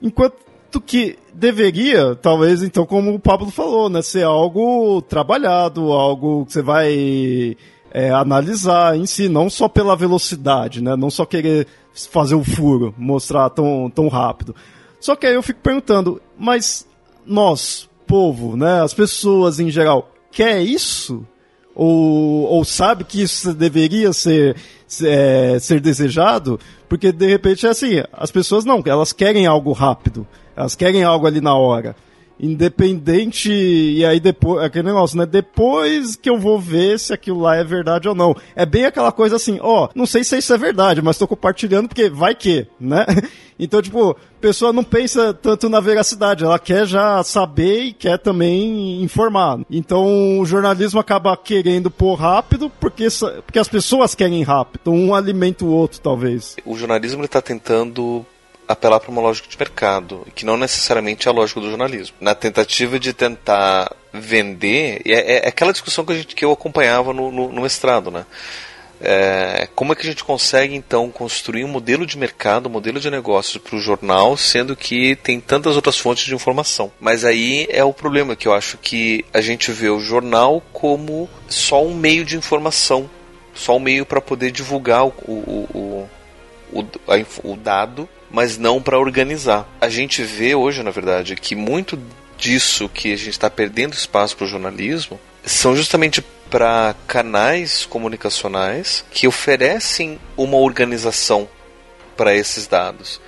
Enquanto 0.00 0.80
que 0.84 1.18
deveria, 1.32 2.14
talvez, 2.14 2.62
então, 2.62 2.86
como 2.86 3.14
o 3.14 3.18
Pablo 3.18 3.50
falou, 3.50 3.88
né, 3.88 4.02
ser 4.02 4.24
algo 4.24 5.02
trabalhado, 5.02 5.92
algo 5.92 6.44
que 6.46 6.52
você 6.52 6.62
vai 6.62 7.56
é, 7.90 8.10
analisar 8.10 8.96
em 8.96 9.06
si, 9.06 9.28
não 9.28 9.48
só 9.48 9.68
pela 9.68 9.96
velocidade, 9.96 10.82
né, 10.82 10.94
não 10.96 11.10
só 11.10 11.24
querer 11.24 11.66
fazer 12.10 12.34
o 12.34 12.44
furo, 12.44 12.94
mostrar 12.96 13.48
tão, 13.50 13.90
tão 13.90 14.08
rápido. 14.08 14.54
Só 15.06 15.14
que 15.14 15.24
aí 15.24 15.34
eu 15.34 15.42
fico 15.42 15.60
perguntando, 15.60 16.20
mas 16.36 16.84
nós, 17.24 17.88
povo, 18.08 18.56
né, 18.56 18.82
as 18.82 18.92
pessoas 18.92 19.60
em 19.60 19.70
geral, 19.70 20.10
quer 20.32 20.60
isso? 20.62 21.24
Ou, 21.76 22.42
ou 22.46 22.64
sabe 22.64 23.04
que 23.04 23.22
isso 23.22 23.54
deveria 23.54 24.12
ser, 24.12 24.56
é, 25.04 25.60
ser 25.60 25.78
desejado? 25.78 26.58
Porque 26.88 27.12
de 27.12 27.24
repente 27.24 27.64
é 27.68 27.68
assim, 27.68 28.02
as 28.12 28.32
pessoas 28.32 28.64
não, 28.64 28.82
elas 28.84 29.12
querem 29.12 29.46
algo 29.46 29.70
rápido, 29.70 30.26
elas 30.56 30.74
querem 30.74 31.04
algo 31.04 31.24
ali 31.24 31.40
na 31.40 31.54
hora 31.54 31.94
independente 32.38 33.50
e 33.50 34.04
aí 34.04 34.20
depois 34.20 34.64
aquele 34.64 34.88
negócio, 34.88 35.16
né? 35.16 35.26
Depois 35.26 36.16
que 36.16 36.28
eu 36.28 36.38
vou 36.38 36.58
ver 36.60 36.98
se 36.98 37.12
aquilo 37.12 37.40
lá 37.40 37.56
é 37.56 37.64
verdade 37.64 38.08
ou 38.08 38.14
não. 38.14 38.36
É 38.54 38.66
bem 38.66 38.84
aquela 38.84 39.12
coisa 39.12 39.36
assim, 39.36 39.58
ó, 39.60 39.88
não 39.94 40.06
sei 40.06 40.22
se 40.22 40.36
isso 40.36 40.52
é 40.52 40.58
verdade, 40.58 41.02
mas 41.02 41.18
tô 41.18 41.26
compartilhando 41.26 41.88
porque 41.88 42.08
vai 42.08 42.34
que, 42.34 42.66
né? 42.78 43.06
Então, 43.58 43.80
tipo, 43.80 44.10
a 44.10 44.40
pessoa 44.40 44.70
não 44.70 44.84
pensa 44.84 45.32
tanto 45.32 45.70
na 45.70 45.80
veracidade, 45.80 46.44
ela 46.44 46.58
quer 46.58 46.86
já 46.86 47.22
saber 47.22 47.84
e 47.84 47.92
quer 47.94 48.18
também 48.18 49.02
informar. 49.02 49.60
Então, 49.70 50.38
o 50.38 50.44
jornalismo 50.44 51.00
acaba 51.00 51.34
querendo 51.38 51.90
pôr 51.90 52.16
rápido 52.16 52.70
porque, 52.78 53.08
porque 53.46 53.58
as 53.58 53.68
pessoas 53.68 54.14
querem 54.14 54.42
rápido. 54.42 54.90
Um 54.90 55.14
alimenta 55.14 55.64
o 55.64 55.68
outro, 55.68 56.00
talvez. 56.00 56.54
O 56.66 56.76
jornalismo 56.76 57.24
está 57.24 57.40
tentando 57.40 58.26
apelar 58.68 59.00
para 59.00 59.10
uma 59.10 59.22
lógica 59.22 59.48
de 59.48 59.58
mercado, 59.58 60.26
que 60.34 60.44
não 60.44 60.56
necessariamente 60.56 61.28
é 61.28 61.30
a 61.30 61.34
lógica 61.34 61.60
do 61.60 61.68
jornalismo. 61.68 62.16
Na 62.20 62.34
tentativa 62.34 62.98
de 62.98 63.12
tentar 63.12 63.94
vender, 64.12 65.02
é, 65.04 65.46
é 65.46 65.48
aquela 65.48 65.72
discussão 65.72 66.04
que, 66.04 66.12
a 66.12 66.16
gente, 66.16 66.34
que 66.34 66.44
eu 66.44 66.52
acompanhava 66.52 67.12
no, 67.12 67.30
no, 67.30 67.52
no 67.52 67.62
mestrado, 67.62 68.10
né? 68.10 68.26
É, 69.00 69.68
como 69.74 69.92
é 69.92 69.96
que 69.96 70.02
a 70.02 70.10
gente 70.10 70.24
consegue 70.24 70.74
então 70.74 71.10
construir 71.10 71.64
um 71.64 71.68
modelo 71.68 72.06
de 72.06 72.16
mercado, 72.16 72.66
um 72.66 72.72
modelo 72.72 72.98
de 72.98 73.10
negócios 73.10 73.62
para 73.62 73.76
o 73.76 73.80
jornal, 73.80 74.36
sendo 74.36 74.74
que 74.74 75.16
tem 75.16 75.38
tantas 75.38 75.76
outras 75.76 75.98
fontes 75.98 76.24
de 76.24 76.34
informação? 76.34 76.90
Mas 76.98 77.24
aí 77.24 77.66
é 77.70 77.84
o 77.84 77.92
problema 77.92 78.34
que 78.34 78.48
eu 78.48 78.54
acho 78.54 78.78
que 78.78 79.24
a 79.34 79.40
gente 79.40 79.70
vê 79.70 79.90
o 79.90 80.00
jornal 80.00 80.62
como 80.72 81.28
só 81.46 81.84
um 81.84 81.94
meio 81.94 82.24
de 82.24 82.36
informação, 82.36 83.08
só 83.54 83.76
um 83.76 83.80
meio 83.80 84.06
para 84.06 84.20
poder 84.20 84.50
divulgar 84.50 85.04
o, 85.04 85.12
o, 85.26 86.08
o, 86.72 86.80
o, 86.80 86.86
a, 87.06 87.48
o 87.48 87.56
dado, 87.56 88.08
mas 88.30 88.58
não 88.58 88.80
para 88.80 88.98
organizar. 88.98 89.68
A 89.80 89.88
gente 89.88 90.22
vê 90.22 90.54
hoje, 90.54 90.82
na 90.82 90.90
verdade, 90.90 91.36
que 91.36 91.54
muito 91.54 91.98
disso 92.36 92.88
que 92.88 93.12
a 93.12 93.16
gente 93.16 93.30
está 93.30 93.48
perdendo 93.48 93.94
espaço 93.94 94.36
para 94.36 94.44
o 94.44 94.48
jornalismo 94.48 95.18
são 95.44 95.74
justamente 95.74 96.22
para 96.50 96.94
canais 97.06 97.86
comunicacionais 97.86 99.04
que 99.10 99.26
oferecem 99.26 100.18
uma 100.36 100.56
organização 100.56 101.48
para 102.16 102.34
esses 102.34 102.66
dados, 102.66 103.20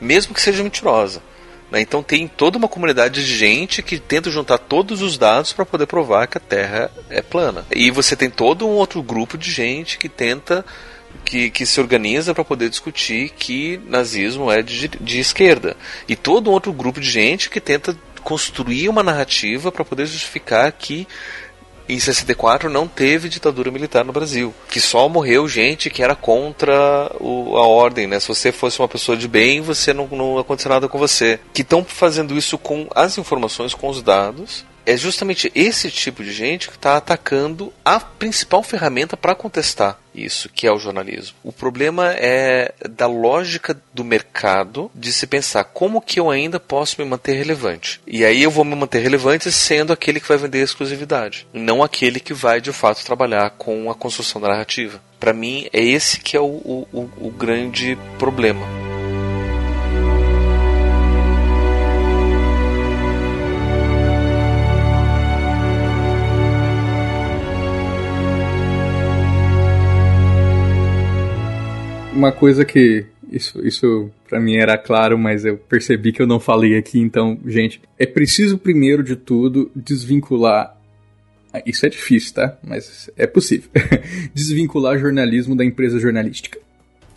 mesmo 0.00 0.34
que 0.34 0.40
seja 0.40 0.62
mentirosa. 0.62 1.22
Né? 1.70 1.80
Então 1.80 2.02
tem 2.02 2.28
toda 2.28 2.58
uma 2.58 2.68
comunidade 2.68 3.24
de 3.24 3.36
gente 3.36 3.82
que 3.82 3.98
tenta 3.98 4.30
juntar 4.30 4.58
todos 4.58 5.02
os 5.02 5.18
dados 5.18 5.52
para 5.52 5.66
poder 5.66 5.86
provar 5.86 6.26
que 6.26 6.38
a 6.38 6.40
Terra 6.40 6.90
é 7.10 7.22
plana. 7.22 7.66
E 7.74 7.90
você 7.90 8.16
tem 8.16 8.30
todo 8.30 8.66
um 8.66 8.72
outro 8.72 9.02
grupo 9.02 9.36
de 9.38 9.50
gente 9.50 9.98
que 9.98 10.08
tenta 10.08 10.64
que, 11.24 11.50
que, 11.50 11.66
se 11.66 11.80
organiza 11.80 12.34
para 12.34 12.44
poder 12.44 12.68
discutir 12.68 13.30
que 13.30 13.80
nazismo 13.86 14.50
é 14.50 14.62
de, 14.62 14.88
de, 14.88 15.18
esquerda. 15.18 15.76
E 16.08 16.14
todo 16.16 16.50
um 16.50 16.52
outro 16.52 16.72
grupo 16.72 17.00
de 17.00 17.10
gente 17.10 17.50
que 17.50 17.60
tenta 17.60 17.96
construir 18.22 18.88
uma 18.88 19.02
narrativa 19.02 19.70
para 19.70 19.84
poder 19.84 20.06
justificar 20.06 20.70
que 20.72 21.06
em 21.88 21.98
64 21.98 22.70
não 22.70 22.88
teve 22.88 23.28
ditadura 23.28 23.70
militar 23.70 24.04
no 24.04 24.12
Brasil, 24.12 24.54
que 24.68 24.80
só 24.80 25.06
morreu 25.08 25.46
gente 25.46 25.90
que 25.90 26.02
era 26.02 26.14
contra 26.14 27.10
o, 27.20 27.56
a 27.56 27.66
ordem, 27.66 28.06
né? 28.06 28.18
Se 28.18 28.28
você 28.28 28.50
fosse 28.50 28.80
uma 28.80 28.88
pessoa 28.88 29.16
de 29.16 29.28
bem, 29.28 29.60
você 29.60 29.92
não, 29.92 30.08
não 30.08 30.38
aconteceu 30.38 30.70
nada 30.70 30.88
com 30.88 30.98
você. 30.98 31.38
Que 31.52 31.60
estão 31.60 31.84
fazendo 31.84 32.36
isso 32.36 32.56
com 32.56 32.88
as 32.94 33.18
informações, 33.18 33.74
com 33.74 33.88
os 33.88 34.02
dados, 34.02 34.64
é 34.86 34.96
justamente 34.96 35.50
esse 35.54 35.90
tipo 35.90 36.22
de 36.22 36.32
gente 36.32 36.68
que 36.68 36.76
está 36.76 36.96
atacando 36.96 37.72
a 37.84 37.98
principal 37.98 38.62
ferramenta 38.62 39.16
para 39.16 39.34
contestar 39.34 39.98
isso, 40.14 40.48
que 40.48 40.66
é 40.66 40.72
o 40.72 40.78
jornalismo. 40.78 41.36
O 41.42 41.52
problema 41.52 42.12
é 42.16 42.72
da 42.88 43.06
lógica 43.06 43.76
do 43.92 44.04
mercado 44.04 44.90
de 44.94 45.12
se 45.12 45.26
pensar 45.26 45.64
como 45.64 46.00
que 46.00 46.20
eu 46.20 46.30
ainda 46.30 46.60
posso 46.60 47.00
me 47.00 47.08
manter 47.08 47.34
relevante. 47.34 48.00
E 48.06 48.24
aí 48.24 48.42
eu 48.42 48.50
vou 48.50 48.64
me 48.64 48.76
manter 48.76 49.00
relevante 49.00 49.50
sendo 49.50 49.92
aquele 49.92 50.20
que 50.20 50.28
vai 50.28 50.38
vender 50.38 50.60
exclusividade, 50.60 51.46
não 51.52 51.82
aquele 51.82 52.20
que 52.20 52.32
vai 52.32 52.60
de 52.60 52.72
fato 52.72 53.04
trabalhar 53.04 53.50
com 53.50 53.90
a 53.90 53.94
construção 53.94 54.40
da 54.40 54.48
narrativa. 54.48 55.00
Para 55.18 55.32
mim, 55.32 55.66
é 55.72 55.82
esse 55.82 56.20
que 56.20 56.36
é 56.36 56.40
o, 56.40 56.44
o, 56.44 57.10
o 57.18 57.30
grande 57.30 57.98
problema. 58.18 58.93
Uma 72.14 72.32
coisa 72.32 72.64
que 72.64 73.04
isso, 73.30 73.66
isso 73.66 74.10
para 74.28 74.40
mim 74.40 74.56
era 74.56 74.78
claro, 74.78 75.18
mas 75.18 75.44
eu 75.44 75.56
percebi 75.56 76.12
que 76.12 76.22
eu 76.22 76.26
não 76.26 76.38
falei 76.38 76.76
aqui, 76.76 77.00
então, 77.00 77.38
gente, 77.46 77.80
é 77.98 78.06
preciso 78.06 78.56
primeiro 78.56 79.02
de 79.02 79.16
tudo 79.16 79.70
desvincular. 79.74 80.78
Ah, 81.52 81.62
isso 81.66 81.84
é 81.84 81.88
difícil, 81.88 82.34
tá? 82.34 82.56
Mas 82.62 83.10
é 83.16 83.26
possível. 83.26 83.70
desvincular 84.32 84.98
jornalismo 84.98 85.56
da 85.56 85.64
empresa 85.64 85.98
jornalística. 85.98 86.58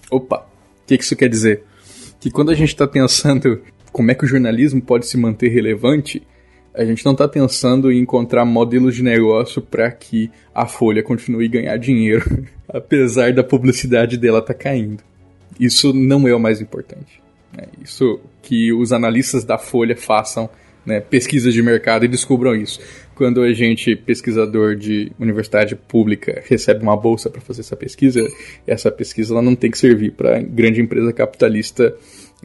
Opa, 0.09 0.37
o 0.83 0.87
que, 0.87 0.97
que 0.97 1.03
isso 1.03 1.15
quer 1.15 1.29
dizer? 1.29 1.63
Que 2.19 2.31
quando 2.31 2.51
a 2.51 2.55
gente 2.55 2.69
está 2.69 2.87
pensando 2.87 3.61
como 3.91 4.11
é 4.11 4.15
que 4.15 4.25
o 4.25 4.27
jornalismo 4.27 4.81
pode 4.81 5.07
se 5.07 5.17
manter 5.17 5.49
relevante, 5.49 6.21
a 6.77 6.85
gente 6.85 7.03
não 7.03 7.13
está 7.13 7.27
pensando 7.27 7.91
em 7.91 7.99
encontrar 7.99 8.45
modelos 8.45 8.95
de 8.95 9.03
negócio 9.03 9.61
para 9.61 9.91
que 9.91 10.29
a 10.53 10.67
Folha 10.67 11.01
continue 11.01 11.47
a 11.47 11.49
ganhar 11.49 11.77
dinheiro, 11.77 12.45
apesar 12.69 13.33
da 13.33 13.43
publicidade 13.43 14.15
dela 14.15 14.39
estar 14.39 14.53
tá 14.53 14.59
caindo. 14.59 15.03
Isso 15.59 15.91
não 15.91 16.27
é 16.27 16.35
o 16.35 16.39
mais 16.39 16.61
importante. 16.61 17.19
Né? 17.51 17.63
Isso 17.83 18.19
que 18.43 18.71
os 18.71 18.93
analistas 18.93 19.43
da 19.43 19.57
Folha 19.57 19.97
façam 19.97 20.47
né, 20.85 21.01
pesquisas 21.01 21.51
de 21.51 21.63
mercado 21.63 22.05
e 22.05 22.07
descubram 22.07 22.55
isso. 22.55 22.79
Quando 23.15 23.41
a 23.41 23.51
gente, 23.51 23.95
pesquisador 23.95 24.75
de 24.75 25.11
universidade 25.19 25.75
pública, 25.75 26.43
recebe 26.45 26.83
uma 26.83 26.95
bolsa 26.95 27.27
para 27.27 27.41
fazer 27.41 27.61
essa 27.61 27.75
pesquisa, 27.75 28.23
essa 28.67 28.91
pesquisa 28.91 29.33
ela 29.33 29.41
não 29.41 29.55
tem 29.55 29.71
que 29.71 29.79
servir 29.79 30.11
para 30.11 30.39
grande 30.39 30.79
empresa 30.79 31.11
capitalista 31.11 31.95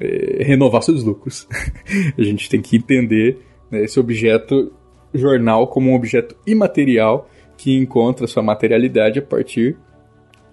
eh, 0.01 0.43
renovar 0.43 0.83
seus 0.83 1.05
lucros. 1.05 1.47
a 2.17 2.23
gente 2.23 2.49
tem 2.49 2.63
que 2.63 2.79
entender 2.79 3.39
né, 3.73 3.83
esse 3.83 3.99
objeto 3.99 4.71
jornal 5.15 5.67
como 5.67 5.91
um 5.91 5.95
objeto 5.95 6.37
imaterial 6.47 7.29
que 7.57 7.77
encontra 7.77 8.27
sua 8.27 8.43
materialidade 8.43 9.19
a 9.19 9.23
partir 9.23 9.77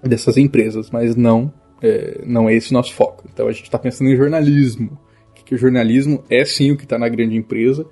dessas 0.02 0.38
empresas, 0.38 0.90
mas 0.90 1.16
não 1.16 1.54
é, 1.82 2.22
não 2.26 2.50
é 2.50 2.56
esse 2.56 2.72
o 2.72 2.74
nosso 2.74 2.94
foco. 2.94 3.26
Então 3.32 3.48
a 3.48 3.52
gente 3.52 3.64
está 3.64 3.78
pensando 3.78 4.10
em 4.10 4.16
jornalismo, 4.16 4.98
que, 5.34 5.56
o 5.56 5.58
jornalismo 5.58 6.24
é 6.30 6.46
sim 6.46 6.72
o 6.72 6.78
que 6.78 6.84
está 6.84 6.98
na 6.98 7.10
grande 7.10 7.36
empresa, 7.36 7.86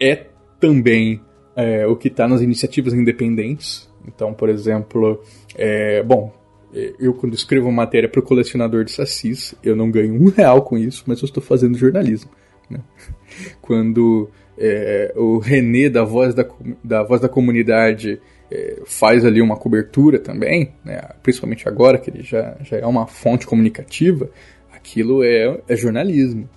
é 0.00 0.26
também 0.58 1.20
é, 1.54 1.86
o 1.86 1.96
que 1.96 2.08
está 2.08 2.26
nas 2.26 2.40
iniciativas 2.40 2.94
independentes. 2.94 3.88
Então, 4.06 4.32
por 4.32 4.48
exemplo, 4.48 5.22
é, 5.54 6.02
bom, 6.02 6.32
é, 6.72 6.94
eu 6.98 7.12
quando 7.12 7.34
escrevo 7.34 7.70
matéria 7.70 8.08
para 8.08 8.20
o 8.20 8.22
colecionador 8.22 8.84
de 8.84 8.92
sacis, 8.92 9.54
eu 9.62 9.76
não 9.76 9.90
ganho 9.90 10.14
um 10.14 10.30
real 10.30 10.62
com 10.62 10.78
isso, 10.78 11.04
mas 11.06 11.20
eu 11.20 11.26
estou 11.26 11.42
fazendo 11.42 11.76
jornalismo. 11.76 12.30
Né? 12.70 12.80
Quando 13.60 14.30
é, 14.58 15.12
o 15.16 15.38
René 15.38 15.88
da 15.88 16.04
Voz 16.04 16.34
da, 16.34 16.46
da, 16.82 17.02
voz 17.02 17.20
da 17.20 17.28
Comunidade 17.28 18.20
é, 18.50 18.80
faz 18.84 19.24
ali 19.24 19.40
uma 19.40 19.56
cobertura 19.56 20.18
também, 20.18 20.72
né, 20.84 21.00
principalmente 21.22 21.68
agora 21.68 21.98
que 21.98 22.10
ele 22.10 22.22
já, 22.22 22.56
já 22.62 22.76
é 22.76 22.86
uma 22.86 23.06
fonte 23.06 23.46
comunicativa, 23.46 24.28
aquilo 24.72 25.22
é, 25.22 25.60
é 25.68 25.76
jornalismo. 25.76 26.48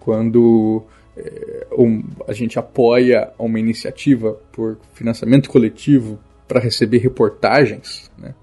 Quando 0.00 0.84
é, 1.16 1.66
um, 1.76 2.02
a 2.26 2.32
gente 2.32 2.58
apoia 2.58 3.30
uma 3.38 3.58
iniciativa 3.58 4.38
por 4.52 4.78
financiamento 4.94 5.50
coletivo 5.50 6.18
para 6.48 6.60
receber 6.60 6.98
reportagens, 6.98 8.10
né, 8.18 8.34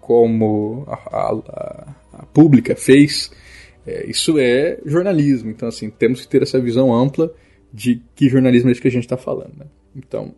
como 0.00 0.84
a, 0.86 0.94
a, 0.94 1.94
a 2.12 2.26
pública 2.26 2.76
fez, 2.76 3.30
é, 3.86 4.06
isso 4.06 4.38
é 4.38 4.78
jornalismo. 4.84 5.50
Então, 5.50 5.68
assim, 5.68 5.90
temos 5.90 6.20
que 6.22 6.28
ter 6.28 6.42
essa 6.42 6.60
visão 6.60 6.94
ampla 6.94 7.32
de 7.74 8.00
que 8.14 8.28
jornalismo 8.28 8.68
é 8.68 8.72
isso 8.72 8.80
que 8.80 8.86
a 8.86 8.90
gente 8.90 9.02
está 9.02 9.16
falando. 9.16 9.52
Né? 9.58 9.66
Então, 9.96 10.32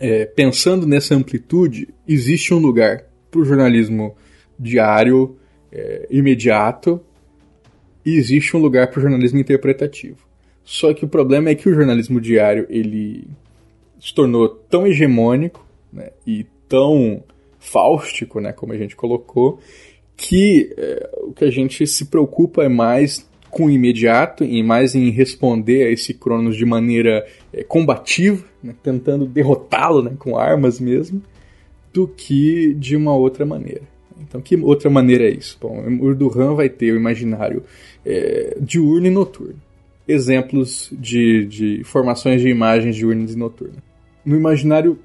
é, 0.00 0.24
pensando 0.24 0.84
nessa 0.84 1.14
amplitude, 1.14 1.88
existe 2.08 2.52
um 2.52 2.58
lugar 2.58 3.04
para 3.30 3.40
o 3.40 3.44
jornalismo 3.44 4.16
diário, 4.58 5.36
é, 5.70 6.08
imediato, 6.10 7.00
e 8.04 8.16
existe 8.16 8.56
um 8.56 8.60
lugar 8.60 8.90
para 8.90 8.98
o 8.98 9.02
jornalismo 9.02 9.38
interpretativo. 9.38 10.18
Só 10.64 10.92
que 10.92 11.04
o 11.04 11.08
problema 11.08 11.50
é 11.50 11.54
que 11.54 11.68
o 11.68 11.74
jornalismo 11.74 12.20
diário 12.20 12.66
ele 12.68 13.28
se 14.00 14.12
tornou 14.12 14.48
tão 14.48 14.86
hegemônico 14.86 15.64
né, 15.92 16.10
e 16.26 16.46
tão 16.68 17.22
fáustico, 17.60 18.40
né, 18.40 18.52
como 18.52 18.72
a 18.72 18.76
gente 18.76 18.96
colocou, 18.96 19.60
que 20.16 20.74
é, 20.76 21.10
o 21.22 21.32
que 21.32 21.44
a 21.44 21.50
gente 21.50 21.86
se 21.86 22.06
preocupa 22.06 22.64
é 22.64 22.68
mais 22.68 23.29
com 23.50 23.66
o 23.66 23.70
imediato 23.70 24.44
e 24.44 24.62
mais 24.62 24.94
em 24.94 25.10
responder 25.10 25.84
a 25.84 25.90
esse 25.90 26.14
Cronos 26.14 26.56
de 26.56 26.64
maneira 26.64 27.26
é, 27.52 27.62
combativa, 27.64 28.44
né, 28.62 28.74
tentando 28.82 29.26
derrotá-lo 29.26 30.02
né, 30.02 30.12
com 30.18 30.38
armas 30.38 30.78
mesmo, 30.78 31.20
do 31.92 32.06
que 32.06 32.72
de 32.74 32.96
uma 32.96 33.14
outra 33.14 33.44
maneira. 33.44 33.82
Então, 34.20 34.40
que 34.40 34.56
outra 34.56 34.88
maneira 34.88 35.24
é 35.24 35.30
isso? 35.30 35.58
Bom, 35.60 35.82
Urduhan 36.00 36.54
vai 36.54 36.68
ter 36.68 36.92
o 36.92 36.96
imaginário 36.96 37.64
é, 38.04 38.56
diurno 38.60 39.06
e 39.06 39.10
noturno. 39.10 39.60
Exemplos 40.06 40.90
de, 40.92 41.46
de 41.46 41.84
formações 41.84 42.40
de 42.40 42.48
imagens 42.48 42.94
diurnas 42.94 43.32
e 43.32 43.38
noturnas. 43.38 43.78
No 44.24 44.36
imaginário 44.36 44.98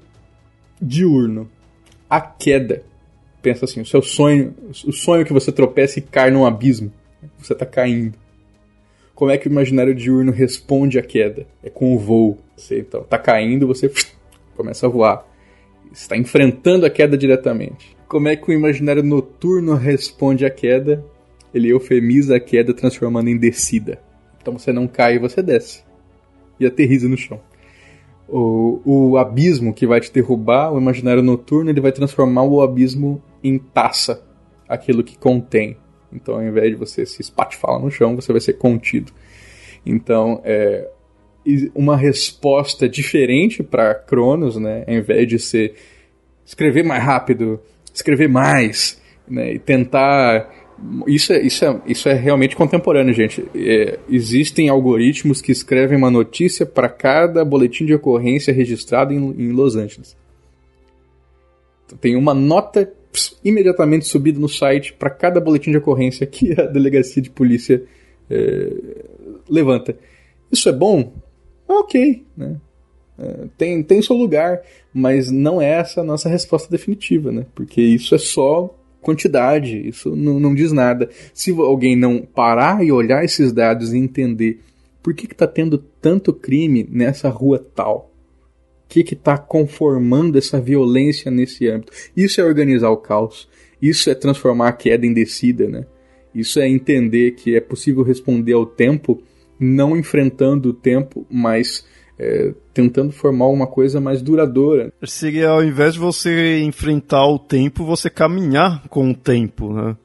diurno, 0.80 1.48
a 2.08 2.20
queda. 2.20 2.82
Pensa 3.40 3.64
assim, 3.64 3.80
o 3.80 3.86
seu 3.86 4.02
sonho, 4.02 4.54
o 4.86 4.92
sonho 4.92 5.24
que 5.24 5.32
você 5.32 5.50
tropeça 5.50 5.98
e 5.98 6.02
cai 6.02 6.30
num 6.30 6.44
abismo. 6.44 6.92
Você 7.38 7.52
está 7.52 7.64
caindo 7.64 8.14
como 9.16 9.30
é 9.30 9.38
que 9.38 9.48
o 9.48 9.50
imaginário 9.50 9.94
diurno 9.94 10.30
responde 10.30 10.98
à 10.98 11.02
queda? 11.02 11.46
É 11.64 11.70
com 11.70 11.94
o 11.94 11.98
voo. 11.98 12.38
Você 12.54 12.80
então 12.80 13.02
tá 13.02 13.18
caindo, 13.18 13.66
você 13.66 13.90
começa 14.54 14.86
a 14.86 14.90
voar. 14.90 15.26
Está 15.90 16.18
enfrentando 16.18 16.84
a 16.84 16.90
queda 16.90 17.16
diretamente. 17.16 17.96
Como 18.06 18.28
é 18.28 18.36
que 18.36 18.50
o 18.50 18.52
imaginário 18.52 19.02
noturno 19.02 19.74
responde 19.74 20.44
à 20.44 20.50
queda? 20.50 21.02
Ele 21.54 21.70
eufemiza 21.70 22.36
a 22.36 22.40
queda 22.40 22.74
transformando 22.74 23.30
em 23.30 23.38
descida. 23.38 23.98
Então 24.38 24.58
você 24.58 24.70
não 24.70 24.86
cai, 24.86 25.18
você 25.18 25.42
desce. 25.42 25.82
E 26.60 26.66
aterriza 26.66 27.08
no 27.08 27.16
chão. 27.16 27.40
O, 28.28 28.82
o 28.84 29.16
abismo 29.16 29.72
que 29.72 29.86
vai 29.86 29.98
te 29.98 30.12
derrubar, 30.12 30.74
o 30.74 30.78
imaginário 30.78 31.22
noturno, 31.22 31.70
ele 31.70 31.80
vai 31.80 31.90
transformar 31.90 32.42
o 32.42 32.60
abismo 32.60 33.22
em 33.42 33.58
taça 33.58 34.22
aquilo 34.68 35.02
que 35.02 35.16
contém. 35.16 35.78
Então, 36.16 36.36
ao 36.36 36.42
invés 36.42 36.70
de 36.70 36.76
você 36.76 37.04
se 37.04 37.20
espatifar 37.20 37.78
no 37.78 37.90
chão, 37.90 38.16
você 38.16 38.32
vai 38.32 38.40
ser 38.40 38.54
contido. 38.54 39.12
Então, 39.84 40.40
é 40.44 40.88
uma 41.74 41.96
resposta 41.96 42.88
diferente 42.88 43.62
para 43.62 43.94
Cronos, 43.94 44.56
né? 44.56 44.84
Ao 44.88 44.94
invés 44.94 45.28
de 45.28 45.38
ser 45.38 45.74
escrever 46.44 46.82
mais 46.82 47.04
rápido, 47.04 47.60
escrever 47.94 48.28
mais, 48.28 49.00
né? 49.28 49.54
E 49.54 49.58
tentar 49.58 50.50
isso 51.06 51.32
é, 51.32 51.40
isso 51.40 51.64
é, 51.64 51.80
isso 51.86 52.08
é 52.08 52.14
realmente 52.14 52.56
contemporâneo, 52.56 53.14
gente. 53.14 53.44
É, 53.54 53.98
existem 54.10 54.68
algoritmos 54.68 55.40
que 55.40 55.52
escrevem 55.52 55.96
uma 55.96 56.10
notícia 56.10 56.66
para 56.66 56.88
cada 56.88 57.44
boletim 57.44 57.86
de 57.86 57.94
ocorrência 57.94 58.52
registrado 58.52 59.12
em, 59.12 59.16
em 59.16 59.52
Los 59.52 59.76
Angeles. 59.76 60.16
Tem 62.00 62.16
uma 62.16 62.34
nota 62.34 62.92
imediatamente 63.44 64.06
subida 64.06 64.38
no 64.38 64.48
site 64.48 64.92
para 64.92 65.10
cada 65.10 65.40
boletim 65.40 65.70
de 65.70 65.78
ocorrência 65.78 66.26
que 66.26 66.52
a 66.60 66.66
delegacia 66.66 67.22
de 67.22 67.30
polícia 67.30 67.82
é, 68.30 68.72
levanta. 69.48 69.96
Isso 70.50 70.68
é 70.68 70.72
bom? 70.72 71.12
Ok, 71.68 72.24
né? 72.36 72.56
É, 73.18 73.46
tem, 73.56 73.82
tem 73.82 74.02
seu 74.02 74.14
lugar, 74.14 74.60
mas 74.92 75.30
não 75.30 75.60
é 75.60 75.70
essa 75.70 76.00
a 76.00 76.04
nossa 76.04 76.28
resposta 76.28 76.70
definitiva, 76.70 77.32
né? 77.32 77.46
Porque 77.54 77.80
isso 77.80 78.14
é 78.14 78.18
só 78.18 78.74
quantidade, 79.00 79.88
isso 79.88 80.14
não, 80.14 80.38
não 80.38 80.54
diz 80.54 80.72
nada. 80.72 81.08
Se 81.32 81.50
alguém 81.52 81.96
não 81.96 82.20
parar 82.22 82.84
e 82.84 82.92
olhar 82.92 83.24
esses 83.24 83.52
dados 83.52 83.92
e 83.92 83.98
entender 83.98 84.60
por 85.02 85.14
que 85.14 85.26
está 85.26 85.46
tendo 85.46 85.78
tanto 85.78 86.32
crime 86.32 86.86
nessa 86.90 87.28
rua 87.28 87.64
tal, 87.74 88.10
que 88.88 89.00
está 89.14 89.36
conformando 89.36 90.38
essa 90.38 90.60
violência 90.60 91.30
nesse 91.30 91.68
âmbito, 91.68 91.92
isso 92.16 92.40
é 92.40 92.44
organizar 92.44 92.90
o 92.90 92.96
caos, 92.96 93.48
isso 93.80 94.08
é 94.08 94.14
transformar 94.14 94.68
a 94.68 94.72
queda 94.72 95.06
em 95.06 95.12
descida, 95.12 95.68
né? 95.68 95.86
Isso 96.34 96.60
é 96.60 96.68
entender 96.68 97.32
que 97.32 97.56
é 97.56 97.60
possível 97.60 98.02
responder 98.02 98.52
ao 98.52 98.66
tempo, 98.66 99.22
não 99.58 99.96
enfrentando 99.96 100.70
o 100.70 100.74
tempo, 100.74 101.26
mas 101.30 101.86
é, 102.18 102.52
tentando 102.72 103.12
formar 103.12 103.46
uma 103.48 103.66
coisa 103.66 104.00
mais 104.00 104.22
duradoura. 104.22 104.92
Seria 105.04 105.48
ao 105.48 105.64
invés 105.64 105.94
de 105.94 106.00
você 106.00 106.60
enfrentar 106.60 107.26
o 107.26 107.38
tempo, 107.38 107.84
você 107.84 108.10
caminhar 108.10 108.86
com 108.88 109.10
o 109.10 109.14
tempo, 109.14 109.72
né? 109.72 109.96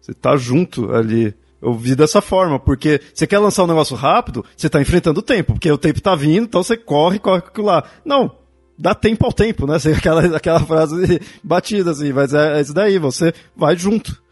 Você 0.00 0.12
tá 0.12 0.36
junto 0.36 0.92
ali. 0.92 1.34
Eu 1.64 1.72
vi 1.72 1.96
dessa 1.96 2.20
forma, 2.20 2.60
porque 2.60 3.00
você 3.14 3.26
quer 3.26 3.38
lançar 3.38 3.64
um 3.64 3.68
negócio 3.68 3.96
rápido, 3.96 4.44
você 4.54 4.68
tá 4.68 4.82
enfrentando 4.82 5.20
o 5.20 5.22
tempo, 5.22 5.54
porque 5.54 5.70
o 5.70 5.78
tempo 5.78 5.98
tá 5.98 6.14
vindo, 6.14 6.44
então 6.44 6.62
você 6.62 6.76
corre, 6.76 7.18
corre 7.18 7.40
com 7.40 7.48
aquilo 7.48 7.66
lá. 7.66 7.84
Não, 8.04 8.30
dá 8.78 8.94
tempo 8.94 9.24
ao 9.24 9.32
tempo, 9.32 9.66
né? 9.66 9.78
Aquela, 9.96 10.36
aquela 10.36 10.60
frase 10.60 11.20
batida 11.42 11.92
assim, 11.92 12.12
mas 12.12 12.34
é, 12.34 12.58
é 12.58 12.60
isso 12.60 12.74
daí, 12.74 12.98
você 12.98 13.32
vai 13.56 13.76
junto. 13.76 14.22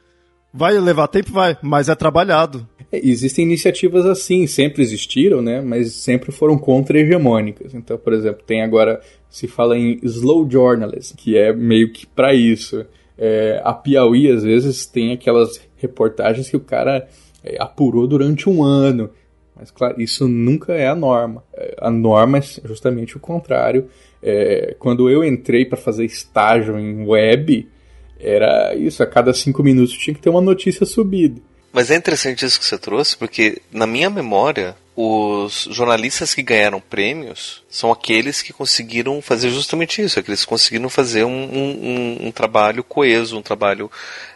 Vai 0.52 0.78
levar 0.78 1.08
tempo? 1.08 1.32
Vai, 1.32 1.56
mas 1.62 1.88
é 1.88 1.94
trabalhado. 1.94 2.68
É, 2.92 3.00
existem 3.02 3.46
iniciativas 3.46 4.04
assim, 4.04 4.46
sempre 4.46 4.82
existiram, 4.82 5.40
né? 5.40 5.62
Mas 5.62 5.94
sempre 5.94 6.30
foram 6.30 6.58
contra-hegemônicas. 6.58 7.72
Então, 7.72 7.96
por 7.96 8.12
exemplo, 8.12 8.42
tem 8.46 8.62
agora, 8.62 9.00
se 9.30 9.48
fala 9.48 9.78
em 9.78 9.98
slow 10.02 10.46
journalism, 10.50 11.16
que 11.16 11.38
é 11.38 11.54
meio 11.54 11.90
que 11.90 12.06
para 12.06 12.34
isso. 12.34 12.84
É, 13.16 13.62
a 13.64 13.72
Piauí, 13.72 14.30
às 14.30 14.42
vezes, 14.42 14.84
tem 14.84 15.12
aquelas 15.12 15.58
reportagens 15.82 16.48
que 16.48 16.56
o 16.56 16.60
cara 16.60 17.08
é, 17.44 17.56
apurou 17.58 18.06
durante 18.06 18.48
um 18.48 18.62
ano. 18.62 19.10
Mas, 19.54 19.70
claro, 19.70 20.00
isso 20.00 20.26
nunca 20.26 20.72
é 20.72 20.88
a 20.88 20.94
norma. 20.94 21.44
É, 21.52 21.74
a 21.78 21.90
norma 21.90 22.38
é 22.38 22.42
justamente 22.64 23.16
o 23.16 23.20
contrário. 23.20 23.88
É, 24.22 24.74
quando 24.78 25.10
eu 25.10 25.22
entrei 25.24 25.64
para 25.64 25.76
fazer 25.76 26.04
estágio 26.04 26.78
em 26.78 27.06
web, 27.06 27.68
era 28.18 28.74
isso, 28.74 29.02
a 29.02 29.06
cada 29.06 29.34
cinco 29.34 29.62
minutos 29.62 29.96
tinha 29.98 30.14
que 30.14 30.20
ter 30.20 30.30
uma 30.30 30.40
notícia 30.40 30.86
subida. 30.86 31.40
Mas 31.72 31.90
é 31.90 31.96
interessante 31.96 32.44
isso 32.44 32.58
que 32.58 32.64
você 32.64 32.78
trouxe, 32.78 33.16
porque 33.16 33.60
na 33.72 33.86
minha 33.86 34.10
memória, 34.10 34.76
os 34.94 35.66
jornalistas 35.70 36.34
que 36.34 36.42
ganharam 36.42 36.80
prêmios 36.80 37.62
são 37.68 37.90
aqueles 37.90 38.42
que 38.42 38.52
conseguiram 38.52 39.22
fazer 39.22 39.48
justamente 39.50 40.02
isso, 40.02 40.18
aqueles 40.18 40.42
que 40.42 40.48
conseguiram 40.48 40.90
fazer 40.90 41.24
um, 41.24 41.30
um, 41.30 42.26
um 42.26 42.30
trabalho 42.30 42.84
coeso, 42.84 43.38
um 43.38 43.42
trabalho 43.42 43.90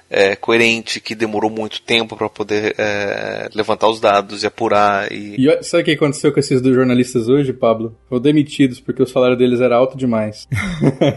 é, 0.09 0.37
coerente, 0.37 1.01
que 1.01 1.15
demorou 1.15 1.51
muito 1.51 1.83
tempo 1.83 2.17
para 2.17 2.29
poder 2.29 2.75
é, 2.79 3.49
levantar 3.55 3.89
os 3.89 4.01
dados 4.01 4.43
e 4.43 4.47
apurar. 4.47 5.11
E... 5.13 5.37
e 5.39 5.63
sabe 5.63 5.83
o 5.83 5.85
que 5.87 5.93
aconteceu 5.93 6.33
com 6.33 6.41
esses 6.41 6.61
dois 6.61 6.75
jornalistas 6.75 7.29
hoje, 7.29 7.53
Pablo? 7.53 7.97
Foram 8.09 8.23
demitidos 8.23 8.81
porque 8.81 9.03
o 9.03 9.07
salário 9.07 9.37
deles 9.37 9.61
era 9.61 9.77
alto 9.77 9.97
demais. 9.97 10.47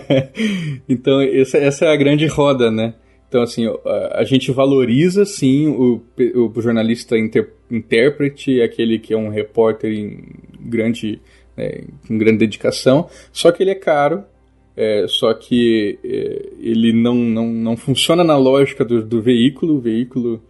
então, 0.89 1.21
essa, 1.21 1.57
essa 1.57 1.85
é 1.85 1.93
a 1.93 1.97
grande 1.97 2.25
roda, 2.25 2.71
né? 2.71 2.95
Então, 3.29 3.43
assim, 3.43 3.65
a, 4.11 4.23
gente 4.23 4.51
valoriza, 4.51 5.23
sim, 5.23 5.67
o, 5.67 6.01
o 6.35 6.61
jornalista 6.61 7.15
inter, 7.15 7.53
intérprete, 7.69 8.59
aquele 8.59 8.97
que 8.97 9.13
é 9.13 9.17
um 9.17 9.29
repórter 9.29 9.91
em 9.91 10.23
grande, 10.59 11.21
né, 11.55 11.83
com 12.07 12.17
grande 12.17 12.39
dedicação, 12.39 13.07
só 13.31 13.51
que 13.51 13.61
ele 13.61 13.69
é 13.69 13.75
caro, 13.75 14.23
é, 14.81 15.05
só 15.09 15.33
que 15.33 15.99
é, 16.01 16.53
ele 16.57 16.93
não, 16.93 17.13
não, 17.13 17.51
não 17.51 17.75
funciona 17.75 18.23
na 18.23 18.37
lógica 18.37 18.85
do, 18.85 19.03
do 19.03 19.21
veículo, 19.21 19.75
o 19.75 19.81
veículo 19.81 20.41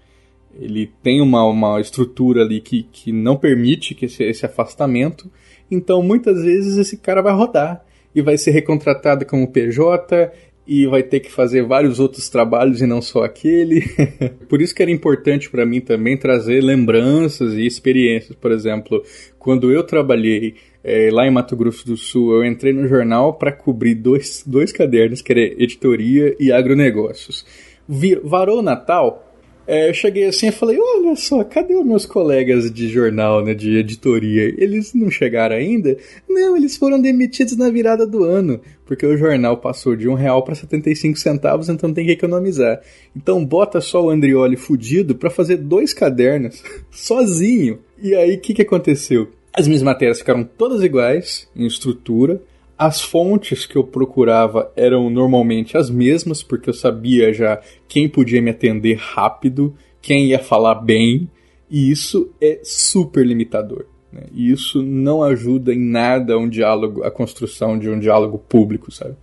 ele 0.61 0.91
tem 1.01 1.19
uma, 1.19 1.43
uma 1.45 1.81
estrutura 1.81 2.43
ali 2.43 2.61
que, 2.61 2.84
que 2.84 3.11
não 3.11 3.35
permite 3.35 3.95
que 3.95 4.06
esse, 4.06 4.23
esse 4.23 4.45
afastamento, 4.45 5.31
então 5.72 6.03
muitas 6.03 6.43
vezes 6.43 6.77
esse 6.77 6.97
cara 6.97 7.23
vai 7.23 7.34
rodar 7.34 7.84
e 8.14 8.22
vai 8.22 8.38
ser 8.38 8.51
recontratado 8.51 9.26
como 9.26 9.51
PJ 9.51 10.31
e 10.68 10.85
vai 10.85 11.01
ter 11.01 11.22
que 11.22 11.31
fazer 11.31 11.64
vários 11.64 11.99
outros 11.99 12.30
trabalhos 12.30 12.80
e 12.84 12.85
não 12.85 13.01
só 13.01 13.23
aquele. 13.23 13.81
Por 14.47 14.61
isso 14.61 14.76
que 14.76 14.84
era 14.84 14.91
importante 14.91 15.49
para 15.49 15.65
mim 15.65 15.81
também 15.81 16.15
trazer 16.15 16.61
lembranças 16.61 17.56
e 17.56 17.65
experiências. 17.65 18.38
Por 18.39 18.51
exemplo, 18.51 19.03
quando 19.39 19.72
eu 19.72 19.84
trabalhei 19.84 20.53
é, 20.84 21.10
lá 21.11 21.27
em 21.27 21.31
Mato 21.31 21.56
Grosso 21.56 21.85
do 21.85 21.97
Sul, 21.97 22.34
eu 22.34 22.45
entrei 22.45 22.73
no 22.73 22.88
jornal 22.88 23.34
para 23.34 23.51
cobrir 23.51 23.95
dois, 23.95 24.43
dois 24.45 24.72
cadernos, 24.72 25.22
que 25.22 25.31
era 25.31 25.41
editoria 25.41 26.35
e 26.39 26.51
agronegócios. 26.51 27.45
Vir, 27.88 28.22
varou 28.23 28.60
o 28.60 28.61
Natal, 28.61 29.30
é, 29.72 29.88
eu 29.88 29.93
cheguei 29.93 30.26
assim 30.26 30.47
e 30.47 30.51
falei, 30.51 30.80
olha 30.80 31.15
só, 31.15 31.43
cadê 31.43 31.76
os 31.76 31.85
meus 31.85 32.03
colegas 32.03 32.72
de 32.72 32.89
jornal, 32.89 33.45
né, 33.45 33.53
de 33.53 33.77
editoria? 33.77 34.51
Eles 34.57 34.95
não 34.95 35.11
chegaram 35.11 35.56
ainda? 35.56 35.95
Não, 36.27 36.57
eles 36.57 36.76
foram 36.76 36.99
demitidos 36.99 37.56
na 37.56 37.69
virada 37.69 38.07
do 38.07 38.23
ano, 38.23 38.60
porque 38.84 39.06
o 39.06 39.15
jornal 39.15 39.57
passou 39.57 39.95
de 39.95 40.10
um 40.10 40.15
real 40.15 40.41
para 40.43 40.56
75 40.56 41.19
centavos, 41.19 41.69
então 41.69 41.93
tem 41.93 42.03
que 42.03 42.14
economizar. 42.14 42.81
Então 43.15 43.45
bota 43.45 43.80
só 43.80 44.03
o 44.03 44.10
Andrioli 44.10 44.57
fudido 44.57 45.14
para 45.14 45.30
fazer 45.30 45.57
dois 45.57 45.93
cadernos, 45.93 46.64
sozinho. 46.89 47.77
E 48.01 48.15
aí, 48.15 48.38
o 48.38 48.39
que, 48.39 48.56
que 48.56 48.64
aconteceu? 48.64 49.27
As 49.53 49.67
minhas 49.67 49.84
matérias 49.84 50.19
ficaram 50.19 50.43
todas 50.43 50.84
iguais, 50.84 51.49
em 51.55 51.65
estrutura, 51.65 52.41
as 52.77 53.01
fontes 53.01 53.65
que 53.65 53.76
eu 53.76 53.84
procurava 53.84 54.71
eram 54.76 55.09
normalmente 55.09 55.77
as 55.77 55.89
mesmas, 55.89 56.41
porque 56.41 56.69
eu 56.69 56.73
sabia 56.73 57.34
já 57.34 57.59
quem 57.88 58.07
podia 58.07 58.41
me 58.41 58.51
atender 58.51 58.95
rápido, 58.95 59.76
quem 60.01 60.27
ia 60.27 60.39
falar 60.39 60.76
bem, 60.76 61.30
e 61.69 61.91
isso 61.91 62.31
é 62.39 62.61
super 62.63 63.26
limitador. 63.26 63.85
Né? 64.13 64.23
E 64.34 64.49
isso 64.49 64.81
não 64.81 65.21
ajuda 65.21 65.73
em 65.73 65.80
nada 65.80 66.38
um 66.38 66.47
diálogo, 66.47 67.03
a 67.03 67.11
construção 67.11 67.77
de 67.77 67.89
um 67.89 67.99
diálogo 67.99 68.39
público, 68.39 68.91
sabe? 68.91 69.15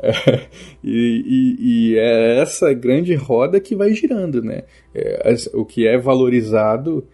É, 0.00 0.12
e, 0.82 1.56
e, 1.60 1.98
é 1.98 2.40
essa 2.40 2.72
grande 2.72 3.14
roda 3.14 3.60
que 3.60 3.76
vai 3.76 3.92
girando, 3.92 4.42
né? 4.42 4.62
É, 4.94 5.34
o 5.52 5.64
que 5.64 5.86
é 5.86 5.98
valorizado 5.98 7.06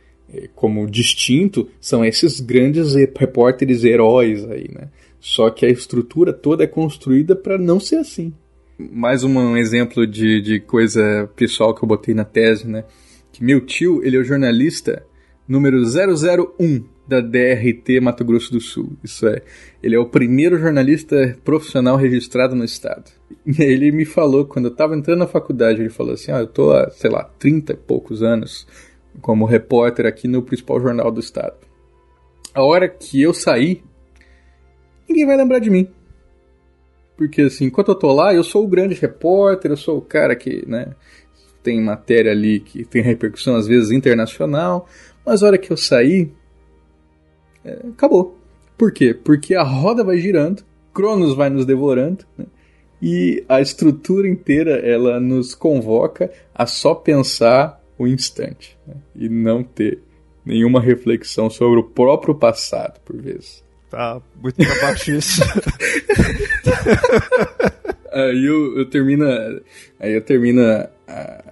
como 0.54 0.88
distinto 0.88 1.68
são 1.80 2.04
esses 2.04 2.40
grandes 2.40 2.94
repórteres 2.94 3.84
heróis 3.84 4.44
aí, 4.50 4.68
né? 4.72 4.88
Só 5.18 5.50
que 5.50 5.66
a 5.66 5.70
estrutura 5.70 6.32
toda 6.32 6.64
é 6.64 6.66
construída 6.66 7.36
para 7.36 7.58
não 7.58 7.78
ser 7.78 7.96
assim. 7.96 8.32
Mais 8.78 9.22
um 9.22 9.56
exemplo 9.56 10.06
de, 10.06 10.40
de 10.40 10.60
coisa 10.60 11.28
pessoal 11.36 11.74
que 11.74 11.84
eu 11.84 11.88
botei 11.88 12.14
na 12.14 12.24
tese, 12.24 12.66
né? 12.66 12.84
Que 13.30 13.44
meu 13.44 13.60
tio, 13.60 14.02
ele 14.02 14.16
é 14.16 14.20
o 14.20 14.24
jornalista 14.24 15.04
número 15.46 15.82
001 15.82 16.84
da 17.06 17.20
DRT 17.20 18.00
Mato 18.00 18.24
Grosso 18.24 18.52
do 18.52 18.60
Sul. 18.60 18.92
Isso 19.02 19.26
é, 19.26 19.42
ele 19.82 19.96
é 19.96 19.98
o 19.98 20.06
primeiro 20.06 20.58
jornalista 20.58 21.36
profissional 21.44 21.96
registrado 21.96 22.54
no 22.54 22.64
estado. 22.64 23.10
E 23.46 23.62
ele 23.62 23.90
me 23.90 24.04
falou, 24.04 24.44
quando 24.44 24.66
eu 24.66 24.72
estava 24.72 24.96
entrando 24.96 25.18
na 25.18 25.26
faculdade, 25.26 25.80
ele 25.80 25.90
falou 25.90 26.14
assim: 26.14 26.30
Ah, 26.30 26.38
eu 26.38 26.46
tô 26.46 26.72
há, 26.72 26.88
sei 26.90 27.10
lá, 27.10 27.24
30 27.38 27.72
e 27.72 27.76
poucos 27.76 28.22
anos 28.22 28.66
como 29.20 29.44
repórter 29.44 30.06
aqui 30.06 30.28
no 30.28 30.42
principal 30.42 30.80
jornal 30.80 31.10
do 31.10 31.20
estado. 31.20 31.56
A 32.54 32.62
hora 32.62 32.88
que 32.88 33.20
eu 33.22 33.32
saí, 33.32 33.82
ninguém 35.08 35.26
vai 35.26 35.36
lembrar 35.36 35.58
de 35.58 35.70
mim. 35.70 35.88
Porque 37.16 37.42
assim, 37.42 37.66
enquanto 37.66 37.88
eu 37.88 37.94
tô 37.94 38.12
lá, 38.12 38.34
eu 38.34 38.42
sou 38.42 38.64
o 38.64 38.68
grande 38.68 38.94
repórter, 38.94 39.70
eu 39.70 39.76
sou 39.76 39.98
o 39.98 40.02
cara 40.02 40.34
que, 40.34 40.64
né, 40.66 40.94
tem 41.62 41.80
matéria 41.80 42.32
ali 42.32 42.60
que 42.60 42.84
tem 42.84 43.02
repercussão 43.02 43.56
às 43.56 43.66
vezes 43.66 43.90
internacional, 43.90 44.88
mas 45.24 45.42
a 45.42 45.46
hora 45.46 45.58
que 45.58 45.70
eu 45.70 45.76
sair, 45.76 46.32
é, 47.64 47.78
acabou. 47.88 48.38
Por 48.76 48.92
quê? 48.92 49.12
Porque 49.12 49.54
a 49.54 49.62
roda 49.62 50.02
vai 50.02 50.16
girando, 50.18 50.64
Cronos 50.94 51.34
vai 51.34 51.50
nos 51.50 51.66
devorando, 51.66 52.24
né? 52.36 52.46
e 53.00 53.44
a 53.48 53.60
estrutura 53.60 54.28
inteira 54.28 54.72
ela 54.78 55.18
nos 55.20 55.54
convoca 55.54 56.30
a 56.54 56.66
só 56.66 56.94
pensar 56.94 57.79
o 58.00 58.08
instante 58.08 58.78
né? 58.86 58.94
e 59.14 59.28
não 59.28 59.62
ter 59.62 59.98
nenhuma 60.42 60.80
reflexão 60.80 61.50
sobre 61.50 61.80
o 61.80 61.84
próprio 61.84 62.34
passado, 62.34 62.98
por 63.04 63.20
vezes. 63.20 63.62
Tá 63.90 64.22
muito 64.40 64.56
pra 64.56 64.80
baixo 64.80 65.10
isso. 65.10 65.42
aí 68.10 68.46
eu, 68.46 68.78
eu 68.78 68.88
termino. 68.88 69.26
Aí 69.98 70.14
eu 70.14 70.22
termino. 70.22 70.62
A, 70.62 70.88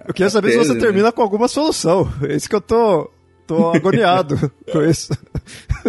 eu 0.07 0.13
queria 0.13 0.29
saber 0.29 0.47
tese, 0.47 0.61
se 0.61 0.67
você 0.69 0.73
né? 0.73 0.79
termina 0.79 1.11
com 1.11 1.21
alguma 1.21 1.47
solução. 1.47 2.11
É 2.23 2.35
isso 2.35 2.49
que 2.49 2.55
eu 2.55 2.61
tô, 2.61 3.11
tô 3.45 3.69
agoniado 3.75 4.51
com 4.71 4.81
isso. 4.81 5.13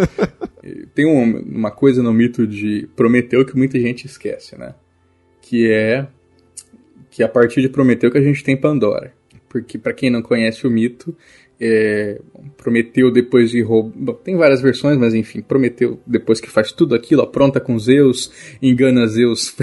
Tem 0.95 1.07
um, 1.07 1.41
uma 1.41 1.70
coisa 1.70 2.03
no 2.03 2.12
mito 2.12 2.47
de 2.47 2.87
Prometeu 2.95 3.47
que 3.47 3.57
muita 3.57 3.81
gente 3.81 4.07
esquece, 4.07 4.59
né? 4.59 4.74
Que 5.41 5.73
é 5.73 6.07
que 7.11 7.23
a 7.23 7.28
partir 7.28 7.62
de 7.62 7.69
Prometeu 7.69 8.11
que 8.11 8.19
a 8.19 8.23
gente 8.23 8.45
tem 8.45 8.57
Pandora. 8.57 9.15
Porque 9.51 9.77
para 9.77 9.93
quem 9.93 10.09
não 10.09 10.22
conhece 10.22 10.64
o 10.64 10.70
mito, 10.70 11.14
é, 11.60 12.18
Prometeu 12.56 13.10
depois 13.10 13.51
de 13.51 13.60
roubar. 13.60 14.14
Tem 14.14 14.36
várias 14.36 14.62
versões, 14.62 14.97
mas 14.97 15.12
enfim, 15.12 15.43
Prometeu 15.43 16.01
depois 16.06 16.40
que 16.40 16.48
faz 16.48 16.72
tudo 16.72 16.94
aquilo, 16.94 17.20
apronta 17.20 17.60
com 17.60 17.78
Zeus, 17.78 18.32
engana 18.62 19.06
Zeus 19.09 19.55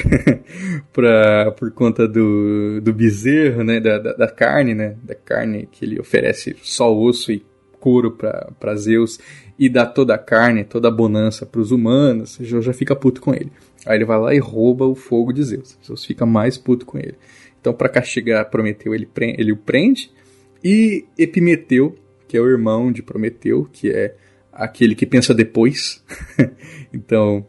pra, 0.93 1.51
por 1.53 1.72
conta 1.72 2.07
do, 2.07 2.81
do 2.81 2.93
bezerro, 2.93 3.64
né? 3.64 3.80
Da, 3.80 3.97
da, 3.97 4.14
da, 4.14 4.27
carne, 4.27 4.76
né? 4.76 4.95
Da 5.01 5.15
carne 5.15 5.68
que 5.72 5.85
ele 5.85 5.99
oferece 5.99 6.55
só 6.61 6.95
osso 6.95 7.31
e 7.31 7.43
couro 7.80 8.11
para 8.11 8.76
Zeus 8.76 9.18
e 9.57 9.69
dá 9.69 9.85
toda 9.85 10.14
a 10.14 10.19
carne, 10.19 10.65
toda 10.65 10.89
a 10.89 10.91
bonança 10.91 11.45
para 11.45 11.61
os 11.61 11.72
humanos. 11.72 12.38
Zeus 12.43 12.65
já 12.65 12.73
fica 12.73 12.95
puto 12.95 13.22
com 13.22 13.34
ele. 13.34 13.51
Aí 13.85 13.97
ele 13.97 14.05
vai 14.05 14.19
lá 14.19 14.35
e 14.35 14.39
rouba 14.39 14.85
o 14.85 14.93
fogo 14.93 15.31
de 15.31 15.41
Zeus. 15.43 15.77
Zeus 15.84 16.05
fica 16.05 16.26
mais 16.26 16.57
puto 16.57 16.85
com 16.85 16.97
ele. 16.97 17.15
Então, 17.68 17.76
para 17.76 17.89
castigar 17.89 18.49
Prometeu, 18.49 18.95
ele, 18.95 19.10
ele 19.38 19.52
o 19.52 19.57
prende 19.57 20.10
e 20.64 21.03
Epimeteu, 21.18 21.98
que 22.26 22.38
é 22.38 22.39
o 22.39 22.48
irmão 22.48 22.94
de 22.94 23.03
Prometeu, 23.03 23.68
que 23.69 23.91
é 23.91 24.15
aquele 24.53 24.95
que 24.95 25.06
pensa 25.06 25.34
depois. 25.34 26.02
então, 26.94 27.45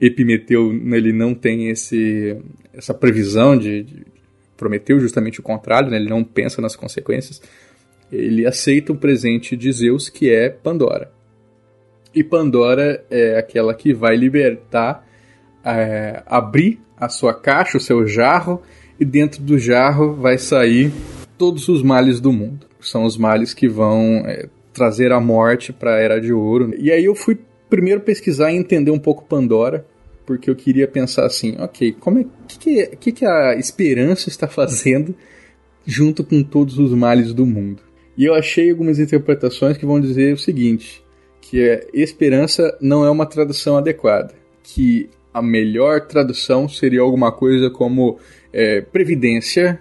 Epimeteu 0.00 0.72
ele 0.72 1.12
não 1.12 1.36
tem 1.36 1.68
esse, 1.68 2.36
essa 2.74 2.92
previsão 2.92 3.56
de, 3.56 3.84
de 3.84 4.04
Prometeu, 4.56 4.98
justamente 4.98 5.38
o 5.38 5.42
contrário, 5.44 5.88
né? 5.88 5.98
ele 5.98 6.10
não 6.10 6.24
pensa 6.24 6.60
nas 6.60 6.74
consequências. 6.74 7.40
Ele 8.10 8.44
aceita 8.44 8.92
o 8.92 8.96
presente 8.96 9.56
de 9.56 9.70
Zeus, 9.70 10.08
que 10.08 10.28
é 10.32 10.50
Pandora. 10.50 11.12
E 12.12 12.24
Pandora 12.24 13.04
é 13.08 13.38
aquela 13.38 13.72
que 13.72 13.94
vai 13.94 14.16
libertar, 14.16 15.06
é, 15.64 16.24
abrir 16.26 16.80
a 16.96 17.08
sua 17.08 17.32
caixa, 17.32 17.78
o 17.78 17.80
seu 17.80 18.04
jarro, 18.04 18.60
e 19.02 19.04
dentro 19.04 19.42
do 19.42 19.58
jarro 19.58 20.14
vai 20.14 20.38
sair 20.38 20.92
todos 21.36 21.68
os 21.68 21.82
males 21.82 22.20
do 22.20 22.32
mundo. 22.32 22.66
São 22.80 23.04
os 23.04 23.16
males 23.16 23.52
que 23.52 23.68
vão 23.68 24.22
é, 24.24 24.48
trazer 24.72 25.10
a 25.10 25.20
morte 25.20 25.72
para 25.72 25.96
a 25.96 25.98
Era 25.98 26.20
de 26.20 26.32
Ouro. 26.32 26.72
E 26.78 26.92
aí 26.92 27.04
eu 27.04 27.16
fui 27.16 27.36
primeiro 27.68 28.00
pesquisar 28.00 28.52
e 28.52 28.56
entender 28.56 28.92
um 28.92 29.00
pouco 29.00 29.24
Pandora, 29.24 29.84
porque 30.24 30.48
eu 30.48 30.54
queria 30.54 30.86
pensar 30.86 31.26
assim, 31.26 31.56
ok, 31.58 31.96
como 31.98 32.20
é 32.20 32.26
que, 32.46 32.96
que, 32.96 33.10
que 33.10 33.26
a 33.26 33.56
esperança 33.56 34.28
está 34.28 34.46
fazendo 34.46 35.16
junto 35.84 36.22
com 36.22 36.40
todos 36.44 36.78
os 36.78 36.92
males 36.92 37.34
do 37.34 37.44
mundo? 37.44 37.82
E 38.16 38.24
eu 38.24 38.34
achei 38.34 38.70
algumas 38.70 39.00
interpretações 39.00 39.76
que 39.76 39.86
vão 39.86 40.00
dizer 40.00 40.32
o 40.32 40.38
seguinte, 40.38 41.02
que 41.40 41.60
é 41.60 41.88
esperança 41.92 42.78
não 42.80 43.04
é 43.04 43.10
uma 43.10 43.26
tradução 43.26 43.76
adequada, 43.76 44.32
que 44.62 45.10
a 45.34 45.42
melhor 45.42 46.02
tradução 46.06 46.68
seria 46.68 47.00
alguma 47.00 47.32
coisa 47.32 47.70
como 47.70 48.18
é, 48.52 48.80
previdência, 48.80 49.80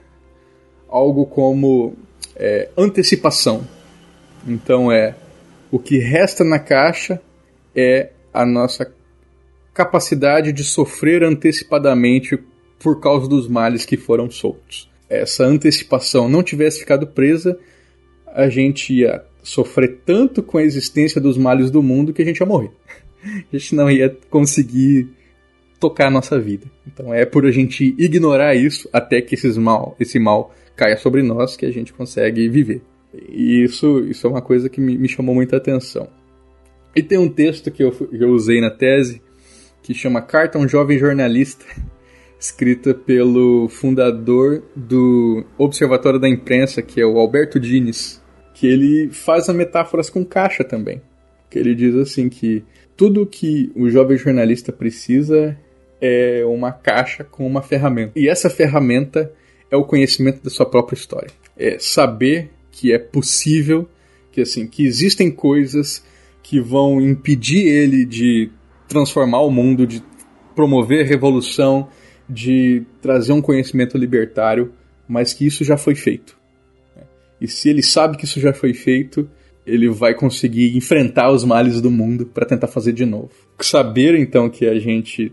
algo 0.88 1.26
como 1.26 1.95
é, 2.35 2.69
antecipação. 2.77 3.68
Então 4.48 4.91
é 4.91 5.15
o 5.72 5.80
que 5.80 5.98
resta 5.98 6.43
na 6.43 6.60
caixa 6.60 7.22
é 7.76 8.10
a 8.34 8.45
nossa 8.45 8.91
capacidade 9.73 10.52
de 10.52 10.64
sofrer 10.64 11.23
antecipadamente 11.23 12.38
por 12.80 12.99
causa 12.99 13.27
dos 13.27 13.48
males 13.48 13.85
que 13.85 13.95
foram 13.95 14.30
soltos. 14.30 14.89
Essa 15.10 15.43
antecipação 15.43 16.27
não 16.27 16.43
tivesse 16.43 16.80
ficado 16.80 17.07
presa, 17.07 17.57
a 18.27 18.49
gente 18.49 18.93
ia 18.93 19.23
sofrer 19.43 19.99
tanto 20.06 20.41
com 20.41 20.57
a 20.57 20.64
existência 20.64 21.19
dos 21.19 21.38
males 21.38 21.69
do 21.69 21.81
mundo 21.81 22.14
que 22.14 22.22
a 22.22 22.26
gente 22.26 22.39
ia 22.39 22.45
morrer. 22.45 22.72
A 23.23 23.56
gente 23.56 23.76
não 23.76 23.89
ia 23.89 24.18
conseguir 24.31 25.07
tocar 25.81 26.07
a 26.07 26.11
nossa 26.11 26.39
vida. 26.39 26.67
Então 26.87 27.11
é 27.11 27.25
por 27.25 27.45
a 27.45 27.51
gente 27.51 27.95
ignorar 27.97 28.55
isso 28.55 28.87
até 28.93 29.19
que 29.19 29.33
esses 29.33 29.57
mal, 29.57 29.95
esse 29.99 30.19
mal 30.19 30.53
caia 30.75 30.95
sobre 30.95 31.23
nós 31.23 31.57
que 31.57 31.65
a 31.65 31.71
gente 31.71 31.91
consegue 31.91 32.47
viver. 32.47 32.81
E 33.27 33.63
isso, 33.63 33.99
isso 34.01 34.25
é 34.27 34.29
uma 34.29 34.41
coisa 34.41 34.69
que 34.69 34.79
me, 34.79 34.97
me 34.97 35.09
chamou 35.09 35.33
muita 35.33 35.57
atenção. 35.57 36.07
E 36.95 37.01
tem 37.01 37.17
um 37.17 37.27
texto 37.27 37.71
que 37.71 37.83
eu, 37.83 37.91
que 37.91 38.23
eu 38.23 38.29
usei 38.29 38.61
na 38.61 38.69
tese 38.69 39.21
que 39.81 39.93
chama 39.93 40.21
Carta 40.21 40.59
a 40.59 40.61
um 40.61 40.67
Jovem 40.67 40.99
Jornalista, 40.99 41.65
escrita 42.39 42.93
pelo 42.93 43.67
fundador 43.67 44.63
do 44.75 45.43
Observatório 45.57 46.19
da 46.19 46.29
Imprensa, 46.29 46.81
que 46.81 47.01
é 47.01 47.05
o 47.05 47.17
Alberto 47.17 47.59
Dines, 47.59 48.21
que 48.53 48.67
ele 48.67 49.09
faz 49.11 49.47
metáforas 49.49 50.09
com 50.09 50.23
caixa 50.23 50.63
também. 50.63 51.01
Que 51.49 51.57
ele 51.57 51.73
diz 51.73 51.95
assim 51.95 52.29
que 52.29 52.63
tudo 52.95 53.25
que 53.25 53.71
o 53.75 53.89
jovem 53.89 54.15
jornalista 54.15 54.71
precisa 54.71 55.57
é 56.02 56.44
uma 56.45 56.72
caixa 56.72 57.23
com 57.23 57.45
uma 57.45 57.61
ferramenta. 57.61 58.14
E 58.15 58.28
essa 58.28 58.49
ferramenta 58.49 59.32
é 59.69 59.78
o 59.78 59.86
conhecimento 59.86 60.44
da 60.44 60.49
sua 60.49 60.65
própria 60.65 60.98
história. 60.98 61.30
É 61.56 61.78
saber 61.80 62.49
que 62.72 62.91
é 62.91 62.98
possível, 62.98 63.88
que 64.32 64.41
assim, 64.41 64.68
que 64.68 64.84
existem 64.84 65.30
coisas 65.30 66.03
que 66.41 66.60
vão 66.60 66.99
impedir 66.99 67.68
ele 67.68 68.03
de 68.03 68.49
transformar 68.88 69.41
o 69.41 69.52
mundo, 69.52 69.86
de 69.86 70.03
promover 70.56 71.06
revolução, 71.06 71.88
de 72.28 72.84
trazer 73.02 73.32
um 73.32 73.41
conhecimento 73.41 73.98
libertário, 73.98 74.73
mas 75.07 75.34
que 75.34 75.45
isso 75.45 75.64
já 75.64 75.78
foi 75.78 75.95
feito. 75.95 76.36
E 77.40 77.48
se 77.48 77.69
ele 77.69 77.82
sabe 77.82 78.18
que 78.18 78.26
isso 78.26 78.40
já 78.40 78.53
foi 78.53 78.73
feito, 78.73 79.30
ele 79.65 79.90
vai 79.90 80.14
conseguir 80.14 80.76
enfrentar 80.76 81.32
os 81.32 81.44
males 81.44 81.82
do 81.82 81.91
mundo 81.91 82.26
para 82.26 82.45
tentar 82.45 82.68
fazer 82.68 82.94
de 82.94 83.06
novo. 83.06 83.32
Saber 83.60 84.15
então 84.15 84.49
que 84.49 84.65
a 84.65 84.80
gente 84.80 85.32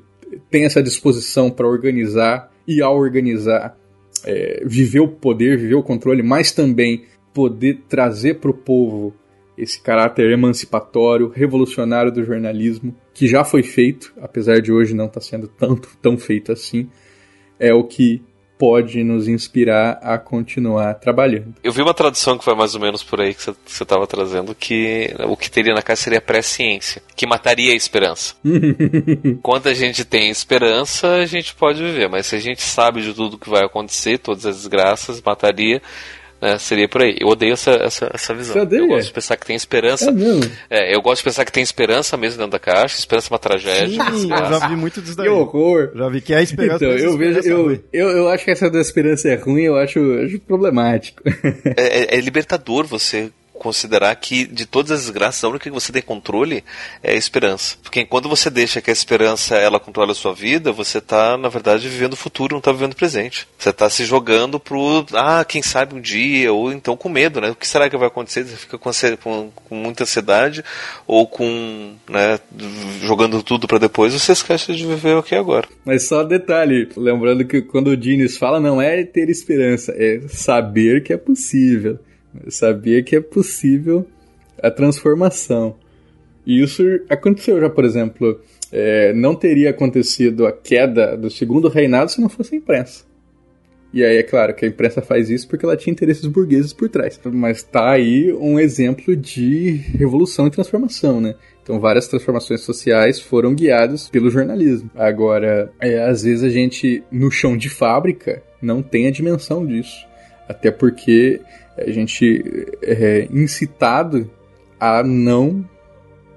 tem 0.51 0.65
essa 0.65 0.83
disposição 0.83 1.51
para 1.51 1.67
organizar 1.67 2.51
e 2.67 2.83
ao 2.83 2.97
organizar 2.97 3.77
é, 4.25 4.63
viver 4.65 5.01
o 5.01 5.09
poder, 5.09 5.59
viver 5.59 5.75
o 5.75 5.83
controle, 5.83 6.23
mas 6.23 6.53
também 6.53 7.05
poder 7.33 7.83
trazer 7.89 8.35
para 8.35 8.51
o 8.51 8.55
povo 8.55 9.15
esse 9.57 9.81
caráter 9.81 10.31
emancipatório, 10.31 11.29
revolucionário 11.29 12.13
do 12.13 12.25
jornalismo, 12.25 12.95
que 13.13 13.27
já 13.27 13.43
foi 13.43 13.63
feito, 13.63 14.15
apesar 14.21 14.61
de 14.61 14.73
hoje 14.73 14.95
não 14.95 15.07
estar 15.07 15.21
tá 15.21 15.27
sendo 15.27 15.49
tanto 15.49 15.89
tão 16.01 16.17
feito 16.17 16.53
assim, 16.53 16.89
é 17.59 17.75
o 17.75 17.83
que 17.85 18.23
pode 18.59 19.05
nos 19.05 19.29
inspirar 19.29 19.99
a 20.03 20.19
continuar 20.19 20.95
trabalhando. 20.95 21.55
Eu 21.63 21.73
vi 21.73 21.81
uma 21.81 21.95
tradução 21.95 22.37
que 22.37 22.45
foi 22.45 22.55
mais 22.55 22.75
ou 22.75 22.81
menos 22.81 23.03
por 23.03 23.21
aí 23.21 23.33
que 23.33 23.43
você 23.43 23.55
estava 23.83 24.07
trazendo, 24.07 24.55
que 24.55 25.15
o 25.27 25.37
que 25.37 25.51
teria 25.51 25.73
na 25.73 25.83
casa 25.83 26.03
seria 26.03 26.21
pré-ciência, 26.21 27.01
que 27.15 27.27
mataria 27.27 27.73
a 27.73 27.77
esperança. 27.77 28.35
Quando 29.43 29.69
a 29.69 29.75
gente 29.75 30.05
tem 30.05 30.29
esperança, 30.29 31.17
a 31.17 31.27
gente 31.27 31.55
pode 31.55 31.83
viver, 31.83 32.09
mas 32.09 32.27
se 32.27 32.37
a 32.37 32.41
gente 32.41 32.63
sabe 32.63 33.03
de 33.03 33.15
tudo 33.15 33.39
que 33.39 33.49
vai 33.49 33.65
acontecer, 33.65 34.19
todas 34.19 34.45
as 34.45 34.57
desgraças, 34.57 35.23
mataria 35.23 35.81
né, 36.41 36.59
seria 36.59 36.89
por 36.89 37.03
aí. 37.03 37.17
Eu 37.21 37.29
odeio 37.29 37.53
essa, 37.53 37.73
essa, 37.73 38.11
essa 38.13 38.35
visão. 38.35 38.55
Você 38.55 38.61
odeia? 38.61 38.81
Eu 38.81 38.89
gosto 38.89 39.09
de 39.09 39.13
pensar 39.13 39.37
que 39.37 39.47
tem 39.47 39.57
esperança. 39.57 40.11
É? 40.71 40.93
É, 40.93 40.95
eu 40.95 41.03
gosto 41.03 41.19
de 41.19 41.25
pensar 41.25 41.45
que 41.45 41.53
tem 41.53 41.63
esperança 41.63 42.17
mesmo 42.17 42.39
dentro 42.39 42.53
da 42.53 42.59
caixa. 42.59 42.99
Esperança 42.99 43.29
é 43.29 43.33
uma 43.33 43.39
tragédia. 43.39 44.05
Sim, 44.13 44.31
eu 44.31 44.59
já 44.61 44.69
vi 44.69 44.77
muito 44.77 45.01
disso 45.01 45.17
daí. 45.17 45.27
Que 45.27 45.33
horror. 45.33 45.91
Já 45.95 46.09
vi 46.09 46.21
que 46.21 46.33
é 46.33 46.37
a 46.37 46.43
esperança. 46.43 46.85
Então, 46.85 46.97
eu 46.97 47.17
vejo. 47.17 47.41
Eu, 47.41 47.81
eu, 47.93 48.09
eu, 48.11 48.29
acho 48.29 48.45
que 48.45 48.51
essa 48.51 48.71
da 48.71 48.81
esperança 48.81 49.29
é 49.29 49.35
ruim, 49.35 49.63
eu 49.63 49.77
acho, 49.77 49.99
acho 50.25 50.39
problemático. 50.41 51.23
É, 51.77 52.17
é, 52.17 52.19
é 52.19 52.21
libertador 52.21 52.87
você 52.87 53.31
considerar 53.59 54.15
que 54.17 54.47
de 54.47 54.65
todas 54.67 54.93
as 54.93 55.01
desgraças, 55.03 55.43
a 55.45 55.49
única 55.49 55.65
que 55.65 55.71
você 55.71 55.93
tem 55.93 56.03
controle 56.03 56.65
é 57.03 57.13
a 57.13 57.17
esperança. 57.17 57.77
Porque 57.83 58.01
enquanto 58.01 58.29
você 58.29 58.49
deixa 58.49 58.81
que 58.81 58.91
a 58.91 58.93
esperança 58.93 59.57
ela 59.57 59.81
controle 59.81 60.13
a 60.13 60.15
sua 60.15 60.35
vida, 60.35 60.73
você 60.73 60.99
está 60.99 61.37
na 61.37 61.49
verdade, 61.49 61.89
vivendo 61.89 62.13
o 62.13 62.17
futuro, 62.17 62.55
não 62.55 62.59
está 62.59 62.73
vivendo 62.73 62.93
o 62.93 62.97
presente. 62.97 63.47
Você 63.59 63.71
está 63.71 63.89
se 63.91 64.05
jogando 64.05 64.61
pro, 64.61 65.05
ah, 65.15 65.45
quem 65.45 65.63
sabe 65.63 65.95
um 65.95 66.01
dia, 66.01 66.53
ou 66.53 66.73
então 66.73 66.97
com 66.97 67.09
medo, 67.09 67.41
né? 67.41 67.51
O 67.51 67.55
que 67.55 67.67
será 67.67 67.89
que 67.89 67.97
vai 67.97 68.09
acontecer? 68.09 68.45
Você 68.45 68.57
fica 68.57 68.79
com, 68.79 68.91
com, 69.23 69.51
com 69.51 69.75
muita 69.75 70.05
ansiedade, 70.05 70.65
ou 71.07 71.27
com, 71.27 71.95
né, 72.09 72.39
jogando 73.01 73.43
tudo 73.43 73.67
para 73.67 73.79
depois, 73.79 74.13
você 74.13 74.33
esquece 74.33 74.75
de 74.75 74.87
viver 74.87 75.17
o 75.17 75.23
que 75.23 75.35
é 75.35 75.39
agora. 75.39 75.69
Mas 75.85 76.07
só 76.07 76.23
detalhe, 76.23 76.89
lembrando 76.97 77.45
que 77.45 77.63
quando 77.63 77.89
o 77.89 77.97
Dines 77.97 78.37
fala, 78.37 78.61
não 78.61 78.81
é 78.81 79.05
ter 79.05 79.29
esperança, 79.29 79.93
é 79.97 80.21
saber 80.29 81.03
que 81.03 81.13
é 81.13 81.17
possível. 81.17 81.99
Eu 82.45 82.51
sabia 82.51 83.03
que 83.03 83.17
é 83.17 83.21
possível 83.21 84.07
a 84.63 84.71
transformação. 84.71 85.77
E 86.47 86.63
isso 86.63 86.83
aconteceu 87.09 87.61
já, 87.61 87.69
por 87.69 87.85
exemplo, 87.85 88.41
é, 88.73 89.13
não 89.13 89.35
teria 89.35 89.71
acontecido 89.71 90.47
a 90.47 90.53
queda 90.53 91.17
do 91.17 91.31
segundo 91.31 91.69
reinado 91.69 92.11
se 92.11 92.21
não 92.21 92.29
fosse 92.29 92.55
a 92.55 92.59
imprensa. 92.59 93.09
E 93.93 94.05
aí 94.05 94.19
é 94.19 94.23
claro 94.23 94.55
que 94.55 94.65
a 94.65 94.69
imprensa 94.69 95.01
faz 95.01 95.31
isso 95.31 95.49
porque 95.49 95.65
ela 95.65 95.77
tinha 95.77 95.93
interesses 95.93 96.27
burgueses 96.27 96.73
por 96.73 96.89
trás. 96.89 97.19
Mas 97.25 97.63
tá 97.63 97.91
aí 97.93 98.33
um 98.33 98.59
exemplo 98.59 99.17
de 99.17 99.71
revolução 99.97 100.47
e 100.47 100.51
transformação, 100.51 101.21
né? 101.21 101.35
Então 101.63 101.81
várias 101.81 102.09
transformações 102.09 102.61
sociais 102.61 103.21
foram 103.21 103.55
guiadas 103.55 104.09
pelo 104.09 104.31
jornalismo. 104.31 104.91
Agora, 104.95 105.73
é, 105.81 106.03
às 106.03 106.23
vezes 106.23 106.45
a 106.45 106.51
gente 106.51 107.03
no 107.11 107.31
chão 107.31 107.57
de 107.57 107.69
fábrica 107.69 108.43
não 108.61 108.83
tem 108.83 109.07
a 109.07 109.11
dimensão 109.11 109.67
disso. 109.67 110.07
Até 110.47 110.71
porque 110.71 111.41
a 111.87 111.91
gente 111.91 112.43
é 112.83 113.29
incitado 113.31 114.31
a 114.79 115.03
não 115.03 115.65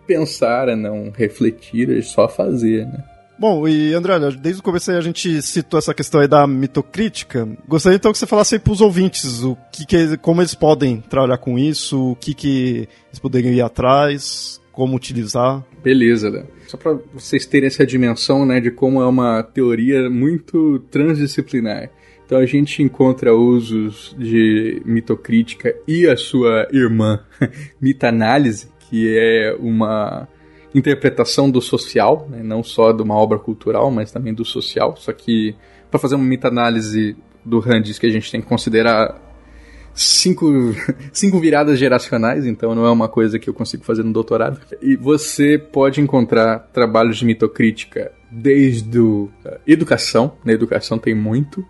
pensar, 0.05 0.69
a 0.69 0.75
não 0.75 1.11
refletir, 1.11 1.89
a 1.91 2.01
só 2.01 2.27
fazer, 2.27 2.85
né? 2.85 3.03
Bom, 3.41 3.67
e 3.67 3.91
André, 3.95 4.19
desde 4.39 4.59
o 4.59 4.63
começo 4.63 4.91
a 4.91 5.01
gente 5.01 5.41
citou 5.41 5.79
essa 5.79 5.95
questão 5.95 6.21
aí 6.21 6.27
da 6.27 6.45
mitocrítica. 6.45 7.47
Gostaria 7.67 7.95
então 7.95 8.11
que 8.11 8.17
você 8.19 8.27
falasse 8.27 8.53
aí 8.53 8.59
para 8.59 8.71
os 8.71 8.81
ouvintes 8.81 9.41
o 9.43 9.57
que, 9.71 9.83
que, 9.83 10.17
como 10.17 10.41
eles 10.41 10.53
podem 10.53 11.01
trabalhar 11.01 11.39
com 11.39 11.57
isso, 11.57 12.11
o 12.11 12.15
que, 12.15 12.35
que 12.35 12.87
eles 13.09 13.19
poderiam 13.19 13.51
ir 13.51 13.61
atrás, 13.61 14.61
como 14.71 14.95
utilizar. 14.95 15.63
Beleza, 15.83 16.29
né? 16.29 16.43
Só 16.67 16.77
para 16.77 16.99
vocês 17.13 17.47
terem 17.47 17.65
essa 17.65 17.83
dimensão, 17.83 18.45
né, 18.45 18.59
de 18.59 18.69
como 18.69 19.01
é 19.01 19.07
uma 19.07 19.41
teoria 19.41 20.07
muito 20.07 20.77
transdisciplinar. 20.91 21.89
Então 22.31 22.39
a 22.39 22.45
gente 22.45 22.81
encontra 22.81 23.35
usos 23.35 24.15
de 24.17 24.81
mitocrítica 24.85 25.75
e 25.85 26.07
a 26.07 26.15
sua 26.15 26.65
irmã 26.71 27.19
mitanálise, 27.81 28.69
que 28.79 29.13
é 29.19 29.53
uma 29.59 30.29
interpretação 30.73 31.51
do 31.51 31.61
social, 31.61 32.29
né, 32.29 32.41
não 32.41 32.63
só 32.63 32.93
de 32.93 33.03
uma 33.03 33.15
obra 33.15 33.37
cultural, 33.37 33.91
mas 33.91 34.13
também 34.13 34.33
do 34.33 34.45
social. 34.45 34.95
Só 34.95 35.11
que 35.11 35.57
para 35.89 35.99
fazer 35.99 36.15
uma 36.15 36.23
meta-análise 36.23 37.17
do 37.43 37.59
Han 37.69 37.81
diz 37.81 37.99
que 37.99 38.05
a 38.05 38.09
gente 38.09 38.31
tem 38.31 38.39
que 38.39 38.47
considerar 38.47 39.19
cinco, 39.93 40.73
cinco 41.11 41.37
viradas 41.37 41.77
geracionais, 41.77 42.45
então 42.45 42.73
não 42.73 42.85
é 42.85 42.91
uma 42.91 43.09
coisa 43.09 43.37
que 43.37 43.49
eu 43.49 43.53
consigo 43.53 43.83
fazer 43.83 44.03
no 44.03 44.13
doutorado. 44.13 44.57
E 44.81 44.95
você 44.95 45.57
pode 45.57 45.99
encontrar 45.99 46.59
trabalhos 46.71 47.17
de 47.17 47.25
mitocrítica 47.25 48.09
desde 48.31 48.99
a 49.45 49.57
educação, 49.67 50.37
na 50.45 50.53
educação 50.53 50.97
tem 50.97 51.13
muito, 51.13 51.61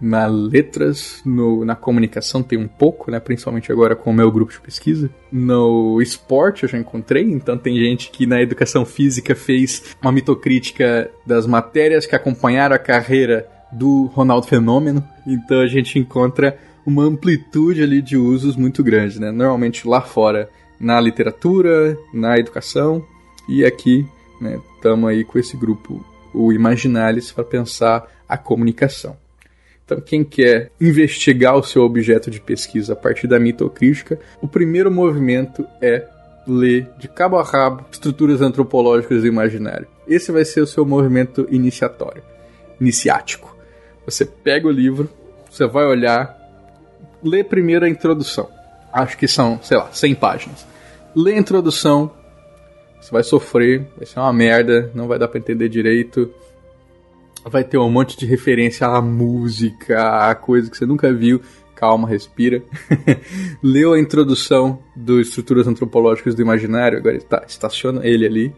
na 0.00 0.26
letras, 0.26 1.20
no, 1.24 1.64
na 1.64 1.74
comunicação 1.74 2.42
tem 2.42 2.58
um 2.58 2.68
pouco, 2.68 3.10
né? 3.10 3.18
Principalmente 3.18 3.70
agora 3.72 3.96
com 3.96 4.10
o 4.10 4.14
meu 4.14 4.30
grupo 4.30 4.52
de 4.52 4.60
pesquisa. 4.60 5.10
No 5.30 6.00
esporte 6.00 6.62
eu 6.62 6.68
já 6.68 6.78
encontrei, 6.78 7.24
então 7.24 7.58
tem 7.58 7.76
gente 7.76 8.10
que 8.10 8.26
na 8.26 8.40
educação 8.40 8.84
física 8.84 9.34
fez 9.34 9.96
uma 10.00 10.12
mitocrítica 10.12 11.10
das 11.26 11.46
matérias 11.46 12.06
que 12.06 12.14
acompanharam 12.14 12.76
a 12.76 12.78
carreira 12.78 13.48
do 13.72 14.06
Ronaldo 14.06 14.46
Fenômeno. 14.46 15.04
Então 15.26 15.60
a 15.60 15.66
gente 15.66 15.98
encontra 15.98 16.56
uma 16.86 17.02
amplitude 17.04 17.82
ali 17.82 18.00
de 18.00 18.16
usos 18.16 18.56
muito 18.56 18.82
grande, 18.82 19.20
né? 19.20 19.30
Normalmente 19.30 19.86
lá 19.86 20.00
fora 20.00 20.48
na 20.80 21.00
literatura, 21.00 21.98
na 22.14 22.38
educação 22.38 23.04
e 23.48 23.64
aqui, 23.64 24.06
né? 24.40 24.60
Estamos 24.76 25.10
aí 25.10 25.24
com 25.24 25.38
esse 25.38 25.56
grupo, 25.56 26.04
o 26.32 26.52
Imaginalis, 26.52 27.32
para 27.32 27.42
pensar 27.42 28.06
a 28.28 28.38
comunicação. 28.38 29.16
Então, 29.88 30.02
quem 30.02 30.22
quer 30.22 30.70
investigar 30.78 31.56
o 31.56 31.62
seu 31.62 31.82
objeto 31.82 32.30
de 32.30 32.38
pesquisa 32.38 32.92
a 32.92 32.96
partir 32.96 33.26
da 33.26 33.40
mitocrítica, 33.40 34.20
o 34.38 34.46
primeiro 34.46 34.90
movimento 34.90 35.66
é 35.80 36.06
ler 36.46 36.90
de 36.98 37.08
cabo 37.08 37.38
a 37.38 37.42
rabo 37.42 37.86
estruturas 37.90 38.42
antropológicas 38.42 39.22
do 39.22 39.26
imaginário. 39.26 39.88
Esse 40.06 40.30
vai 40.30 40.44
ser 40.44 40.60
o 40.60 40.66
seu 40.66 40.84
movimento 40.84 41.48
iniciatório, 41.50 42.22
iniciático. 42.78 43.56
Você 44.04 44.26
pega 44.26 44.68
o 44.68 44.70
livro, 44.70 45.08
você 45.50 45.66
vai 45.66 45.86
olhar, 45.86 46.36
lê 47.24 47.42
primeiro 47.42 47.86
a 47.86 47.88
introdução. 47.88 48.46
Acho 48.92 49.16
que 49.16 49.26
são, 49.26 49.58
sei 49.62 49.78
lá, 49.78 49.88
100 49.90 50.14
páginas. 50.16 50.66
Lê 51.16 51.32
a 51.32 51.38
introdução, 51.38 52.10
você 53.00 53.10
vai 53.10 53.22
sofrer, 53.22 53.86
vai 53.96 54.04
ser 54.04 54.20
uma 54.20 54.34
merda, 54.34 54.90
não 54.94 55.08
vai 55.08 55.18
dar 55.18 55.28
para 55.28 55.38
entender 55.38 55.70
direito 55.70 56.30
vai 57.48 57.64
ter 57.64 57.78
um 57.78 57.90
monte 57.90 58.16
de 58.16 58.26
referência 58.26 58.86
à 58.86 59.00
música, 59.00 60.30
a 60.30 60.34
coisa 60.34 60.70
que 60.70 60.76
você 60.76 60.86
nunca 60.86 61.12
viu. 61.12 61.40
Calma, 61.74 62.08
respira. 62.08 62.62
Leu 63.62 63.92
a 63.92 64.00
introdução 64.00 64.80
do 64.96 65.20
Estruturas 65.20 65.68
Antropológicas 65.68 66.34
do 66.34 66.42
Imaginário, 66.42 66.98
agora 66.98 67.16
está, 67.16 67.44
estaciona 67.46 68.04
ele 68.04 68.26
ali. 68.26 68.54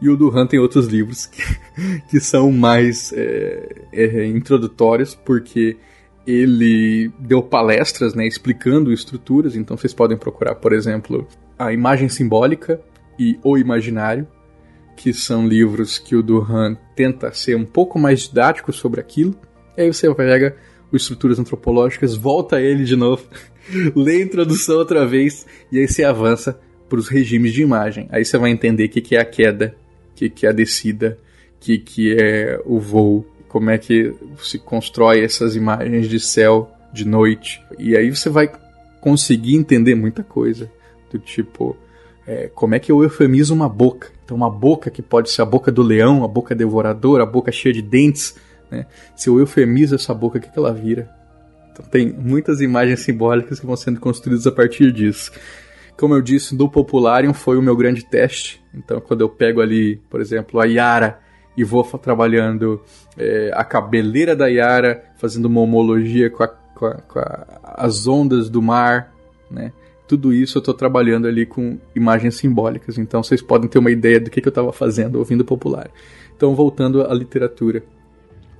E 0.00 0.08
o 0.08 0.16
Duran 0.16 0.46
tem 0.46 0.58
outros 0.58 0.86
livros 0.86 1.26
que, 1.26 1.42
que 2.08 2.20
são 2.20 2.50
mais 2.52 3.12
é, 3.12 3.84
é, 3.92 4.26
introdutórios, 4.26 5.14
porque 5.14 5.76
ele 6.26 7.10
deu 7.18 7.42
palestras 7.42 8.14
né, 8.14 8.26
explicando 8.26 8.92
estruturas, 8.92 9.56
então 9.56 9.76
vocês 9.76 9.92
podem 9.92 10.16
procurar, 10.16 10.54
por 10.54 10.72
exemplo, 10.72 11.26
a 11.58 11.72
imagem 11.72 12.08
simbólica 12.08 12.80
e 13.18 13.38
o 13.42 13.58
imaginário, 13.58 14.26
que 14.96 15.12
são 15.12 15.46
livros 15.46 15.98
que 15.98 16.14
o 16.14 16.22
Duran 16.22 16.76
tenta 16.94 17.32
ser 17.32 17.56
um 17.56 17.64
pouco 17.64 17.98
mais 17.98 18.20
didático 18.20 18.72
sobre 18.72 19.00
aquilo. 19.00 19.34
E 19.76 19.82
aí 19.82 19.92
você 19.92 20.12
pega 20.14 20.56
o 20.92 20.96
Estruturas 20.96 21.38
Antropológicas, 21.38 22.14
volta 22.14 22.60
ele 22.60 22.84
de 22.84 22.96
novo, 22.96 23.24
lê 23.96 24.16
a 24.16 24.24
introdução 24.24 24.76
outra 24.76 25.06
vez, 25.06 25.46
e 25.70 25.78
aí 25.78 25.88
você 25.88 26.04
avança 26.04 26.60
para 26.88 26.98
os 26.98 27.08
regimes 27.08 27.52
de 27.52 27.62
imagem. 27.62 28.06
Aí 28.10 28.24
você 28.24 28.36
vai 28.36 28.50
entender 28.50 28.84
o 28.84 28.88
que, 28.90 29.00
que 29.00 29.16
é 29.16 29.20
a 29.20 29.24
queda, 29.24 29.74
o 30.10 30.14
que, 30.14 30.28
que 30.28 30.46
é 30.46 30.50
a 30.50 30.52
descida, 30.52 31.18
o 31.56 31.60
que, 31.60 31.78
que 31.78 32.14
é 32.14 32.60
o 32.66 32.78
voo, 32.78 33.26
como 33.48 33.70
é 33.70 33.78
que 33.78 34.14
se 34.38 34.58
constrói 34.58 35.24
essas 35.24 35.56
imagens 35.56 36.08
de 36.08 36.20
céu, 36.20 36.70
de 36.92 37.06
noite. 37.06 37.62
E 37.78 37.96
aí 37.96 38.10
você 38.10 38.28
vai 38.28 38.50
conseguir 39.00 39.56
entender 39.56 39.94
muita 39.94 40.22
coisa. 40.22 40.70
Do 41.10 41.18
tipo, 41.18 41.76
é, 42.26 42.50
como 42.54 42.74
é 42.74 42.78
que 42.78 42.92
eu 42.92 43.02
eufemizo 43.02 43.54
uma 43.54 43.68
boca. 43.68 44.10
Então, 44.32 44.36
uma 44.38 44.48
boca 44.48 44.90
que 44.90 45.02
pode 45.02 45.28
ser 45.28 45.42
a 45.42 45.44
boca 45.44 45.70
do 45.70 45.82
leão, 45.82 46.24
a 46.24 46.28
boca 46.28 46.54
devoradora, 46.54 47.22
a 47.22 47.26
boca 47.26 47.52
cheia 47.52 47.74
de 47.74 47.82
dentes. 47.82 48.34
Né? 48.70 48.86
Se 49.14 49.28
eu 49.28 49.38
eufemizo 49.38 49.94
essa 49.94 50.14
boca, 50.14 50.38
o 50.38 50.40
que, 50.40 50.48
que 50.48 50.58
ela 50.58 50.72
vira? 50.72 51.14
Então, 51.70 51.84
tem 51.84 52.10
muitas 52.10 52.62
imagens 52.62 53.00
simbólicas 53.00 53.60
que 53.60 53.66
vão 53.66 53.76
sendo 53.76 54.00
construídas 54.00 54.46
a 54.46 54.50
partir 54.50 54.90
disso. 54.90 55.30
Como 55.98 56.14
eu 56.14 56.22
disse, 56.22 56.56
do 56.56 56.66
Popularium 56.66 57.34
foi 57.34 57.58
o 57.58 57.62
meu 57.62 57.76
grande 57.76 58.06
teste. 58.06 58.64
Então, 58.74 59.02
quando 59.02 59.20
eu 59.20 59.28
pego 59.28 59.60
ali, 59.60 60.00
por 60.08 60.18
exemplo, 60.18 60.58
a 60.58 60.64
Yara 60.64 61.18
e 61.54 61.62
vou 61.62 61.84
trabalhando 61.98 62.80
é, 63.18 63.50
a 63.52 63.62
cabeleira 63.62 64.34
da 64.34 64.46
Yara, 64.46 65.04
fazendo 65.18 65.44
uma 65.44 65.60
homologia 65.60 66.30
com, 66.30 66.42
a, 66.42 66.48
com, 66.48 66.86
a, 66.86 66.94
com 67.02 67.18
a, 67.18 67.60
as 67.76 68.06
ondas 68.06 68.48
do 68.48 68.62
mar, 68.62 69.12
né? 69.50 69.72
Tudo 70.06 70.32
isso 70.32 70.58
eu 70.58 70.60
estou 70.60 70.74
trabalhando 70.74 71.26
ali 71.26 71.46
com 71.46 71.78
imagens 71.94 72.36
simbólicas. 72.36 72.98
Então 72.98 73.22
vocês 73.22 73.40
podem 73.40 73.68
ter 73.68 73.78
uma 73.78 73.90
ideia 73.90 74.20
do 74.20 74.30
que, 74.30 74.40
que 74.40 74.48
eu 74.48 74.50
estava 74.50 74.72
fazendo 74.72 75.16
ouvindo 75.18 75.44
popular. 75.44 75.90
Então, 76.36 76.54
voltando 76.54 77.02
à 77.02 77.14
literatura. 77.14 77.84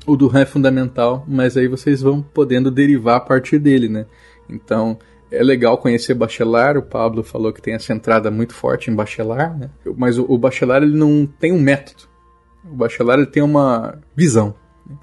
O 0.07 0.17
Duran 0.17 0.43
é 0.43 0.47
fundamental, 0.47 1.25
mas 1.27 1.57
aí 1.57 1.67
vocês 1.67 2.01
vão 2.01 2.23
podendo 2.23 2.71
derivar 2.71 3.17
a 3.17 3.21
partir 3.21 3.59
dele, 3.59 3.89
né? 3.89 4.07
Então, 4.49 4.99
é 5.33 5.43
legal 5.43 5.79
conhecer 5.79 6.15
Bachelard, 6.15 6.79
o 6.79 6.83
Pablo 6.83 7.23
falou 7.23 7.53
que 7.53 7.63
tem 7.63 7.75
essa 7.75 7.93
entrada 7.93 8.31
muito 8.31 8.55
forte 8.55 8.91
em 8.91 8.95
Bachelard, 8.95 9.59
né? 9.59 9.71
Mas 9.97 10.19
o, 10.19 10.27
o 10.29 10.39
Bachelard 10.39 10.87
ele 10.87 10.97
não 10.97 11.27
tem 11.27 11.53
um 11.53 11.61
método. 11.61 12.05
O 12.65 12.77
Bachelard 12.77 13.23
ele 13.23 13.31
tem 13.31 13.43
uma 13.43 13.99
visão. 14.15 14.55
Né? 14.89 14.97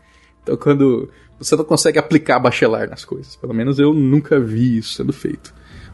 Então, 0.43 0.55
quando 0.55 1.09
você 1.37 1.55
não 1.55 1.65
consegue 1.65 1.97
aplicar 1.97 2.39
Bachelard 2.39 2.89
nas 2.89 3.03
coisas, 3.03 3.35
pelo 3.35 3.53
menos 3.53 3.79
eu 3.79 3.93
nunca 3.93 4.39
vi 4.39 4.77
isso 4.77 4.93
sendo 4.93 5.11
feito. 5.11 5.53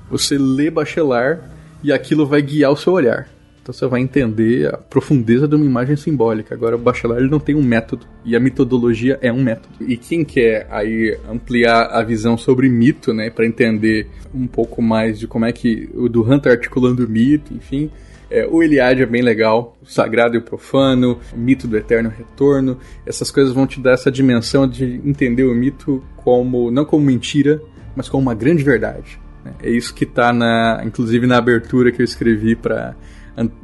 Você 0.10 0.38
lê 0.38 0.70
Bachelard 0.70 1.42
e 1.84 1.92
aquilo 1.92 2.26
vai 2.26 2.42
guiar 2.42 2.72
o 2.72 2.78
seu 2.78 2.94
olhar. 2.94 3.28
Então 3.66 3.74
você 3.74 3.88
vai 3.88 4.00
entender 4.00 4.72
a 4.72 4.78
profundeza 4.78 5.48
de 5.48 5.56
uma 5.56 5.66
imagem 5.66 5.96
simbólica. 5.96 6.54
Agora, 6.54 6.76
o 6.76 6.80
Bachelard 6.80 7.24
ele 7.24 7.32
não 7.32 7.40
tem 7.40 7.56
um 7.56 7.64
método, 7.64 8.06
e 8.24 8.36
a 8.36 8.40
mitodologia 8.40 9.18
é 9.24 9.34
um 9.34 9.42
método. 9.42 9.74
E 9.82 9.98
quem 9.98 10.24
quer 10.24 10.68
aí 10.70 11.18
ampliar 11.28 11.88
a 11.88 12.04
visão 12.04 12.38
sobre 12.38 12.70
mito, 12.70 13.12
né, 13.12 13.32
para 13.32 13.44
entender 13.44 14.08
um 14.32 14.46
pouco 14.46 14.84
mais 14.84 15.18
de 15.18 15.26
como 15.26 15.46
é 15.46 15.52
que 15.52 15.90
o 15.96 16.08
Duran 16.08 16.38
tá 16.38 16.52
articulando 16.52 17.04
o 17.04 17.10
mito, 17.10 17.56
enfim, 17.56 17.90
é, 18.30 18.46
o 18.46 18.62
Eliade 18.62 19.02
é 19.02 19.06
bem 19.08 19.24
legal, 19.24 19.76
o 19.82 19.86
sagrado 19.90 20.36
e 20.36 20.38
o 20.38 20.44
profano, 20.44 21.20
o 21.34 21.38
mito 21.38 21.68
do 21.68 21.76
eterno 21.76 22.14
retorno. 22.16 22.78
Essas 23.04 23.32
coisas 23.32 23.52
vão 23.52 23.66
te 23.66 23.80
dar 23.80 23.94
essa 23.94 24.12
dimensão 24.12 24.68
de 24.68 25.02
entender 25.04 25.44
o 25.44 25.56
mito 25.56 26.04
como 26.18 26.70
não 26.70 26.86
como 26.86 27.04
mentira, 27.04 27.60
mas 27.96 28.08
como 28.08 28.22
uma 28.22 28.36
grande 28.36 28.64
verdade. 28.64 29.20
É 29.62 29.70
isso 29.70 29.94
que 29.94 30.04
está 30.04 30.32
na, 30.32 30.82
inclusive 30.86 31.28
na 31.28 31.38
abertura 31.38 31.92
que 31.92 32.02
eu 32.02 32.06
escrevi 32.06 32.56
para 32.56 32.96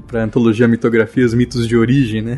para 0.06 0.26
antologia 0.26 0.68
Mitografias 0.68 1.34
Mitos 1.34 1.66
de 1.66 1.78
Origem, 1.78 2.22
né? 2.22 2.38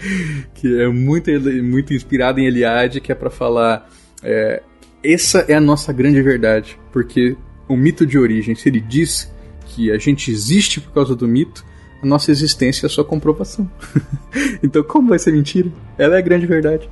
que 0.54 0.80
é 0.80 0.88
muito, 0.88 1.30
muito 1.62 1.92
inspirado 1.92 2.40
em 2.40 2.46
Eliade, 2.46 3.02
que 3.02 3.12
é 3.12 3.14
para 3.14 3.28
falar 3.28 3.86
é, 4.22 4.62
essa 5.02 5.40
é 5.48 5.54
a 5.54 5.60
nossa 5.60 5.92
grande 5.92 6.20
verdade, 6.22 6.78
porque 6.92 7.36
o 7.68 7.76
mito 7.76 8.04
de 8.06 8.18
origem, 8.18 8.54
se 8.54 8.68
ele 8.68 8.80
diz 8.80 9.32
que 9.66 9.90
a 9.90 9.98
gente 9.98 10.30
existe 10.30 10.80
por 10.80 10.92
causa 10.92 11.14
do 11.14 11.26
mito, 11.26 11.64
a 12.02 12.06
nossa 12.06 12.30
existência 12.30 12.86
é 12.86 12.88
a 12.88 12.90
sua 12.90 13.04
comprovação. 13.04 13.70
então, 14.62 14.82
como 14.82 15.08
vai 15.08 15.18
ser 15.18 15.32
mentira? 15.32 15.70
Ela 15.96 16.16
é 16.16 16.18
a 16.18 16.22
grande 16.22 16.46
verdade. 16.46 16.88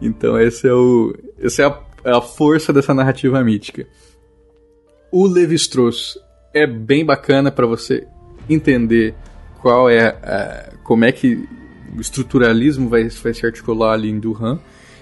Então, 0.00 0.38
esse 0.40 0.66
é 0.68 0.72
o, 0.72 1.14
essa 1.40 1.62
é 1.62 1.66
a, 1.66 1.80
é 2.04 2.16
a 2.16 2.20
força 2.20 2.72
dessa 2.72 2.94
narrativa 2.94 3.42
mítica. 3.42 3.86
O 5.12 5.26
Levi-Strauss 5.26 6.18
é 6.54 6.66
bem 6.66 7.04
bacana 7.04 7.52
para 7.52 7.66
você 7.66 8.06
entender 8.48 9.14
qual 9.60 9.90
é 9.90 10.06
a, 10.06 10.72
como 10.82 11.04
é 11.04 11.12
que 11.12 11.46
o 11.94 12.00
estruturalismo 12.00 12.88
vai, 12.88 13.06
vai 13.10 13.34
se 13.34 13.44
articular 13.44 13.92
ali 13.92 14.08
em 14.08 14.18
Duran 14.18 14.58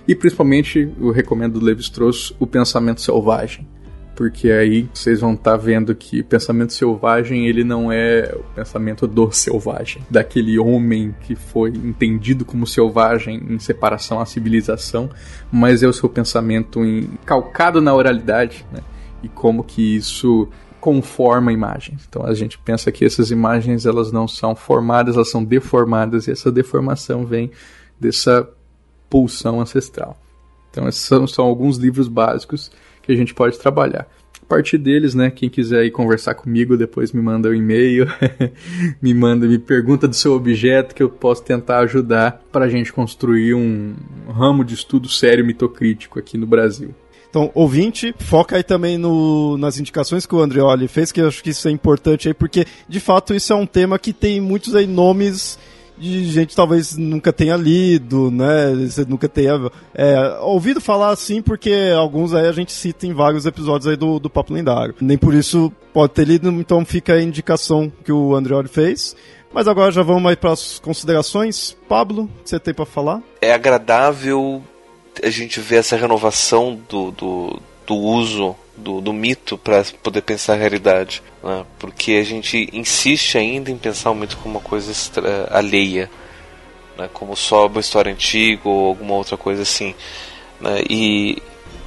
e 0.09 0.15
principalmente 0.17 0.93
eu 1.01 1.13
recomendo 1.13 1.61
do 1.61 1.65
Levi-Strauss 1.65 2.35
o 2.41 2.47
pensamento 2.47 3.01
selvagem 3.01 3.69
porque 4.17 4.51
aí 4.51 4.87
vocês 4.93 5.21
vão 5.21 5.35
estar 5.35 5.53
tá 5.53 5.57
vendo 5.57 5.95
que 5.95 6.21
o 6.21 6.25
pensamento 6.25 6.73
selvagem 6.73 7.47
ele 7.47 7.63
não 7.63 7.91
é 7.91 8.35
o 8.35 8.43
pensamento 8.55 9.07
do 9.07 9.31
selvagem, 9.31 10.03
daquele 10.11 10.59
homem 10.59 11.15
que 11.23 11.37
foi 11.37 11.71
entendido 11.71 12.45
como 12.45 12.67
selvagem 12.67 13.41
em 13.49 13.59
separação 13.59 14.21
à 14.21 14.27
civilização, 14.27 15.09
mas 15.51 15.83
é 15.83 15.87
o 15.87 15.93
seu 15.93 16.07
pensamento 16.07 16.85
em, 16.85 17.09
calcado 17.25 17.81
na 17.81 17.95
oralidade, 17.95 18.67
né? 18.71 18.81
E 19.23 19.29
como 19.29 19.63
que 19.63 19.97
isso 19.97 20.49
conforma 20.81 21.53
imagens. 21.53 22.07
Então 22.09 22.25
a 22.25 22.35
gente 22.35 22.59
pensa 22.59 22.91
que 22.91 23.05
essas 23.05 23.31
imagens 23.31 23.85
elas 23.85 24.11
não 24.11 24.27
são 24.27 24.57
formadas, 24.57 25.15
elas 25.15 25.31
são 25.31 25.45
deformadas 25.45 26.27
e 26.27 26.31
essa 26.31 26.51
deformação 26.51 27.27
vem 27.27 27.51
dessa 27.99 28.49
pulsão 29.09 29.61
ancestral. 29.61 30.19
Então 30.71 30.89
esses 30.89 31.03
são, 31.03 31.27
são 31.27 31.45
alguns 31.45 31.77
livros 31.77 32.09
básicos 32.09 32.71
que 33.03 33.13
a 33.13 33.17
gente 33.17 33.35
pode 33.35 33.59
trabalhar. 33.59 34.09
A 34.43 34.47
partir 34.47 34.79
deles, 34.79 35.15
né, 35.15 35.31
quem 35.31 35.49
quiser 35.49 35.85
ir 35.85 35.93
conversar 35.93 36.35
comigo, 36.35 36.77
depois 36.77 37.13
me 37.13 37.23
manda 37.23 37.49
um 37.49 37.55
e-mail, 37.55 38.07
me 39.01 39.15
manda, 39.15 39.47
me 39.47 39.59
pergunta 39.59 40.09
do 40.09 40.17
seu 40.17 40.33
objeto 40.33 40.95
que 40.95 41.03
eu 41.03 41.09
posso 41.09 41.45
tentar 41.45 41.81
ajudar 41.81 42.43
para 42.51 42.65
a 42.65 42.69
gente 42.69 42.93
construir 42.93 43.55
um 43.55 43.95
ramo 44.29 44.65
de 44.65 44.75
estudo 44.75 45.09
sério 45.09 45.45
mitocrítico 45.45 46.19
aqui 46.19 46.37
no 46.37 46.47
Brasil. 46.47 46.93
Então, 47.31 47.49
ouvinte, 47.55 48.13
foca 48.19 48.57
aí 48.57 48.63
também 48.65 48.99
no, 48.99 49.57
nas 49.57 49.79
indicações 49.79 50.27
que 50.27 50.35
o 50.35 50.41
Andreoli 50.41 50.89
fez, 50.89 51.13
que 51.13 51.21
eu 51.21 51.29
acho 51.29 51.43
que 51.43 51.51
isso 51.51 51.69
é 51.69 51.71
importante 51.71 52.27
aí, 52.27 52.35
porque 52.35 52.67
de 52.89 52.99
fato 52.99 53.33
isso 53.33 53.53
é 53.53 53.57
um 53.57 53.67
tema 53.67 54.01
que 54.01 54.13
tem 54.13 54.41
muitos 54.41 54.75
aí 54.75 54.87
nomes 54.87 55.57
de 55.97 56.25
gente 56.25 56.57
talvez 56.57 56.97
nunca 56.97 57.33
tenha 57.33 57.55
lido, 57.57 58.31
né? 58.31 58.75
Você 58.75 59.05
nunca 59.05 59.29
tenha 59.29 59.71
é, 59.95 60.39
ouvido 60.41 60.81
falar 60.81 61.11
assim, 61.11 61.43
porque 61.43 61.93
alguns 61.97 62.33
aí 62.33 62.49
a 62.49 62.53
gente 62.53 62.73
cita 62.73 63.07
em 63.07 63.13
vários 63.13 63.45
episódios 63.45 63.87
aí 63.87 63.97
do, 63.97 64.19
do 64.19 64.31
Papo 64.31 64.55
Lendário. 64.55 64.95
Nem 65.01 65.19
por 65.19 65.35
isso 65.35 65.71
pode 65.93 66.15
ter 66.15 66.27
lido, 66.27 66.49
então 66.51 66.85
fica 66.85 67.15
a 67.15 67.23
indicação 67.23 67.93
que 68.03 68.11
o 68.11 68.35
Andreoli 68.35 68.69
fez. 68.69 69.15
Mas 69.53 69.69
agora 69.69 69.93
já 69.93 70.03
vamos 70.03 70.31
aí 70.31 70.37
para 70.37 70.53
as 70.53 70.79
considerações. 70.79 71.77
Pablo, 71.89 72.23
o 72.23 72.43
que 72.43 72.51
você 72.51 72.59
tem 72.59 72.73
para 72.73 72.87
falar? 72.87 73.21
É 73.41 73.53
agradável 73.53 74.63
a 75.23 75.31
gente 75.31 75.61
ver 75.61 75.77
essa 75.77 75.97
renovação 75.97 76.79
do, 76.89 77.11
do, 77.11 77.63
do 77.87 77.95
uso 77.95 78.57
do, 78.77 79.01
do 79.01 79.13
mito 79.13 79.59
para 79.59 79.85
poder 80.03 80.23
pensar 80.23 80.55
a 80.55 80.57
realidade, 80.57 81.23
né? 81.43 81.65
porque 81.79 82.13
a 82.13 82.25
gente 82.25 82.69
insiste 82.73 83.37
ainda 83.37 83.71
em 83.71 83.77
pensar 83.77 84.11
o 84.11 84.15
mito 84.15 84.37
como 84.39 84.59
uma 84.59 84.61
coisa 84.61 84.91
extra, 84.91 85.49
alheia, 85.51 86.11
né? 86.97 87.09
como 87.13 87.37
só 87.37 87.67
uma 87.67 87.81
história 87.81 88.13
antiga 88.13 88.69
ou 88.69 88.87
alguma 88.87 89.15
outra 89.15 89.37
coisa 89.37 89.63
assim. 89.63 89.95
Né? 90.61 90.83
E, 90.89 91.43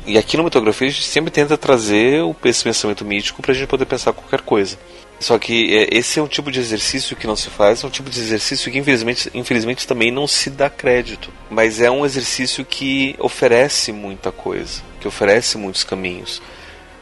e 0.06 0.18
aqui 0.18 0.38
no 0.38 0.44
Mitografia 0.44 0.88
a 0.88 0.92
gente 0.92 1.06
sempre 1.06 1.32
tenta 1.32 1.58
trazer 1.58 2.22
esse 2.46 2.64
pensamento 2.64 3.04
mítico 3.04 3.42
para 3.42 3.52
a 3.52 3.56
gente 3.56 3.68
poder 3.68 3.86
pensar 3.86 4.14
qualquer 4.14 4.42
coisa. 4.42 4.78
Só 5.19 5.40
que 5.40 5.77
é, 5.77 5.88
esse 5.91 6.19
é 6.19 6.22
um 6.22 6.27
tipo 6.27 6.52
de 6.52 6.60
exercício 6.60 7.15
que 7.15 7.26
não 7.26 7.35
se 7.35 7.49
faz, 7.49 7.84
é 7.84 7.88
um 7.88 7.90
tipo 7.90 8.10
de 8.10 8.19
exercício 8.19 8.72
que 8.72 8.77
infelizmente, 8.77 9.31
infelizmente 9.34 9.88
também 9.88 10.11
não 10.11 10.27
se 10.27 10.49
dá 10.49 10.69
crédito. 10.69 11.31
Mas 11.49 11.80
é 11.80 11.90
um 11.90 12.06
exercício 12.06 12.65
que 12.65 13.15
oferece 13.19 13.91
muita 13.91 14.31
coisa, 14.31 14.81
que 14.99 15.07
oferece 15.07 15.57
muitos 15.57 15.84
caminhos 15.84 16.41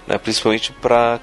né? 0.08 0.18
principalmente 0.18 0.74
para 0.74 1.20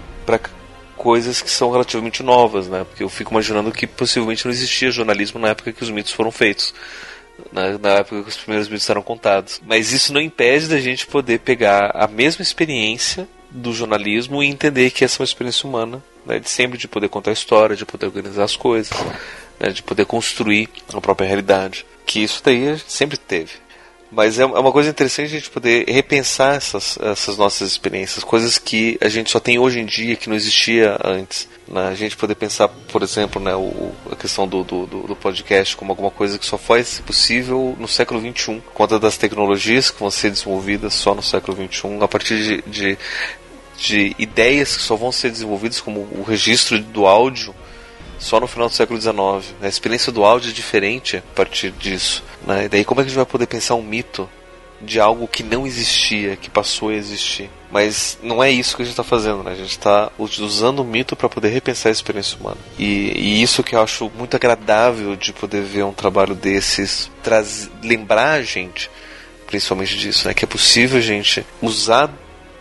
coisas 0.96 1.40
que 1.40 1.50
são 1.50 1.70
relativamente 1.70 2.22
novas, 2.22 2.68
né? 2.68 2.84
porque 2.84 3.02
eu 3.02 3.08
fico 3.08 3.32
imaginando 3.32 3.70
que 3.70 3.86
possivelmente 3.86 4.44
não 4.44 4.52
existia 4.52 4.90
jornalismo 4.90 5.38
na 5.38 5.48
época 5.48 5.72
que 5.72 5.82
os 5.82 5.90
mitos 5.90 6.12
foram 6.12 6.30
feitos. 6.30 6.74
Na, 7.52 7.78
na, 7.78 7.88
época 7.98 8.22
que 8.24 8.28
os 8.30 8.36
primeiros 8.36 8.68
mitos 8.68 8.88
eram 8.90 9.02
contados. 9.02 9.60
Mas 9.64 9.92
isso 9.92 10.12
não 10.12 10.20
impede 10.20 10.66
da 10.66 10.80
gente 10.80 11.06
poder 11.06 11.38
pegar 11.38 11.92
a 11.94 12.08
mesma 12.08 12.42
experiência 12.42 13.28
do 13.48 13.72
jornalismo 13.72 14.42
e 14.42 14.48
entender 14.48 14.90
que 14.90 15.04
essa 15.04 15.16
é 15.16 15.20
uma 15.22 15.26
experiência 15.26 15.68
humana, 15.68 16.02
né, 16.28 16.38
de 16.38 16.48
sempre 16.48 16.78
de 16.78 16.86
poder 16.86 17.08
contar 17.08 17.30
a 17.30 17.32
história, 17.32 17.74
de 17.74 17.86
poder 17.86 18.06
organizar 18.06 18.44
as 18.44 18.54
coisas, 18.54 18.92
né, 19.58 19.70
de 19.70 19.82
poder 19.82 20.04
construir 20.04 20.68
a 20.92 21.00
própria 21.00 21.26
realidade. 21.26 21.86
Que 22.04 22.20
isso 22.20 22.42
daí 22.44 22.68
a 22.68 22.74
gente 22.74 22.92
sempre 22.92 23.16
teve. 23.16 23.52
Mas 24.10 24.38
é, 24.38 24.42
é 24.42 24.46
uma 24.46 24.72
coisa 24.72 24.88
interessante 24.88 25.26
a 25.26 25.38
gente 25.38 25.50
poder 25.50 25.84
repensar 25.86 26.54
essas, 26.54 26.98
essas 26.98 27.36
nossas 27.36 27.70
experiências, 27.70 28.24
coisas 28.24 28.56
que 28.56 28.96
a 29.02 29.08
gente 29.08 29.30
só 29.30 29.38
tem 29.38 29.58
hoje 29.58 29.80
em 29.80 29.84
dia, 29.84 30.16
que 30.16 30.30
não 30.30 30.36
existia 30.36 30.98
antes. 31.04 31.46
Né? 31.66 31.88
A 31.88 31.94
gente 31.94 32.16
poder 32.16 32.34
pensar, 32.34 32.68
por 32.68 33.02
exemplo, 33.02 33.40
né, 33.40 33.54
o, 33.54 33.92
a 34.10 34.16
questão 34.16 34.48
do, 34.48 34.64
do, 34.64 34.86
do, 34.86 35.16
podcast 35.16 35.76
como 35.76 35.92
alguma 35.92 36.10
coisa 36.10 36.38
que 36.38 36.46
só 36.46 36.56
foi 36.56 36.82
possível 37.04 37.76
no 37.78 37.86
século 37.86 38.20
XXI, 38.20 38.62
conta 38.72 38.98
das 38.98 39.18
tecnologias 39.18 39.90
que 39.90 40.00
vão 40.00 40.10
ser 40.10 40.30
desenvolvidas 40.30 40.94
só 40.94 41.14
no 41.14 41.22
século 41.22 41.54
XXI, 41.56 41.98
a 42.00 42.08
partir 42.08 42.38
de, 42.42 42.62
de, 42.62 42.98
de 43.78 44.14
ideias 44.18 44.76
que 44.76 44.82
só 44.82 44.96
vão 44.96 45.12
ser 45.12 45.30
desenvolvidas, 45.30 45.80
como 45.80 46.00
o 46.00 46.24
registro 46.26 46.78
do 46.80 47.06
áudio 47.06 47.54
só 48.18 48.40
no 48.40 48.48
final 48.48 48.68
do 48.68 48.74
século 48.74 49.00
XIX. 49.00 49.54
A 49.62 49.68
experiência 49.68 50.10
do 50.10 50.24
áudio 50.24 50.50
é 50.50 50.52
diferente 50.52 51.18
a 51.18 51.34
partir 51.34 51.70
disso. 51.70 52.24
Né? 52.44 52.64
E 52.64 52.68
daí 52.68 52.84
como 52.84 53.00
é 53.00 53.04
que 53.04 53.06
a 53.06 53.10
gente 53.10 53.16
vai 53.16 53.26
poder 53.26 53.46
pensar 53.46 53.76
um 53.76 53.82
mito 53.82 54.28
de 54.80 55.00
algo 55.00 55.26
que 55.26 55.42
não 55.42 55.66
existia, 55.66 56.36
que 56.36 56.50
passou 56.50 56.88
a 56.88 56.94
existir? 56.94 57.48
Mas 57.70 58.18
não 58.22 58.42
é 58.42 58.50
isso 58.50 58.74
que 58.76 58.82
a 58.82 58.84
gente 58.84 58.92
está 58.92 59.04
fazendo, 59.04 59.42
né? 59.42 59.52
A 59.52 59.56
gente 59.56 59.70
está 59.70 60.10
usando 60.18 60.80
o 60.80 60.84
mito 60.84 61.14
para 61.14 61.28
poder 61.28 61.48
repensar 61.48 61.90
a 61.90 61.92
experiência 61.92 62.38
humana. 62.38 62.56
E, 62.78 63.12
e, 63.14 63.42
isso 63.42 63.62
que 63.62 63.74
eu 63.74 63.82
acho 63.82 64.10
muito 64.16 64.34
agradável 64.34 65.14
de 65.14 65.32
poder 65.32 65.62
ver 65.62 65.84
um 65.84 65.92
trabalho 65.92 66.34
desses, 66.34 67.10
traz, 67.22 67.70
lembrar 67.82 68.32
a 68.32 68.42
gente, 68.42 68.90
principalmente 69.46 69.98
disso, 69.98 70.26
né? 70.26 70.32
Que 70.32 70.44
é 70.44 70.48
possível 70.48 70.98
a 70.98 71.02
gente 71.02 71.44
usar 71.60 72.10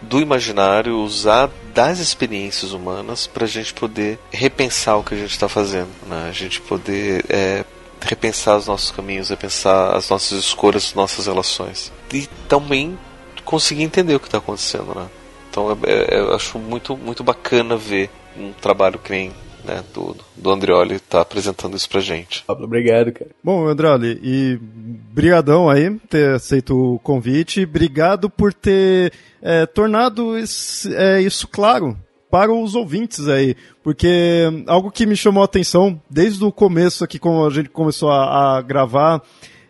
do 0.01 0.19
imaginário, 0.21 0.99
usar 0.99 1.49
das 1.73 1.99
experiências 1.99 2.71
humanas 2.71 3.27
para 3.27 3.45
a 3.45 3.47
gente 3.47 3.73
poder 3.73 4.19
repensar 4.31 4.97
o 4.97 5.03
que 5.03 5.13
a 5.13 5.17
gente 5.17 5.31
está 5.31 5.49
fazendo, 5.49 5.89
né? 6.07 6.27
a 6.29 6.31
gente 6.31 6.61
poder 6.61 7.25
é, 7.29 7.65
repensar 8.01 8.57
os 8.57 8.67
nossos 8.67 8.91
caminhos, 8.91 9.29
repensar 9.29 9.95
as 9.95 10.09
nossas 10.09 10.39
escolhas, 10.39 10.85
as 10.85 10.93
nossas 10.93 11.25
relações 11.25 11.91
e 12.13 12.27
também 12.47 12.97
conseguir 13.43 13.83
entender 13.83 14.15
o 14.15 14.19
que 14.19 14.27
está 14.27 14.37
acontecendo, 14.37 14.93
né? 14.93 15.07
Então 15.49 15.71
é, 15.83 16.15
é, 16.15 16.19
eu 16.19 16.35
acho 16.35 16.59
muito 16.59 16.95
muito 16.97 17.23
bacana 17.23 17.77
ver 17.77 18.09
um 18.37 18.51
trabalho 18.53 18.99
que 18.99 19.11
nem 19.11 19.31
né, 19.67 19.83
do, 19.93 20.15
do 20.35 20.49
Andreoli 20.49 20.99
tá 20.99 21.21
apresentando 21.21 21.75
isso 21.75 21.89
pra 21.89 21.99
gente. 21.99 22.43
Obrigado, 22.47 23.11
cara. 23.11 23.29
Bom, 23.43 23.67
Andreoli, 23.67 24.19
e 24.23 24.57
brigadão 24.61 25.69
aí 25.69 25.93
ter 26.09 26.35
aceito 26.35 26.95
o 26.95 26.99
convite, 26.99 27.63
obrigado 27.63 28.29
por 28.29 28.53
ter 28.53 29.11
é, 29.41 29.65
tornado 29.65 30.37
esse, 30.37 30.95
é, 30.95 31.21
isso 31.21 31.47
claro 31.47 31.97
para 32.29 32.51
os 32.51 32.75
ouvintes 32.75 33.27
aí, 33.27 33.55
porque 33.83 34.63
algo 34.67 34.91
que 34.91 35.05
me 35.05 35.15
chamou 35.15 35.41
a 35.41 35.45
atenção 35.45 36.01
desde 36.09 36.43
o 36.43 36.51
começo 36.51 37.03
aqui, 37.03 37.19
quando 37.19 37.45
a 37.45 37.49
gente 37.49 37.69
começou 37.69 38.11
a, 38.11 38.57
a 38.57 38.61
gravar, 38.61 39.21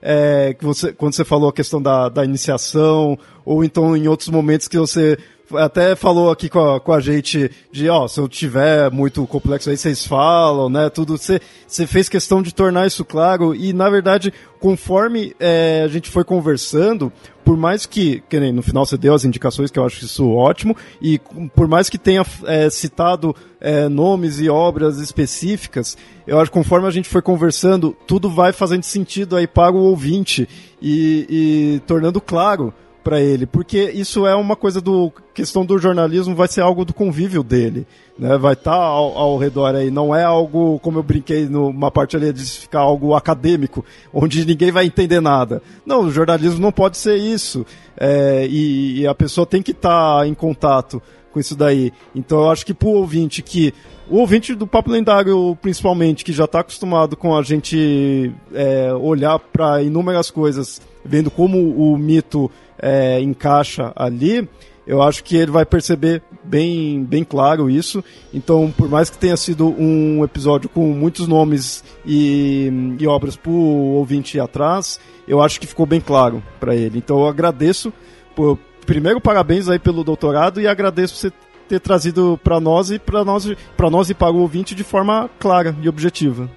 é, 0.02 0.56
que 0.58 0.66
você, 0.66 0.92
quando 0.94 1.14
você 1.14 1.24
falou 1.24 1.50
a 1.50 1.54
questão 1.54 1.82
da, 1.82 2.10
da 2.10 2.24
iniciação, 2.24 3.18
ou 3.46 3.64
então 3.64 3.96
em 3.96 4.08
outros 4.08 4.30
momentos 4.30 4.68
que 4.68 4.78
você 4.78 5.18
até 5.56 5.96
falou 5.96 6.30
aqui 6.30 6.50
com 6.50 6.76
a, 6.76 6.80
com 6.80 6.92
a 6.92 7.00
gente 7.00 7.50
de, 7.72 7.90
ó, 7.90 8.08
se 8.08 8.20
eu 8.20 8.28
tiver 8.28 8.92
muito 8.92 9.26
complexo 9.28 9.70
aí, 9.70 9.78
vocês 9.78 10.06
falam, 10.06 10.70
né, 10.70 10.90
tudo, 10.90 11.18
você, 11.18 11.40
fez 11.88 12.10
questão 12.10 12.42
de 12.42 12.54
tornar 12.54 12.88
isso 12.88 13.06
claro 13.06 13.56
e, 13.56 13.72
na 13.72 13.90
verdade, 13.90 14.34
conforme 14.60 15.36
é, 15.40 15.84
a 15.86 15.88
gente 15.88 16.10
foi 16.10 16.24
conversando, 16.24 17.12
por 17.46 17.56
mais 17.56 17.86
que, 17.86 18.22
que 18.28 18.40
nem, 18.40 18.52
no 18.52 18.62
final 18.62 18.86
você 18.86 18.98
deu 18.98 19.14
as 19.14 19.24
indicações, 19.24 19.72
que 19.72 19.80
eu 19.80 19.86
acho 19.86 20.04
isso 20.04 20.30
ótimo, 20.30 20.76
e 21.02 21.20
por 21.56 21.68
mais 21.68 21.90
que 21.90 21.98
tenha 21.98 22.26
é, 22.46 22.70
citado 22.70 23.36
é, 23.62 23.88
nomes 23.88 24.40
e 24.40 24.50
obras 24.50 24.98
específicas, 24.98 25.98
eu 26.26 26.40
acho 26.40 26.52
que 26.52 26.58
conforme 26.58 26.88
a 26.88 26.92
gente 26.92 27.08
foi 27.08 27.22
conversando, 27.22 27.96
tudo 28.06 28.30
vai 28.30 28.52
fazendo 28.52 28.84
sentido 28.84 29.36
aí 29.36 29.48
para 29.48 29.74
o 29.74 29.84
ouvinte 29.84 30.48
e, 30.82 31.26
e 31.30 31.80
tornando 31.88 32.20
claro 32.20 32.74
para 33.08 33.22
ele, 33.22 33.46
porque 33.46 33.90
isso 33.92 34.28
é 34.28 34.36
uma 34.36 34.54
coisa 34.54 34.82
do 34.82 35.10
questão 35.34 35.66
do 35.66 35.80
jornalismo, 35.80 36.36
vai 36.36 36.50
ser 36.50 36.60
algo 36.60 36.84
do 36.84 36.94
convívio 36.94 37.42
dele, 37.42 37.88
né? 38.20 38.38
Vai 38.38 38.52
estar 38.52 38.72
tá 38.72 38.78
ao, 38.78 39.18
ao, 39.18 39.38
redor 39.38 39.74
aí, 39.74 39.90
não 39.90 40.14
é 40.14 40.26
algo 40.26 40.78
como 40.80 41.00
eu 41.00 41.04
brinquei 41.04 41.46
numa 41.46 41.90
parte 41.90 42.18
ali 42.18 42.34
de 42.34 42.44
ficar 42.44 42.82
algo 42.82 43.16
acadêmico, 43.16 43.86
onde 44.14 44.46
ninguém 44.46 44.74
vai 44.74 44.86
entender 44.86 45.22
nada. 45.22 45.62
Não, 45.86 46.02
o 46.02 46.12
jornalismo 46.12 46.60
não 46.60 46.70
pode 46.70 46.98
ser 46.98 47.16
isso, 47.16 47.66
é, 47.98 48.46
e, 48.50 49.00
e, 49.00 49.08
a 49.08 49.16
pessoa 49.16 49.48
tem 49.48 49.62
que 49.62 49.72
estar 49.72 50.20
tá 50.20 50.28
em 50.28 50.34
contato 50.34 51.02
com 51.32 51.40
isso 51.40 51.56
daí. 51.56 51.94
Então 52.14 52.40
eu 52.40 52.52
acho 52.52 52.66
que 52.66 52.74
pro 52.74 52.90
ouvinte 52.90 53.42
que. 53.42 53.74
O 54.10 54.18
ouvinte 54.18 54.54
do 54.54 54.68
Papo 54.68 54.92
Lendário, 54.92 55.58
principalmente, 55.62 56.26
que 56.26 56.34
já 56.34 56.46
está 56.46 56.60
acostumado 56.60 57.16
com 57.16 57.36
a 57.36 57.42
gente 57.42 58.34
é, 58.54 58.94
olhar 58.94 59.38
para 59.40 59.82
inúmeras 59.82 60.30
coisas, 60.30 60.82
vendo 61.06 61.30
como 61.30 61.58
o 61.58 61.98
mito 61.98 62.50
é, 62.80 63.20
encaixa 63.22 63.92
ali, 63.96 64.48
eu 64.88 65.02
acho 65.02 65.22
que 65.22 65.36
ele 65.36 65.52
vai 65.52 65.66
perceber 65.66 66.24
bem, 66.42 67.04
bem 67.04 67.24
claro 67.24 67.70
isso. 67.70 68.02
Então, 68.34 68.74
por 68.76 68.88
mais 68.88 69.10
que 69.10 69.18
tenha 69.18 69.36
sido 69.36 69.68
um 69.78 70.24
episódio 70.24 70.70
com 70.70 70.94
muitos 70.94 71.28
nomes 71.28 71.84
e, 72.06 72.96
e 72.98 73.06
obras 73.06 73.36
para 73.36 73.52
o 73.52 73.96
ouvinte 73.96 74.40
atrás, 74.40 74.98
eu 75.28 75.42
acho 75.42 75.60
que 75.60 75.68
ficou 75.68 75.86
bem 75.86 76.00
claro 76.00 76.42
para 76.58 76.74
ele. 76.74 77.00
Então, 77.00 77.20
eu 77.20 77.28
agradeço. 77.28 77.92
Por, 78.34 78.58
primeiro, 78.86 79.20
parabéns 79.20 79.68
aí 79.68 79.78
pelo 79.78 80.06
doutorado 80.06 80.62
e 80.62 80.68
agradeço 80.68 81.16
por 81.16 81.20
você 81.20 81.32
ter 81.68 81.82
trazido 81.82 82.40
para 82.42 82.62
nós 82.62 82.90
e 82.90 82.98
para 82.98 83.26
nós, 83.26 83.46
nós 83.92 84.10
e 84.10 84.14
para 84.14 84.32
o 84.32 84.40
ouvinte 84.40 84.74
de 84.74 84.86
forma 84.86 85.30
clara 85.38 85.76
e 85.82 85.90
objetiva. 85.90 86.50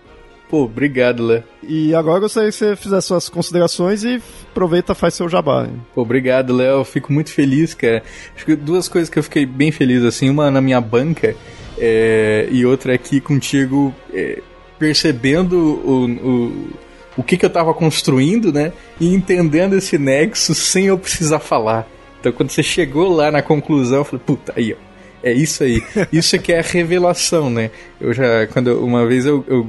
Pô, 0.50 0.64
obrigado, 0.64 1.24
Lé. 1.24 1.44
E 1.62 1.94
agora 1.94 2.16
eu 2.16 2.22
gostaria 2.22 2.50
que 2.50 2.56
você 2.56 2.74
fizesse 2.74 3.06
suas 3.06 3.28
considerações 3.28 4.02
e 4.02 4.20
aproveita 4.50 4.96
faz 4.96 5.14
seu 5.14 5.28
jabá. 5.28 5.68
Pô, 5.94 6.02
obrigado, 6.02 6.52
Léo. 6.52 6.78
Eu 6.78 6.84
fico 6.84 7.12
muito 7.12 7.30
feliz, 7.30 7.72
cara. 7.72 8.02
Acho 8.34 8.44
que 8.44 8.56
duas 8.56 8.88
coisas 8.88 9.08
que 9.08 9.16
eu 9.16 9.22
fiquei 9.22 9.46
bem 9.46 9.70
feliz, 9.70 10.02
assim, 10.02 10.28
uma 10.28 10.50
na 10.50 10.60
minha 10.60 10.80
banca 10.80 11.36
é, 11.78 12.48
e 12.50 12.66
outra 12.66 12.94
aqui 12.94 13.20
contigo 13.20 13.94
é, 14.12 14.42
percebendo 14.76 15.56
o, 15.56 16.06
o, 16.06 16.68
o 17.18 17.22
que, 17.22 17.36
que 17.36 17.46
eu 17.46 17.50
tava 17.50 17.72
construindo, 17.72 18.52
né? 18.52 18.72
E 18.98 19.14
entendendo 19.14 19.76
esse 19.76 19.96
nexo 19.98 20.52
sem 20.52 20.86
eu 20.86 20.98
precisar 20.98 21.38
falar. 21.38 21.88
Então 22.18 22.32
quando 22.32 22.50
você 22.50 22.62
chegou 22.62 23.08
lá 23.14 23.30
na 23.30 23.40
conclusão, 23.40 23.98
eu 23.98 24.04
falei, 24.04 24.22
puta, 24.26 24.52
aí, 24.56 24.72
ó 24.72 24.89
é 25.22 25.32
isso 25.32 25.62
aí. 25.62 25.82
Isso 26.12 26.38
que 26.38 26.52
é 26.52 26.60
a 26.60 26.62
revelação, 26.62 27.50
né? 27.50 27.70
Eu 28.00 28.12
já, 28.12 28.46
quando 28.48 28.84
uma 28.84 29.06
vez 29.06 29.26
eu, 29.26 29.44
eu, 29.46 29.66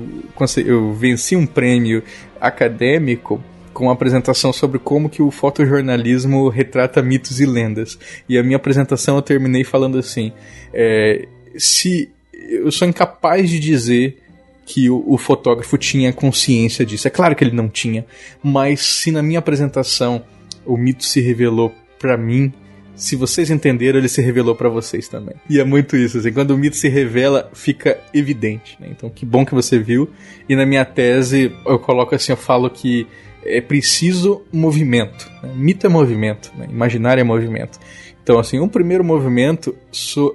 eu 0.65 0.93
venci 0.93 1.35
um 1.35 1.45
prêmio 1.45 2.03
acadêmico 2.39 3.43
com 3.73 3.85
uma 3.85 3.93
apresentação 3.93 4.51
sobre 4.51 4.79
como 4.79 5.09
que 5.09 5.21
o 5.21 5.31
fotojornalismo 5.31 6.47
retrata 6.49 7.01
mitos 7.01 7.39
e 7.39 7.45
lendas. 7.45 7.97
E 8.27 8.37
a 8.37 8.43
minha 8.43 8.57
apresentação 8.57 9.15
eu 9.15 9.21
terminei 9.21 9.63
falando 9.63 9.97
assim: 9.97 10.31
é, 10.73 11.27
se 11.57 12.09
eu 12.33 12.71
sou 12.71 12.87
incapaz 12.87 13.49
de 13.49 13.59
dizer 13.59 14.17
que 14.65 14.89
o, 14.89 15.03
o, 15.05 15.17
fotógrafo 15.17 15.77
tinha 15.77 16.13
consciência 16.13 16.85
disso. 16.85 17.07
É 17.07 17.11
claro 17.11 17.35
que 17.35 17.43
ele 17.43 17.55
não 17.55 17.67
tinha, 17.67 18.05
mas 18.41 18.79
se 18.81 19.11
na 19.11 19.21
minha 19.21 19.39
apresentação 19.39 20.23
o 20.65 20.77
mito 20.77 21.03
se 21.03 21.19
revelou 21.19 21.73
para 21.99 22.15
mim 22.15 22.53
se 23.01 23.15
vocês 23.15 23.49
entenderam, 23.49 23.97
ele 23.97 24.07
se 24.07 24.21
revelou 24.21 24.53
para 24.53 24.69
vocês 24.69 25.07
também. 25.07 25.33
E 25.49 25.59
é 25.59 25.63
muito 25.63 25.97
isso, 25.97 26.19
assim, 26.19 26.31
quando 26.31 26.51
o 26.51 26.57
mito 26.57 26.75
se 26.75 26.87
revela, 26.87 27.49
fica 27.51 27.99
evidente, 28.13 28.77
né? 28.79 28.89
Então, 28.91 29.09
que 29.09 29.25
bom 29.25 29.43
que 29.43 29.55
você 29.55 29.79
viu. 29.79 30.07
E 30.47 30.55
na 30.55 30.67
minha 30.67 30.85
tese, 30.85 31.51
eu 31.65 31.79
coloco 31.79 32.13
assim, 32.13 32.31
eu 32.31 32.37
falo 32.37 32.69
que 32.69 33.07
é 33.43 33.59
preciso 33.59 34.43
movimento. 34.53 35.27
Né? 35.41 35.51
Mito 35.55 35.87
é 35.87 35.89
movimento, 35.89 36.51
né? 36.55 36.67
imaginário 36.69 37.19
é 37.19 37.23
movimento. 37.23 37.79
Então, 38.21 38.37
assim, 38.37 38.59
um 38.59 38.69
primeiro 38.69 39.03
movimento 39.03 39.75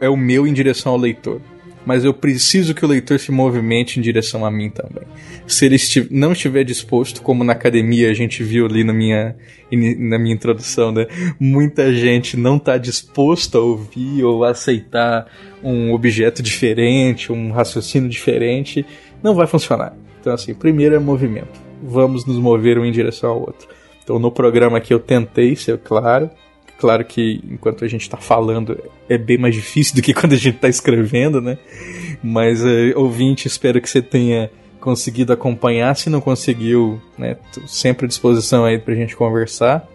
é 0.01 0.09
o 0.09 0.17
meu 0.17 0.45
em 0.45 0.53
direção 0.53 0.91
ao 0.91 0.99
leitor 0.99 1.41
mas 1.87 2.05
eu 2.05 2.13
preciso 2.13 2.75
que 2.75 2.85
o 2.85 2.89
leitor 2.89 3.21
se 3.21 3.31
movimente 3.31 3.99
em 3.99 4.03
direção 4.03 4.45
a 4.45 4.51
mim 4.51 4.69
também. 4.69 5.05
Se 5.47 5.65
ele 5.65 5.77
não 6.11 6.33
estiver 6.33 6.65
disposto, 6.65 7.23
como 7.23 7.45
na 7.45 7.53
academia 7.53 8.11
a 8.11 8.15
gente 8.15 8.43
viu 8.43 8.67
ali 8.67 8.83
na 8.83 8.93
minha, 8.93 9.37
na 9.71 10.19
minha 10.19 10.35
introdução, 10.35 10.91
né? 10.91 11.07
Muita 11.39 11.95
gente 11.95 12.37
não 12.37 12.57
está 12.57 12.77
disposto 12.77 13.57
a 13.57 13.61
ouvir 13.61 14.25
ou 14.25 14.45
a 14.45 14.51
aceitar 14.51 15.31
um 15.63 15.93
objeto 15.93 16.43
diferente, 16.43 17.33
um 17.33 17.53
raciocínio 17.53 18.09
diferente, 18.09 18.85
não 19.23 19.35
vai 19.35 19.47
funcionar. 19.47 19.97
Então, 20.21 20.35
assim, 20.35 20.53
primeiro 20.53 20.97
é 20.97 20.99
movimento. 20.99 21.61
Vamos 21.81 22.27
nos 22.27 22.37
mover 22.37 22.79
um 22.79 22.85
em 22.85 22.91
direção 22.91 23.31
ao 23.31 23.41
outro. 23.41 23.69
Então, 24.03 24.19
no 24.19 24.33
programa 24.33 24.79
aqui 24.79 24.93
eu 24.93 24.99
tentei 24.99 25.55
ser 25.55 25.79
claro, 25.79 26.31
Claro 26.79 27.05
que 27.05 27.41
enquanto 27.51 27.85
a 27.85 27.89
gente 27.89 28.03
está 28.03 28.19
falando 28.19 28.79
é 29.09 29.17
bem 29.17 29.39
mais 29.39 29.55
difícil 29.55 29.95
do 29.95 30.03
que 30.03 30.13
quando 30.15 30.35
a 30.35 30.37
gente 30.37 30.57
está 30.57 30.69
escrevendo, 30.69 31.41
né? 31.41 31.57
Mas 32.23 32.63
é, 32.65 32.93
ouvinte, 32.97 33.49
espero 33.49 33.81
que 33.81 33.89
você 33.89 34.03
tenha 34.03 34.51
conseguido 34.81 35.33
acompanhar. 35.33 35.97
Se 35.97 36.11
não 36.11 36.21
conseguiu, 36.21 37.01
né, 37.19 37.37
sempre 37.67 38.07
à 38.07 38.09
disposição 38.09 38.65
aí 38.65 38.79
para 38.79 38.95
a 38.95 38.97
gente 38.97 39.17
conversar. 39.17 39.89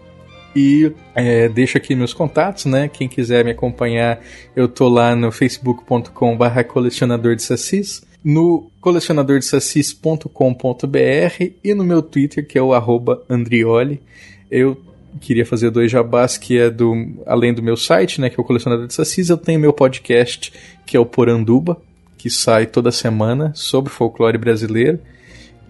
E 0.54 0.92
é, 1.14 1.48
deixo 1.48 1.78
aqui 1.78 1.94
meus 1.94 2.12
contatos, 2.12 2.66
né? 2.66 2.86
Quem 2.88 3.08
quiser 3.08 3.42
me 3.42 3.52
acompanhar, 3.52 4.20
eu 4.54 4.68
tô 4.68 4.86
lá 4.88 5.16
no 5.16 5.32
facebook.com/barra 5.32 6.62
colecionador 6.62 7.34
de 7.34 7.42
sacis, 7.42 8.02
no 8.22 8.70
colecionadordesassis.com.br 8.78 11.44
e 11.64 11.74
no 11.74 11.84
meu 11.84 12.02
Twitter, 12.02 12.46
que 12.46 12.58
é 12.58 12.62
o 12.62 12.74
arroba 12.74 13.22
Andrioli. 13.30 14.02
Eu 14.50 14.76
queria 15.20 15.44
fazer 15.46 15.70
dois 15.70 15.90
jabás, 15.90 16.36
que 16.36 16.58
é 16.58 16.70
do 16.70 16.94
além 17.26 17.52
do 17.52 17.62
meu 17.62 17.76
site, 17.76 18.20
né, 18.20 18.30
que 18.30 18.38
é 18.38 18.42
o 18.42 18.46
Colecionador 18.46 18.86
de 18.86 18.94
Sacis, 18.94 19.28
eu 19.28 19.36
tenho 19.36 19.60
meu 19.60 19.72
podcast, 19.72 20.52
que 20.86 20.96
é 20.96 21.00
o 21.00 21.06
Poranduba, 21.06 21.80
que 22.16 22.30
sai 22.30 22.66
toda 22.66 22.90
semana 22.90 23.52
sobre 23.54 23.92
folclore 23.92 24.38
brasileiro, 24.38 24.98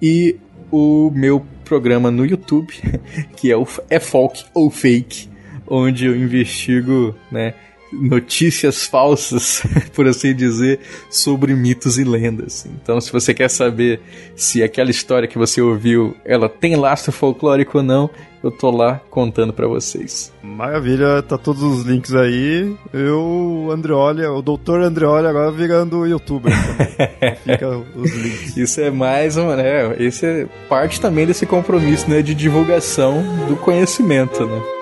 e 0.00 0.36
o 0.70 1.10
meu 1.14 1.44
programa 1.64 2.10
no 2.10 2.24
YouTube, 2.24 2.74
que 3.36 3.50
é 3.50 3.56
o 3.56 3.66
É 3.88 3.98
Folk 3.98 4.44
ou 4.54 4.70
Fake, 4.70 5.28
onde 5.66 6.06
eu 6.06 6.16
investigo, 6.16 7.14
né, 7.30 7.54
notícias 7.92 8.86
falsas, 8.86 9.62
por 9.94 10.06
assim 10.06 10.34
dizer, 10.34 10.80
sobre 11.10 11.54
mitos 11.54 11.98
e 11.98 12.04
lendas. 12.04 12.66
Então, 12.66 13.00
se 13.00 13.12
você 13.12 13.34
quer 13.34 13.48
saber 13.48 14.00
se 14.34 14.62
aquela 14.62 14.90
história 14.90 15.28
que 15.28 15.38
você 15.38 15.60
ouviu, 15.60 16.16
ela 16.24 16.48
tem 16.48 16.74
lastro 16.74 17.12
folclórico 17.12 17.78
ou 17.78 17.84
não, 17.84 18.10
eu 18.42 18.50
tô 18.50 18.70
lá 18.70 19.00
contando 19.10 19.52
para 19.52 19.66
vocês. 19.66 20.32
Maravilha, 20.42 21.22
tá 21.22 21.38
todos 21.38 21.62
os 21.62 21.82
links 21.84 22.14
aí. 22.14 22.74
Eu, 22.92 23.68
Andreoli, 23.70 24.24
o 24.26 24.42
doutor 24.42 24.80
Andreoli 24.80 25.26
agora 25.26 25.50
virando 25.50 26.06
youtuber. 26.06 26.52
Fica 27.44 27.68
os 27.94 28.10
links. 28.10 28.56
Isso 28.56 28.80
é 28.80 28.90
mais 28.90 29.36
uma, 29.36 29.56
né? 29.56 29.94
Esse 29.98 30.26
é 30.26 30.46
parte 30.68 31.00
também 31.00 31.26
desse 31.26 31.46
compromisso, 31.46 32.10
né, 32.10 32.22
de 32.22 32.34
divulgação 32.34 33.22
do 33.48 33.56
conhecimento, 33.56 34.44
né? 34.46 34.81